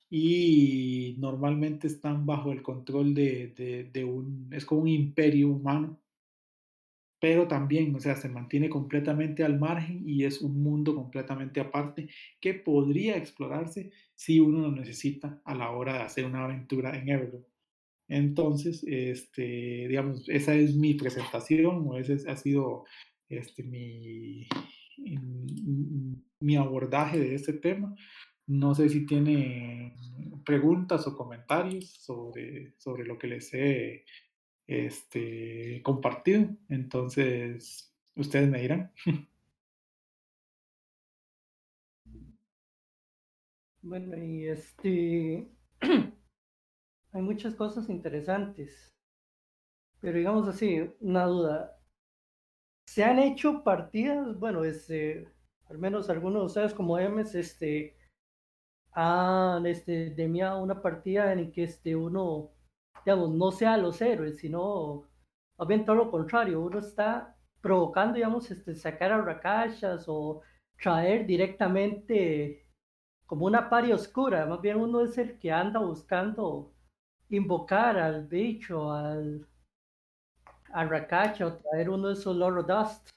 y 0.09 1.15
normalmente 1.19 1.87
están 1.87 2.25
bajo 2.25 2.51
el 2.51 2.61
control 2.61 3.13
de, 3.13 3.89
de, 3.93 4.03
un, 4.05 4.49
es 4.53 4.65
como 4.65 4.81
un 4.81 4.87
imperio 4.89 5.49
humano 5.49 5.99
pero 7.23 7.47
también, 7.47 7.95
o 7.95 8.01
sea, 8.01 8.17
se 8.17 8.27
mantiene 8.27 8.67
completamente 8.69 9.45
al 9.45 9.57
margen 9.57 10.03
y 10.05 10.25
es 10.25 10.41
un 10.41 10.61
mundo 10.61 10.93
completamente 10.93 11.61
aparte 11.61 12.09
que 12.41 12.53
podría 12.53 13.15
explorarse 13.15 13.91
si 14.13 14.41
uno 14.41 14.59
lo 14.59 14.71
necesita 14.73 15.41
a 15.45 15.55
la 15.55 15.71
hora 15.71 15.93
de 15.93 15.99
hacer 16.01 16.25
una 16.25 16.43
aventura 16.43 16.97
en 16.99 17.07
Everlock. 17.07 17.47
Entonces, 18.09 18.83
este, 18.85 19.87
digamos, 19.87 20.27
esa 20.27 20.53
es 20.55 20.75
mi 20.75 20.95
presentación 20.95 21.87
o 21.87 21.97
ese 21.97 22.29
ha 22.29 22.35
sido 22.35 22.83
este, 23.37 23.63
mi, 23.63 24.47
mi 26.39 26.55
abordaje 26.55 27.19
de 27.19 27.35
este 27.35 27.53
tema. 27.53 27.95
No 28.45 28.75
sé 28.75 28.89
si 28.89 29.05
tiene 29.05 29.95
preguntas 30.45 31.07
o 31.07 31.15
comentarios 31.15 31.89
sobre, 31.89 32.73
sobre 32.77 33.05
lo 33.05 33.17
que 33.17 33.27
les 33.27 33.53
he 33.53 34.05
este, 34.67 35.81
compartido. 35.83 36.49
Entonces, 36.69 37.93
ustedes 38.15 38.49
me 38.49 38.61
dirán. 38.61 38.91
Bueno, 43.85 44.15
y 44.17 44.47
este, 44.47 45.51
hay 47.11 47.21
muchas 47.21 47.53
cosas 47.53 47.89
interesantes, 47.89 48.95
pero 49.99 50.17
digamos 50.17 50.47
así, 50.47 50.89
una 51.01 51.25
duda. 51.25 51.82
¿Se 52.93 53.03
han 53.03 53.17
hecho 53.17 53.63
partidas? 53.63 54.37
Bueno, 54.39 54.63
este, 54.63 55.27
al 55.67 55.79
menos 55.79 56.11
algunos 56.11 56.43
de 56.43 56.45
ustedes 56.45 56.73
como 56.75 56.99
Emes, 56.99 57.33
este, 57.33 57.97
han 58.91 59.65
este, 59.65 60.11
demiado 60.11 60.61
una 60.61 60.79
partida 60.79 61.33
en 61.33 61.51
que 61.51 61.63
este, 61.63 61.95
uno 61.95 62.51
digamos, 63.03 63.31
no 63.31 63.51
sea 63.51 63.77
los 63.77 63.99
héroes, 63.99 64.37
sino 64.37 65.09
más 65.57 65.67
bien 65.67 65.85
todo 65.85 65.95
lo 65.95 66.11
contrario, 66.11 66.61
uno 66.61 66.77
está 66.77 67.35
provocando, 67.61 68.13
digamos, 68.13 68.51
este, 68.51 68.75
sacar 68.75 69.11
a 69.11 69.21
rakashas 69.23 70.05
o 70.07 70.41
traer 70.79 71.25
directamente 71.25 72.67
como 73.25 73.47
una 73.47 73.71
paria 73.71 73.95
oscura, 73.95 74.45
más 74.45 74.61
bien 74.61 74.77
uno 74.77 75.01
es 75.01 75.17
el 75.17 75.39
que 75.39 75.51
anda 75.51 75.79
buscando 75.79 76.71
invocar 77.29 77.97
al 77.97 78.27
bicho, 78.27 78.91
al 78.91 79.47
a 80.73 80.85
Rakasha 80.85 81.47
o 81.47 81.53
traer 81.57 81.89
uno 81.89 82.09
de 82.09 82.13
esos 82.13 82.35
Loro 82.35 82.63
Dust. 82.63 83.09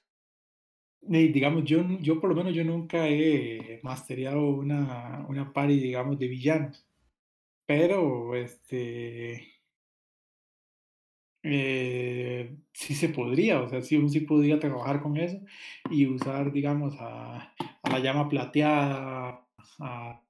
Y 1.09 1.29
digamos, 1.29 1.65
yo, 1.65 1.83
yo 2.01 2.21
por 2.21 2.31
lo 2.31 2.37
menos 2.37 2.55
yo 2.55 2.65
nunca 2.65 3.09
he 3.09 3.81
masteriado 3.83 4.49
una, 4.49 5.25
una 5.29 5.53
pari, 5.53 5.79
digamos, 5.79 6.19
de 6.19 6.29
villanos. 6.29 6.85
Pero, 7.67 8.35
este, 8.35 9.57
eh, 11.49 12.57
sí 12.73 12.95
se 12.95 13.09
podría, 13.11 13.61
o 13.61 13.69
sea, 13.69 13.81
sí, 13.81 14.09
sí 14.09 14.21
podría 14.21 14.59
trabajar 14.59 15.01
con 15.01 15.17
eso 15.17 15.39
y 15.91 16.07
usar, 16.09 16.53
digamos, 16.53 16.97
a, 16.99 17.55
la 17.89 17.99
llama 18.01 18.29
plateada, 18.29 19.47
a, 19.79 20.23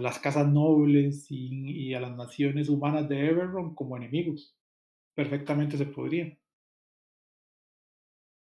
las 0.00 0.18
casas 0.18 0.48
nobles 0.48 1.26
y, 1.30 1.92
a 1.94 2.00
las 2.00 2.16
naciones 2.16 2.68
humanas 2.70 3.08
de 3.08 3.28
Everron 3.28 3.74
como 3.74 3.96
enemigos. 3.96 4.57
Perfectamente 5.18 5.76
se 5.76 5.86
podría. 5.86 6.38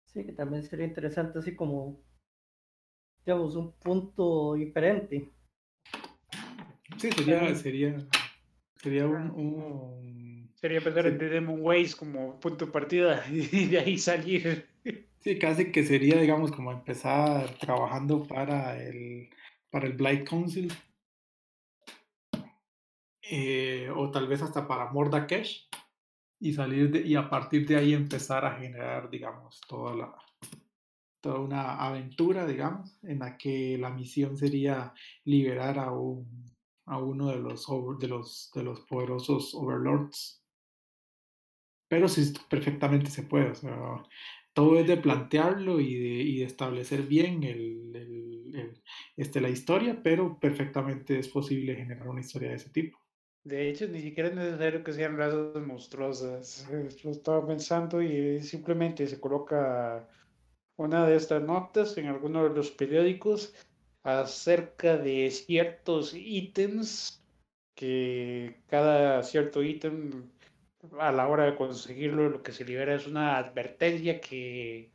Sí, 0.04 0.26
que 0.26 0.32
también 0.32 0.62
sería 0.62 0.84
interesante, 0.84 1.38
así 1.38 1.56
como, 1.56 2.02
digamos, 3.24 3.56
un 3.56 3.72
punto 3.78 4.52
diferente. 4.52 5.32
Sí, 6.98 7.10
sería, 7.12 7.54
sería, 7.54 8.06
sería 8.74 9.06
un 9.06 10.50
Sería 10.56 10.82
pensar 10.82 11.06
en 11.06 11.16
The 11.16 11.30
Demon 11.30 11.62
Ways 11.62 11.96
como 11.96 12.38
punto 12.38 12.66
de 12.66 12.72
partida 12.72 13.24
y 13.30 13.68
de 13.68 13.78
ahí 13.78 13.96
salir. 13.96 14.68
Sí, 15.20 15.38
casi 15.38 15.72
que 15.72 15.82
sería, 15.82 16.20
digamos, 16.20 16.52
como 16.52 16.72
empezar 16.72 17.56
trabajando 17.58 18.22
para 18.22 18.78
el, 18.82 19.30
para 19.70 19.86
el 19.86 19.94
Blight 19.94 20.28
Council. 20.28 20.70
Eh, 23.22 23.90
o 23.96 24.10
tal 24.10 24.28
vez 24.28 24.42
hasta 24.42 24.68
para 24.68 24.92
Mordakesh 24.92 25.70
y 26.40 26.52
salir 26.52 27.06
y 27.06 27.14
a 27.16 27.28
partir 27.30 27.66
de 27.66 27.76
ahí 27.76 27.94
empezar 27.94 28.44
a 28.44 28.58
generar, 28.58 29.10
digamos, 29.10 29.60
toda 29.68 29.94
la 29.94 30.14
toda 31.20 31.40
una 31.40 31.74
aventura, 31.84 32.46
digamos, 32.46 32.98
en 33.02 33.18
la 33.20 33.36
que 33.36 33.76
la 33.78 33.90
misión 33.90 34.36
sería 34.36 34.94
liberar 35.24 35.78
a 35.78 35.90
un 35.90 36.54
a 36.86 36.98
uno 36.98 37.28
de 37.28 37.38
los 37.38 37.66
de 38.00 38.08
los 38.08 38.50
de 38.54 38.62
los 38.62 38.80
poderosos 38.82 39.54
overlords 39.54 40.42
pero 41.88 42.08
sí 42.08 42.32
perfectamente 42.48 43.10
se 43.10 43.22
puede. 43.22 43.52
Todo 44.52 44.78
es 44.78 44.86
de 44.86 44.96
plantearlo 44.96 45.80
y 45.80 45.94
de, 45.94 46.22
y 46.22 46.38
de 46.38 46.44
establecer 46.44 47.02
bien 47.02 47.44
el, 47.44 48.80
este, 49.16 49.40
la 49.40 49.50
historia, 49.50 50.00
pero 50.02 50.38
perfectamente 50.40 51.18
es 51.18 51.28
posible 51.28 51.76
generar 51.76 52.08
una 52.08 52.20
historia 52.20 52.50
de 52.50 52.56
ese 52.56 52.70
tipo. 52.70 52.98
De 53.46 53.70
hecho, 53.70 53.86
ni 53.86 54.00
siquiera 54.00 54.28
es 54.28 54.34
necesario 54.34 54.82
que 54.82 54.92
sean 54.92 55.16
razas 55.16 55.54
monstruosas. 55.64 56.66
Lo 57.04 57.10
estaba 57.12 57.46
pensando 57.46 58.02
y 58.02 58.42
simplemente 58.42 59.06
se 59.06 59.20
coloca 59.20 60.08
una 60.76 61.06
de 61.06 61.14
estas 61.14 61.44
notas 61.44 61.96
en 61.96 62.08
alguno 62.08 62.42
de 62.42 62.50
los 62.50 62.72
periódicos 62.72 63.54
acerca 64.02 64.96
de 64.96 65.30
ciertos 65.30 66.12
ítems 66.12 67.22
que 67.76 68.56
cada 68.66 69.22
cierto 69.22 69.62
ítem 69.62 70.28
a 70.98 71.12
la 71.12 71.28
hora 71.28 71.44
de 71.44 71.54
conseguirlo, 71.54 72.28
lo 72.28 72.42
que 72.42 72.50
se 72.50 72.64
libera 72.64 72.96
es 72.96 73.06
una 73.06 73.38
advertencia 73.38 74.20
que, 74.20 74.90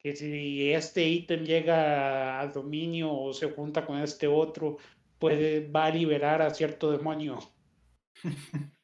que 0.00 0.16
si 0.16 0.72
este 0.72 1.06
ítem 1.06 1.44
llega 1.44 2.40
al 2.40 2.52
dominio 2.52 3.12
o 3.12 3.32
se 3.32 3.52
junta 3.52 3.86
con 3.86 3.98
este 3.98 4.26
otro, 4.26 4.78
puede, 5.20 5.70
va 5.70 5.84
a 5.84 5.90
liberar 5.90 6.42
a 6.42 6.50
cierto 6.50 6.90
demonio. 6.90 7.38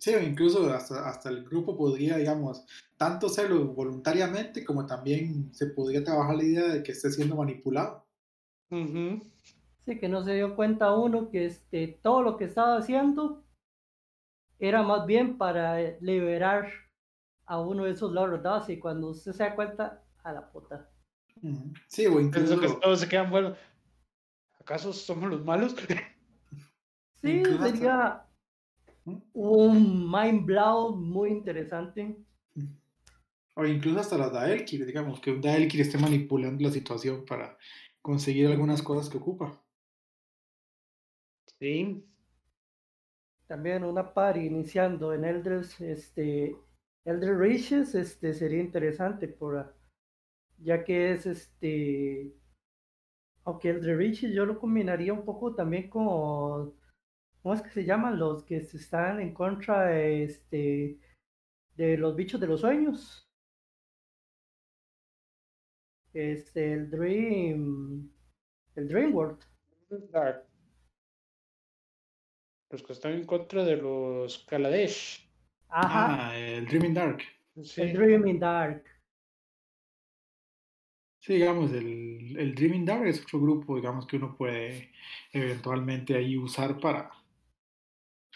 Sí, 0.00 0.12
incluso 0.12 0.72
hasta, 0.72 1.06
hasta 1.06 1.28
el 1.28 1.44
grupo 1.44 1.76
podría, 1.76 2.16
digamos, 2.16 2.64
tanto 2.96 3.26
hacerlo 3.26 3.66
voluntariamente 3.66 4.64
como 4.64 4.86
también 4.86 5.52
se 5.52 5.66
podría 5.66 6.02
trabajar 6.02 6.36
la 6.36 6.42
idea 6.42 6.68
de 6.68 6.82
que 6.82 6.92
esté 6.92 7.10
siendo 7.10 7.36
manipulado. 7.36 8.06
Sí, 8.70 9.98
que 10.00 10.08
no 10.08 10.24
se 10.24 10.36
dio 10.36 10.56
cuenta 10.56 10.94
uno 10.94 11.28
que 11.28 11.44
este, 11.44 11.98
todo 12.02 12.22
lo 12.22 12.38
que 12.38 12.44
estaba 12.44 12.78
haciendo 12.78 13.44
era 14.58 14.82
más 14.82 15.04
bien 15.04 15.36
para 15.36 15.76
liberar 16.00 16.70
a 17.44 17.60
uno 17.60 17.84
de 17.84 17.90
esos 17.90 18.10
lords 18.12 18.70
y 18.70 18.78
cuando 18.78 19.08
usted 19.08 19.32
se 19.32 19.42
da 19.42 19.54
cuenta, 19.54 20.02
a 20.22 20.32
la 20.32 20.50
puta. 20.50 20.88
Sí, 21.88 22.06
o 22.06 22.20
incluso... 22.20 22.58
que 22.58 22.68
todos 22.80 23.00
se 23.00 23.08
quedan 23.08 23.30
buenos. 23.30 23.58
¿Acaso 24.70 24.92
somos 24.92 25.28
los 25.28 25.44
malos? 25.44 25.74
Sí, 27.20 27.42
sería 27.60 28.24
un 29.32 30.08
mind 30.08 30.46
blow 30.46 30.94
muy 30.94 31.30
interesante. 31.30 32.16
O 33.56 33.66
incluso 33.66 33.98
hasta 33.98 34.16
las 34.16 34.32
Daelkir, 34.32 34.86
digamos, 34.86 35.20
que 35.20 35.32
un 35.32 35.40
Daelkir 35.40 35.80
esté 35.80 35.98
manipulando 35.98 36.62
la 36.62 36.70
situación 36.70 37.24
para 37.24 37.58
conseguir 38.00 38.46
algunas 38.46 38.80
cosas 38.80 39.10
que 39.10 39.18
ocupa. 39.18 39.60
Sí. 41.58 42.06
También 43.48 43.82
una 43.82 44.14
par 44.14 44.36
iniciando 44.36 45.12
en 45.12 45.24
Elders, 45.24 45.80
este, 45.80 46.56
Elder 47.04 47.36
Riches, 47.36 47.96
este, 47.96 48.34
sería 48.34 48.60
interesante 48.60 49.26
por, 49.26 49.74
ya 50.58 50.84
que 50.84 51.12
es 51.12 51.26
este, 51.26 52.39
aunque 53.50 53.70
Elder 53.70 53.96
Riches 53.96 54.32
yo 54.32 54.46
lo 54.46 54.58
combinaría 54.58 55.12
un 55.12 55.24
poco 55.24 55.54
también 55.54 55.88
con 55.90 56.74
¿cómo 57.42 57.54
es 57.54 57.62
que 57.62 57.70
se 57.70 57.84
llaman 57.84 58.18
los 58.18 58.44
que 58.44 58.58
están 58.58 59.20
en 59.20 59.34
contra 59.34 59.86
de, 59.86 60.24
este, 60.24 60.98
de 61.76 61.96
los 61.96 62.14
bichos 62.14 62.40
de 62.40 62.46
los 62.46 62.60
sueños? 62.60 63.28
Este, 66.12 66.72
el 66.72 66.90
Dream, 66.90 68.10
el 68.74 68.88
Dream 68.88 69.14
World. 69.14 69.40
Los 72.70 72.82
que 72.82 72.92
están 72.92 73.12
en 73.12 73.26
contra 73.26 73.64
de 73.64 73.76
los 73.76 74.38
Kaladesh. 74.44 75.28
Ajá. 75.68 76.30
Ah, 76.30 76.36
el 76.36 76.66
Dreaming 76.66 76.94
Dark. 76.94 77.22
El 77.76 77.92
Dreaming 77.92 78.38
Dark. 78.38 78.84
Sí, 81.30 81.34
digamos, 81.34 81.70
el, 81.70 82.36
el 82.36 82.56
Dreaming 82.56 82.84
Dark 82.84 83.06
es 83.06 83.22
otro 83.22 83.40
grupo, 83.40 83.76
digamos, 83.76 84.04
que 84.04 84.16
uno 84.16 84.36
puede 84.36 84.90
eventualmente 85.32 86.16
ahí 86.16 86.36
usar 86.36 86.80
para, 86.80 87.08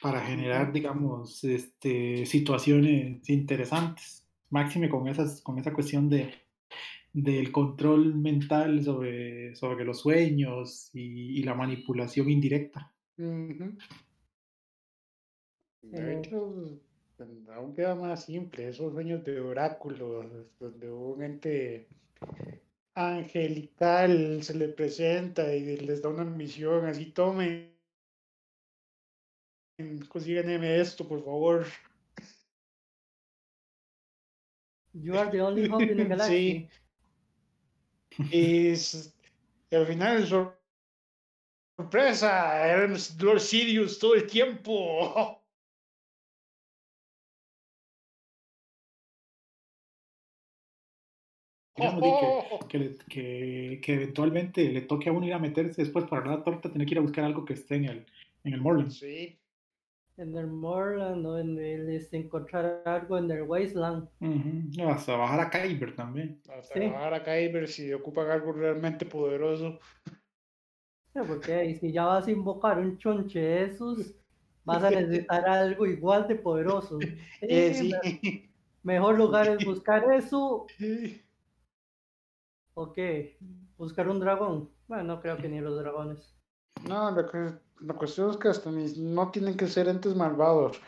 para 0.01 0.21
generar, 0.21 0.73
digamos, 0.73 1.43
este, 1.43 2.25
situaciones 2.25 3.29
interesantes. 3.29 4.25
Máxime 4.49 4.89
con, 4.89 5.09
esas, 5.09 5.41
con 5.43 5.59
esa 5.59 5.73
cuestión 5.73 6.09
de, 6.09 6.35
del 7.13 7.51
control 7.51 8.15
mental 8.15 8.85
sobre, 8.85 9.57
sobre 9.57 9.85
los 9.85 9.99
sueños 9.99 10.91
y, 10.95 11.43
la 11.43 11.55
manipulación 11.55 12.31
indirecta. 12.31 12.93
De 13.17 13.77
hecho, 16.17 16.79
aún 17.57 17.75
queda 17.75 17.97
más 17.97 18.25
simple, 18.25 18.69
esos 18.69 18.93
sueños 18.93 19.25
de 19.25 19.41
oráculos, 19.41 20.27
donde 20.61 20.93
un 20.93 21.25
ente 21.25 21.89
angelical 22.95 24.43
se 24.43 24.55
le 24.55 24.69
presenta 24.69 25.55
y 25.55 25.77
les 25.79 26.03
da 26.03 26.09
una 26.09 26.25
misión, 26.25 26.87
así 26.87 27.07
tomen 27.07 27.75
consíganme 30.09 30.81
esto, 30.81 31.07
por 31.07 31.23
favor. 31.23 31.67
You 34.93 35.19
are 35.19 35.31
the 35.31 35.41
only 35.41 35.69
hope 35.69 35.83
in 35.83 35.97
the 35.97 36.05
galaxy. 36.09 36.69
Sí. 38.31 38.79
Y, 39.71 39.75
al 39.75 39.87
final, 39.87 40.55
sorpresa, 41.77 42.69
eran 42.69 42.97
Lord 43.19 43.41
Sirius 43.41 43.99
todo 43.99 44.15
el 44.15 44.27
tiempo. 44.27 45.41
que, 51.75 52.97
que, 53.09 53.81
que, 53.83 53.95
eventualmente 53.95 54.69
le 54.71 54.83
toque 54.83 55.09
a 55.09 55.13
uno 55.13 55.27
ir 55.27 55.35
a 55.35 55.39
meterse 55.39 55.83
después 55.83 56.07
para 56.07 56.27
la 56.27 56.43
torta, 56.43 56.71
tener 56.71 56.87
que 56.87 56.95
ir 56.95 56.99
a 56.99 57.03
buscar 57.03 57.25
algo 57.25 57.45
que 57.45 57.55
esté 57.55 57.77
en 57.77 57.85
el, 57.87 58.07
en 58.45 58.55
el 58.55 58.61
Morland. 58.61 58.91
Sí 58.91 59.39
en 60.17 60.37
el 60.37 60.47
Moorland 60.47 61.27
o 61.27 61.39
en 61.39 61.59
el 61.59 61.89
este, 61.91 62.19
encontrar 62.19 62.83
algo 62.85 63.19
en 63.19 63.31
el 63.31 63.43
Wasteland. 63.43 64.09
hasta 64.89 65.17
bajar 65.17 65.41
a 65.41 65.51
Kyber 65.51 65.95
también. 65.97 66.41
Hasta 66.57 66.79
bajar 66.79 67.15
a 67.15 67.25
Kyber 67.25 67.69
si 67.69 67.93
ocupan 67.93 68.31
algo 68.31 68.53
realmente 68.53 69.07
poderoso. 69.07 69.79
porque 71.13 71.77
si 71.81 71.93
ya 71.93 72.05
vas 72.05 72.27
a 72.27 72.31
invocar 72.31 72.79
un 72.79 72.97
chonche 72.99 73.41
de 73.41 73.65
esos, 73.65 74.15
vas 74.65 74.85
a 74.85 74.91
necesitar 74.91 75.49
algo 75.49 75.87
igual 75.87 76.29
de 76.29 76.37
poderoso. 76.37 76.99
Eh, 77.41 78.47
mejor 78.83 79.19
lugar 79.19 79.49
es 79.49 79.65
buscar 79.65 80.05
eso. 80.13 80.67
¿O 82.75 82.93
qué? 82.93 83.39
¿Buscar 83.79 84.09
un 84.09 84.21
dragón? 84.21 84.71
Bueno, 84.89 85.05
no 85.05 85.21
creo 85.21 85.37
que 85.37 85.49
ni 85.49 85.61
los 85.61 85.79
dragones. 85.79 86.35
No, 86.89 87.15
que 87.31 87.55
la 87.81 87.95
cuestión 87.95 88.31
es 88.31 88.37
que 88.37 88.49
hasta 88.49 88.71
no 88.71 89.31
tienen 89.31 89.57
que 89.57 89.67
ser 89.67 89.89
entes 89.89 90.15
malvados. 90.15 90.81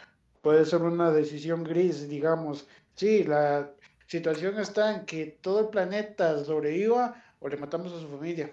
Puede 0.42 0.64
ser 0.64 0.82
una 0.82 1.10
decisión 1.10 1.64
gris, 1.64 2.08
digamos. 2.08 2.68
Sí, 2.94 3.24
la 3.24 3.70
situación 4.06 4.58
está 4.58 4.96
en 4.96 5.06
que 5.06 5.38
todo 5.40 5.60
el 5.60 5.68
planeta 5.68 6.44
sobreviva 6.44 7.22
o 7.40 7.48
le 7.48 7.56
matamos 7.56 7.92
a 7.92 8.00
su 8.00 8.08
familia. 8.08 8.52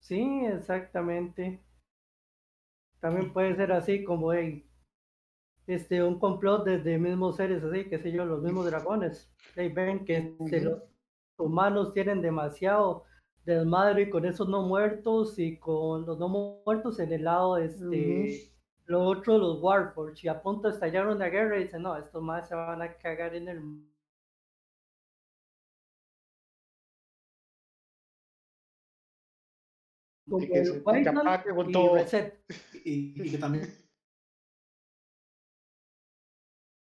Sí, 0.00 0.44
exactamente. 0.46 1.60
También 3.00 3.32
puede 3.32 3.56
ser 3.56 3.72
así 3.72 4.04
como 4.04 4.32
este 5.66 6.02
un 6.02 6.18
complot 6.18 6.64
desde 6.64 6.98
mismos 6.98 7.36
seres 7.36 7.62
así, 7.62 7.88
que 7.88 7.98
sé 7.98 8.10
yo, 8.10 8.24
los 8.24 8.42
mismos 8.42 8.66
dragones. 8.66 9.30
ven 9.54 10.04
que 10.04 10.34
los 10.38 10.82
humanos 11.38 11.92
tienen 11.92 12.20
demasiado 12.20 13.04
desmadre 13.44 14.10
con 14.10 14.26
esos 14.26 14.48
no 14.48 14.62
muertos 14.62 15.38
y 15.38 15.58
con 15.58 16.04
los 16.04 16.18
no 16.18 16.28
muertos 16.28 16.98
en 17.00 17.12
el 17.12 17.24
lado 17.24 17.56
este 17.56 18.52
lo 18.86 19.02
otro 19.02 19.38
los 19.38 19.62
Warforged. 19.62 20.24
Y 20.24 20.28
a 20.28 20.42
punto 20.42 20.68
de 20.68 20.74
estallar 20.74 21.06
una 21.06 21.26
guerra 21.26 21.58
y 21.58 21.64
dicen 21.64 21.82
no 21.82 21.96
estos 21.96 22.22
más 22.22 22.48
se 22.48 22.54
van 22.54 22.82
a 22.82 22.94
cagar 22.94 23.34
en 23.34 23.48
el 23.48 23.62
y 30.30 30.46
que 30.46 30.64
se. 32.06 32.38
Y, 32.84 33.34
y, 33.34 33.38
también 33.38 33.66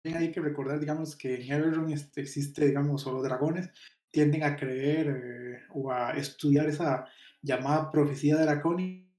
hay 0.05 0.31
que 0.31 0.41
recordar 0.41 0.81
digamos 0.81 1.17
que 1.17 1.35
en 1.37 1.53
Everron 1.53 1.91
existe 1.93 2.67
digamos 2.67 3.03
solo 3.03 3.23
dragones 3.23 3.71
tienden 4.13 4.45
a 4.45 4.55
creer 4.55 5.09
eh, 5.09 5.59
o 5.71 5.91
a 5.91 6.13
estudiar 6.13 6.69
esa 6.69 7.07
llamada 7.43 7.91
profecía 7.91 8.37
dracónica 8.37 9.11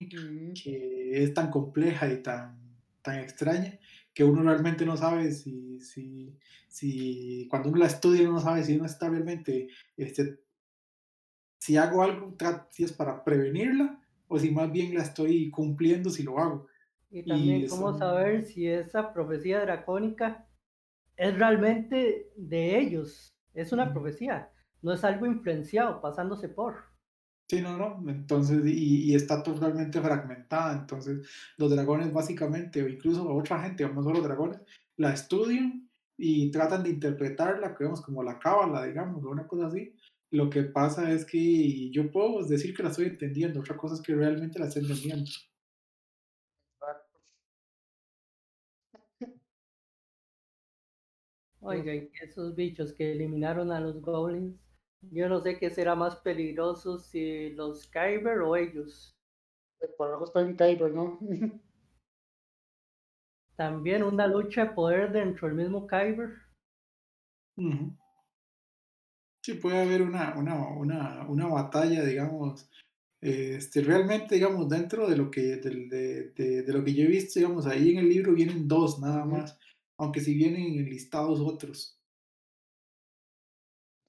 que 0.00 1.22
es 1.22 1.32
tan 1.32 1.50
compleja 1.50 2.12
y 2.12 2.20
tan, 2.22 2.58
tan 3.02 3.20
extraña 3.20 3.78
que 4.12 4.24
uno 4.24 4.42
realmente 4.42 4.84
no 4.84 4.96
sabe 4.96 5.30
si, 5.30 5.80
si, 5.80 6.36
si 6.68 7.46
cuando 7.48 7.68
uno 7.68 7.78
la 7.78 7.86
estudia 7.86 8.22
uno 8.22 8.32
no 8.32 8.40
sabe 8.40 8.64
si 8.64 8.76
uno 8.76 8.86
está 8.86 9.08
realmente, 9.08 9.68
este, 9.96 10.40
si 11.58 11.76
hago 11.76 12.02
algo, 12.02 12.36
si 12.70 12.84
es 12.84 12.92
para 12.92 13.22
prevenirla 13.22 14.02
o 14.28 14.38
si 14.38 14.50
más 14.50 14.70
bien 14.72 14.94
la 14.94 15.02
estoy 15.02 15.50
cumpliendo 15.50 16.10
si 16.10 16.22
lo 16.22 16.38
hago. 16.38 16.66
Y 17.10 17.22
también 17.22 17.68
cómo 17.68 17.96
saber 17.96 18.44
si 18.44 18.66
esa 18.66 19.12
profecía 19.12 19.60
dracónica 19.60 20.48
es 21.16 21.36
realmente 21.36 22.30
de 22.36 22.80
ellos, 22.80 23.31
es 23.54 23.72
una 23.72 23.92
profecía, 23.92 24.50
no 24.82 24.92
es 24.92 25.04
algo 25.04 25.26
influenciado, 25.26 26.00
pasándose 26.00 26.48
por. 26.48 26.76
Sí, 27.48 27.60
no, 27.60 27.76
no, 27.76 28.10
entonces, 28.10 28.62
y, 28.64 29.14
está 29.14 29.42
totalmente 29.42 30.00
fragmentada, 30.00 30.72
entonces 30.72 31.28
los 31.58 31.70
dragones 31.70 32.12
básicamente, 32.12 32.82
o 32.82 32.88
incluso 32.88 33.28
otra 33.34 33.62
gente, 33.62 33.86
no 33.88 34.02
solo 34.02 34.16
los 34.16 34.24
dragones, 34.24 34.60
la 34.96 35.12
estudian 35.12 35.88
y 36.16 36.50
tratan 36.50 36.82
de 36.82 36.90
interpretarla, 36.90 37.74
creemos 37.74 38.00
como 38.00 38.22
la 38.22 38.38
cábala, 38.38 38.84
digamos, 38.84 39.22
o 39.24 39.30
una 39.30 39.46
cosa 39.46 39.66
así. 39.66 39.94
Lo 40.30 40.48
que 40.48 40.62
pasa 40.62 41.10
es 41.10 41.26
que 41.26 41.90
yo 41.90 42.10
puedo 42.10 42.42
decir 42.46 42.74
que 42.74 42.82
la 42.82 42.88
estoy 42.88 43.06
entendiendo, 43.06 43.60
otra 43.60 43.76
cosa 43.76 43.96
es 43.96 44.00
que 44.00 44.14
realmente 44.14 44.58
la 44.58 44.68
estoy 44.68 44.82
entendiendo. 44.82 45.30
Oiga, 51.62 51.94
y 51.94 52.10
esos 52.20 52.54
bichos 52.54 52.92
que 52.92 53.12
eliminaron 53.12 53.72
a 53.72 53.80
los 53.80 54.02
goblins, 54.02 54.60
yo 55.00 55.28
no 55.30 55.40
sé 55.40 55.58
qué 55.58 55.70
será 55.70 55.94
más 55.94 56.16
peligroso, 56.16 56.98
si 56.98 57.50
los 57.54 57.86
Kyber 57.88 58.40
o 58.40 58.54
ellos. 58.56 59.16
Por 59.98 60.10
algo 60.10 60.24
está 60.26 60.40
en 60.42 60.56
Kyber, 60.56 60.92
¿no? 60.92 61.18
También 63.56 64.02
una 64.02 64.26
lucha 64.26 64.66
de 64.66 64.70
poder 64.72 65.10
dentro 65.10 65.48
del 65.48 65.56
mismo 65.56 65.86
Kyber. 65.86 66.34
Sí, 69.42 69.54
puede 69.54 69.82
haber 69.82 70.02
una, 70.02 70.34
una, 70.38 70.54
una, 70.68 71.26
una 71.28 71.46
batalla, 71.48 72.04
digamos, 72.04 72.68
este, 73.20 73.82
realmente, 73.82 74.36
digamos, 74.36 74.68
dentro 74.68 75.08
de 75.08 75.16
lo 75.16 75.30
que, 75.30 75.56
de, 75.58 76.30
de- 76.36 76.62
de 76.62 76.72
lo 76.72 76.84
que 76.84 76.94
yo 76.94 77.04
he 77.04 77.08
visto, 77.08 77.40
digamos, 77.40 77.66
ahí 77.66 77.90
en 77.92 77.98
el 77.98 78.08
libro 78.08 78.34
vienen 78.34 78.68
dos 78.68 79.00
nada 79.00 79.24
más, 79.24 79.58
aunque 80.02 80.20
si 80.20 80.34
vienen 80.34 80.78
enlistados 80.78 81.40
otros. 81.40 81.98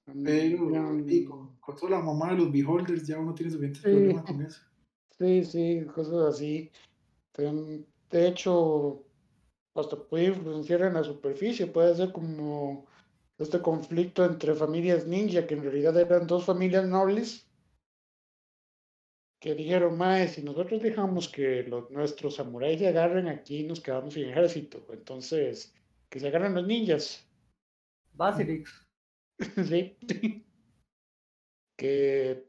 Pero 0.06 1.06
y 1.08 1.24
con, 1.24 1.56
con 1.56 1.76
toda 1.76 1.92
la 1.92 2.00
mamá 2.00 2.32
de 2.32 2.38
los 2.38 2.52
beholders 2.52 3.06
ya 3.06 3.18
uno 3.18 3.32
tiene 3.34 3.50
suficientes 3.52 3.82
Sí. 3.82 3.88
problemas 3.90 4.24
con 4.24 4.42
eso. 4.42 4.60
Sí, 5.18 5.44
sí, 5.44 5.86
cosas 5.94 6.34
así. 6.34 6.70
De 7.36 8.28
hecho, 8.28 9.02
hasta 9.74 9.96
puede 9.96 10.26
influenciar 10.26 10.82
en 10.82 10.94
la 10.94 11.04
superficie, 11.04 11.66
puede 11.66 11.94
ser 11.94 12.12
como 12.12 12.86
este 13.38 13.60
conflicto 13.60 14.24
entre 14.24 14.54
familias 14.54 15.06
ninja, 15.06 15.46
que 15.46 15.54
en 15.54 15.62
realidad 15.62 15.98
eran 15.98 16.26
dos 16.26 16.44
familias 16.44 16.86
nobles, 16.86 17.48
que 19.40 19.54
dijeron, 19.54 19.98
mae, 19.98 20.28
si 20.28 20.42
nosotros 20.42 20.82
dejamos 20.82 21.28
que 21.28 21.64
los, 21.64 21.90
nuestros 21.90 22.36
samuráis 22.36 22.78
se 22.78 22.88
agarren 22.88 23.28
aquí, 23.28 23.64
nos 23.64 23.80
quedamos 23.80 24.14
sin 24.14 24.28
ejército. 24.28 24.86
Entonces, 24.90 25.74
que 26.14 26.20
se 26.20 26.28
agarren 26.28 26.54
los 26.54 26.64
ninjas. 26.64 27.28
Basilix. 28.12 28.70
Sí. 29.68 29.96
Que 31.76 32.48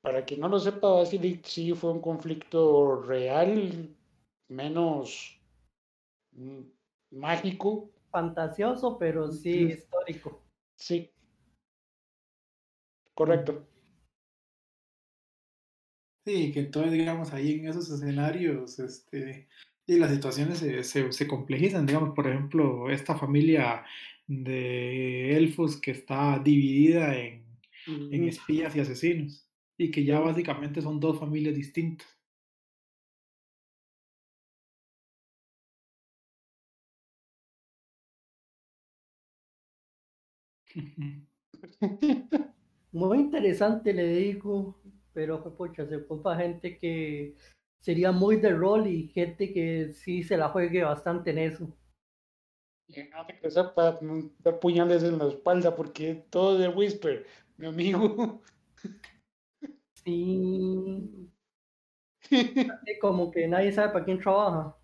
para 0.00 0.24
quien 0.24 0.40
no 0.40 0.48
lo 0.48 0.58
sepa, 0.58 0.88
Basilic 0.88 1.44
sí 1.44 1.74
fue 1.74 1.92
un 1.92 2.00
conflicto 2.00 3.02
real, 3.02 3.94
menos 4.48 5.38
mm, 6.30 6.62
mágico. 7.10 7.92
Fantasioso, 8.10 8.96
pero 8.96 9.30
sí 9.30 9.64
histórico. 9.64 10.42
Sí. 10.78 11.12
Correcto. 13.12 13.68
Sí, 16.24 16.50
que 16.50 16.60
entonces, 16.60 16.92
digamos, 16.92 17.30
ahí 17.34 17.60
en 17.60 17.68
esos 17.68 17.90
escenarios, 17.90 18.78
este, 18.78 19.50
y 19.86 19.98
las 19.98 20.10
situaciones 20.12 20.58
se, 20.58 20.84
se, 20.84 21.12
se 21.12 21.28
complejizan, 21.28 21.86
digamos, 21.86 22.14
por 22.14 22.26
ejemplo, 22.28 22.90
esta 22.90 23.16
familia 23.16 23.84
de 24.26 25.36
elfos 25.36 25.80
que 25.80 25.90
está 25.92 26.38
dividida 26.38 27.16
en, 27.18 27.44
en 28.10 28.24
Ujú. 28.24 28.28
espías 28.28 28.74
y 28.76 28.80
asesinos, 28.80 29.48
y 29.78 29.90
que 29.90 30.04
ya 30.04 30.20
básicamente 30.20 30.80
son 30.82 31.00
dos 31.00 31.18
familias 31.18 31.54
distintas. 31.56 32.08
Muy 42.92 43.18
interesante, 43.20 43.92
le 43.92 44.06
digo, 44.08 44.80
pero 45.12 45.42
pucha, 45.56 45.86
se 45.86 45.96
ocupa 45.96 46.36
gente 46.36 46.78
que 46.78 47.36
sería 47.82 48.12
muy 48.12 48.36
de 48.38 48.50
rol 48.50 48.86
y 48.88 49.08
gente 49.08 49.52
que 49.52 49.92
sí 49.94 50.24
se 50.24 50.38
la 50.38 50.48
juegue 50.48 50.84
bastante 50.84 51.32
en 51.32 51.38
eso. 51.40 51.68
Sepa 53.54 53.98
mm, 54.00 54.20
dar 54.44 54.58
puñales 54.60 55.02
en 55.02 55.18
la 55.18 55.26
espalda 55.28 55.74
porque 55.74 56.14
todo 56.30 56.58
de 56.58 56.68
Whisper, 56.68 57.26
mi 57.56 57.66
amigo. 57.66 58.42
Sí, 60.04 61.30
como 63.00 63.30
que 63.30 63.46
nadie 63.48 63.72
sabe 63.72 63.92
para 63.92 64.04
quién 64.04 64.20
trabaja. 64.20 64.76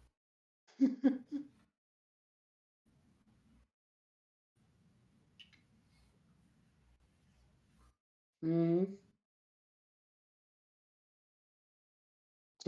Mm, 8.44 8.84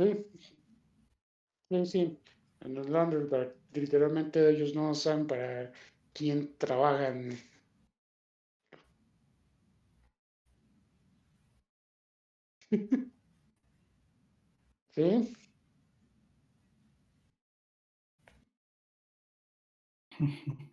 Sí, 0.01 0.41
sí, 1.69 1.87
sí. 1.87 2.19
En 2.61 2.75
los 2.75 2.89
Laundromat, 2.91 3.55
literalmente 3.73 4.51
ellos 4.51 4.75
no 4.75 4.95
saben 4.95 5.27
para 5.27 5.73
quién 6.13 6.57
trabajan. 6.59 7.31
Sí, 14.95 15.35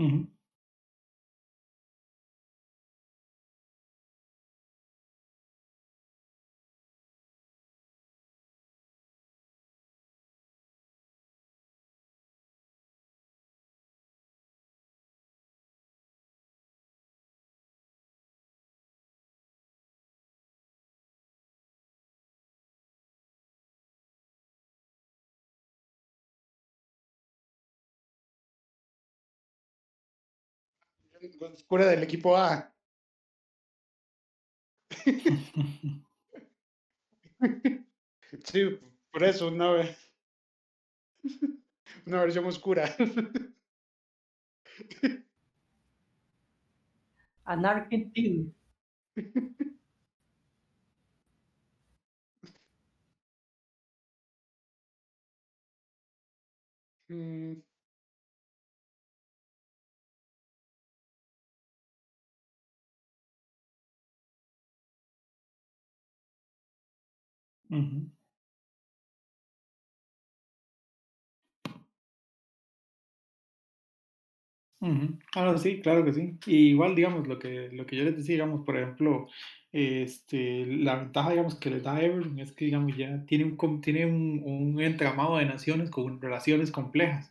Ujú. 0.00 0.26
Oscura 31.52 31.86
del 31.86 32.02
equipo 32.02 32.36
A. 32.36 32.72
Sí, 38.44 38.78
por 39.12 39.24
eso, 39.24 39.48
una, 39.48 39.82
una 42.06 42.20
versión 42.20 42.44
oscura. 42.46 42.94
Anarchy 47.44 48.10
Team. 48.14 48.54
Mm, 57.10 57.60
Ujú. 67.70 68.10
Ah, 75.34 75.56
sí, 75.58 75.80
claro 75.82 76.04
que 76.04 76.12
sí. 76.14 76.38
Y 76.46 76.68
igual, 76.70 76.94
digamos, 76.94 77.26
lo 77.28 77.38
que, 77.38 77.68
lo 77.70 77.84
que 77.86 77.96
yo 77.96 78.04
les 78.04 78.16
decía, 78.16 78.34
digamos, 78.36 78.64
por 78.64 78.76
ejemplo, 78.78 79.28
este, 79.72 80.64
la 80.66 80.96
ventaja, 80.96 81.30
digamos, 81.30 81.54
que 81.56 81.70
les 81.70 81.82
da 81.82 82.00
Everton 82.02 82.38
es 82.38 82.52
que, 82.52 82.64
digamos, 82.66 82.96
ya 82.96 83.24
tiene 83.26 83.44
un, 83.44 83.80
tiene 83.82 84.06
un, 84.06 84.42
un 84.44 84.80
entramado 84.80 85.36
de 85.36 85.44
naciones 85.46 85.90
con 85.90 86.20
relaciones 86.20 86.70
complejas. 86.70 87.30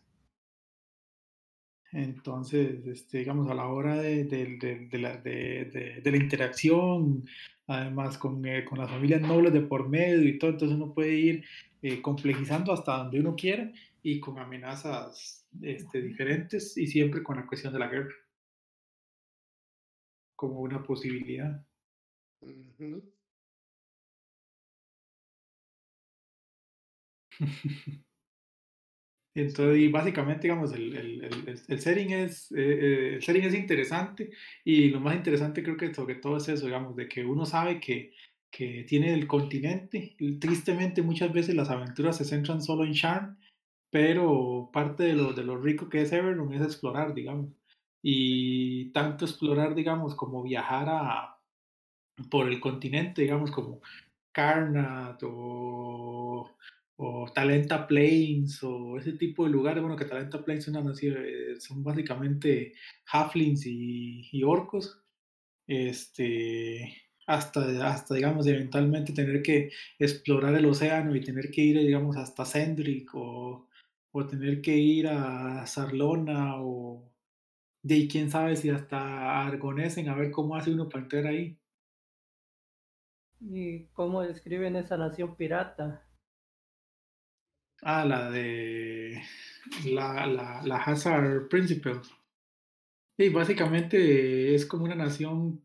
Entonces, 1.91 2.85
este, 2.85 3.19
digamos, 3.19 3.49
a 3.49 3.55
la 3.55 3.67
hora 3.67 3.95
de, 3.99 4.23
de- 4.25 4.57
de- 4.57 4.87
de 4.87 4.97
la, 4.99 5.17
de- 5.17 5.65
de- 5.65 6.01
de 6.01 6.11
la 6.11 6.17
interacción, 6.17 7.25
además 7.69 8.17
con, 8.17 8.45
eh, 8.45 8.65
con 8.65 8.79
las 8.79 8.89
familias 8.89 9.21
nobles 9.21 9.53
de 9.53 9.61
por 9.61 9.89
medio 9.89 10.27
y 10.27 10.37
todo, 10.39 10.51
entonces 10.51 10.75
uno 10.77 10.93
puede 10.93 11.13
ir 11.15 11.45
eh, 11.81 12.01
complejizando 12.01 12.73
hasta 12.73 12.97
donde 12.97 13.19
uno 13.21 13.35
quiera 13.35 13.71
y 14.03 14.19
con 14.19 14.39
amenazas 14.39 15.47
este, 15.61 16.01
diferentes 16.01 16.77
y 16.77 16.87
siempre 16.87 17.23
con 17.23 17.37
la 17.37 17.47
cuestión 17.47 17.73
de 17.73 17.79
la 17.79 17.87
guerra 17.87 18.13
como 20.35 20.61
una 20.61 20.81
posibilidad. 20.81 21.63
Ujú. 22.41 23.03
Entonces, 29.35 29.77
y 29.79 29.87
básicamente, 29.89 30.43
digamos, 30.43 30.73
el, 30.73 30.95
el, 30.95 31.23
el, 31.23 31.61
el 31.67 31.79
setting 31.79 32.11
es, 32.11 32.51
eh, 32.51 32.55
eh, 32.57 33.15
el 33.15 33.21
setting 33.21 33.43
es 33.43 33.53
interesante 33.53 34.31
y 34.63 34.89
lo 34.89 34.99
más 34.99 35.15
interesante 35.15 35.63
creo 35.63 35.77
que 35.77 35.93
sobre 35.93 36.15
todo 36.15 36.37
es 36.37 36.47
eso, 36.49 36.65
digamos, 36.65 36.95
de 36.95 37.07
que 37.07 37.23
uno 37.23 37.45
sabe 37.45 37.79
que, 37.79 38.13
que 38.51 38.83
tiene 38.87 39.13
el 39.13 39.27
continente. 39.27 40.15
Tristemente, 40.39 41.01
muchas 41.01 41.31
veces 41.31 41.55
las 41.55 41.69
aventuras 41.69 42.17
se 42.17 42.25
centran 42.25 42.61
solo 42.61 42.83
en 42.83 42.93
Sharn, 42.93 43.37
pero 43.91 44.69
parte 44.73 45.03
de 45.03 45.13
lo, 45.13 45.33
de 45.33 45.43
lo 45.43 45.57
rico 45.57 45.89
que 45.89 46.01
es 46.01 46.11
Everlong 46.11 46.53
es 46.53 46.61
explorar, 46.61 47.13
digamos. 47.13 47.51
Y 48.01 48.91
tanto 48.91 49.25
explorar, 49.25 49.75
digamos, 49.75 50.15
como 50.15 50.41
viajar 50.43 50.87
a, 50.89 51.39
por 52.29 52.47
el 52.47 52.59
continente, 52.59 53.21
digamos, 53.21 53.51
como 53.51 53.81
Karnat 54.31 55.21
o, 55.23 56.55
o 57.01 57.31
Talenta 57.33 57.87
Plains 57.87 58.61
o 58.63 58.97
ese 58.99 59.13
tipo 59.13 59.45
de 59.45 59.51
lugares. 59.51 59.81
Bueno, 59.81 59.97
que 59.97 60.05
Talenta 60.05 60.43
Plains 60.43 60.65
son, 60.65 60.75
nación- 60.85 61.17
eh, 61.25 61.55
son 61.59 61.83
básicamente 61.83 62.73
halflings 63.11 63.65
y, 63.65 64.43
orcos. 64.43 65.01
Este, 65.67 66.95
hasta, 67.27 67.87
hasta, 67.87 68.15
digamos, 68.15 68.47
eventualmente 68.47 69.13
tener 69.13 69.41
que 69.43 69.71
explorar 69.99 70.55
el 70.55 70.65
océano 70.65 71.15
y 71.15 71.21
tener 71.21 71.51
que 71.51 71.61
ir, 71.61 71.79
digamos, 71.79 72.17
hasta 72.17 72.45
Sendrik 72.45 73.11
o, 73.15 73.67
o 74.11 74.27
tener 74.27 74.61
que 74.61 74.75
ir 74.77 75.07
a 75.07 75.65
Sarlona 75.67 76.61
o 76.61 77.11
de 77.83 78.07
quién 78.07 78.31
sabe 78.31 78.55
si 78.57 78.69
hasta 78.69 79.45
Argonesen 79.47 80.09
a 80.09 80.15
ver 80.15 80.31
cómo 80.31 80.55
hace 80.55 80.71
uno 80.73 80.89
para 80.89 81.03
entrar 81.03 81.27
ahí. 81.27 81.57
¿Y 83.41 83.87
cómo 83.87 84.21
describen 84.21 84.77
esa 84.77 84.95
nación 84.95 85.35
pirata? 85.35 86.08
Ah, 87.81 88.05
la 88.05 88.29
de 88.29 89.21
la, 89.85 90.25
la, 90.27 90.61
la 90.63 90.77
Hazard 90.77 91.47
Principle. 91.47 92.01
Y 93.17 93.29
básicamente 93.29 94.55
es 94.55 94.65
como 94.65 94.85
una 94.85 94.95
nación 94.95 95.61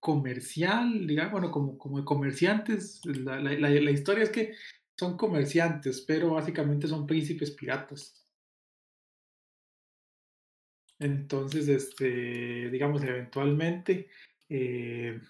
comercial, 0.00 1.06
digamos, 1.06 1.32
bueno, 1.32 1.50
como, 1.50 1.78
como 1.78 1.98
de 1.98 2.04
comerciantes. 2.04 3.00
La, 3.04 3.40
la, 3.40 3.52
la, 3.68 3.90
historia 3.90 4.24
es 4.24 4.30
que 4.30 4.54
son 4.98 5.16
comerciantes, 5.16 6.02
pero 6.02 6.30
básicamente 6.30 6.86
son 6.86 7.06
príncipes 7.06 7.50
piratas. 7.52 8.26
Entonces, 10.98 11.68
este, 11.68 12.70
digamos, 12.70 13.02
eventualmente, 13.02 14.08
eh, 14.48 15.20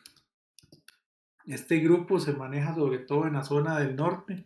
este 1.46 1.78
grupo 1.78 2.18
se 2.18 2.32
maneja 2.32 2.74
sobre 2.74 2.98
todo 2.98 3.26
en 3.26 3.34
la 3.34 3.44
zona 3.44 3.78
del 3.78 3.96
norte. 3.96 4.44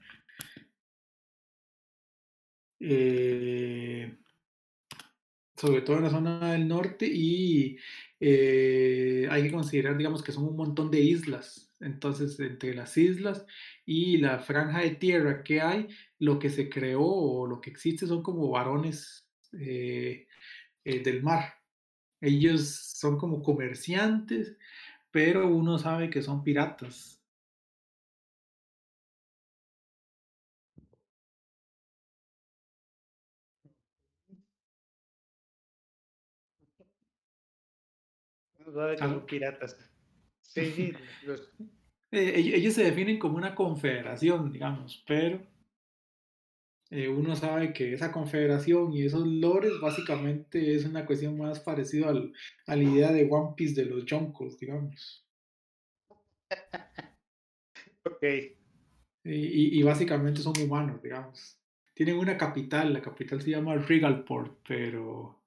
Eh, 2.81 4.19
sobre 5.57 5.83
todo 5.83 5.97
en 5.99 6.05
la 6.05 6.11
zona 6.11 6.53
del 6.53 6.69
norte 6.69 7.07
y 7.07 7.79
eh, 8.21 9.27
hay 9.31 9.43
que 9.43 9.53
considerar, 9.53 9.97
digamos, 9.97 10.23
que 10.23 10.33
son 10.33 10.45
un 10.45 10.57
montón 10.57 10.91
de 10.91 11.01
islas. 11.01 11.73
Entonces, 11.81 12.39
entre 12.41 12.75
las 12.75 12.97
islas 12.97 13.47
y 13.85 14.19
la 14.19 14.39
franja 14.41 14.81
de 14.81 14.91
tierra 14.97 15.43
que 15.45 15.61
hay, 15.61 15.89
lo 16.19 16.39
que 16.39 16.51
se 16.51 16.69
creó 16.69 17.03
o 17.05 17.47
lo 17.47 17.61
que 17.61 17.71
existe 17.71 18.07
son 18.07 18.23
como 18.23 18.51
varones 18.51 19.29
eh, 19.53 20.27
del 20.85 21.23
mar. 21.23 21.55
Ellos 22.21 22.75
son 22.99 23.19
como 23.19 23.43
comerciantes, 23.43 24.57
pero 25.11 25.49
uno 25.49 25.79
sabe 25.79 26.11
que 26.11 26.23
son 26.23 26.43
piratas. 26.45 27.18
Que 38.97 39.05
¿Aló? 39.05 39.15
son 39.15 39.27
piratas. 39.27 39.77
Sí, 40.43 40.65
sí, 40.73 40.93
los, 41.27 41.41
Eh, 42.11 42.35
ell- 42.41 42.55
ellos 42.55 42.75
se 42.75 42.85
definen 42.85 43.19
como 43.19 43.37
una 43.37 43.55
confederación, 43.55 44.51
digamos, 44.53 45.05
pero 45.07 45.47
eh, 46.91 47.09
uno 47.09 47.37
sabe 47.37 47.73
que 47.73 47.93
esa 47.93 48.11
confederación 48.13 48.93
y 48.93 49.03
esos 49.05 49.27
lores 49.27 49.73
básicamente 49.81 50.75
es 50.75 50.85
una 50.87 51.05
cuestión 51.07 51.37
más 51.37 51.61
parecida 51.61 52.09
al, 52.09 52.33
a 52.67 52.77
la 52.77 52.83
idea 52.83 53.13
de 53.13 53.29
One 53.31 53.55
Piece 53.57 53.75
de 53.83 53.87
los 53.91 54.05
Yonkos, 54.07 54.59
digamos. 54.59 55.27
ok. 58.05 58.23
Y, 59.25 59.33
y- 59.35 59.79
y 59.81 59.83
básicamente 59.83 60.41
son 60.43 60.55
humanos, 60.59 61.03
digamos. 61.03 61.59
Tienen 61.95 62.17
una 62.19 62.37
capital, 62.39 62.93
la 62.93 63.03
capital 63.03 63.43
se 63.43 63.51
llama 63.51 63.77
Regalport, 63.77 64.59
pero 64.67 65.38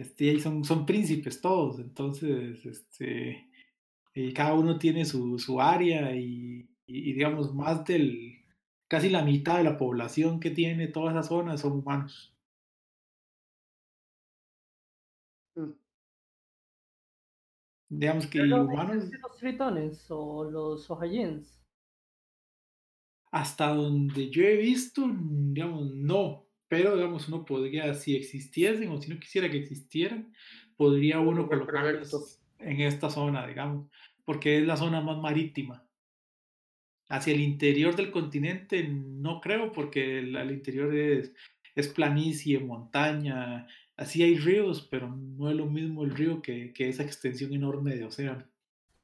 este, 0.00 0.30
ahí 0.30 0.40
son, 0.40 0.64
son 0.64 0.86
príncipes 0.86 1.40
todos, 1.40 1.78
entonces 1.80 2.64
este, 2.66 3.50
y 4.14 4.32
cada 4.34 4.54
uno 4.54 4.78
tiene 4.78 5.04
su, 5.04 5.38
su 5.38 5.60
área 5.60 6.14
y, 6.16 6.68
y- 6.86 7.10
y, 7.10 7.14
digamos 7.14 7.54
más 7.54 7.84
del, 7.84 8.44
casi 8.88 9.10
la 9.10 9.24
mitad 9.24 9.58
de 9.58 9.64
la 9.64 9.78
población 9.78 10.40
que 10.40 10.50
tiene 10.52 10.88
toda 10.88 11.12
esa 11.12 11.22
zona 11.24 11.58
son 11.58 11.72
humanos. 11.74 12.34
Mm. 15.56 15.72
Digamos 17.88 18.26
que 18.28 18.38
y 18.38 18.40
¿Pero 18.42 18.62
humanos 18.62 18.96
existen 18.96 19.20
los 19.22 19.36
tritones 19.36 20.06
o 20.10 20.44
los 20.50 20.88
Ojayins? 20.90 21.60
hasta 23.30 23.68
donde 23.74 24.30
yo 24.30 24.42
he 24.42 24.56
visto, 24.56 25.02
digamos, 25.08 25.92
no, 25.94 26.45
pero 26.68 26.96
digamos 26.96 27.28
uno 27.28 27.44
podría, 27.44 27.94
si 27.94 28.16
existiesen 28.16 28.88
o 28.90 29.00
si 29.00 29.10
no 29.10 29.18
quisiera 29.18 29.50
que 29.50 29.58
existieran, 29.58 30.32
podría 30.76 31.20
Un 31.20 31.28
uno 31.28 31.48
colocarlos 31.48 32.40
en 32.58 32.80
esta 32.80 33.10
zona, 33.10 33.46
digamos, 33.46 33.88
porque 34.24 34.58
es 34.58 34.66
la 34.66 34.76
zona 34.76 35.00
más 35.00 35.18
marítima. 35.18 35.84
Hacia 37.08 37.34
el 37.34 37.40
interior 37.40 37.94
del 37.94 38.10
continente 38.10 38.82
no 38.88 39.40
creo, 39.40 39.72
porque 39.72 40.18
el, 40.18 40.34
el 40.36 40.50
interior 40.50 40.92
es, 40.94 41.32
es 41.76 41.88
planicie, 41.88 42.58
montaña, 42.58 43.68
así 43.96 44.22
hay 44.22 44.36
ríos, 44.36 44.86
pero 44.90 45.08
no 45.08 45.50
es 45.50 45.56
lo 45.56 45.66
mismo 45.66 46.04
el 46.04 46.10
río 46.10 46.42
que, 46.42 46.72
que 46.72 46.88
esa 46.88 47.02
extensión 47.02 47.52
enorme 47.52 47.94
de 47.94 48.04
océano. 48.04 48.44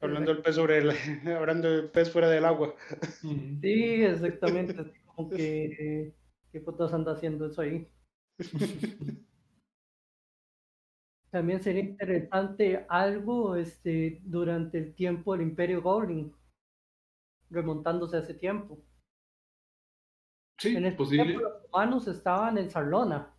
Hablando 0.01 0.35
del 0.35 0.43
pez 0.43 0.57
sobre 0.57 0.79
el, 0.79 0.91
hablando 1.37 1.71
del 1.71 1.91
pez 1.91 2.11
fuera 2.11 2.29
del 2.29 2.45
agua. 2.45 2.75
Sí, 3.21 4.03
exactamente. 4.03 4.75
como 5.07 5.31
que, 5.31 6.13
¿qué 6.53 6.61
putas 6.61 6.93
anda 6.93 7.13
haciendo 7.13 7.47
eso 7.47 7.63
ahí? 7.63 7.91
También 11.31 11.63
sería 11.63 11.83
interesante 11.83 12.85
algo 12.91 13.57
este, 13.57 14.21
durante 14.23 14.77
el 14.79 14.95
tiempo 14.95 15.33
del 15.33 15.49
Imperio 15.49 15.81
Goblin, 15.81 16.35
remontándose 17.49 18.17
a 18.19 18.21
ese 18.21 18.35
tiempo. 18.35 18.85
Sí, 20.59 20.77
En 20.77 20.85
ese 20.85 20.97
posible. 20.97 21.25
tiempo 21.25 21.49
los 21.49 21.65
humanos 21.65 22.07
estaban 22.07 22.59
en 22.59 22.71
Sarlona. 22.71 23.35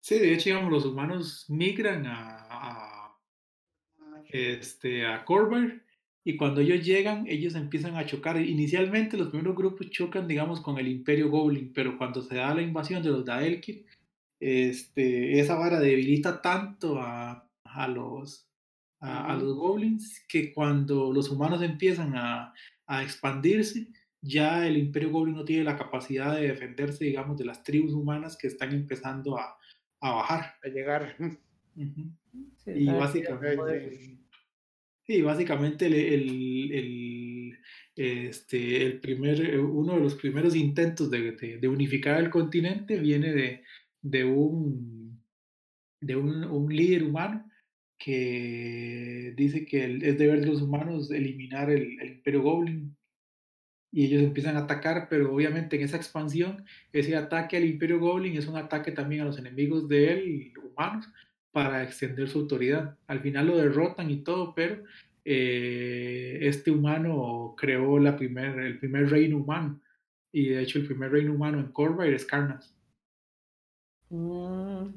Sí, 0.00 0.18
de 0.20 0.34
hecho, 0.34 0.50
digamos, 0.50 0.70
los 0.70 0.86
humanos 0.86 1.46
migran 1.48 2.06
a, 2.06 2.46
a, 2.48 3.18
este, 4.28 5.04
a 5.04 5.24
Corvair 5.24 5.83
y 6.26 6.38
cuando 6.38 6.62
ellos 6.62 6.84
llegan, 6.84 7.26
ellos 7.28 7.54
empiezan 7.54 7.96
a 7.96 8.06
chocar. 8.06 8.40
Inicialmente 8.40 9.18
los 9.18 9.28
primeros 9.28 9.54
grupos 9.54 9.90
chocan, 9.90 10.26
digamos, 10.26 10.62
con 10.62 10.78
el 10.78 10.88
Imperio 10.88 11.28
Goblin, 11.28 11.70
pero 11.74 11.98
cuando 11.98 12.22
se 12.22 12.36
da 12.36 12.54
la 12.54 12.62
invasión 12.62 13.02
de 13.02 13.10
los 13.10 13.26
Daelkir, 13.26 13.84
este, 14.40 15.38
esa 15.38 15.56
vara 15.56 15.78
debilita 15.78 16.40
tanto 16.40 16.98
a, 16.98 17.46
a 17.64 17.88
los, 17.88 18.48
a, 19.00 19.36
los 19.36 19.54
Goblins 19.54 20.24
que 20.26 20.52
cuando 20.54 21.12
los 21.12 21.28
humanos 21.28 21.60
empiezan 21.60 22.16
a, 22.16 22.54
a 22.86 23.02
expandirse, 23.02 23.88
ya 24.22 24.66
el 24.66 24.78
Imperio 24.78 25.10
Goblin 25.10 25.36
no 25.36 25.44
tiene 25.44 25.64
la 25.64 25.76
capacidad 25.76 26.34
de 26.34 26.48
defenderse, 26.48 27.04
digamos, 27.04 27.36
de 27.36 27.44
las 27.44 27.62
tribus 27.62 27.92
humanas 27.92 28.38
que 28.38 28.46
están 28.46 28.72
empezando 28.72 29.38
a, 29.38 29.58
a 30.00 30.10
bajar. 30.10 30.54
A 30.64 30.68
llegar. 30.68 31.16
y 32.66 32.86
básicamente, 32.86 34.23
sí, 35.06 35.22
básicamente 35.22 35.86
el, 35.86 35.94
el, 36.72 37.58
este, 37.96 38.84
el 38.84 39.00
primer, 39.00 39.60
uno 39.60 39.94
de 39.94 40.00
los 40.00 40.14
primeros 40.14 40.56
intentos 40.56 41.10
de, 41.10 41.32
de, 41.32 41.68
unificar 41.68 42.20
el 42.20 42.30
continente 42.30 42.98
viene 42.98 43.32
de, 43.32 43.62
de, 44.02 44.24
un, 44.24 45.22
de 46.00 46.16
un, 46.16 46.44
un 46.44 46.74
líder 46.74 47.04
humano 47.04 47.50
que 47.98 49.32
dice 49.36 49.64
que 49.64 49.84
es 50.02 50.18
deber 50.18 50.40
de 50.40 50.46
los 50.46 50.62
humanos 50.62 51.10
eliminar 51.10 51.70
el, 51.70 52.00
el 52.00 52.08
Imperio 52.16 52.42
Goblin. 52.42 52.96
Y 53.92 54.06
ellos 54.06 54.22
empiezan 54.22 54.56
a 54.56 54.60
atacar, 54.60 55.06
pero 55.08 55.32
obviamente 55.32 55.76
en 55.76 55.82
esa 55.82 55.96
expansión, 55.96 56.64
ese 56.92 57.14
ataque 57.14 57.56
al 57.56 57.64
Imperio 57.64 58.00
Goblin 58.00 58.36
es 58.36 58.48
un 58.48 58.56
ataque 58.56 58.90
también 58.90 59.22
a 59.22 59.24
los 59.24 59.38
enemigos 59.38 59.88
de 59.88 60.12
él, 60.12 60.52
humanos, 60.60 61.06
para 61.54 61.84
extender 61.84 62.28
su 62.28 62.40
autoridad. 62.40 62.98
Al 63.06 63.20
final 63.20 63.46
lo 63.46 63.56
derrotan 63.56 64.10
y 64.10 64.24
todo, 64.24 64.52
pero 64.56 64.82
eh, 65.24 66.40
este 66.42 66.72
humano 66.72 67.54
creó 67.56 68.00
la 68.00 68.16
primer, 68.16 68.58
el 68.58 68.80
primer 68.80 69.08
reino 69.08 69.36
humano. 69.36 69.80
Y 70.32 70.48
de 70.48 70.62
hecho 70.62 70.80
el 70.80 70.86
primer 70.86 71.12
reino 71.12 71.32
humano 71.32 71.60
en 71.60 71.70
Corvair 71.70 72.12
es 72.12 72.26
Karnat. 72.26 72.64
Mm, 74.08 74.88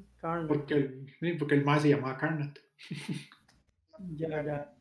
porque, 0.47 0.73
el, 1.21 1.37
porque 1.37 1.53
el 1.53 1.63
más 1.63 1.83
se 1.83 1.89
llamaba 1.89 2.17
Karnat. 2.17 2.57
ya, 4.15 4.43
ya. 4.43 4.73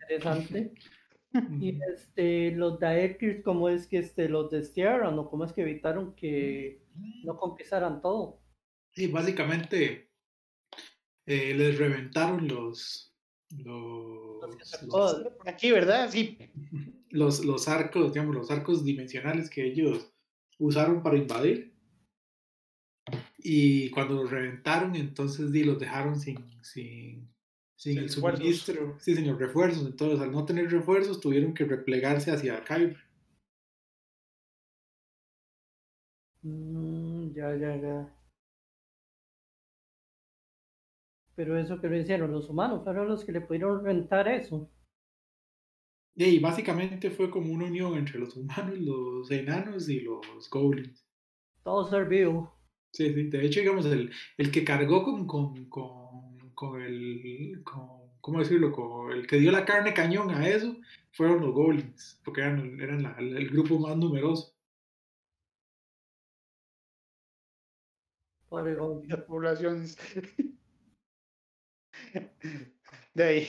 Interesante. 0.00 0.72
Y 1.60 1.78
este, 1.92 2.52
los 2.52 2.80
Daekirs, 2.80 3.44
¿cómo 3.44 3.68
es 3.68 3.86
que 3.86 3.98
este, 3.98 4.30
los 4.30 4.50
destierran 4.50 5.18
o 5.18 5.28
cómo 5.28 5.44
es 5.44 5.52
que 5.52 5.60
evitaron 5.60 6.14
que 6.14 6.82
no 7.22 7.36
conquistaran 7.36 8.00
todo? 8.00 8.40
Sí, 8.92 9.08
básicamente 9.08 10.09
eh, 11.30 11.54
les 11.54 11.78
reventaron 11.78 12.48
los, 12.48 13.14
los, 13.50 14.42
aquí, 15.46 15.70
¿verdad? 15.70 16.10
Sí. 16.10 16.36
Los, 17.12 17.44
los 17.44 17.66
arcos, 17.66 18.12
digamos, 18.12 18.36
los 18.36 18.52
arcos 18.52 18.84
dimensionales 18.84 19.50
que 19.50 19.66
ellos 19.66 20.12
usaron 20.60 21.02
para 21.02 21.16
invadir. 21.16 21.74
Y 23.38 23.90
cuando 23.90 24.14
los 24.14 24.30
reventaron, 24.30 24.94
entonces 24.94 25.50
di, 25.50 25.64
los 25.64 25.80
dejaron 25.80 26.20
sin, 26.20 26.38
sin, 26.62 27.28
sin 27.74 27.98
el 27.98 28.10
suministro, 28.10 28.96
sí, 29.00 29.16
sin 29.16 29.26
los 29.26 29.40
refuerzos. 29.40 29.86
Entonces, 29.86 30.20
al 30.20 30.30
no 30.30 30.44
tener 30.44 30.70
refuerzos, 30.70 31.18
tuvieron 31.18 31.52
que 31.52 31.64
replegarse 31.64 32.30
hacia 32.30 32.62
Kyber. 32.62 32.96
Mm, 36.42 37.32
ya, 37.34 37.56
ya, 37.56 37.76
ya. 37.76 38.19
Pero 41.40 41.58
eso 41.58 41.80
que 41.80 41.88
lo 41.88 41.96
hicieron 41.96 42.32
los 42.32 42.50
humanos 42.50 42.84
fueron 42.84 43.08
los 43.08 43.24
que 43.24 43.32
le 43.32 43.40
pudieron 43.40 43.82
rentar 43.82 44.28
eso. 44.28 44.70
Y 46.14 46.38
básicamente 46.38 47.10
fue 47.10 47.30
como 47.30 47.50
una 47.50 47.64
unión 47.64 47.94
entre 47.94 48.18
los 48.18 48.36
humanos, 48.36 48.78
los 48.78 49.30
enanos 49.30 49.88
y 49.88 50.00
los 50.00 50.50
goblins. 50.50 51.02
Todo 51.64 51.88
ser 51.88 52.06
vivo. 52.08 52.52
Sí, 52.92 53.14
sí. 53.14 53.30
De 53.30 53.46
hecho, 53.46 53.60
digamos, 53.60 53.86
el, 53.86 54.12
el 54.36 54.50
que 54.50 54.66
cargó 54.66 55.02
con, 55.02 55.26
con, 55.26 55.64
con, 55.70 56.50
con 56.54 56.82
el. 56.82 57.62
Con, 57.64 58.10
¿Cómo 58.20 58.40
decirlo? 58.40 58.70
Con 58.70 59.10
el 59.10 59.26
que 59.26 59.38
dio 59.38 59.50
la 59.50 59.64
carne 59.64 59.94
cañón 59.94 60.28
a 60.32 60.46
eso 60.46 60.76
fueron 61.12 61.40
los 61.40 61.54
goblins, 61.54 62.20
porque 62.22 62.42
eran, 62.42 62.78
eran 62.78 63.02
la, 63.02 63.16
el 63.18 63.48
grupo 63.48 63.78
más 63.78 63.96
numeroso. 63.96 64.54
Pobre 68.50 68.76
Las 69.08 69.22
poblaciones. 69.22 69.96
De 73.14 73.24
ahí. 73.24 73.48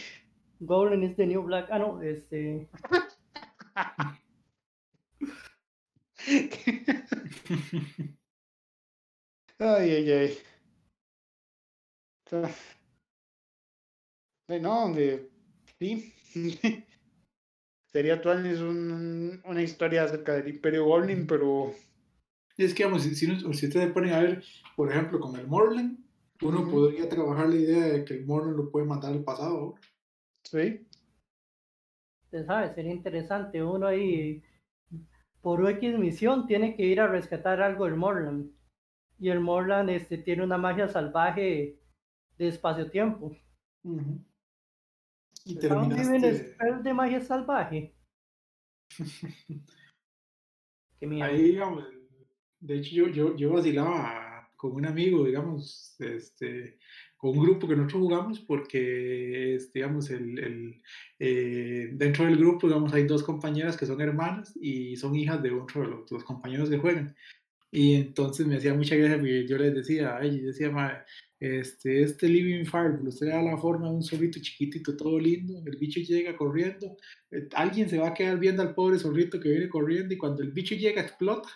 Goblin 0.59 1.03
is 1.03 1.15
the 1.15 1.25
new 1.25 1.41
black. 1.41 1.67
Ah, 1.71 1.79
no, 1.79 2.01
este. 2.01 2.69
ay, 9.59 9.91
ay, 9.91 10.11
ay. 10.11 10.37
No, 14.59 14.81
donde 14.81 15.29
sí. 15.79 16.13
Sería 17.91 18.13
es 18.13 18.59
un, 18.59 19.41
una 19.43 19.61
historia 19.61 20.03
acerca 20.03 20.33
del 20.35 20.47
Imperio 20.47 20.85
Goblin, 20.85 21.27
pero. 21.27 21.73
Es 22.57 22.73
que, 22.73 22.85
vamos, 22.85 23.03
si, 23.03 23.15
si, 23.15 23.25
si 23.27 23.67
ustedes 23.67 23.91
ponen 23.91 24.13
a 24.13 24.21
ver, 24.21 24.43
por 24.75 24.89
ejemplo, 24.91 25.19
con 25.19 25.35
el 25.35 25.47
Morland, 25.47 26.00
uno 26.41 26.69
podría 26.69 27.07
trabajar 27.07 27.49
la 27.49 27.55
idea 27.55 27.85
de 27.85 28.05
que 28.05 28.15
el 28.15 28.25
mono 28.25 28.51
lo 28.51 28.71
puede 28.71 28.85
matar 28.85 29.13
al 29.13 29.23
pasado. 29.23 29.75
Sí. 30.43 30.87
Usted 32.25 32.45
sabe, 32.45 32.73
sería 32.73 32.93
interesante. 32.93 33.63
Uno 33.63 33.87
ahí, 33.87 34.43
por 35.41 35.69
X 35.69 35.97
misión, 35.97 36.47
tiene 36.47 36.75
que 36.75 36.83
ir 36.83 36.99
a 36.99 37.07
rescatar 37.07 37.61
algo 37.61 37.85
del 37.85 37.95
Morland. 37.95 38.51
Y 39.19 39.29
el 39.29 39.39
Morland 39.39 39.89
este, 39.91 40.17
tiene 40.17 40.43
una 40.43 40.57
magia 40.57 40.87
salvaje 40.87 41.79
de 42.37 42.47
espacio-tiempo. 42.47 43.37
Y 45.45 45.55
terminaste... 45.55 46.55
¿Dónde 46.59 46.83
de 46.83 46.93
magia 46.93 47.21
salvaje? 47.21 47.93
Qué 50.99 51.07
miedo. 51.07 51.25
Ahí, 51.25 51.43
digamos, 51.43 51.85
de 52.59 52.77
hecho 52.77 52.95
yo, 52.95 53.07
yo, 53.07 53.35
yo 53.35 53.53
vacilaba 53.53 54.30
con 54.61 54.73
un 54.73 54.85
amigo, 54.85 55.25
digamos, 55.25 55.95
este, 55.97 56.77
con 57.17 57.31
un 57.31 57.43
grupo 57.43 57.67
que 57.67 57.75
nosotros 57.75 58.03
jugamos, 58.03 58.39
porque, 58.41 59.57
digamos, 59.73 60.11
el, 60.11 60.37
el 60.37 60.81
eh, 61.17 61.89
dentro 61.93 62.25
del 62.25 62.37
grupo, 62.37 62.67
digamos, 62.67 62.93
hay 62.93 63.05
dos 63.07 63.23
compañeras 63.23 63.75
que 63.75 63.87
son 63.87 63.99
hermanas 64.01 64.53
y 64.61 64.95
son 64.97 65.15
hijas 65.15 65.41
de 65.41 65.49
otro 65.49 65.81
de 65.81 65.87
los, 66.11 66.23
compañeros 66.23 66.69
que 66.69 66.77
juegan. 66.77 67.15
Y 67.71 67.95
entonces 67.95 68.45
me 68.45 68.57
hacía 68.57 68.75
mucha 68.75 68.95
gracia 68.95 69.17
porque 69.17 69.47
yo 69.47 69.57
les 69.57 69.73
decía 69.73 70.17
a 70.17 70.23
ella, 70.23 70.43
decía, 70.43 71.05
este, 71.39 72.03
este 72.03 72.29
Living 72.29 72.65
Fireball, 72.65 73.07
usted 73.07 73.27
le 73.27 73.33
da 73.33 73.41
la 73.41 73.57
forma 73.57 73.87
de 73.89 73.95
un 73.95 74.03
zorrito 74.03 74.39
chiquitito, 74.39 74.95
todo 74.95 75.17
lindo, 75.17 75.63
el 75.65 75.77
bicho 75.77 75.99
llega 76.01 76.37
corriendo, 76.37 76.97
eh, 77.31 77.47
alguien 77.55 77.89
se 77.89 77.97
va 77.97 78.09
a 78.09 78.13
quedar 78.13 78.37
viendo 78.37 78.61
al 78.61 78.75
pobre 78.75 78.99
zorrito 78.99 79.39
que 79.39 79.49
viene 79.49 79.69
corriendo 79.69 80.13
y 80.13 80.17
cuando 80.19 80.43
el 80.43 80.51
bicho 80.51 80.75
llega 80.75 81.01
explota 81.01 81.49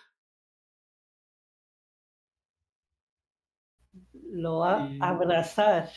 lo 4.36 4.58
va 4.58 4.90
a 5.00 5.08
abrazar. 5.08 5.88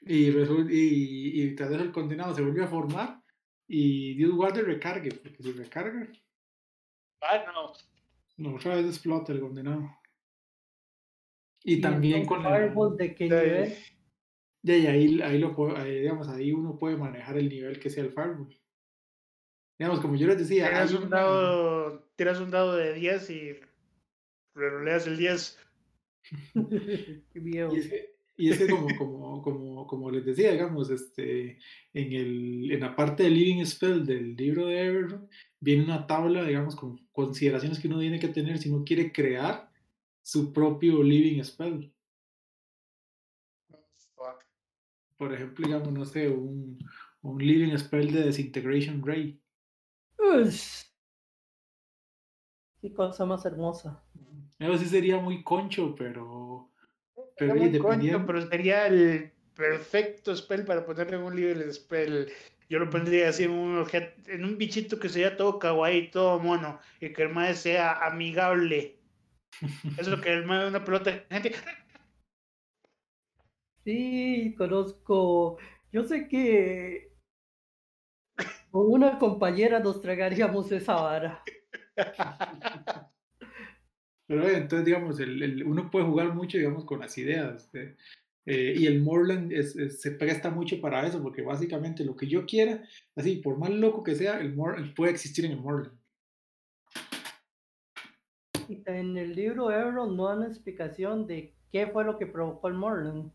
y, 0.00 0.28
y, 0.28 1.42
y, 1.42 1.54
tras 1.54 1.70
eso 1.70 1.82
el 1.82 1.92
condenado 1.92 2.34
se 2.34 2.42
vuelve 2.42 2.64
a 2.64 2.68
formar 2.68 3.22
y 3.66 4.14
Dios 4.14 4.32
guarde 4.32 4.62
recargue, 4.62 5.10
porque 5.12 5.42
si 5.42 5.52
recarga. 5.52 6.08
Ah, 7.20 7.44
no. 7.46 7.72
No, 8.36 8.56
otra 8.56 8.76
vez 8.76 8.86
explota 8.86 9.32
el 9.32 9.40
condenado. 9.40 9.90
Y, 11.62 11.80
también 11.80 12.26
con 12.26 12.44
el. 12.44 12.74
¿De 12.96 13.14
qué 13.14 13.24
nivel? 13.24 13.74
Y 14.62 14.70
ahí, 14.72 15.20
ahí, 15.22 15.38
lo, 15.38 15.54
digamos, 15.84 16.28
ahí 16.28 16.52
uno 16.52 16.78
puede 16.78 16.96
manejar 16.96 17.36
el 17.36 17.48
nivel 17.48 17.78
que 17.78 17.90
sea 17.90 18.04
el 18.04 18.10
fireball. 18.10 18.58
Digamos, 19.78 20.00
como 20.00 20.16
yo 20.16 20.26
les 20.26 20.38
decía. 20.38 20.68
Tiras 20.68 20.92
un, 20.92 21.10
dado, 21.10 22.00
tiras 22.16 22.40
un 22.40 22.50
dado 22.50 22.76
de 22.76 22.94
10 22.94 23.30
y 23.30 23.60
reroleas 24.54 25.06
el 25.06 25.16
10 25.16 25.58
y 28.36 28.50
es 28.50 28.58
que, 28.58 28.68
como, 28.68 28.88
como, 28.96 29.42
como, 29.42 29.86
como, 29.86 30.10
les 30.10 30.24
decía, 30.24 30.52
digamos, 30.52 30.90
este, 30.90 31.58
en, 31.92 32.12
el, 32.12 32.72
en 32.72 32.80
la 32.80 32.96
parte 32.96 33.24
del 33.24 33.34
Living 33.34 33.64
Spell 33.64 34.04
del 34.04 34.36
libro 34.36 34.66
de 34.66 34.80
Everton, 34.80 35.28
viene 35.60 35.84
una 35.84 36.06
tabla, 36.06 36.44
digamos, 36.44 36.76
con 36.76 36.98
consideraciones 37.12 37.78
que 37.78 37.88
uno 37.88 38.00
tiene 38.00 38.18
que 38.18 38.28
tener 38.28 38.58
si 38.58 38.70
uno 38.70 38.84
quiere 38.84 39.12
crear 39.12 39.70
su 40.22 40.52
propio 40.52 41.02
Living 41.02 41.42
Spell. 41.42 41.92
Por 45.16 45.32
ejemplo, 45.32 45.66
digamos, 45.66 45.92
no 45.92 46.04
sé, 46.04 46.28
un, 46.28 46.78
un 47.22 47.38
Living 47.38 47.76
Spell 47.78 48.12
de 48.12 48.26
Disintegration 48.26 49.02
Ray. 49.04 49.40
Qué 52.80 52.92
cosa 52.92 53.24
más 53.24 53.46
hermosa. 53.46 54.03
Eso 54.64 54.78
sí 54.78 54.86
sería 54.86 55.18
muy 55.18 55.42
concho, 55.42 55.94
pero. 55.96 56.70
Pero, 57.36 57.54
muy 57.54 57.78
concho, 57.78 58.24
pero 58.26 58.48
sería 58.48 58.86
el 58.86 59.32
perfecto 59.54 60.34
spell 60.36 60.64
para 60.64 60.84
ponerle 60.84 61.18
un 61.18 61.34
nivel 61.34 61.58
de 61.58 61.72
spell. 61.72 62.32
Yo 62.68 62.78
lo 62.78 62.88
pondría 62.88 63.28
así 63.28 63.44
en 63.44 63.50
un, 63.50 63.86
en 64.26 64.44
un 64.44 64.56
bichito 64.56 64.98
que 64.98 65.08
sería 65.08 65.36
todo 65.36 65.58
kawaii, 65.58 66.10
todo 66.10 66.40
mono, 66.40 66.80
y 67.00 67.12
que 67.12 67.22
el 67.22 67.28
mae 67.28 67.54
sea 67.54 67.92
amigable. 68.06 68.98
Eso 69.60 70.00
es 70.00 70.08
lo 70.08 70.20
que 70.20 70.32
el 70.32 70.46
mae 70.46 70.66
una 70.66 70.82
pelota 70.82 71.10
de 71.10 71.26
gente. 71.30 71.52
Sí, 73.84 74.54
conozco. 74.56 75.58
Yo 75.92 76.04
sé 76.04 76.26
que 76.26 77.14
Con 78.74 78.90
una 78.90 79.20
compañera 79.20 79.78
nos 79.78 80.00
tragaríamos 80.00 80.72
esa 80.72 80.94
vara. 80.94 81.44
Pero 84.26 84.48
entonces, 84.48 84.86
digamos, 84.86 85.20
el, 85.20 85.64
uno 85.64 85.90
puede 85.90 86.06
jugar 86.06 86.34
mucho, 86.34 86.56
digamos, 86.58 86.84
con 86.84 87.00
las 87.00 87.16
ideas. 87.18 87.70
Eh, 87.74 87.96
eh, 88.46 88.74
y 88.76 88.86
el 88.86 89.02
Morland 89.02 89.52
se 89.52 90.10
presta 90.12 90.50
mucho 90.50 90.80
para 90.80 91.06
eso, 91.06 91.22
porque 91.22 91.42
básicamente 91.42 92.04
lo 92.04 92.16
que 92.16 92.26
yo 92.26 92.44
quiera, 92.46 92.82
así, 93.16 93.36
por 93.36 93.58
más 93.58 93.70
loco 93.70 94.02
que 94.02 94.14
sea, 94.14 94.40
el 94.40 94.54
puede 94.94 95.12
existir 95.12 95.44
en 95.44 95.52
el 95.52 95.60
Morland. 95.60 95.98
Y 98.68 98.82
en 98.86 99.16
el 99.16 99.34
libro 99.34 99.70
Ebro 99.70 100.06
no 100.06 100.28
dan 100.28 100.42
explicación 100.42 101.26
de 101.26 101.54
qué 101.70 101.86
fue 101.86 102.04
lo 102.04 102.18
que 102.18 102.26
provocó 102.26 102.68
el 102.68 102.74
Morland. 102.74 103.30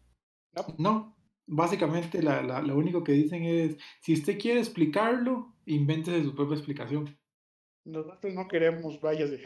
No, 0.77 1.15
básicamente 1.45 2.21
la, 2.23 2.41
la, 2.41 2.61
lo 2.61 2.75
único 2.75 3.03
que 3.03 3.11
dicen 3.11 3.43
es, 3.43 3.77
si 4.01 4.13
usted 4.13 4.39
quiere 4.39 4.59
explicarlo, 4.59 5.55
invéntese 5.65 6.23
su 6.23 6.35
propia 6.35 6.55
explicación. 6.55 7.15
Nosotros 7.85 8.33
no 8.33 8.47
queremos 8.47 8.99
vallas 9.01 9.31
de 9.31 9.37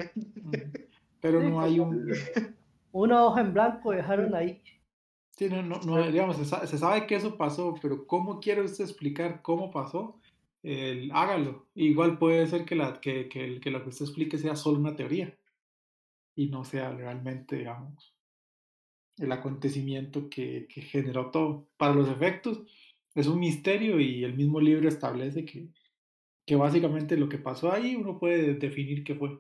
Pero 1.24 1.41
no 1.41 1.62
hay 1.62 1.80
un... 1.80 2.12
Una 2.91 3.24
hoja 3.24 3.41
en 3.41 3.54
blanco 3.54 3.91
dejaron 3.91 4.36
ahí. 4.36 4.62
Sí, 5.32 5.50
no, 5.50 5.64
no, 5.64 5.80
no 5.80 6.06
digamos, 6.12 6.36
se 6.36 6.78
sabe, 6.78 7.08
que 7.08 7.16
eso 7.16 7.38
pasó, 7.38 7.74
pero 7.82 8.06
¿cómo 8.06 8.40
quiere 8.40 8.62
usted 8.62 8.84
explicar 8.84 9.41
cómo 9.41 9.72
pasó? 9.72 10.20
hágalo. 11.12 11.66
Igual 11.76 12.20
puede 12.20 12.45
ser 12.48 12.66
que, 12.66 12.76
la, 12.76 13.00
que, 13.00 13.30
que, 13.30 13.60
que, 13.60 13.72
lo 13.72 13.82
que 13.82 13.90
usted 13.90 14.06
explique 14.06 14.38
sea 14.38 14.56
solo 14.56 14.80
una 14.80 14.95
teoría 14.95 15.36
y 16.36 16.48
no 16.48 16.66
sea 16.66 16.91
realmente, 16.91 17.56
digamos, 17.58 18.14
el 19.18 19.32
acontecimiento 19.32 20.30
que, 20.30 20.68
que 20.68 20.82
generó 20.82 21.32
todo. 21.32 21.68
Para 21.78 21.95
los 21.95 22.10
efectos, 22.10 22.64
es 23.16 23.28
un 23.28 23.40
misterio 23.40 24.00
y 24.00 24.24
el 24.26 24.36
mismo 24.36 24.60
libro 24.60 24.90
establece 24.90 25.45
que, 25.45 25.70
que 26.45 26.56
básicamente 26.58 27.18
lo 27.18 27.30
que 27.30 27.38
pasó 27.38 27.72
ahí 27.72 27.95
uno 27.95 28.20
puede 28.20 28.56
definir 28.56 29.04
qué 29.04 29.16
fue. 29.16 29.40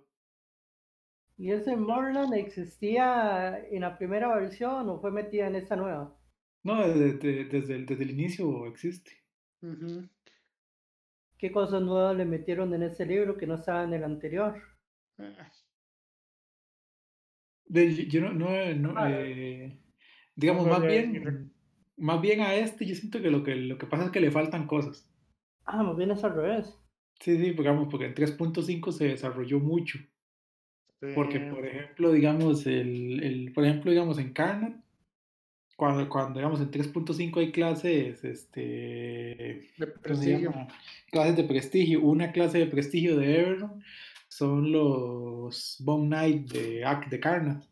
¿Y 1.43 1.51
ese 1.51 1.75
Morland 1.75 2.33
existía 2.35 3.67
en 3.69 3.81
la 3.81 3.97
primera 3.97 4.33
versión 4.33 4.87
o 4.87 5.01
fue 5.01 5.11
metida 5.11 5.45
en 5.45 5.55
esta 5.55 5.75
nueva? 5.75 6.17
No, 6.63 6.87
desde, 6.87 7.43
desde, 7.43 7.75
el, 7.75 7.85
desde 7.85 8.03
el 8.05 8.11
inicio 8.11 8.65
existe. 8.65 9.11
¿Qué 11.37 11.51
cosas 11.51 11.81
nuevas 11.81 12.15
le 12.15 12.23
metieron 12.23 12.73
en 12.73 12.83
ese 12.83 13.05
libro 13.05 13.35
que 13.35 13.45
no 13.45 13.55
estaba 13.55 13.83
en 13.83 13.91
el 13.91 14.05
anterior? 14.05 14.55
Ah. 15.17 15.51
yo 17.67 18.21
no, 18.21 18.31
no, 18.31 18.93
ah, 18.95 19.11
eh, 19.11 19.81
digamos, 20.37 20.65
más 20.65 20.81
bien, 20.81 21.51
más 21.97 22.21
bien 22.21 22.39
a 22.39 22.55
este, 22.55 22.85
yo 22.85 22.95
siento 22.95 23.21
que 23.21 23.29
lo 23.29 23.43
que 23.43 23.55
lo 23.55 23.77
que 23.77 23.87
pasa 23.87 24.05
es 24.05 24.11
que 24.11 24.21
le 24.21 24.31
faltan 24.31 24.65
cosas. 24.65 25.13
Ah, 25.65 25.83
más 25.83 25.97
bien 25.97 26.11
es 26.11 26.23
al 26.23 26.35
revés. 26.35 26.73
Sí, 27.19 27.35
sí, 27.35 27.51
digamos, 27.51 27.89
porque 27.91 28.05
en 28.05 28.15
3.5 28.15 28.93
se 28.93 29.09
desarrolló 29.09 29.59
mucho. 29.59 29.99
Porque, 31.15 31.39
por 31.39 31.65
ejemplo, 31.65 32.11
digamos, 32.13 32.65
el, 32.65 33.21
el, 33.23 33.51
por 33.51 33.65
ejemplo, 33.65 33.91
digamos, 33.91 34.17
en 34.19 34.31
Carnot, 34.31 34.75
cuando, 35.75 36.07
cuando 36.07 36.39
digamos 36.39 36.61
en 36.61 36.71
3.5 36.71 37.39
hay 37.39 37.51
clases, 37.51 38.23
este, 38.23 39.69
de 39.77 39.87
prestigio. 40.01 40.53
Clases 41.11 41.35
de 41.35 41.43
prestigio. 41.43 42.01
Una 42.01 42.31
clase 42.31 42.59
de 42.59 42.67
prestigio 42.67 43.17
de 43.17 43.39
Everon 43.39 43.83
son 44.29 44.71
los 44.71 45.77
Bone 45.83 46.07
Knight 46.07 46.51
de, 46.51 46.85
de 47.09 47.19
Carnot. 47.19 47.67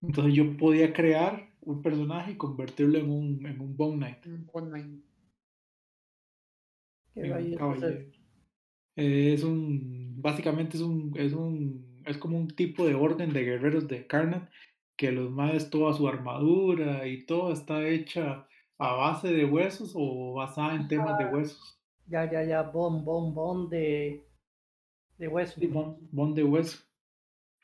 Entonces 0.00 0.34
yo 0.34 0.56
podía 0.56 0.92
crear 0.92 1.50
un 1.60 1.82
personaje 1.82 2.32
y 2.32 2.36
convertirlo 2.36 2.98
en 2.98 3.10
un, 3.10 3.46
en 3.46 3.60
un 3.60 3.76
Bone 3.76 3.96
Knight. 3.96 4.26
Un 4.26 4.46
es 8.94 9.44
un, 9.44 10.07
básicamente 10.20 10.76
es 10.76 10.82
un, 10.82 11.12
es 11.16 11.32
un, 11.32 12.02
es 12.04 12.18
como 12.18 12.38
un 12.38 12.48
tipo 12.48 12.86
de 12.86 12.94
orden 12.94 13.32
de 13.32 13.44
guerreros 13.44 13.88
de 13.88 14.06
Karnat 14.06 14.48
que 14.96 15.12
los 15.12 15.30
más 15.30 15.70
toda 15.70 15.92
su 15.92 16.08
armadura 16.08 17.06
y 17.06 17.24
todo 17.24 17.52
está 17.52 17.86
hecha 17.86 18.46
a 18.78 18.92
base 18.94 19.28
de 19.28 19.44
huesos 19.44 19.92
o 19.94 20.34
basada 20.34 20.74
en 20.74 20.88
temas 20.88 21.18
de 21.18 21.26
huesos. 21.26 21.78
Ya, 22.06 22.30
ya, 22.30 22.42
ya, 22.42 22.62
bon, 22.62 23.04
bon, 23.04 23.32
bon 23.34 23.68
de, 23.68 24.26
de 25.18 25.28
hueso. 25.28 25.60
bon, 26.10 26.34
de 26.34 26.42
hueso. 26.42 26.78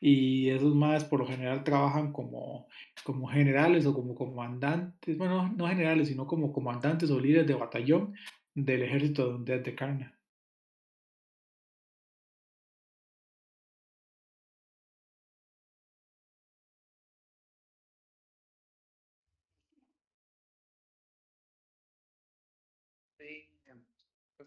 Y 0.00 0.50
esos 0.50 0.74
más 0.74 1.04
por 1.04 1.20
lo 1.20 1.26
general 1.26 1.64
trabajan 1.64 2.12
como, 2.12 2.68
como 3.04 3.26
generales 3.26 3.86
o 3.86 3.94
como 3.94 4.14
comandantes, 4.14 5.16
bueno, 5.16 5.50
no 5.56 5.66
generales, 5.66 6.08
sino 6.08 6.26
como 6.26 6.52
comandantes 6.52 7.10
o 7.10 7.18
líderes 7.18 7.46
de 7.46 7.54
batallón 7.54 8.14
del 8.54 8.82
ejército 8.82 9.38
de, 9.38 9.60
de 9.60 9.74
Karnat. 9.74 10.12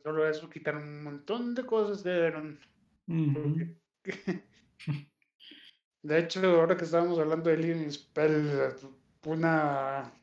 Solo 0.04 0.28
eso 0.28 0.50
quitar 0.50 0.76
un 0.76 1.04
montón 1.04 1.54
de 1.56 1.66
cosas 1.66 2.04
de 2.04 2.58
De 6.04 6.20
hecho, 6.20 6.40
ahora 6.40 6.78
que 6.78 6.86
estábamos 6.86 7.20
hablando 7.20 7.50
de 7.50 7.58
Living 7.58 7.90
Spell, 7.90 8.74
una. 9.26 10.14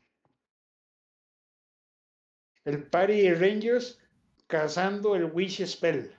El 2.63 2.87
Party 2.87 3.21
de 3.21 3.35
Rangers 3.35 3.99
cazando 4.47 5.15
el 5.15 5.25
Wish 5.25 5.63
Spell. 5.65 6.11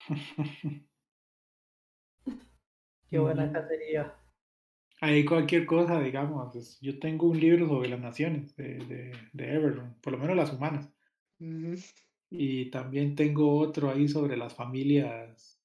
Qué 3.08 3.18
buena 3.18 3.52
cacería. 3.52 4.14
Hay 5.00 5.24
cualquier 5.24 5.66
cosa, 5.66 6.00
digamos. 6.00 6.80
Yo 6.80 6.98
tengo 7.00 7.28
un 7.28 7.40
libro 7.40 7.66
sobre 7.66 7.88
las 7.88 7.98
naciones 8.00 8.54
de, 8.54 8.78
de, 8.78 9.12
de 9.32 9.82
por 10.00 10.12
lo 10.12 10.18
menos 10.18 10.36
las 10.36 10.52
humanas. 10.52 10.88
Y 12.34 12.70
también 12.70 13.14
tengo 13.14 13.58
otro 13.58 13.90
ahí 13.90 14.08
sobre 14.08 14.38
las 14.38 14.54
familias 14.54 15.60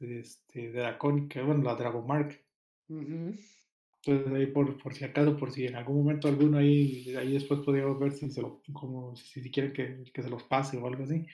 este, 0.00 0.72
dracónicas, 0.72 1.46
bueno, 1.46 1.62
la 1.62 1.76
Dragomark. 1.76 2.44
Entonces 2.88 4.32
ahí 4.32 4.46
por, 4.46 4.82
por 4.82 4.94
si 4.94 5.04
acaso, 5.04 5.36
por 5.36 5.52
si 5.52 5.66
en 5.66 5.76
algún 5.76 5.98
momento 5.98 6.26
alguno 6.26 6.58
ahí, 6.58 7.14
ahí 7.16 7.34
después 7.34 7.60
podríamos 7.60 8.00
ver 8.00 8.12
si 8.12 8.30
se 8.30 8.42
lo, 8.42 8.62
como 8.72 9.14
si, 9.14 9.40
si 9.42 9.50
quieren 9.50 9.72
que, 9.72 10.04
que, 10.12 10.22
se 10.22 10.30
los 10.30 10.42
pase 10.42 10.76
o 10.76 10.86
algo 10.86 11.04
así. 11.04 11.24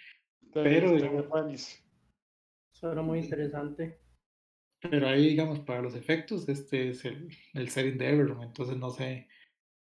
Pero 0.53 0.91
Suena 2.73 3.01
muy 3.01 3.21
interesante. 3.21 4.01
Pero 4.81 5.09
ahí, 5.09 5.29
digamos, 5.29 5.61
para 5.61 5.81
los 5.81 5.95
efectos, 5.95 6.47
este 6.49 6.91
es 6.91 7.07
el, 7.07 7.31
el 7.55 7.69
setting 7.71 7.97
de 7.97 8.11
Everon, 8.11 8.43
entonces 8.43 8.77
no 8.77 8.91
sé 8.91 9.29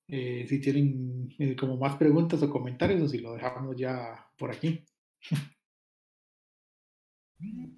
eh, 0.07 0.45
si 0.47 0.61
tienen 0.61 1.33
eh, 1.39 1.55
como 1.55 1.75
más 1.75 1.97
preguntas 1.97 2.41
o 2.43 2.49
comentarios 2.49 3.01
o 3.01 3.07
si 3.07 3.17
lo 3.17 3.33
dejamos 3.33 3.75
ya 3.75 4.29
por 4.37 4.51
aquí. 4.51 4.85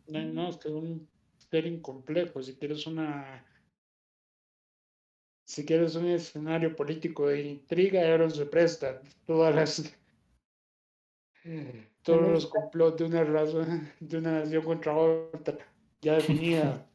No, 0.08 0.34
no, 0.34 0.50
es 0.50 0.58
que 0.58 0.68
es 0.68 0.74
un 0.74 1.10
setting 1.38 1.82
complejo. 1.82 2.42
Si 2.42 2.56
quieres 2.56 2.86
una. 2.88 3.46
Si 5.48 5.66
quieres 5.66 5.96
un 5.96 6.08
escenario 6.08 6.76
político 6.76 7.28
de 7.28 7.42
intriga, 7.42 8.06
Euron 8.06 8.32
se 8.32 8.46
presta. 8.46 9.02
Todas 9.26 9.56
las. 9.56 9.98
Todos 12.02 12.22
los 12.22 12.48
complots 12.48 12.98
de 12.98 13.06
una 13.06 13.24
razón, 13.24 13.92
de 14.00 14.18
una 14.18 14.40
nación 14.40 14.64
contra 14.64 14.98
otra, 14.98 15.58
ya 16.02 16.16
definida. 16.16 16.90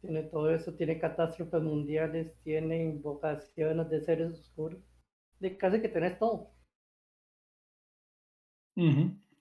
Tiene 0.00 0.22
todo 0.22 0.54
eso, 0.54 0.74
tiene 0.74 0.98
catástrofes 0.98 1.60
mundiales, 1.60 2.32
tiene 2.42 2.82
invocaciones 2.82 3.90
de 3.90 4.00
seres 4.00 4.32
oscuros. 4.32 4.80
De 5.40 5.56
casi 5.56 5.82
que 5.82 5.88
tenés 5.88 6.18
todo. 6.18 6.54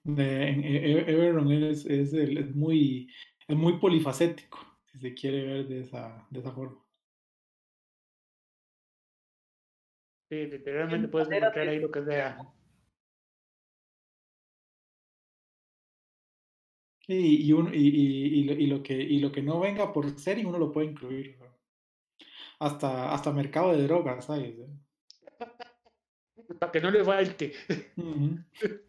Everon 0.08 1.52
es, 1.52 1.86
es, 1.86 2.14
es, 2.14 2.56
muy, 2.56 3.12
es 3.48 3.56
muy 3.56 3.78
polifacético, 3.78 4.60
si 4.86 5.00
se 5.00 5.14
quiere 5.14 5.44
ver 5.46 5.68
de 5.68 5.82
esa, 5.82 6.26
de 6.30 6.40
esa 6.40 6.52
forma. 6.52 6.82
Sí, 10.30 10.46
literalmente 10.46 11.08
puedes 11.08 11.30
encontrar 11.30 11.68
ahí 11.68 11.80
lo 11.80 11.92
que 11.92 12.04
sea. 12.04 12.38
y, 17.08 17.52
uno, 17.54 17.74
y, 17.74 17.78
y, 17.88 18.52
y, 18.52 18.68
lo, 18.68 18.84
que, 18.84 18.94
y 18.94 19.20
lo 19.20 19.32
que 19.32 19.42
no 19.42 19.60
venga 19.60 19.94
por 19.94 20.20
ser, 20.20 20.46
uno 20.46 20.58
lo 20.58 20.72
puede 20.72 20.88
incluir. 20.88 21.38
Hasta, 22.60 23.14
hasta 23.14 23.32
mercado 23.32 23.72
de 23.72 23.84
drogas, 23.84 24.26
¿sabes? 24.26 24.56
Para 26.60 26.72
que 26.72 26.82
no 26.82 26.92
le 26.92 27.04
falte. 27.06 27.54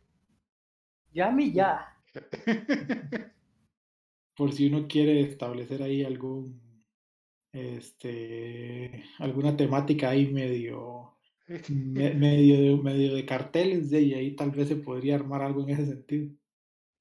Llame 1.12 1.52
ya. 1.52 1.94
Por 4.36 4.52
si 4.52 4.66
uno 4.68 4.86
quiere 4.86 5.20
establecer 5.20 5.82
ahí 5.82 6.04
algún, 6.04 6.60
este, 7.52 9.04
alguna 9.18 9.56
temática 9.56 10.10
ahí 10.10 10.32
medio, 10.32 11.16
medio, 11.68 12.60
de, 12.60 12.76
medio 12.82 13.14
de 13.14 13.26
carteles, 13.26 13.90
de, 13.90 14.02
y 14.02 14.14
ahí 14.14 14.36
tal 14.36 14.50
vez 14.50 14.68
se 14.68 14.76
podría 14.76 15.16
armar 15.16 15.42
algo 15.42 15.62
en 15.62 15.70
ese 15.70 15.86
sentido. 15.86 16.30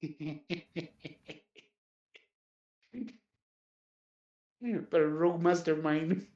Pero 4.90 5.18
Rogue 5.18 5.40
Mastermind. 5.40 6.28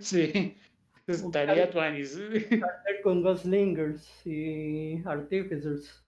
sí. 0.00 0.56
Estaría 1.06 1.70
Twanis. 1.70 2.18
Con 3.02 3.22
Guslingers 3.22 4.26
y 4.26 5.02
Artificers. 5.06 6.04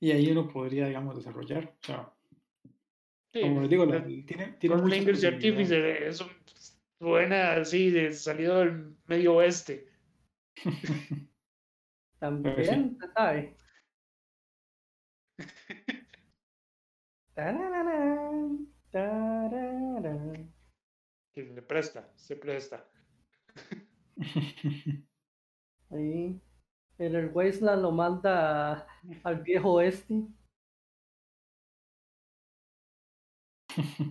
Y 0.00 0.10
ahí 0.10 0.30
uno 0.30 0.48
podría, 0.48 0.86
digamos, 0.86 1.16
desarrollar. 1.16 1.76
O 1.82 1.86
sea, 1.86 2.12
como 3.32 3.60
les 3.60 3.70
digo, 3.70 3.86
la, 3.86 4.04
tiene, 4.04 4.56
tiene 4.58 4.76
Guslingers 4.76 5.22
y 5.22 5.26
Artificers, 5.26 6.00
eso 6.02 6.30
suena 6.98 7.52
así 7.52 7.90
de 7.90 8.12
salido 8.12 8.58
del 8.58 8.96
medio 9.06 9.36
oeste. 9.36 9.88
También, 12.18 12.98
¿sabes? 13.14 13.56
le 21.34 21.62
presta, 21.62 22.12
se 22.14 22.36
presta. 22.36 22.86
Ahí. 25.90 26.40
El 26.98 27.30
Wasteland 27.32 27.82
lo 27.82 27.90
manda 27.90 28.86
al 29.24 29.42
viejo 29.42 29.72
oeste. 29.74 30.26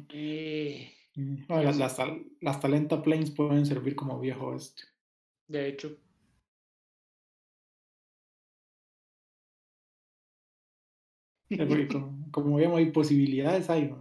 y... 0.09 0.87
las, 1.47 1.77
las, 1.77 1.97
las, 2.41 2.59
Talenta 2.59 3.01
Planes 3.01 3.31
pueden 3.31 3.65
servir 3.65 3.95
como 3.95 4.19
viejo 4.19 4.47
oeste. 4.47 4.83
De 5.47 5.69
hecho. 5.69 5.97
como, 11.89 12.31
como, 12.31 12.55
vemos, 12.55 12.77
hay 12.77 12.91
posibilidades 12.91 13.69
ahí. 13.69 13.93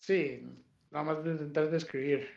Sí, 0.00 0.42
nada 0.90 1.04
más 1.04 1.24
de 1.24 1.32
intentar 1.32 1.70
describir. 1.70 2.28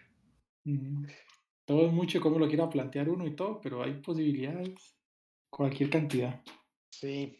Todo 1.72 1.85
es 1.85 1.93
mucho 1.93 2.19
como 2.19 2.38
lo 2.38 2.49
quiera 2.49 2.69
plantear 2.69 3.07
uno 3.07 3.26
y 3.26 3.34
todo, 3.34 3.61
pero 3.61 3.81
hay 3.81 3.93
posibilidades, 3.93 4.93
cualquier 5.49 5.89
cantidad. 5.89 6.41
Sí. 6.89 7.39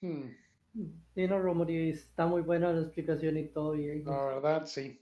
Hmm. 0.00 0.28
Sí, 1.12 1.26
no, 1.26 1.64
está 1.66 2.24
muy 2.28 2.42
buena 2.42 2.72
la 2.72 2.82
explicación 2.82 3.36
y 3.36 3.48
todo. 3.48 3.74
Y 3.74 4.00
la 4.04 4.26
verdad, 4.26 4.64
sí. 4.66 4.96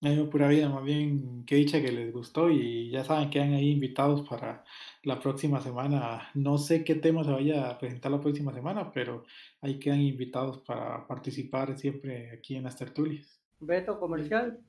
Hay 0.00 0.24
pura 0.28 0.46
vida, 0.46 0.68
más 0.68 0.84
bien 0.84 1.44
que 1.44 1.56
dicha 1.56 1.82
que 1.82 1.90
les 1.90 2.12
gustó 2.12 2.48
y 2.50 2.92
ya 2.92 3.02
saben 3.02 3.30
que 3.30 3.40
han 3.40 3.52
ahí 3.54 3.72
invitados 3.72 4.28
para 4.28 4.64
la 5.02 5.18
próxima 5.18 5.60
semana. 5.60 6.30
No 6.34 6.56
sé 6.56 6.84
qué 6.84 6.94
tema 6.94 7.24
se 7.24 7.32
vaya 7.32 7.68
a 7.68 7.78
presentar 7.80 8.12
la 8.12 8.20
próxima 8.20 8.54
semana, 8.54 8.92
pero 8.92 9.24
ahí 9.60 9.80
quedan 9.80 10.02
invitados 10.02 10.58
para 10.60 11.04
participar 11.04 11.76
siempre 11.76 12.30
aquí 12.30 12.54
en 12.54 12.62
las 12.62 12.76
tertulias. 12.76 13.43
Veto 13.66 13.98
comercial. 13.98 14.60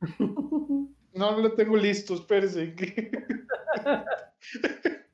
No 1.12 1.36
lo 1.38 1.54
tengo 1.54 1.76
listo, 1.76 2.14
espérese. 2.14 2.74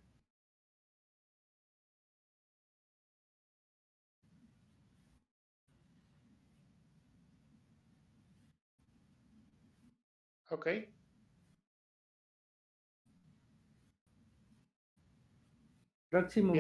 Ok. 10.50 10.66
Próximo 16.08 16.54